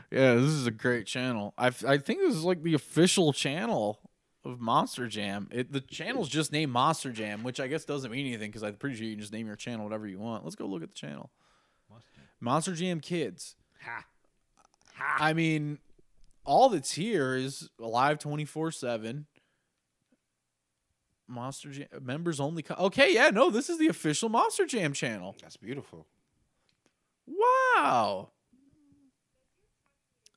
Yeah, 0.10 0.34
this 0.34 0.50
is 0.50 0.66
a 0.66 0.72
great 0.72 1.06
channel. 1.06 1.54
I 1.56 1.68
I 1.88 2.00
think 2.00 2.20
this 2.20 2.36
is 2.36 2.44
like 2.44 2.64
the 2.64 2.74
official 2.74 3.32
channel 3.32 4.00
of 4.44 4.60
Monster 4.60 5.08
Jam. 5.08 5.48
It 5.52 5.72
the 5.72 5.82
channel's 5.82 6.30
just 6.30 6.52
named 6.52 6.72
Monster 6.72 7.12
Jam, 7.12 7.44
which 7.44 7.60
I 7.60 7.68
guess 7.68 7.86
doesn't 7.86 8.10
mean 8.12 8.26
anything 8.26 8.50
because 8.50 8.64
I'm 8.64 8.74
pretty 8.76 8.96
sure 8.96 9.06
you 9.06 9.12
can 9.14 9.20
just 9.22 9.32
name 9.32 9.46
your 9.46 9.56
channel 9.56 9.86
whatever 9.86 10.08
you 10.08 10.18
want. 10.18 10.44
Let's 10.44 10.56
go 10.56 10.66
look 10.66 10.82
at 10.82 10.90
the 10.90 10.96
channel. 10.96 11.30
Monster 12.40 12.74
Jam 12.74 13.00
Kids. 13.02 13.56
Ha. 13.86 14.04
I 15.20 15.34
mean, 15.34 15.78
all 16.44 16.70
that's 16.70 16.94
here 16.94 17.36
is 17.36 17.70
live 17.78 18.20
24 18.20 18.72
7. 18.72 19.26
Monster 21.28 21.70
Jam 21.70 21.88
members 22.02 22.40
only. 22.40 22.62
Co- 22.62 22.76
okay, 22.86 23.14
yeah, 23.14 23.30
no, 23.30 23.50
this 23.50 23.70
is 23.70 23.78
the 23.78 23.88
official 23.88 24.28
Monster 24.30 24.66
Jam 24.66 24.94
channel. 24.94 25.36
That's 25.42 25.58
beautiful. 25.58 26.06
Wow. 27.26 28.30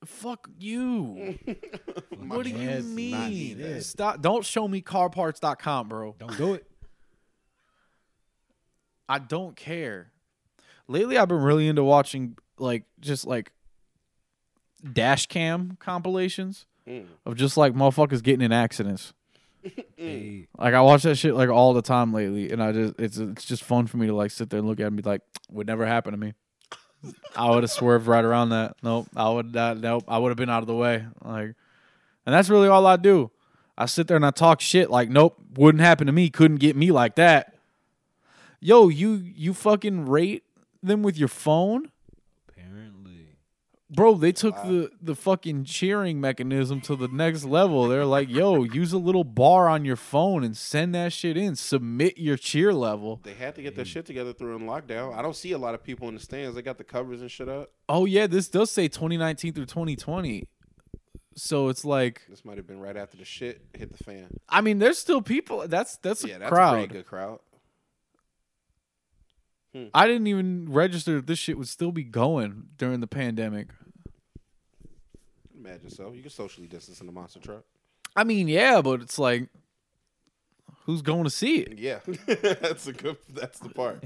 Fuck 0.05 0.47
you. 0.57 1.37
what 2.27 2.43
do 2.43 2.49
you 2.49 2.81
mean? 2.83 3.81
Stop. 3.81 4.21
Don't 4.21 4.45
show 4.45 4.67
me 4.67 4.81
carparts.com, 4.81 5.89
bro. 5.89 6.15
Don't 6.17 6.37
do 6.37 6.53
it. 6.53 6.65
I 9.09 9.19
don't 9.19 9.55
care. 9.55 10.11
Lately, 10.87 11.17
I've 11.17 11.27
been 11.27 11.41
really 11.41 11.67
into 11.67 11.83
watching 11.83 12.37
like 12.57 12.83
just 12.99 13.25
like 13.25 13.51
dash 14.93 15.27
cam 15.27 15.77
compilations 15.79 16.65
Mm. 16.87 17.05
of 17.25 17.35
just 17.35 17.57
like 17.57 17.73
motherfuckers 17.73 18.21
getting 18.21 18.43
in 18.45 18.51
accidents. 18.51 19.11
Hey, 19.97 20.45
Like 20.55 20.75
I 20.75 20.81
watch 20.81 21.01
that 21.03 21.15
shit 21.15 21.33
like 21.33 21.49
all 21.49 21.73
the 21.73 21.81
time 21.81 22.13
lately, 22.13 22.51
and 22.51 22.61
I 22.61 22.71
just 22.71 22.93
it's 22.99 23.17
it's 23.17 23.45
just 23.45 23.63
fun 23.63 23.87
for 23.87 23.97
me 23.97 24.05
to 24.05 24.13
like 24.13 24.29
sit 24.29 24.51
there 24.51 24.59
and 24.59 24.67
look 24.67 24.79
at 24.79 24.83
it 24.83 24.87
and 24.87 24.95
be 24.97 25.01
like, 25.01 25.21
would 25.49 25.65
never 25.65 25.85
happen 25.87 26.11
to 26.11 26.17
me. 26.17 26.33
I 27.35 27.49
would 27.49 27.63
have 27.63 27.71
swerved 27.71 28.05
right 28.05 28.23
around 28.23 28.49
that. 28.49 28.75
Nope, 28.83 29.07
I 29.15 29.29
would 29.29 29.55
uh, 29.57 29.73
nope, 29.73 30.03
I 30.07 30.19
would 30.19 30.29
have 30.29 30.37
been 30.37 30.49
out 30.51 30.61
of 30.61 30.67
the 30.67 30.75
way. 30.75 31.05
Like, 31.23 31.55
and 32.27 32.35
that's 32.35 32.49
really 32.49 32.67
all 32.67 32.85
I 32.85 32.97
do. 32.97 33.31
I 33.77 33.87
sit 33.87 34.07
there 34.07 34.15
and 34.17 34.25
I 34.25 34.29
talk 34.31 34.61
shit 34.61 34.91
like, 34.91 35.09
nope, 35.09 35.35
wouldn't 35.55 35.81
happen 35.81 36.05
to 36.05 36.13
me. 36.13 36.29
Couldn't 36.29 36.57
get 36.57 36.75
me 36.75 36.91
like 36.91 37.15
that. 37.15 37.55
Yo, 38.59 38.89
you 38.89 39.13
you 39.13 39.55
fucking 39.55 40.05
rate 40.05 40.43
them 40.83 41.01
with 41.01 41.17
your 41.17 41.27
phone, 41.29 41.89
apparently. 41.89 41.94
Bro. 43.95 44.15
They 44.15 44.31
took 44.31 44.55
uh, 44.57 44.67
the 44.67 44.91
the 45.01 45.15
fucking 45.15 45.65
cheering 45.65 46.19
mechanism 46.21 46.81
to 46.81 46.95
the 46.95 47.07
next 47.07 47.45
level. 47.45 47.87
They're 47.87 48.05
like, 48.05 48.29
yo, 48.29 48.63
use 48.63 48.93
a 48.93 48.97
little 48.97 49.23
bar 49.23 49.67
on 49.69 49.85
your 49.85 49.95
phone 49.95 50.43
and 50.43 50.55
send 50.55 50.93
that 50.95 51.13
shit 51.13 51.37
in. 51.37 51.55
Submit 51.55 52.17
your 52.17 52.37
cheer 52.37 52.73
level. 52.73 53.21
They 53.23 53.33
had 53.33 53.55
to 53.55 53.61
get 53.61 53.75
their 53.75 53.85
shit 53.85 54.05
together 54.05 54.33
through 54.33 54.55
in 54.55 54.63
lockdown. 54.63 55.15
I 55.15 55.21
don't 55.21 55.35
see 55.35 55.51
a 55.53 55.57
lot 55.57 55.73
of 55.73 55.83
people 55.83 56.07
in 56.09 56.15
the 56.15 56.21
stands. 56.21 56.55
They 56.55 56.61
got 56.61 56.77
the 56.77 56.83
covers 56.83 57.21
and 57.21 57.31
shit 57.31 57.49
up. 57.49 57.71
Oh 57.89 58.05
yeah, 58.05 58.27
this 58.27 58.47
does 58.49 58.71
say 58.71 58.87
2019 58.87 59.53
through 59.53 59.65
2020. 59.65 60.47
So 61.37 61.67
it's 61.67 61.83
like, 61.83 62.21
This 62.29 62.45
might 62.45 62.55
have 62.57 62.65
been 62.65 62.79
right 62.79 62.95
after 62.95 63.17
the 63.17 63.25
shit 63.25 63.61
hit 63.73 63.91
the 63.95 64.03
fan. 64.03 64.27
I 64.47 64.61
mean, 64.61 64.79
there's 64.79 64.97
still 64.97 65.21
people. 65.21 65.67
That's 65.67 65.97
that's 65.97 66.23
a 66.23 66.29
yeah, 66.29 66.37
that's 66.37 66.49
a 66.49 66.53
crowd. 66.53 66.73
pretty 66.77 66.93
good 66.93 67.05
crowd. 67.05 67.39
Hmm. 69.73 69.87
I 69.93 70.07
didn't 70.07 70.27
even 70.27 70.71
register 70.71 71.15
that 71.15 71.27
this 71.27 71.37
shit 71.37 71.57
would 71.57 71.67
still 71.67 71.91
be 71.91 72.03
going 72.05 72.67
during 72.77 73.01
the 73.01 73.07
pandemic. 73.07 73.67
Imagine 75.65 75.89
so. 75.89 76.11
You 76.11 76.21
can 76.21 76.31
socially 76.31 76.67
distance 76.67 76.99
in 77.01 77.07
the 77.07 77.11
monster 77.11 77.39
truck. 77.39 77.63
I 78.15 78.23
mean, 78.23 78.47
yeah, 78.47 78.81
but 78.81 79.01
it's 79.01 79.17
like, 79.19 79.49
who's 80.85 81.01
going 81.01 81.23
to 81.23 81.29
see 81.29 81.57
it? 81.57 81.77
Yeah, 81.77 81.99
that's 82.27 82.87
a 82.87 82.93
good. 82.93 83.17
That's 83.33 83.59
the 83.59 83.69
part. 83.69 84.03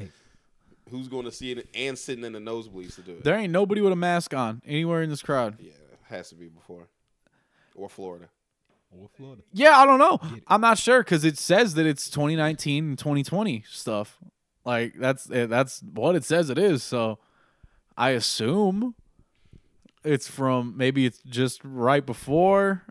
Who's 0.89 1.07
going 1.07 1.25
to 1.25 1.31
see 1.31 1.51
it 1.51 1.67
and 1.75 1.97
sitting 1.97 2.23
in 2.23 2.33
the 2.33 2.39
nosebleeds 2.39 2.95
to 2.95 3.01
do 3.01 3.11
it? 3.11 3.23
There 3.23 3.35
ain't 3.35 3.51
nobody 3.51 3.81
with 3.81 3.91
a 3.91 3.97
mask 3.97 4.33
on 4.33 4.61
anywhere 4.65 5.03
in 5.03 5.09
this 5.09 5.21
crowd. 5.21 5.57
yeah, 5.59 5.71
has 6.09 6.29
to 6.29 6.35
be 6.35 6.47
before 6.47 6.87
or 7.75 7.89
Florida. 7.89 8.29
Or 8.91 9.07
Florida. 9.15 9.43
Yeah, 9.53 9.77
I 9.77 9.85
don't 9.85 9.99
know. 9.99 10.19
I'm 10.47 10.61
not 10.61 10.79
sure 10.79 11.03
because 11.03 11.23
it 11.23 11.37
says 11.37 11.75
that 11.75 11.85
it's 11.85 12.09
2019 12.09 12.89
and 12.89 12.97
2020 12.97 13.63
stuff. 13.69 14.17
Like 14.65 14.93
that's 14.97 15.29
eh, 15.29 15.45
that's 15.45 15.81
what 15.81 16.15
it 16.15 16.23
says 16.23 16.49
it 16.49 16.57
is. 16.57 16.81
So 16.81 17.19
I 17.95 18.11
assume 18.11 18.95
it's 20.03 20.27
from 20.27 20.75
maybe 20.77 21.05
it's 21.05 21.19
just 21.23 21.61
right 21.63 22.05
before 22.05 22.83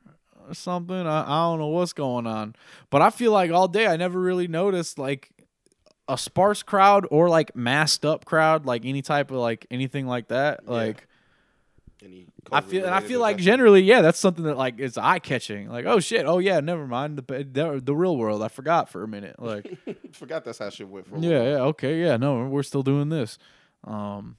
or 0.47 0.55
something. 0.55 0.97
I, 1.07 1.23
I 1.23 1.51
don't 1.51 1.59
know 1.59 1.69
what's 1.69 1.93
going 1.93 2.27
on, 2.27 2.55
but 2.91 3.03
I 3.03 3.11
feel 3.11 3.33
like 3.33 3.51
all 3.51 3.69
day 3.69 3.87
I 3.87 3.97
never 3.97 4.19
really 4.21 4.49
noticed 4.49 4.99
like 4.99 5.31
a 6.09 6.17
sparse 6.17 6.63
crowd 6.63 7.07
or 7.11 7.29
like 7.29 7.55
masked 7.55 8.05
up 8.05 8.25
crowd, 8.25 8.65
like 8.67 8.85
any 8.85 9.03
type 9.03 9.31
of 9.31 9.37
like 9.39 9.67
anything 9.71 10.07
like 10.07 10.29
that. 10.29 10.61
Yeah. 10.65 10.71
Like 10.71 11.07
Any 12.03 12.27
I 12.51 12.63
feel 12.63 12.87
and 12.87 12.95
I 12.95 13.01
feel 13.01 13.21
like 13.21 13.37
generally, 13.37 13.83
yeah, 13.83 14.01
that's 14.01 14.19
something 14.19 14.45
that 14.45 14.57
like 14.57 14.79
is 14.79 14.97
eye 14.97 15.19
catching. 15.19 15.69
Like 15.69 15.85
oh 15.85 16.01
shit, 16.01 16.25
oh 16.27 16.39
yeah, 16.39 16.61
never 16.61 16.87
mind 16.87 17.19
the 17.19 17.45
the, 17.45 17.81
the 17.85 17.95
real 17.95 18.17
world. 18.17 18.43
I 18.43 18.49
forgot 18.49 18.89
for 18.89 19.03
a 19.03 19.09
minute. 19.09 19.37
Like 19.39 19.71
forgot 20.13 20.45
that's 20.45 20.59
how 20.59 20.71
shit 20.71 20.89
went 20.89 21.07
for. 21.09 21.17
a 21.17 21.21
yeah, 21.21 21.39
while. 21.39 21.45
yeah, 21.49 21.57
okay, 21.65 22.01
yeah, 22.01 22.17
no, 22.17 22.47
we're 22.47 22.63
still 22.63 22.83
doing 22.83 23.11
this. 23.11 23.37
Um, 23.85 24.37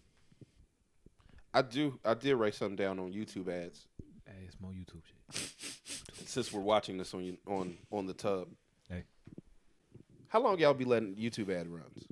I 1.53 1.61
do. 1.61 1.99
I 2.05 2.13
did 2.13 2.35
write 2.35 2.55
something 2.55 2.75
down 2.75 2.99
on 2.99 3.11
YouTube 3.11 3.47
ads. 3.47 3.87
Hey, 4.25 4.33
it's 4.45 4.59
more 4.59 4.71
YouTube 4.71 5.01
shit. 5.05 5.53
Since 6.27 6.53
we're 6.53 6.61
watching 6.61 6.97
this 6.97 7.13
on 7.13 7.23
you- 7.23 7.37
on 7.47 7.77
on 7.91 8.05
the 8.05 8.13
tub, 8.13 8.49
Hey. 8.89 9.03
how 10.27 10.41
long 10.41 10.59
y'all 10.59 10.73
be 10.73 10.85
letting 10.85 11.15
YouTube 11.15 11.49
ad 11.53 11.67
runs? 11.67 12.03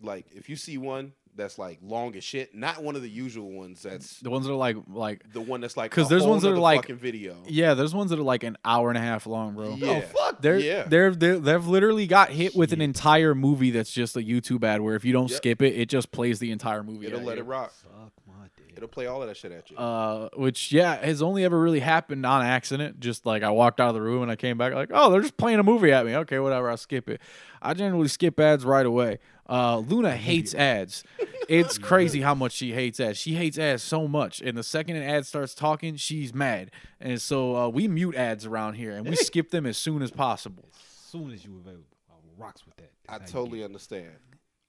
Like, 0.00 0.26
if 0.32 0.48
you 0.48 0.56
see 0.56 0.78
one 0.78 1.12
that's 1.36 1.58
like 1.58 1.78
long 1.82 2.14
as 2.16 2.24
shit, 2.24 2.54
not 2.54 2.82
one 2.82 2.96
of 2.96 3.02
the 3.02 3.08
usual 3.08 3.50
ones. 3.50 3.82
That's 3.82 4.20
the 4.20 4.30
ones 4.30 4.46
that 4.46 4.52
are 4.52 4.56
like 4.56 4.76
like 4.92 5.32
the 5.32 5.40
one 5.40 5.60
that's 5.60 5.76
like 5.76 5.90
because 5.90 6.08
there's 6.08 6.22
whole 6.22 6.32
ones 6.32 6.42
that 6.42 6.52
are 6.52 6.58
like- 6.58 6.80
fucking 6.82 6.96
video. 6.96 7.36
Yeah, 7.46 7.74
there's 7.74 7.94
ones 7.94 8.10
that 8.10 8.18
are 8.18 8.22
like 8.24 8.42
an 8.44 8.56
hour 8.64 8.88
and 8.90 8.98
a 8.98 9.00
half 9.00 9.26
long, 9.26 9.54
bro. 9.54 9.74
Yeah. 9.74 9.88
Oh, 9.88 10.00
fuck? 10.00 10.42
They're, 10.42 10.58
Yeah. 10.58 10.82
they're 10.84 11.14
they're 11.14 11.38
they've 11.38 11.66
literally 11.66 12.06
got 12.06 12.30
hit 12.30 12.54
with 12.54 12.72
an 12.72 12.80
entire 12.80 13.34
movie 13.34 13.70
that's 13.70 13.92
just 13.92 14.16
a 14.16 14.20
YouTube 14.20 14.62
ad 14.64 14.80
where 14.80 14.94
if 14.94 15.04
you 15.04 15.12
don't 15.12 15.30
Yep. 15.30 15.36
skip 15.36 15.62
it, 15.62 15.74
it 15.78 15.88
just 15.88 16.10
plays 16.12 16.38
the 16.38 16.50
entire 16.50 16.82
movie. 16.82 17.06
It'll 17.06 17.20
let 17.20 17.36
you. 17.38 17.42
it 17.44 17.46
rock. 17.46 17.72
Suck 17.82 18.12
my 18.42 18.48
dick. 18.56 18.74
It'll 18.76 18.88
play 18.88 19.06
all 19.06 19.22
of 19.22 19.28
that 19.28 19.36
shit 19.36 19.52
at 19.52 19.70
you. 19.70 19.76
Uh, 19.76 20.28
which 20.34 20.72
yeah 20.72 20.96
has 20.96 21.22
only 21.22 21.44
ever 21.44 21.58
really 21.58 21.80
happened 21.80 22.26
on 22.26 22.44
accident. 22.44 23.00
Just 23.00 23.24
like 23.24 23.42
I 23.42 23.50
walked 23.50 23.80
out 23.80 23.88
of 23.88 23.94
the 23.94 24.02
room 24.02 24.22
and 24.22 24.30
I 24.30 24.36
came 24.36 24.58
back 24.58 24.74
like, 24.74 24.90
oh, 24.92 25.10
they're 25.10 25.20
just 25.20 25.36
playing 25.36 25.58
a 25.58 25.62
movie 25.62 25.92
at 25.92 26.04
me. 26.04 26.16
Okay, 26.16 26.38
whatever. 26.38 26.68
I'll 26.70 26.76
skip 26.76 27.08
it. 27.08 27.20
I 27.60 27.74
generally 27.74 28.08
skip 28.08 28.38
ads 28.40 28.64
right 28.64 28.84
away. 28.84 29.18
Uh, 29.48 29.78
Luna 29.78 30.16
hates 30.16 30.54
ads. 30.54 31.04
It's 31.48 31.76
crazy 31.78 32.20
how 32.20 32.34
much 32.34 32.52
she 32.52 32.72
hates 32.72 32.98
ads. 33.00 33.18
She 33.18 33.34
hates 33.34 33.58
ads 33.58 33.82
so 33.82 34.08
much, 34.08 34.40
and 34.40 34.56
the 34.56 34.62
second 34.62 34.96
an 34.96 35.02
ad 35.02 35.26
starts 35.26 35.54
talking, 35.54 35.96
she's 35.96 36.32
mad. 36.32 36.70
And 37.00 37.20
so 37.20 37.56
uh, 37.56 37.68
we 37.68 37.88
mute 37.88 38.14
ads 38.14 38.46
around 38.46 38.74
here 38.74 38.92
and 38.92 39.06
we 39.06 39.16
skip 39.30 39.50
them 39.50 39.66
as 39.66 39.76
soon 39.76 40.02
as 40.02 40.10
possible. 40.10 40.64
As 40.72 41.10
soon 41.10 41.32
as 41.32 41.44
you 41.44 41.58
available, 41.58 41.84
I 42.10 42.14
rocks 42.42 42.64
with 42.64 42.76
that. 42.76 42.92
I 43.08 43.18
That's 43.18 43.32
how 43.32 43.40
you 43.40 43.44
totally 43.44 43.64
understand. 43.64 44.12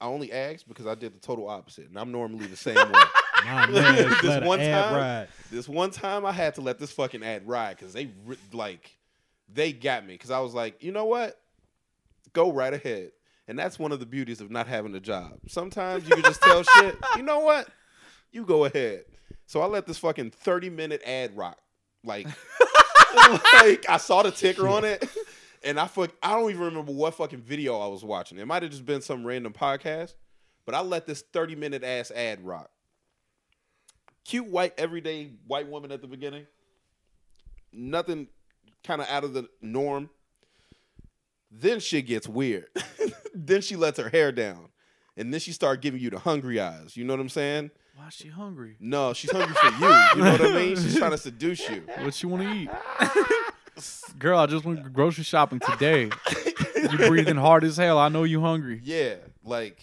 I 0.01 0.07
only 0.07 0.33
asked 0.33 0.67
because 0.67 0.85
I 0.85 0.95
did 0.95 1.15
the 1.15 1.19
total 1.19 1.47
opposite, 1.47 1.87
and 1.87 1.97
I'm 1.97 2.11
normally 2.11 2.47
the 2.47 2.57
same 2.57 2.75
way. 2.75 3.01
Man, 3.71 4.15
This 4.21 4.43
one 4.45 4.59
time- 4.59 4.93
ride. 4.95 5.27
This 5.51 5.67
one 5.69 5.91
time 5.91 6.25
I 6.25 6.31
had 6.31 6.55
to 6.55 6.61
let 6.61 6.79
this 6.79 6.91
fucking 6.91 7.23
ad 7.23 7.47
ride 7.47 7.77
because 7.77 7.93
they 7.93 8.09
like 8.51 8.97
they 9.51 9.71
got 9.71 10.05
me 10.05 10.13
because 10.13 10.31
I 10.31 10.39
was 10.39 10.53
like, 10.53 10.81
you 10.83 10.91
know 10.91 11.05
what? 11.05 11.39
Go 12.33 12.51
right 12.51 12.73
ahead. 12.73 13.11
And 13.47 13.59
that's 13.59 13.77
one 13.77 13.91
of 13.91 13.99
the 13.99 14.05
beauties 14.05 14.41
of 14.41 14.49
not 14.49 14.67
having 14.67 14.95
a 14.95 14.99
job. 14.99 15.33
Sometimes 15.47 16.07
you 16.07 16.15
can 16.15 16.23
just 16.23 16.41
tell 16.41 16.63
shit. 16.77 16.97
You 17.17 17.23
know 17.23 17.39
what? 17.41 17.67
You 18.31 18.45
go 18.45 18.65
ahead. 18.65 19.03
So 19.45 19.61
I 19.61 19.65
let 19.65 19.85
this 19.85 19.97
fucking 19.99 20.31
thirty 20.31 20.69
minute 20.69 21.01
ad 21.05 21.35
rock. 21.37 21.57
Like, 22.03 22.27
like 23.15 23.87
I 23.89 23.97
saw 23.97 24.23
the 24.23 24.31
ticker 24.31 24.67
on 24.67 24.83
it, 24.85 25.07
and 25.63 25.79
I 25.79 25.87
fuck, 25.87 26.11
I 26.21 26.31
don't 26.31 26.49
even 26.49 26.63
remember 26.63 26.91
what 26.91 27.13
fucking 27.15 27.41
video 27.41 27.79
I 27.79 27.87
was 27.87 28.03
watching. 28.03 28.37
It 28.39 28.47
might 28.47 28.63
have 28.63 28.71
just 28.71 28.85
been 28.85 29.01
some 29.01 29.25
random 29.25 29.53
podcast, 29.53 30.13
but 30.65 30.73
I 30.75 30.81
let 30.81 31.05
this 31.05 31.21
thirty 31.33 31.55
minute 31.55 31.83
ass 31.83 32.11
ad 32.11 32.43
rock 32.45 32.69
cute 34.25 34.47
white 34.47 34.73
everyday 34.77 35.31
white 35.47 35.67
woman 35.67 35.91
at 35.91 36.01
the 36.01 36.07
beginning. 36.07 36.45
Nothing 37.71 38.27
kind 38.83 39.01
of 39.01 39.07
out 39.07 39.23
of 39.23 39.33
the 39.33 39.47
norm. 39.61 40.09
Then 41.51 41.79
shit 41.79 42.07
gets 42.07 42.27
weird. 42.27 42.67
then 43.33 43.61
she 43.61 43.75
lets 43.75 43.99
her 43.99 44.09
hair 44.09 44.31
down. 44.31 44.69
And 45.15 45.31
then 45.31 45.39
she 45.39 45.51
start 45.51 45.81
giving 45.81 46.01
you 46.01 46.09
the 46.09 46.19
hungry 46.19 46.59
eyes. 46.59 46.97
You 46.97 47.03
know 47.03 47.13
what 47.13 47.19
I'm 47.19 47.29
saying? 47.29 47.69
Why 47.95 48.07
is 48.07 48.15
she 48.15 48.29
hungry? 48.29 48.75
No, 48.79 49.13
she's 49.13 49.31
hungry 49.31 49.53
for 49.53 49.67
you. 49.67 49.93
You 50.15 50.23
know 50.23 50.31
what 50.31 50.41
I 50.41 50.53
mean? 50.53 50.75
She's 50.75 50.97
trying 50.97 51.11
to 51.11 51.17
seduce 51.17 51.69
you. 51.69 51.83
What 51.99 52.15
she 52.15 52.25
want 52.25 52.43
to 52.43 52.51
eat? 52.51 52.69
Girl, 54.19 54.39
I 54.39 54.47
just 54.47 54.65
went 54.65 54.91
grocery 54.93 55.23
shopping 55.23 55.59
today. 55.59 56.09
you 56.75 56.97
breathing 56.97 57.35
hard 57.35 57.63
as 57.63 57.77
hell. 57.77 57.99
I 57.99 58.09
know 58.09 58.23
you 58.23 58.41
hungry. 58.41 58.81
Yeah, 58.83 59.15
like 59.43 59.79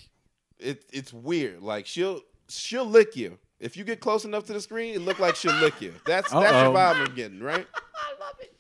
it 0.58 0.84
it's 0.92 1.12
weird. 1.12 1.62
Like 1.62 1.86
she'll 1.86 2.20
she'll 2.48 2.86
lick 2.86 3.16
you. 3.16 3.38
If 3.60 3.76
you 3.76 3.84
get 3.84 4.00
close 4.00 4.24
enough 4.24 4.46
to 4.46 4.54
the 4.54 4.60
screen, 4.60 4.94
it 4.94 5.02
look 5.02 5.18
like 5.18 5.36
she'll 5.36 5.54
lick 5.54 5.80
you. 5.80 5.94
That's 6.06 6.30
that's 6.30 6.52
Uh-oh. 6.52 6.62
your 6.62 6.74
vibe 6.74 7.08
I'm 7.08 7.14
getting, 7.14 7.40
right? 7.40 7.66
I 7.74 8.20
love 8.20 8.34
it. 8.40 8.54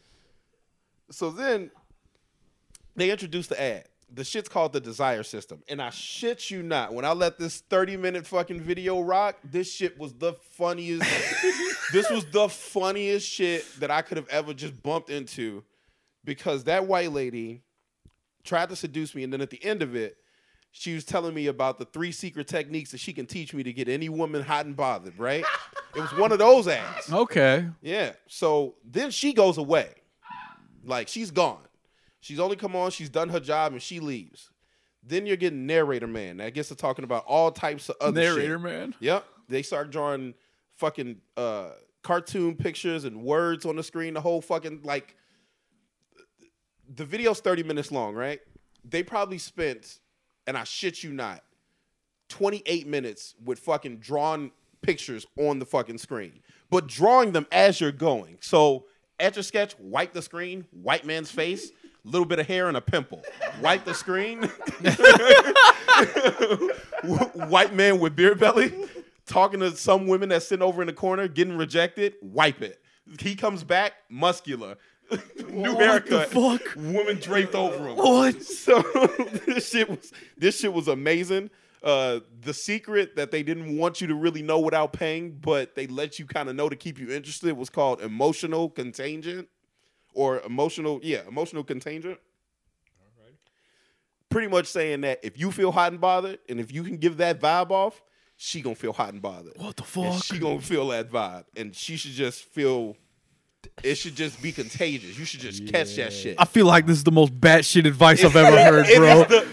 So 1.10 1.30
then 1.30 1.70
they 2.96 3.10
introduced 3.10 3.48
the 3.48 3.60
ad. 3.60 3.84
The 4.12 4.24
shit's 4.24 4.48
called 4.48 4.72
the 4.72 4.80
Desire 4.80 5.22
System. 5.22 5.62
And 5.68 5.80
I 5.80 5.90
shit 5.90 6.50
you 6.50 6.62
not, 6.62 6.92
when 6.92 7.04
I 7.04 7.12
let 7.12 7.38
this 7.38 7.60
30 7.70 7.96
minute 7.96 8.26
fucking 8.26 8.60
video 8.60 9.00
rock, 9.00 9.36
this 9.44 9.72
shit 9.72 9.98
was 9.98 10.12
the 10.14 10.34
funniest. 10.50 11.08
this 11.92 12.10
was 12.10 12.26
the 12.26 12.48
funniest 12.48 13.26
shit 13.26 13.64
that 13.80 13.90
I 13.90 14.02
could 14.02 14.16
have 14.18 14.28
ever 14.28 14.52
just 14.52 14.82
bumped 14.82 15.10
into 15.10 15.64
because 16.24 16.64
that 16.64 16.86
white 16.86 17.12
lady 17.12 17.62
tried 18.44 18.68
to 18.68 18.76
seduce 18.76 19.14
me. 19.14 19.22
And 19.22 19.32
then 19.32 19.40
at 19.40 19.50
the 19.50 19.64
end 19.64 19.82
of 19.82 19.94
it, 19.94 20.16
she 20.72 20.94
was 20.94 21.04
telling 21.04 21.34
me 21.34 21.46
about 21.48 21.78
the 21.78 21.84
three 21.84 22.12
secret 22.12 22.46
techniques 22.46 22.92
that 22.92 22.98
she 22.98 23.12
can 23.12 23.26
teach 23.26 23.52
me 23.52 23.62
to 23.62 23.72
get 23.72 23.88
any 23.88 24.08
woman 24.08 24.42
hot 24.42 24.66
and 24.66 24.76
bothered, 24.76 25.18
right? 25.18 25.44
it 25.96 26.00
was 26.00 26.12
one 26.16 26.32
of 26.32 26.38
those 26.38 26.68
ads. 26.68 27.12
Okay. 27.12 27.66
Yeah. 27.82 28.12
So 28.28 28.74
then 28.84 29.10
she 29.10 29.32
goes 29.32 29.58
away. 29.58 29.90
Like 30.84 31.08
she's 31.08 31.30
gone. 31.30 31.62
She's 32.20 32.38
only 32.40 32.56
come 32.56 32.76
on, 32.76 32.90
she's 32.90 33.08
done 33.08 33.30
her 33.30 33.40
job, 33.40 33.72
and 33.72 33.82
she 33.82 33.98
leaves. 34.00 34.50
Then 35.02 35.26
you're 35.26 35.36
getting 35.36 35.66
narrator 35.66 36.06
man 36.06 36.36
that 36.38 36.52
gets 36.54 36.68
to 36.68 36.74
talking 36.74 37.04
about 37.04 37.24
all 37.26 37.50
types 37.50 37.88
of 37.88 37.96
other 38.00 38.20
Narrator 38.20 38.54
shit. 38.54 38.60
man. 38.60 38.94
Yep. 39.00 39.24
They 39.48 39.62
start 39.62 39.90
drawing 39.90 40.34
fucking 40.76 41.16
uh 41.36 41.70
cartoon 42.02 42.54
pictures 42.56 43.04
and 43.04 43.22
words 43.22 43.64
on 43.66 43.76
the 43.76 43.82
screen, 43.82 44.14
the 44.14 44.20
whole 44.20 44.40
fucking 44.40 44.80
like 44.84 45.16
the 46.92 47.04
video's 47.04 47.40
30 47.40 47.62
minutes 47.62 47.92
long, 47.92 48.14
right? 48.14 48.40
They 48.84 49.02
probably 49.02 49.38
spent, 49.38 49.98
and 50.46 50.56
I 50.56 50.64
shit 50.64 51.02
you 51.02 51.12
not, 51.12 51.42
28 52.28 52.86
minutes 52.86 53.34
with 53.44 53.58
fucking 53.58 53.98
drawn 53.98 54.50
pictures 54.82 55.26
on 55.38 55.58
the 55.58 55.66
fucking 55.66 55.98
screen, 55.98 56.40
but 56.70 56.86
drawing 56.86 57.32
them 57.32 57.46
as 57.52 57.80
you're 57.80 57.92
going. 57.92 58.38
So, 58.40 58.86
etch 59.18 59.36
a 59.36 59.42
sketch, 59.42 59.74
wipe 59.78 60.12
the 60.12 60.22
screen, 60.22 60.66
white 60.70 61.04
man's 61.04 61.30
face, 61.30 61.70
little 62.04 62.26
bit 62.26 62.38
of 62.38 62.46
hair 62.46 62.68
and 62.68 62.76
a 62.76 62.80
pimple. 62.80 63.22
Wipe 63.60 63.84
the 63.84 63.94
screen, 63.94 64.42
white 67.48 67.74
man 67.74 68.00
with 68.00 68.16
beer 68.16 68.34
belly, 68.34 68.72
talking 69.26 69.60
to 69.60 69.76
some 69.76 70.06
women 70.06 70.30
that's 70.30 70.46
sitting 70.46 70.62
over 70.62 70.82
in 70.82 70.86
the 70.86 70.92
corner, 70.92 71.28
getting 71.28 71.56
rejected, 71.56 72.14
wipe 72.22 72.62
it. 72.62 72.80
He 73.20 73.34
comes 73.34 73.64
back, 73.64 73.94
muscular. 74.08 74.76
New 75.50 75.74
haircut. 75.74 76.28
fuck? 76.30 76.60
Woman 76.76 77.18
draped 77.18 77.54
over 77.54 77.88
him. 77.88 77.96
What? 77.96 78.36
So 78.42 78.80
this 79.46 79.70
shit 79.70 79.88
was 79.88 80.12
this 80.36 80.58
shit 80.60 80.72
was 80.72 80.88
amazing. 80.88 81.50
Uh, 81.82 82.20
the 82.42 82.52
secret 82.52 83.16
that 83.16 83.30
they 83.30 83.42
didn't 83.42 83.76
want 83.78 84.00
you 84.02 84.06
to 84.08 84.14
really 84.14 84.42
know 84.42 84.58
without 84.60 84.92
paying, 84.92 85.30
but 85.40 85.74
they 85.74 85.86
let 85.86 86.18
you 86.18 86.26
kind 86.26 86.48
of 86.50 86.54
know 86.54 86.68
to 86.68 86.76
keep 86.76 86.98
you 86.98 87.10
interested 87.10 87.56
was 87.56 87.70
called 87.70 88.02
emotional 88.02 88.68
contagion, 88.68 89.46
or 90.12 90.40
emotional, 90.42 91.00
yeah, 91.02 91.22
emotional 91.26 91.64
contagion. 91.64 92.16
Pretty 94.28 94.46
much 94.46 94.66
saying 94.66 95.00
that 95.00 95.18
if 95.24 95.40
you 95.40 95.50
feel 95.50 95.72
hot 95.72 95.90
and 95.90 96.00
bothered, 96.00 96.38
and 96.48 96.60
if 96.60 96.70
you 96.72 96.84
can 96.84 96.98
give 96.98 97.16
that 97.16 97.40
vibe 97.40 97.70
off, 97.72 98.00
she 98.36 98.60
gonna 98.60 98.76
feel 98.76 98.92
hot 98.92 99.12
and 99.12 99.20
bothered. 99.20 99.54
What 99.56 99.76
the 99.76 99.82
And 99.82 100.14
fuck? 100.14 100.22
she 100.24 100.38
gonna 100.38 100.60
feel 100.60 100.86
that 100.88 101.10
vibe, 101.10 101.46
and 101.56 101.74
she 101.74 101.96
should 101.96 102.12
just 102.12 102.44
feel. 102.44 102.96
It 103.82 103.94
should 103.96 104.14
just 104.14 104.40
be 104.42 104.52
contagious. 104.52 105.18
You 105.18 105.24
should 105.24 105.40
just 105.40 105.66
catch 105.66 105.96
that 105.96 106.12
shit. 106.12 106.36
I 106.38 106.44
feel 106.44 106.66
like 106.66 106.86
this 106.86 106.96
is 106.98 107.04
the 107.04 107.12
most 107.12 107.38
batshit 107.40 107.86
advice 107.86 108.22
I've 108.24 108.36
ever 108.36 108.56
heard, 108.62 108.86
It 108.88 108.98
bro. 108.98 109.22
is 109.22 109.26
the- 109.28 109.46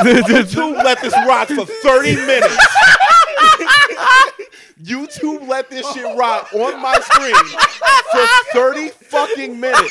YouTube 0.00 0.82
let 0.82 1.00
this 1.02 1.12
rock 1.26 1.48
for 1.48 1.66
30 1.66 2.16
minutes. 2.16 2.56
YouTube 4.82 5.46
let 5.46 5.68
this 5.68 5.86
shit 5.92 6.16
rock 6.16 6.52
on 6.54 6.80
my 6.80 6.98
screen 7.00 7.34
for 8.12 8.26
30 8.52 8.88
fucking 8.88 9.60
minutes. 9.60 9.90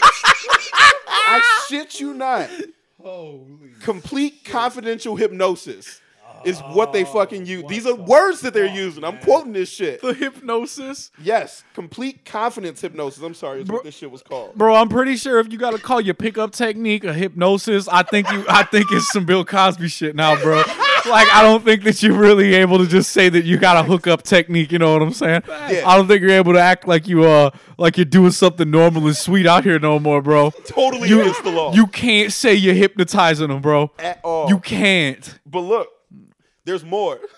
I 1.07 1.65
shit 1.67 1.99
you 1.99 2.13
not. 2.15 2.49
Holy. 3.01 3.45
Complete 3.81 4.43
confidential 4.43 5.15
hypnosis 5.15 6.01
is 6.45 6.59
what 6.73 6.93
they 6.93 7.03
fucking 7.03 7.45
use. 7.45 7.63
These 7.67 7.85
are 7.85 7.95
words 7.95 8.41
that 8.41 8.53
they're 8.53 8.65
using. 8.73 9.03
I'm 9.03 9.17
quoting 9.19 9.53
this 9.53 9.69
shit. 9.69 10.01
the 10.01 10.13
hypnosis. 10.13 11.11
Yes, 11.21 11.63
complete 11.73 12.25
confidence 12.25 12.81
hypnosis. 12.81 13.23
I'm 13.23 13.33
sorry, 13.33 13.61
is 13.61 13.67
what 13.69 13.83
this 13.83 13.95
shit 13.95 14.11
was 14.11 14.21
called. 14.23 14.55
Bro, 14.55 14.75
I'm 14.75 14.89
pretty 14.89 15.15
sure 15.15 15.39
if 15.39 15.51
you 15.51 15.57
gotta 15.57 15.77
call 15.79 16.01
your 16.01 16.13
pickup 16.15 16.51
technique 16.51 17.03
a 17.03 17.13
hypnosis, 17.13 17.87
I 17.87 18.03
think 18.03 18.29
you 18.31 18.45
I 18.49 18.63
think 18.63 18.87
it's 18.91 19.09
some 19.11 19.25
Bill 19.25 19.45
Cosby 19.45 19.87
shit 19.87 20.15
now, 20.15 20.35
bro. 20.41 20.57
like 21.09 21.27
I 21.33 21.41
don't 21.41 21.63
think 21.63 21.83
that 21.83 22.01
you're 22.03 22.17
really 22.17 22.55
able 22.55 22.77
to 22.79 22.85
just 22.87 23.11
say 23.11 23.29
that 23.29 23.45
you 23.45 23.57
got 23.57 23.77
a 23.77 23.83
hookup 23.83 24.23
technique. 24.23 24.71
You 24.71 24.79
know 24.79 24.93
what 24.93 25.01
I'm 25.01 25.13
saying? 25.13 25.41
Yeah. 25.47 25.83
I 25.87 25.95
don't 25.95 26.07
think 26.07 26.21
you're 26.21 26.31
able 26.31 26.53
to 26.53 26.59
act 26.59 26.87
like 26.87 27.07
you 27.07 27.23
uh 27.25 27.51
like 27.77 27.97
you're 27.97 28.05
doing 28.05 28.31
something 28.31 28.69
normal 28.69 29.07
and 29.07 29.15
sweet 29.15 29.45
out 29.45 29.63
here 29.63 29.79
no 29.79 29.99
more, 29.99 30.21
bro. 30.21 30.51
Totally 30.65 31.07
You 31.09 31.21
against 31.21 31.43
the 31.43 31.51
law. 31.51 31.73
you 31.73 31.87
can't 31.87 32.31
say 32.33 32.53
you're 32.53 32.73
hypnotizing 32.75 33.47
them, 33.47 33.61
bro. 33.61 33.91
at 33.99 34.19
all. 34.23 34.49
You 34.49 34.59
can't. 34.59 35.39
But 35.45 35.61
look, 35.61 35.87
there's 36.65 36.83
more. 36.83 37.19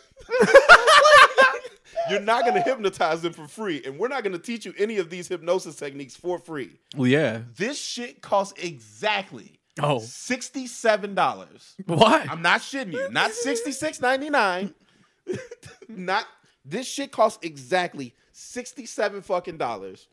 You're 2.10 2.20
not 2.20 2.42
going 2.42 2.56
to 2.56 2.62
hypnotize 2.62 3.22
them 3.22 3.34
for 3.34 3.48
free, 3.48 3.82
and 3.86 3.98
we're 4.00 4.08
not 4.08 4.24
going 4.24 4.34
to 4.34 4.40
teach 4.40 4.66
you 4.66 4.74
any 4.78 4.98
of 4.98 5.10
these 5.10 5.28
hypnosis 5.28 5.76
techniques 5.76 6.16
for 6.16 6.40
free. 6.40 6.80
Well, 6.96 7.08
yeah. 7.08 7.42
This 7.56 7.80
shit 7.80 8.22
costs 8.22 8.54
exactly 8.62 9.60
Oh, 9.80 10.00
sixty-seven 10.00 11.16
dollars. 11.16 11.76
what? 11.86 12.30
I'm 12.30 12.42
not 12.42 12.62
shitting 12.62 12.94
you. 12.94 13.10
Not 13.10 13.32
sixty-six 13.32 14.02
ninety-nine. 14.02 14.74
not 15.88 16.26
this 16.66 16.88
shit 16.88 17.12
costs 17.12 17.40
exactly 17.42 18.14
sixty-seven 18.34 19.22
fucking 19.22 19.58
dollars. 19.58 20.08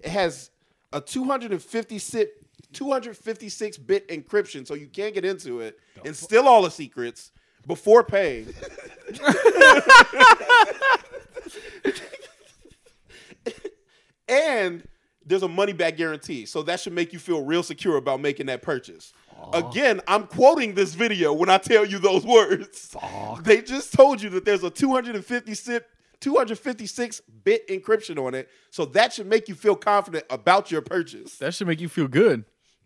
It 0.00 0.10
has 0.10 0.50
a 0.92 1.00
256 1.00 2.30
256 2.72 3.78
bit 3.78 4.08
encryption, 4.08 4.66
so 4.66 4.74
you 4.74 4.88
can't 4.88 5.14
get 5.14 5.24
into 5.24 5.60
it, 5.60 5.78
and 6.04 6.14
still 6.16 6.48
all 6.48 6.62
the 6.62 6.70
secrets 6.70 7.30
before 7.66 8.04
paying. 8.04 8.46
and 14.28 14.86
there's 15.26 15.42
a 15.42 15.48
money 15.48 15.72
back 15.72 15.96
guarantee, 15.96 16.46
so 16.46 16.62
that 16.62 16.80
should 16.80 16.92
make 16.92 17.12
you 17.12 17.18
feel 17.18 17.44
real 17.44 17.62
secure 17.62 17.96
about 17.96 18.20
making 18.20 18.46
that 18.46 18.62
purchase. 18.62 19.12
Again, 19.52 20.00
I'm 20.08 20.26
quoting 20.26 20.74
this 20.74 20.94
video 20.94 21.32
when 21.32 21.50
I 21.50 21.58
tell 21.58 21.84
you 21.84 21.98
those 21.98 22.24
words. 22.24 22.96
They 23.42 23.60
just 23.62 23.92
told 23.92 24.22
you 24.22 24.30
that 24.30 24.44
there's 24.44 24.64
a 24.64 24.70
256 24.70 25.84
256 26.20 27.20
bit 27.44 27.68
encryption 27.68 28.24
on 28.24 28.34
it, 28.34 28.48
so 28.70 28.86
that 28.86 29.12
should 29.12 29.26
make 29.26 29.48
you 29.48 29.54
feel 29.54 29.76
confident 29.76 30.24
about 30.30 30.70
your 30.70 30.80
purchase. 30.80 31.36
That 31.36 31.52
should 31.52 31.66
make 31.66 31.80
you 31.80 31.88
feel 31.88 32.08
good. 32.08 32.44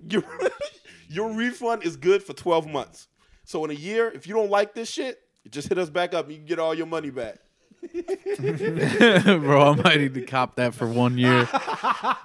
Your, 0.08 0.24
your 1.08 1.32
refund 1.32 1.84
is 1.84 1.96
good 1.96 2.22
for 2.22 2.32
12 2.32 2.66
months. 2.66 3.06
So 3.48 3.64
in 3.64 3.70
a 3.70 3.74
year, 3.74 4.12
if 4.14 4.26
you 4.26 4.34
don't 4.34 4.50
like 4.50 4.74
this 4.74 4.90
shit, 4.90 5.22
just 5.48 5.70
hit 5.70 5.78
us 5.78 5.88
back 5.88 6.12
up 6.12 6.26
and 6.26 6.32
you 6.32 6.38
can 6.40 6.46
get 6.46 6.58
all 6.58 6.74
your 6.74 6.84
money 6.84 7.08
back. 7.08 7.38
bro, 7.80 9.72
I 9.72 9.74
might 9.74 10.00
need 10.00 10.12
to 10.12 10.26
cop 10.28 10.56
that 10.56 10.74
for 10.74 10.86
one 10.86 11.16
year 11.16 11.48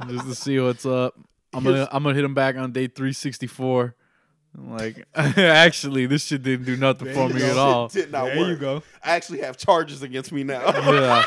just 0.09 0.27
to 0.27 0.35
see 0.35 0.59
what's 0.59 0.85
up. 0.85 1.17
I'm 1.53 1.63
gonna 1.63 1.87
I'm 1.93 2.03
gonna 2.03 2.13
hit 2.13 2.25
him 2.25 2.33
back 2.33 2.57
on 2.57 2.73
day 2.73 2.87
364. 2.87 3.95
Like, 4.55 5.07
actually, 5.15 6.05
this 6.05 6.25
shit 6.25 6.43
didn't 6.43 6.65
do 6.65 6.77
nothing 6.77 7.11
for 7.13 7.27
you 7.27 7.33
me 7.33 7.39
go. 7.39 7.49
at 7.51 7.57
all. 7.57 7.87
Did 7.87 8.11
not 8.11 8.25
There 8.25 8.37
work. 8.37 8.49
you 8.49 8.55
go. 8.57 8.83
I 9.03 9.15
actually 9.15 9.41
have 9.41 9.57
charges 9.57 10.03
against 10.03 10.31
me 10.31 10.43
now. 10.43 10.61
Yeah. 10.63 11.25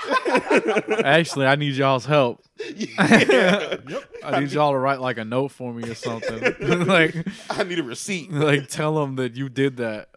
Actually, 1.05 1.47
I 1.47 1.57
need 1.57 1.75
y'all's 1.75 2.07
help. 2.07 2.43
Yeah. 2.77 3.77
I 4.25 4.41
need 4.41 4.51
y'all 4.53 4.73
to 4.73 4.79
write 4.79 5.01
like 5.01 5.19
a 5.19 5.25
note 5.25 5.49
for 5.49 5.73
me 5.73 5.89
or 5.89 5.95
something. 5.95 6.87
like, 6.87 7.15
I 7.51 7.63
need 7.65 7.79
a 7.79 7.83
receipt. 7.83 8.31
like 8.33 8.69
tell 8.69 8.95
them 8.95 9.17
that 9.17 9.37
you 9.37 9.49
did 9.49 9.77
that. 9.79 10.09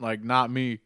Like, 0.00 0.22
not 0.24 0.50
me. 0.50 0.78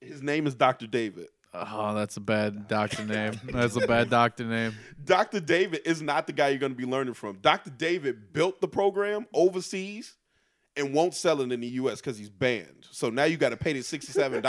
His 0.00 0.22
name 0.22 0.46
is 0.46 0.54
Dr. 0.54 0.86
David. 0.86 1.26
Oh, 1.52 1.94
that's 1.94 2.16
a 2.16 2.20
bad 2.20 2.68
doctor 2.68 3.04
name. 3.04 3.40
That's 3.44 3.76
a 3.76 3.86
bad 3.86 4.10
doctor 4.10 4.44
name. 4.44 4.74
Dr. 5.04 5.40
David 5.40 5.80
is 5.84 6.02
not 6.02 6.26
the 6.26 6.32
guy 6.32 6.48
you're 6.48 6.58
going 6.58 6.72
to 6.72 6.78
be 6.78 6.84
learning 6.86 7.14
from. 7.14 7.38
Dr. 7.40 7.70
David 7.70 8.32
built 8.32 8.60
the 8.60 8.68
program 8.68 9.26
overseas 9.34 10.14
and 10.76 10.92
won't 10.92 11.14
sell 11.14 11.40
it 11.40 11.50
in 11.50 11.60
the 11.60 11.66
US 11.68 12.00
because 12.00 12.18
he's 12.18 12.30
banned. 12.30 12.86
So 12.90 13.10
now 13.10 13.24
you 13.24 13.36
got 13.36 13.50
to 13.50 13.56
pay 13.56 13.72
the 13.72 13.80
$67 13.80 14.42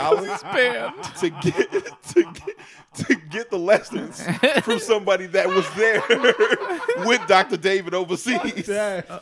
to 1.20 1.30
get 1.30 2.02
to 2.08 2.22
get 2.22 2.56
to 2.94 3.14
get 3.30 3.50
the 3.50 3.58
lessons 3.58 4.22
from 4.64 4.78
somebody 4.78 5.26
that 5.26 5.46
was 5.48 5.68
there 5.74 6.02
with 7.06 7.26
Dr. 7.26 7.56
David 7.56 7.94
overseas. 7.94 8.68
Uh, 8.68 9.20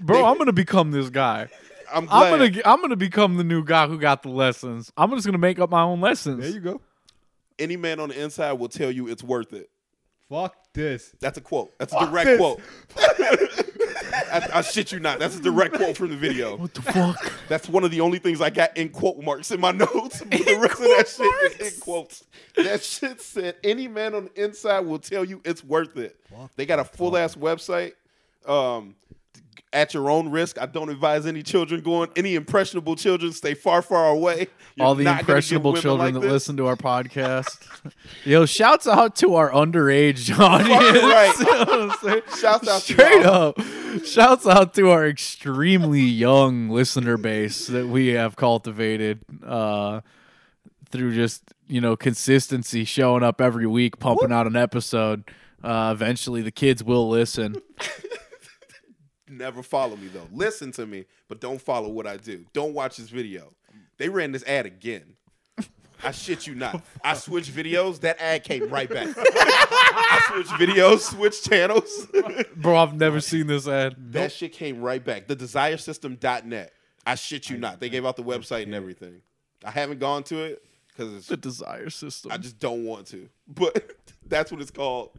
bro, 0.00 0.24
I'm 0.24 0.38
gonna 0.38 0.52
become 0.52 0.90
this 0.90 1.10
guy. 1.10 1.48
I'm 1.92 2.06
glad. 2.06 2.24
I'm 2.32 2.38
gonna 2.38 2.50
g- 2.50 2.62
I'm 2.64 2.80
gonna 2.80 2.96
become 2.96 3.36
the 3.36 3.44
new 3.44 3.64
guy 3.64 3.86
who 3.86 3.98
got 3.98 4.22
the 4.22 4.28
lessons. 4.28 4.92
I'm 4.96 5.10
just 5.10 5.26
gonna 5.26 5.38
make 5.38 5.58
up 5.58 5.70
my 5.70 5.82
own 5.82 6.00
lessons. 6.00 6.40
There 6.40 6.50
you 6.50 6.60
go. 6.60 6.80
Any 7.58 7.76
man 7.76 8.00
on 8.00 8.10
the 8.10 8.22
inside 8.22 8.52
will 8.52 8.68
tell 8.68 8.90
you 8.90 9.08
it's 9.08 9.22
worth 9.22 9.52
it. 9.52 9.68
Fuck 10.28 10.54
this. 10.74 11.12
That's 11.20 11.38
a 11.38 11.40
quote. 11.40 11.76
That's 11.78 11.92
a 11.92 11.98
Fuck 11.98 12.10
direct 12.10 12.26
this. 12.26 12.38
quote. 12.38 12.60
I, 14.32 14.48
I 14.54 14.62
shit 14.62 14.92
you 14.92 15.00
not. 15.00 15.18
That's 15.18 15.36
a 15.36 15.42
direct 15.42 15.74
quote 15.74 15.96
from 15.96 16.10
the 16.10 16.16
video. 16.16 16.56
What 16.56 16.74
the 16.74 16.82
fuck? 16.82 17.32
That's 17.48 17.68
one 17.68 17.84
of 17.84 17.90
the 17.90 18.00
only 18.00 18.18
things 18.18 18.40
I 18.40 18.50
got 18.50 18.76
in 18.76 18.90
quote 18.90 19.18
marks 19.18 19.50
in 19.50 19.60
my 19.60 19.72
notes. 19.72 20.20
But 20.20 20.30
the 20.30 20.58
rest 20.60 20.80
of 20.80 20.86
that 20.86 21.08
shit 21.52 21.60
is 21.60 21.74
in 21.74 21.80
quotes. 21.80 22.24
That 22.56 22.82
shit 22.82 23.20
said 23.20 23.56
any 23.64 23.88
man 23.88 24.14
on 24.14 24.26
the 24.26 24.44
inside 24.44 24.80
will 24.80 24.98
tell 24.98 25.24
you 25.24 25.40
it's 25.44 25.64
worth 25.64 25.96
it. 25.96 26.16
They 26.56 26.66
got 26.66 26.78
a 26.78 26.84
full 26.84 27.16
ass 27.16 27.34
website. 27.34 27.92
Um, 28.46 28.94
at 29.72 29.94
your 29.94 30.10
own 30.10 30.30
risk, 30.30 30.60
I 30.60 30.66
don't 30.66 30.88
advise 30.88 31.26
any 31.26 31.42
children 31.42 31.80
going. 31.80 32.10
Any 32.16 32.34
impressionable 32.34 32.96
children, 32.96 33.32
stay 33.32 33.54
far, 33.54 33.82
far 33.82 34.08
away. 34.08 34.48
You're 34.74 34.86
All 34.86 34.94
the 34.94 35.04
not 35.04 35.10
gonna 35.10 35.16
get 35.18 35.28
impressionable 35.28 35.76
children 35.76 36.14
like 36.14 36.22
that 36.22 36.28
listen 36.28 36.56
to 36.58 36.66
our 36.66 36.76
podcast. 36.76 37.58
Yo, 38.24 38.46
shouts 38.46 38.86
out 38.86 39.16
to 39.16 39.34
our 39.36 39.50
underage 39.50 40.30
audience. 40.38 41.02
right. 41.02 41.34
You 41.38 41.44
know 41.46 41.58
what 41.58 41.80
I'm 41.92 41.98
saying? 42.02 42.22
Shouts 42.40 42.68
out 42.68 42.82
Straight 42.82 43.24
up. 43.26 43.60
Shouts 44.04 44.46
out 44.46 44.74
to 44.74 44.90
our 44.90 45.06
extremely 45.06 46.02
young 46.02 46.68
listener 46.68 47.16
base 47.16 47.66
that 47.68 47.86
we 47.88 48.08
have 48.08 48.36
cultivated 48.36 49.20
uh, 49.44 50.00
through 50.90 51.14
just, 51.14 51.42
you 51.68 51.80
know, 51.80 51.96
consistency, 51.96 52.84
showing 52.84 53.22
up 53.22 53.40
every 53.40 53.66
week, 53.66 53.98
pumping 53.98 54.32
out 54.32 54.46
an 54.46 54.56
episode. 54.56 55.24
Uh, 55.62 55.90
eventually, 55.94 56.40
the 56.42 56.50
kids 56.50 56.82
will 56.82 57.08
listen. 57.08 57.60
Never 59.30 59.62
follow 59.62 59.96
me 59.96 60.08
though. 60.08 60.26
Listen 60.32 60.72
to 60.72 60.86
me, 60.86 61.06
but 61.28 61.40
don't 61.40 61.60
follow 61.60 61.88
what 61.88 62.06
I 62.06 62.16
do. 62.16 62.44
Don't 62.52 62.74
watch 62.74 62.96
this 62.96 63.08
video. 63.08 63.52
They 63.96 64.08
ran 64.08 64.32
this 64.32 64.42
ad 64.44 64.66
again. 64.66 65.14
I 66.02 66.12
shit 66.12 66.46
you 66.46 66.54
not. 66.54 66.82
I 67.04 67.14
switched 67.14 67.52
videos. 67.54 68.00
That 68.00 68.20
ad 68.20 68.42
came 68.44 68.68
right 68.70 68.88
back. 68.88 69.08
I 69.16 70.22
switched 70.28 70.50
videos, 70.50 71.00
switched 71.00 71.48
channels. 71.48 72.08
Bro, 72.56 72.76
I've 72.76 72.94
never 72.94 73.20
seen 73.20 73.46
this 73.46 73.68
ad. 73.68 73.96
that 74.12 74.32
shit 74.32 74.52
came 74.52 74.80
right 74.80 75.04
back. 75.04 75.26
The 75.28 75.36
desiresystem.net. 75.36 76.72
I 77.06 77.14
shit 77.14 77.50
you 77.50 77.58
not. 77.58 77.80
They 77.80 77.88
gave 77.88 78.06
out 78.06 78.16
the 78.16 78.22
website 78.22 78.64
and 78.64 78.74
everything. 78.74 79.22
I 79.64 79.70
haven't 79.70 80.00
gone 80.00 80.22
to 80.24 80.42
it 80.42 80.64
because 80.88 81.14
it's 81.14 81.26
The 81.26 81.36
desire 81.36 81.90
system. 81.90 82.32
I 82.32 82.38
just 82.38 82.58
don't 82.58 82.84
want 82.84 83.06
to. 83.08 83.28
But 83.46 83.96
that's 84.26 84.50
what 84.50 84.60
it's 84.60 84.70
called. 84.70 85.10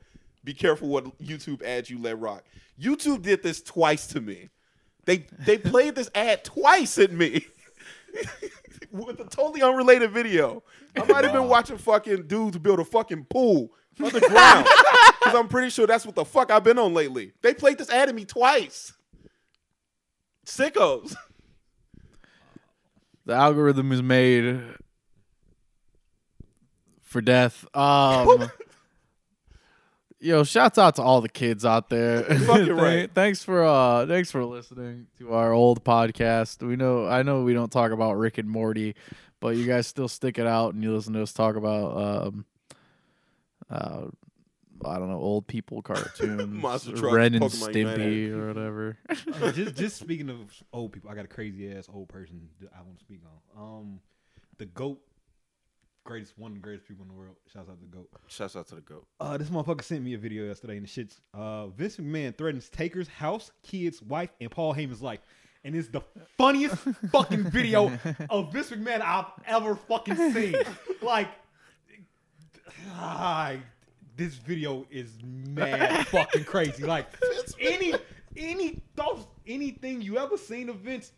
Be 0.43 0.53
careful 0.53 0.87
what 0.87 1.17
YouTube 1.19 1.61
ads 1.63 1.89
you 1.89 1.99
let 1.99 2.19
rock. 2.19 2.43
YouTube 2.79 3.21
did 3.21 3.43
this 3.43 3.61
twice 3.61 4.07
to 4.07 4.21
me. 4.21 4.49
They 5.05 5.25
they 5.39 5.57
played 5.59 5.95
this 5.95 6.09
ad 6.15 6.43
twice 6.43 6.97
at 6.97 7.11
me. 7.11 7.45
With 8.91 9.19
a 9.21 9.25
totally 9.25 9.61
unrelated 9.61 10.11
video. 10.11 10.63
I 10.97 11.05
might 11.05 11.23
have 11.23 11.31
been 11.31 11.47
watching 11.47 11.77
fucking 11.77 12.27
dudes 12.27 12.57
build 12.57 12.79
a 12.79 12.83
fucking 12.85 13.25
pool 13.29 13.71
underground. 14.03 14.67
Because 15.21 15.35
I'm 15.35 15.47
pretty 15.49 15.69
sure 15.69 15.85
that's 15.85 16.03
what 16.03 16.15
the 16.15 16.25
fuck 16.25 16.49
I've 16.49 16.63
been 16.63 16.79
on 16.79 16.95
lately. 16.95 17.31
They 17.43 17.53
played 17.53 17.77
this 17.77 17.91
ad 17.91 18.09
at 18.09 18.15
me 18.15 18.25
twice. 18.25 18.91
Sickos. 20.47 21.15
the 23.27 23.33
algorithm 23.33 23.91
is 23.91 24.01
made 24.01 24.59
for 27.03 27.21
death. 27.21 27.67
Um, 27.75 28.49
yo, 30.22 30.43
shouts 30.43 30.78
out 30.78 30.95
to 30.95 31.01
all 31.01 31.19
the 31.22 31.30
kids 31.30 31.65
out 31.65 31.89
there. 31.89 32.24
Fucking 32.24 32.73
right. 32.73 33.11
Thanks 33.14 33.43
for 33.43 33.64
uh, 33.64 34.06
thanks 34.06 34.31
for 34.31 34.45
listening 34.45 35.07
to 35.18 35.34
our 35.34 35.52
old 35.52 35.84
podcast. 35.84 36.65
We 36.65 36.76
know 36.76 37.07
I 37.07 37.23
know 37.23 37.43
we 37.43 37.53
don't 37.53 37.72
talk 37.72 37.91
about 37.91 38.18
Rick 38.18 38.38
and 38.38 38.49
Morty, 38.49 38.95
but 39.39 39.56
you 39.57 39.65
guys 39.65 39.88
still 39.88 40.07
stick 40.07 40.39
it 40.39 40.48
out 40.48 40.73
and 40.73 40.84
you 40.84 40.93
listen 40.93 41.14
to 41.14 41.22
us 41.22 41.34
talk 41.34 41.56
about 41.56 42.27
um, 42.27 42.45
uh, 43.69 44.06
I 44.85 44.98
don't 44.98 45.10
know, 45.10 45.19
old 45.19 45.48
people 45.48 45.81
cartoons, 45.81 46.48
Monster 46.48 46.93
or 46.93 46.98
trucks, 46.98 47.15
Ren 47.15 47.35
and 47.35 47.43
Pokemon 47.43 47.73
Stimpy 47.73 48.31
or 48.31 48.48
whatever. 48.48 48.98
Uh, 49.10 49.52
just 49.52 49.76
just 49.76 49.98
speaking 49.98 50.30
of 50.30 50.38
old 50.73 50.91
people, 50.93 51.10
I 51.10 51.15
got 51.15 51.26
a 51.26 51.30
crazy 51.30 51.72
ass 51.72 51.88
old 51.93 52.10
person 52.10 52.49
that 52.61 52.69
I 52.77 52.81
want 52.81 52.98
to 52.98 53.03
speak 53.03 53.22
on. 53.57 53.61
Um, 53.61 53.99
the 54.57 54.65
goat, 54.68 55.02
greatest 56.03 56.38
one 56.38 56.52
of 56.52 56.56
the 56.56 56.61
greatest 56.61 56.88
people 56.88 57.03
in 57.03 57.10
the 57.10 57.14
world. 57.15 57.36
Shouts 57.52 57.69
out 57.69 57.80
to 57.80 57.86
the 57.86 57.95
goat. 57.95 58.10
Shouts 58.28 58.56
out 58.56 58.68
to 58.69 58.76
the 58.76 58.82
goat. 58.82 59.06
Uh, 59.19 59.38
this 59.38 59.49
motherfucker 59.49 59.84
sent 59.84 60.03
me 60.03 60.14
a 60.14 60.18
video 60.18 60.45
yesterday, 60.45 60.78
and 60.78 60.84
the 60.84 60.90
shit's 60.90 61.22
uh, 61.34 61.68
Vince 61.68 61.98
McMahon 61.98 62.36
threatens 62.38 62.69
Taker's 62.69 63.07
house, 63.07 63.52
kids, 63.64 64.02
wife, 64.02 64.30
and 64.40 64.49
Paul 64.49 64.73
Heyman's 64.73 65.02
life, 65.02 65.19
and 65.64 65.76
it's 65.76 65.88
the 65.90 66.02
funniest 66.38 66.78
fucking 67.11 67.44
video 67.45 67.91
of 68.30 68.52
Vince 68.52 68.72
McMahon 68.72 69.02
I've 69.02 69.26
ever 69.45 69.76
fucking 69.76 70.15
seen. 70.34 70.56
Like, 71.02 71.30
ah, 72.91 73.53
this 74.15 74.36
video 74.36 74.86
is 74.91 75.18
mad 75.23 76.06
fucking 76.10 76.44
crazy. 76.44 76.84
Like, 76.84 77.07
any 77.60 77.95
any 78.38 78.84
thoughts, 78.95 79.26
anything 79.48 80.02
you 80.03 80.19
ever 80.19 80.38
seen 80.38 80.69
of 80.69 80.78
Vince, 80.78 81.11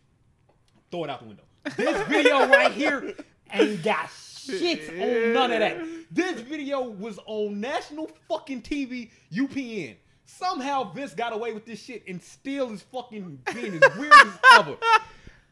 throw 0.89 1.03
it 1.03 1.09
out 1.09 1.19
the 1.19 1.27
window. 1.27 1.43
This 1.75 2.01
video 2.07 2.47
right 2.47 2.71
here 2.71 3.13
ain't 3.51 3.83
got 3.83 4.09
shit 4.43 4.89
on 4.89 5.33
none 5.33 5.51
of 5.51 5.59
that. 5.59 5.77
This 6.11 6.41
video 6.41 6.81
was 6.81 7.19
on 7.25 7.59
national 7.59 8.09
fucking 8.27 8.61
TV, 8.61 9.09
UPN. 9.33 9.95
Somehow 10.25 10.91
Vince 10.93 11.13
got 11.13 11.33
away 11.33 11.53
with 11.53 11.65
this 11.65 11.81
shit 11.81 12.03
and 12.07 12.21
still 12.21 12.71
is 12.71 12.81
fucking 12.81 13.39
being 13.53 13.83
as 13.83 13.97
weird 13.97 14.13
as 14.13 14.39
ever. 14.53 14.77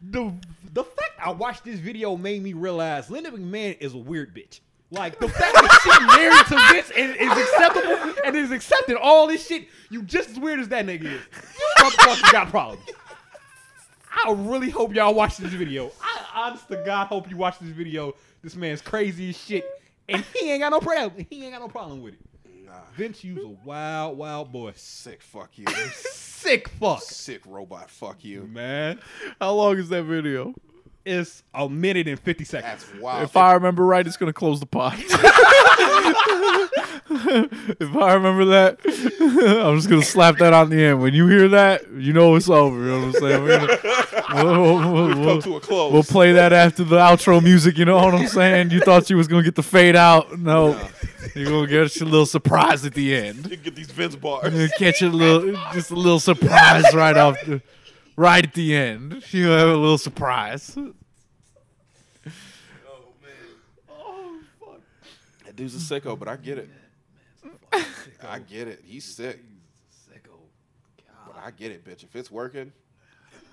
The 0.02 0.34
the 0.74 0.84
fact 0.84 1.12
I 1.20 1.32
watched 1.32 1.64
this 1.64 1.80
video 1.80 2.16
made 2.16 2.42
me 2.42 2.54
realize 2.54 3.10
Linda 3.10 3.32
McMahon 3.32 3.78
is 3.80 3.94
a 3.94 3.98
weird 3.98 4.36
bitch. 4.36 4.62
Like 4.90 5.20
the 5.20 5.30
fact 5.30 5.54
that 5.54 5.80
she 5.84 6.18
married 6.18 6.46
to 6.48 6.74
Vince 6.74 6.92
and 6.98 7.16
is 7.16 7.38
acceptable 7.38 8.14
and 8.26 8.36
is 8.36 8.52
accepted 8.52 8.98
all 8.98 9.28
this 9.28 9.48
shit, 9.48 9.68
you 9.90 10.04
just 10.04 10.32
as 10.32 10.40
weird 10.40 10.60
as 10.60 10.68
that 10.70 10.86
nigga 10.86 11.06
is. 11.06 11.22
You 11.32 11.86
motherfuckers 11.86 12.32
got 12.32 12.50
problems. 12.50 12.84
I 14.26 14.32
really 14.34 14.70
hope 14.70 14.94
y'all 14.94 15.14
watch 15.14 15.38
this 15.38 15.54
video. 15.54 15.92
I 16.02 16.26
honest 16.36 16.68
to 16.68 16.78
God 16.86 17.08
hope 17.08 17.30
you 17.30 17.38
watch 17.38 17.60
this 17.60 17.70
video. 17.70 18.16
This 18.42 18.56
man's 18.56 18.82
crazy 18.82 19.30
as 19.30 19.38
shit. 19.38 19.66
And 20.10 20.24
he 20.36 20.52
ain't 20.52 20.62
got 20.62 20.70
no 20.70 20.80
problem. 20.80 21.26
He 21.30 21.44
ain't 21.44 21.54
got 21.54 21.62
no 21.62 21.68
problem 21.68 22.02
with 22.02 22.16
it. 22.16 22.20
Nah, 22.66 22.72
Vince, 22.96 23.24
you's 23.24 23.44
a 23.44 23.48
wild, 23.66 24.18
wild 24.18 24.52
boy. 24.52 24.74
sick. 24.76 25.22
Fuck 25.22 25.58
you. 25.58 25.66
Sick 26.42 26.70
fuck. 26.70 27.04
sick 27.04 27.44
robot. 27.46 27.90
Fuck 27.92 28.24
you. 28.24 28.48
Man. 28.48 29.00
How 29.40 29.54
long 29.54 29.78
is 29.78 29.90
that 29.90 30.04
video? 30.04 30.56
It's 31.04 31.42
a 31.54 31.68
minute 31.68 32.08
and 32.08 32.20
50 32.20 32.44
seconds. 32.44 32.86
That's 32.86 33.02
wild. 33.02 33.24
If 33.24 33.36
I 33.36 33.54
remember 33.54 33.84
right, 33.86 34.06
it's 34.06 34.18
gonna 34.18 34.34
close 34.34 34.60
the 34.60 34.66
pod. 34.68 34.94
if 37.10 37.96
I 37.96 38.14
remember 38.14 38.46
that, 38.46 38.78
I'm 39.66 39.76
just 39.78 39.90
gonna 39.90 40.04
slap 40.04 40.38
that 40.38 40.54
on 40.54 40.70
the 40.70 40.84
end. 40.84 41.02
When 41.02 41.14
you 41.14 41.28
hear 41.28 41.48
that, 41.50 41.90
you 41.94 42.14
know 42.14 42.36
it's 42.36 42.50
over. 42.50 42.78
You 42.80 42.86
know 42.86 43.00
what 43.08 43.16
I'm 43.16 43.22
saying? 43.22 43.44
We're 43.44 43.58
gonna, 43.58 44.44
we'll, 44.44 44.54
we'll- 44.54 44.94
we'll- 44.94 45.08
Come 45.14 45.26
we'll- 45.26 45.42
to 45.42 45.56
a 45.56 45.60
close. 45.60 45.94
we'll 45.94 46.04
play 46.04 46.34
that 46.34 46.54
after 46.54 46.84
the 46.84 46.98
outro 46.98 47.44
music. 47.44 47.78
You 47.78 47.86
know 47.86 47.96
what 47.96 48.14
I'm 48.14 48.28
saying? 48.28 48.72
You 48.72 48.80
thought 48.82 49.10
you 49.10 49.18
was 49.18 49.28
gonna 49.28 49.44
get 49.44 49.56
the 49.56 49.64
fade 49.64 49.96
out. 49.96 50.38
No, 50.40 50.80
you're 51.36 51.46
gonna 51.50 51.68
get 51.68 51.96
your 51.96 52.10
little 52.10 52.26
surprise 52.26 52.86
at 52.86 52.94
the 52.94 53.16
end. 53.16 53.50
You 53.50 53.58
get 53.58 53.76
these 53.76 53.92
Vince 53.92 54.16
bars. 54.16 54.44
You're 54.44 54.52
gonna 54.68 54.70
catch 54.78 55.02
a 55.02 55.10
little, 55.10 55.54
just 55.74 55.92
a 55.92 55.96
little 55.96 56.20
surprise 56.20 56.86
right 56.94 57.18
off 57.18 57.38
the, 57.46 57.62
right 58.16 58.46
at 58.46 58.54
the 58.54 58.76
end. 58.76 59.24
You 59.34 59.50
have 59.50 59.70
a 59.70 59.76
little 59.78 59.98
surprise. 59.98 60.74
Oh 60.78 60.94
man. 63.22 63.32
Oh 63.90 64.40
fuck. 64.60 64.82
That 65.46 65.56
dude's 65.56 65.76
a 65.76 66.00
sicko, 66.00 66.18
but 66.18 66.28
I 66.28 66.36
get 66.36 66.58
it. 66.58 66.70
I 68.28 68.40
get 68.40 68.68
it. 68.68 68.82
He's 68.86 69.06
sick. 69.06 69.40
But 71.34 71.44
I 71.44 71.52
get 71.52 71.72
it, 71.72 71.86
bitch. 71.86 72.04
If 72.04 72.16
it's 72.16 72.30
working. 72.32 72.72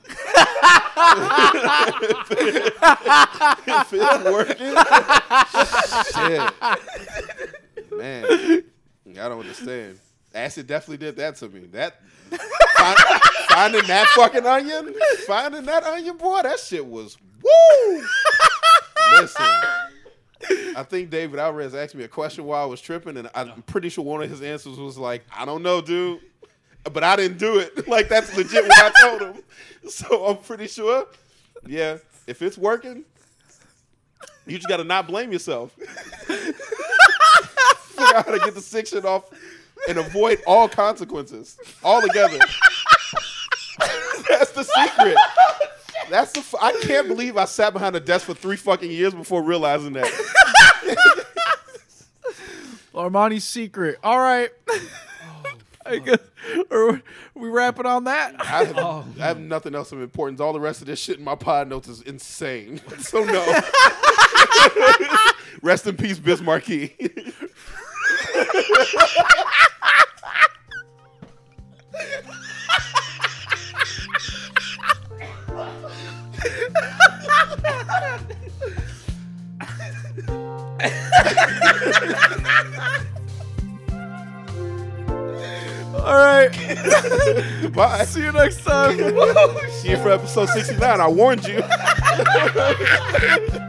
if 0.07 0.17
it's 3.93 4.25
working. 4.25 4.75
shit. 6.15 6.53
Man. 7.97 8.25
I 9.11 9.29
don't 9.29 9.41
understand. 9.41 9.99
Acid 10.35 10.67
definitely 10.67 10.99
did 10.99 11.17
that 11.17 11.37
to 11.37 11.49
me. 11.49 11.61
That 11.73 12.01
find, 12.31 12.99
finding 13.49 13.87
that 13.87 14.07
fucking 14.09 14.47
onion, 14.47 14.95
finding 15.27 15.65
that 15.65 15.85
onion, 15.85 16.17
boy, 16.17 16.43
that 16.43 16.59
shit 16.59 16.85
was 16.85 17.17
woo. 17.43 18.07
Listen. 19.13 19.47
I 20.77 20.85
think 20.85 21.11
David 21.11 21.41
Alvarez 21.41 21.75
asked 21.75 21.97
me 21.97 22.05
a 22.05 22.09
question 22.09 22.45
while 22.45 22.63
I 22.63 22.67
was 22.67 22.81
tripping, 22.81 23.17
and 23.17 23.29
I'm 23.35 23.63
pretty 23.63 23.89
sure 23.89 24.05
one 24.05 24.23
of 24.23 24.31
his 24.31 24.41
answers 24.41 24.79
was 24.79 24.97
like, 24.97 25.25
"I 25.37 25.45
don't 25.45 25.63
know, 25.63 25.81
dude," 25.81 26.21
but 26.85 27.03
I 27.03 27.17
didn't 27.17 27.39
do 27.39 27.59
it. 27.59 27.89
like 27.89 28.09
that's 28.09 28.37
legit 28.37 28.69
what 28.69 28.79
I 28.79 28.93
told 29.01 29.21
him. 29.23 29.43
So 29.89 30.27
I'm 30.27 30.37
pretty 30.37 30.69
sure, 30.69 31.07
yeah, 31.67 31.99
if 32.27 32.43
it's 32.43 32.57
working, 32.57 33.05
you 34.47 34.57
just 34.57 34.69
got 34.69 34.77
to 34.77 34.85
not 34.85 35.09
blame 35.09 35.33
yourself. 35.33 35.73
Figure 37.89 38.17
out 38.17 38.27
how 38.27 38.33
to 38.33 38.39
get 38.39 38.55
the 38.55 38.61
shit 38.61 39.05
off 39.05 39.25
and 39.89 39.99
avoid 39.99 40.43
all 40.47 40.69
consequences 40.69 41.59
altogether. 41.83 42.39
that's 44.29 44.53
the 44.53 44.65
secret. 44.65 45.17
That's 46.11 46.33
the. 46.33 46.41
F- 46.41 46.55
I 46.61 46.73
can't 46.81 47.09
believe 47.09 47.37
I 47.37 47.45
sat 47.45 47.73
behind 47.73 47.97
a 47.97 48.01
desk 48.01 48.27
for 48.27 48.35
three 48.35 48.57
fucking 48.57 48.91
years 48.91 49.15
before 49.15 49.43
realizing 49.43 49.93
that. 49.95 50.11
Armani's 52.95 53.45
secret. 53.45 53.99
All 54.03 54.19
right. 54.19 54.51
I 55.87 55.99
guess, 55.99 56.19
are 56.71 57.01
we 57.35 57.49
wrapping 57.49 57.87
on 57.87 58.05
that? 58.05 58.35
I 58.41 58.65
have, 58.65 58.77
oh, 58.77 59.07
I 59.19 59.25
have 59.25 59.41
nothing 59.41 59.75
else 59.75 59.91
of 59.91 60.03
importance. 60.03 60.39
All 60.39 60.53
the 60.53 60.61
rest 60.61 60.83
of 60.83 60.87
this 60.87 61.01
shit 61.01 61.17
in 61.17 61.25
my 61.25 61.35
pod 61.35 61.69
notes 61.69 61.89
is 61.89 62.03
insane. 62.03 62.79
So 62.99 63.25
no. 63.25 63.61
Rest 65.63 65.87
in 65.87 65.97
peace, 65.97 66.19
Bismarcky. 66.19 67.33
All 86.09 86.15
right. 86.15 86.51
Bye. 87.75 88.05
See 88.05 88.23
you 88.23 88.33
next 88.33 88.65
time. 88.65 88.97
See 89.73 89.91
you 89.91 89.97
for 89.99 90.11
episode 90.11 90.49
69. 90.49 91.01
I 91.01 91.09
warned 91.09 91.47
you. 91.47 91.63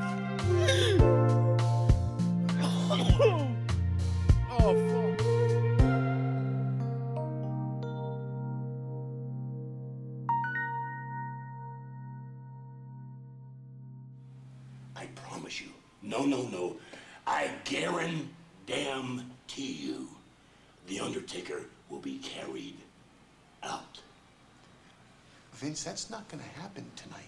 going 26.30 26.44
to 26.44 26.60
happen 26.60 26.86
tonight. 26.96 27.20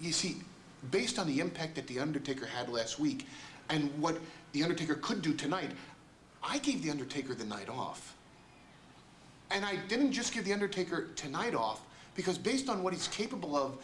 You 0.00 0.12
see, 0.12 0.36
based 0.90 1.18
on 1.18 1.26
the 1.26 1.40
impact 1.40 1.76
that 1.76 1.86
The 1.86 2.00
Undertaker 2.00 2.46
had 2.46 2.68
last 2.68 2.98
week 2.98 3.26
and 3.68 3.90
what 4.00 4.18
The 4.52 4.62
Undertaker 4.62 4.94
could 4.96 5.22
do 5.22 5.32
tonight, 5.34 5.70
I 6.42 6.58
gave 6.58 6.82
The 6.82 6.90
Undertaker 6.90 7.34
the 7.34 7.44
night 7.44 7.68
off. 7.68 8.16
And 9.50 9.64
I 9.64 9.76
didn't 9.88 10.12
just 10.12 10.32
give 10.32 10.44
The 10.44 10.52
Undertaker 10.52 11.08
tonight 11.16 11.54
off 11.54 11.80
because 12.14 12.38
based 12.38 12.68
on 12.68 12.82
what 12.82 12.92
he's 12.92 13.08
capable 13.08 13.56
of, 13.56 13.78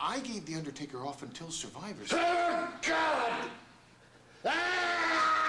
I 0.00 0.20
gave 0.20 0.44
The 0.46 0.54
Undertaker 0.56 1.06
off 1.06 1.22
until 1.22 1.50
Survivors. 1.50 2.10
Oh, 2.12 2.68
God! 2.82 3.48
Ah! 4.44 5.40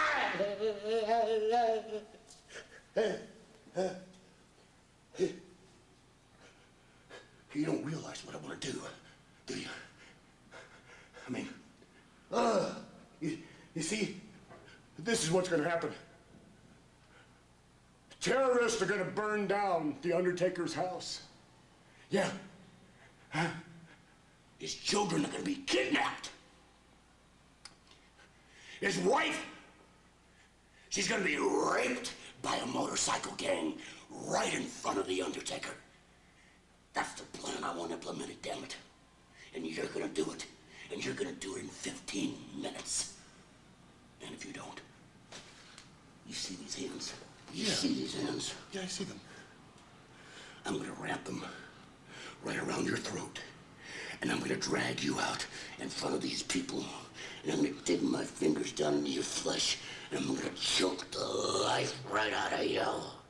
You 7.56 7.66
don't 7.66 7.86
realize 7.86 8.22
what 8.26 8.36
I 8.36 8.40
want 8.40 8.60
to 8.60 8.72
do, 8.72 8.82
do 9.48 9.58
you? 9.58 9.68
I 11.26 11.32
mean, 11.32 11.48
uh, 12.32 12.72
you, 13.22 13.38
you 13.74 13.82
see, 13.82 14.18
this 15.00 15.24
is 15.24 15.32
what's 15.32 15.48
going 15.48 15.64
to 15.64 15.70
happen. 15.70 15.92
Terrorists 18.20 18.82
are 18.82 18.86
going 18.86 19.00
to 19.00 19.10
burn 19.10 19.48
down 19.48 19.96
the 20.02 20.12
Undertaker's 20.12 20.74
house. 20.74 21.22
Yeah. 22.10 22.30
Huh? 23.30 23.48
His 24.58 24.76
children 24.76 25.24
are 25.24 25.30
going 25.30 25.44
to 25.44 25.46
be 25.46 25.62
kidnapped. 25.66 26.32
His 28.82 28.98
wife, 28.98 29.46
she's 30.90 31.08
going 31.08 31.22
to 31.22 31.28
be 31.28 31.38
raped 31.38 32.14
by 32.42 32.58
a 32.58 32.66
motorcycle 32.66 33.34
gang 33.38 33.76
right 34.28 34.54
in 34.54 34.64
front 34.64 34.98
of 34.98 35.08
the 35.08 35.22
Undertaker. 35.22 35.72
That's 36.96 37.14
the 37.14 37.24
plan 37.38 37.62
I 37.64 37.76
want 37.76 37.92
implemented, 37.92 38.42
damn 38.42 38.64
it. 38.64 38.76
And 39.54 39.66
you're 39.66 39.86
to 39.86 40.08
do 40.08 40.32
it. 40.32 40.46
And 40.92 41.04
you're 41.04 41.14
to 41.14 41.40
do 41.40 41.58
it 41.58 41.64
in 41.64 41.68
15 41.68 42.36
minutes. 42.62 43.14
And 44.26 44.34
if 44.34 44.46
you 44.46 44.54
don't, 44.54 44.80
you 46.26 46.34
see 46.34 46.56
these 46.56 46.76
hands? 46.76 47.14
You 47.54 47.66
Yeah. 47.66 47.74
see 47.74 47.94
these 47.94 48.14
hands? 48.16 48.54
Yeah, 48.72 48.82
I 48.84 48.88
see 48.88 49.04
them. 49.04 49.20
I'm 50.66 50.78
gonna 50.78 50.94
wrap 50.94 51.26
them 51.26 51.46
right 52.44 52.58
around 52.58 52.88
your 52.88 52.98
throat. 52.98 53.40
And 54.22 54.32
I'm 54.32 54.40
gonna 54.40 54.56
drag 54.56 55.04
you 55.04 55.20
out 55.20 55.46
in 55.80 55.90
front 55.90 56.16
of 56.16 56.22
these 56.22 56.44
people. 56.44 56.86
And 57.44 57.52
I'm 57.52 57.58
gonna 57.64 57.82
dig 57.84 58.02
my 58.02 58.24
fingers 58.24 58.72
down 58.72 58.96
into 58.96 59.12
your 59.12 59.24
flesh. 59.24 59.78
And 60.12 60.20
I'm 60.20 60.34
gonna 60.36 60.50
choke 60.56 61.12
the 61.12 61.26
life 61.26 61.94
right 62.10 62.34
out 62.34 62.54
of 62.54 62.66
you. 62.66 63.25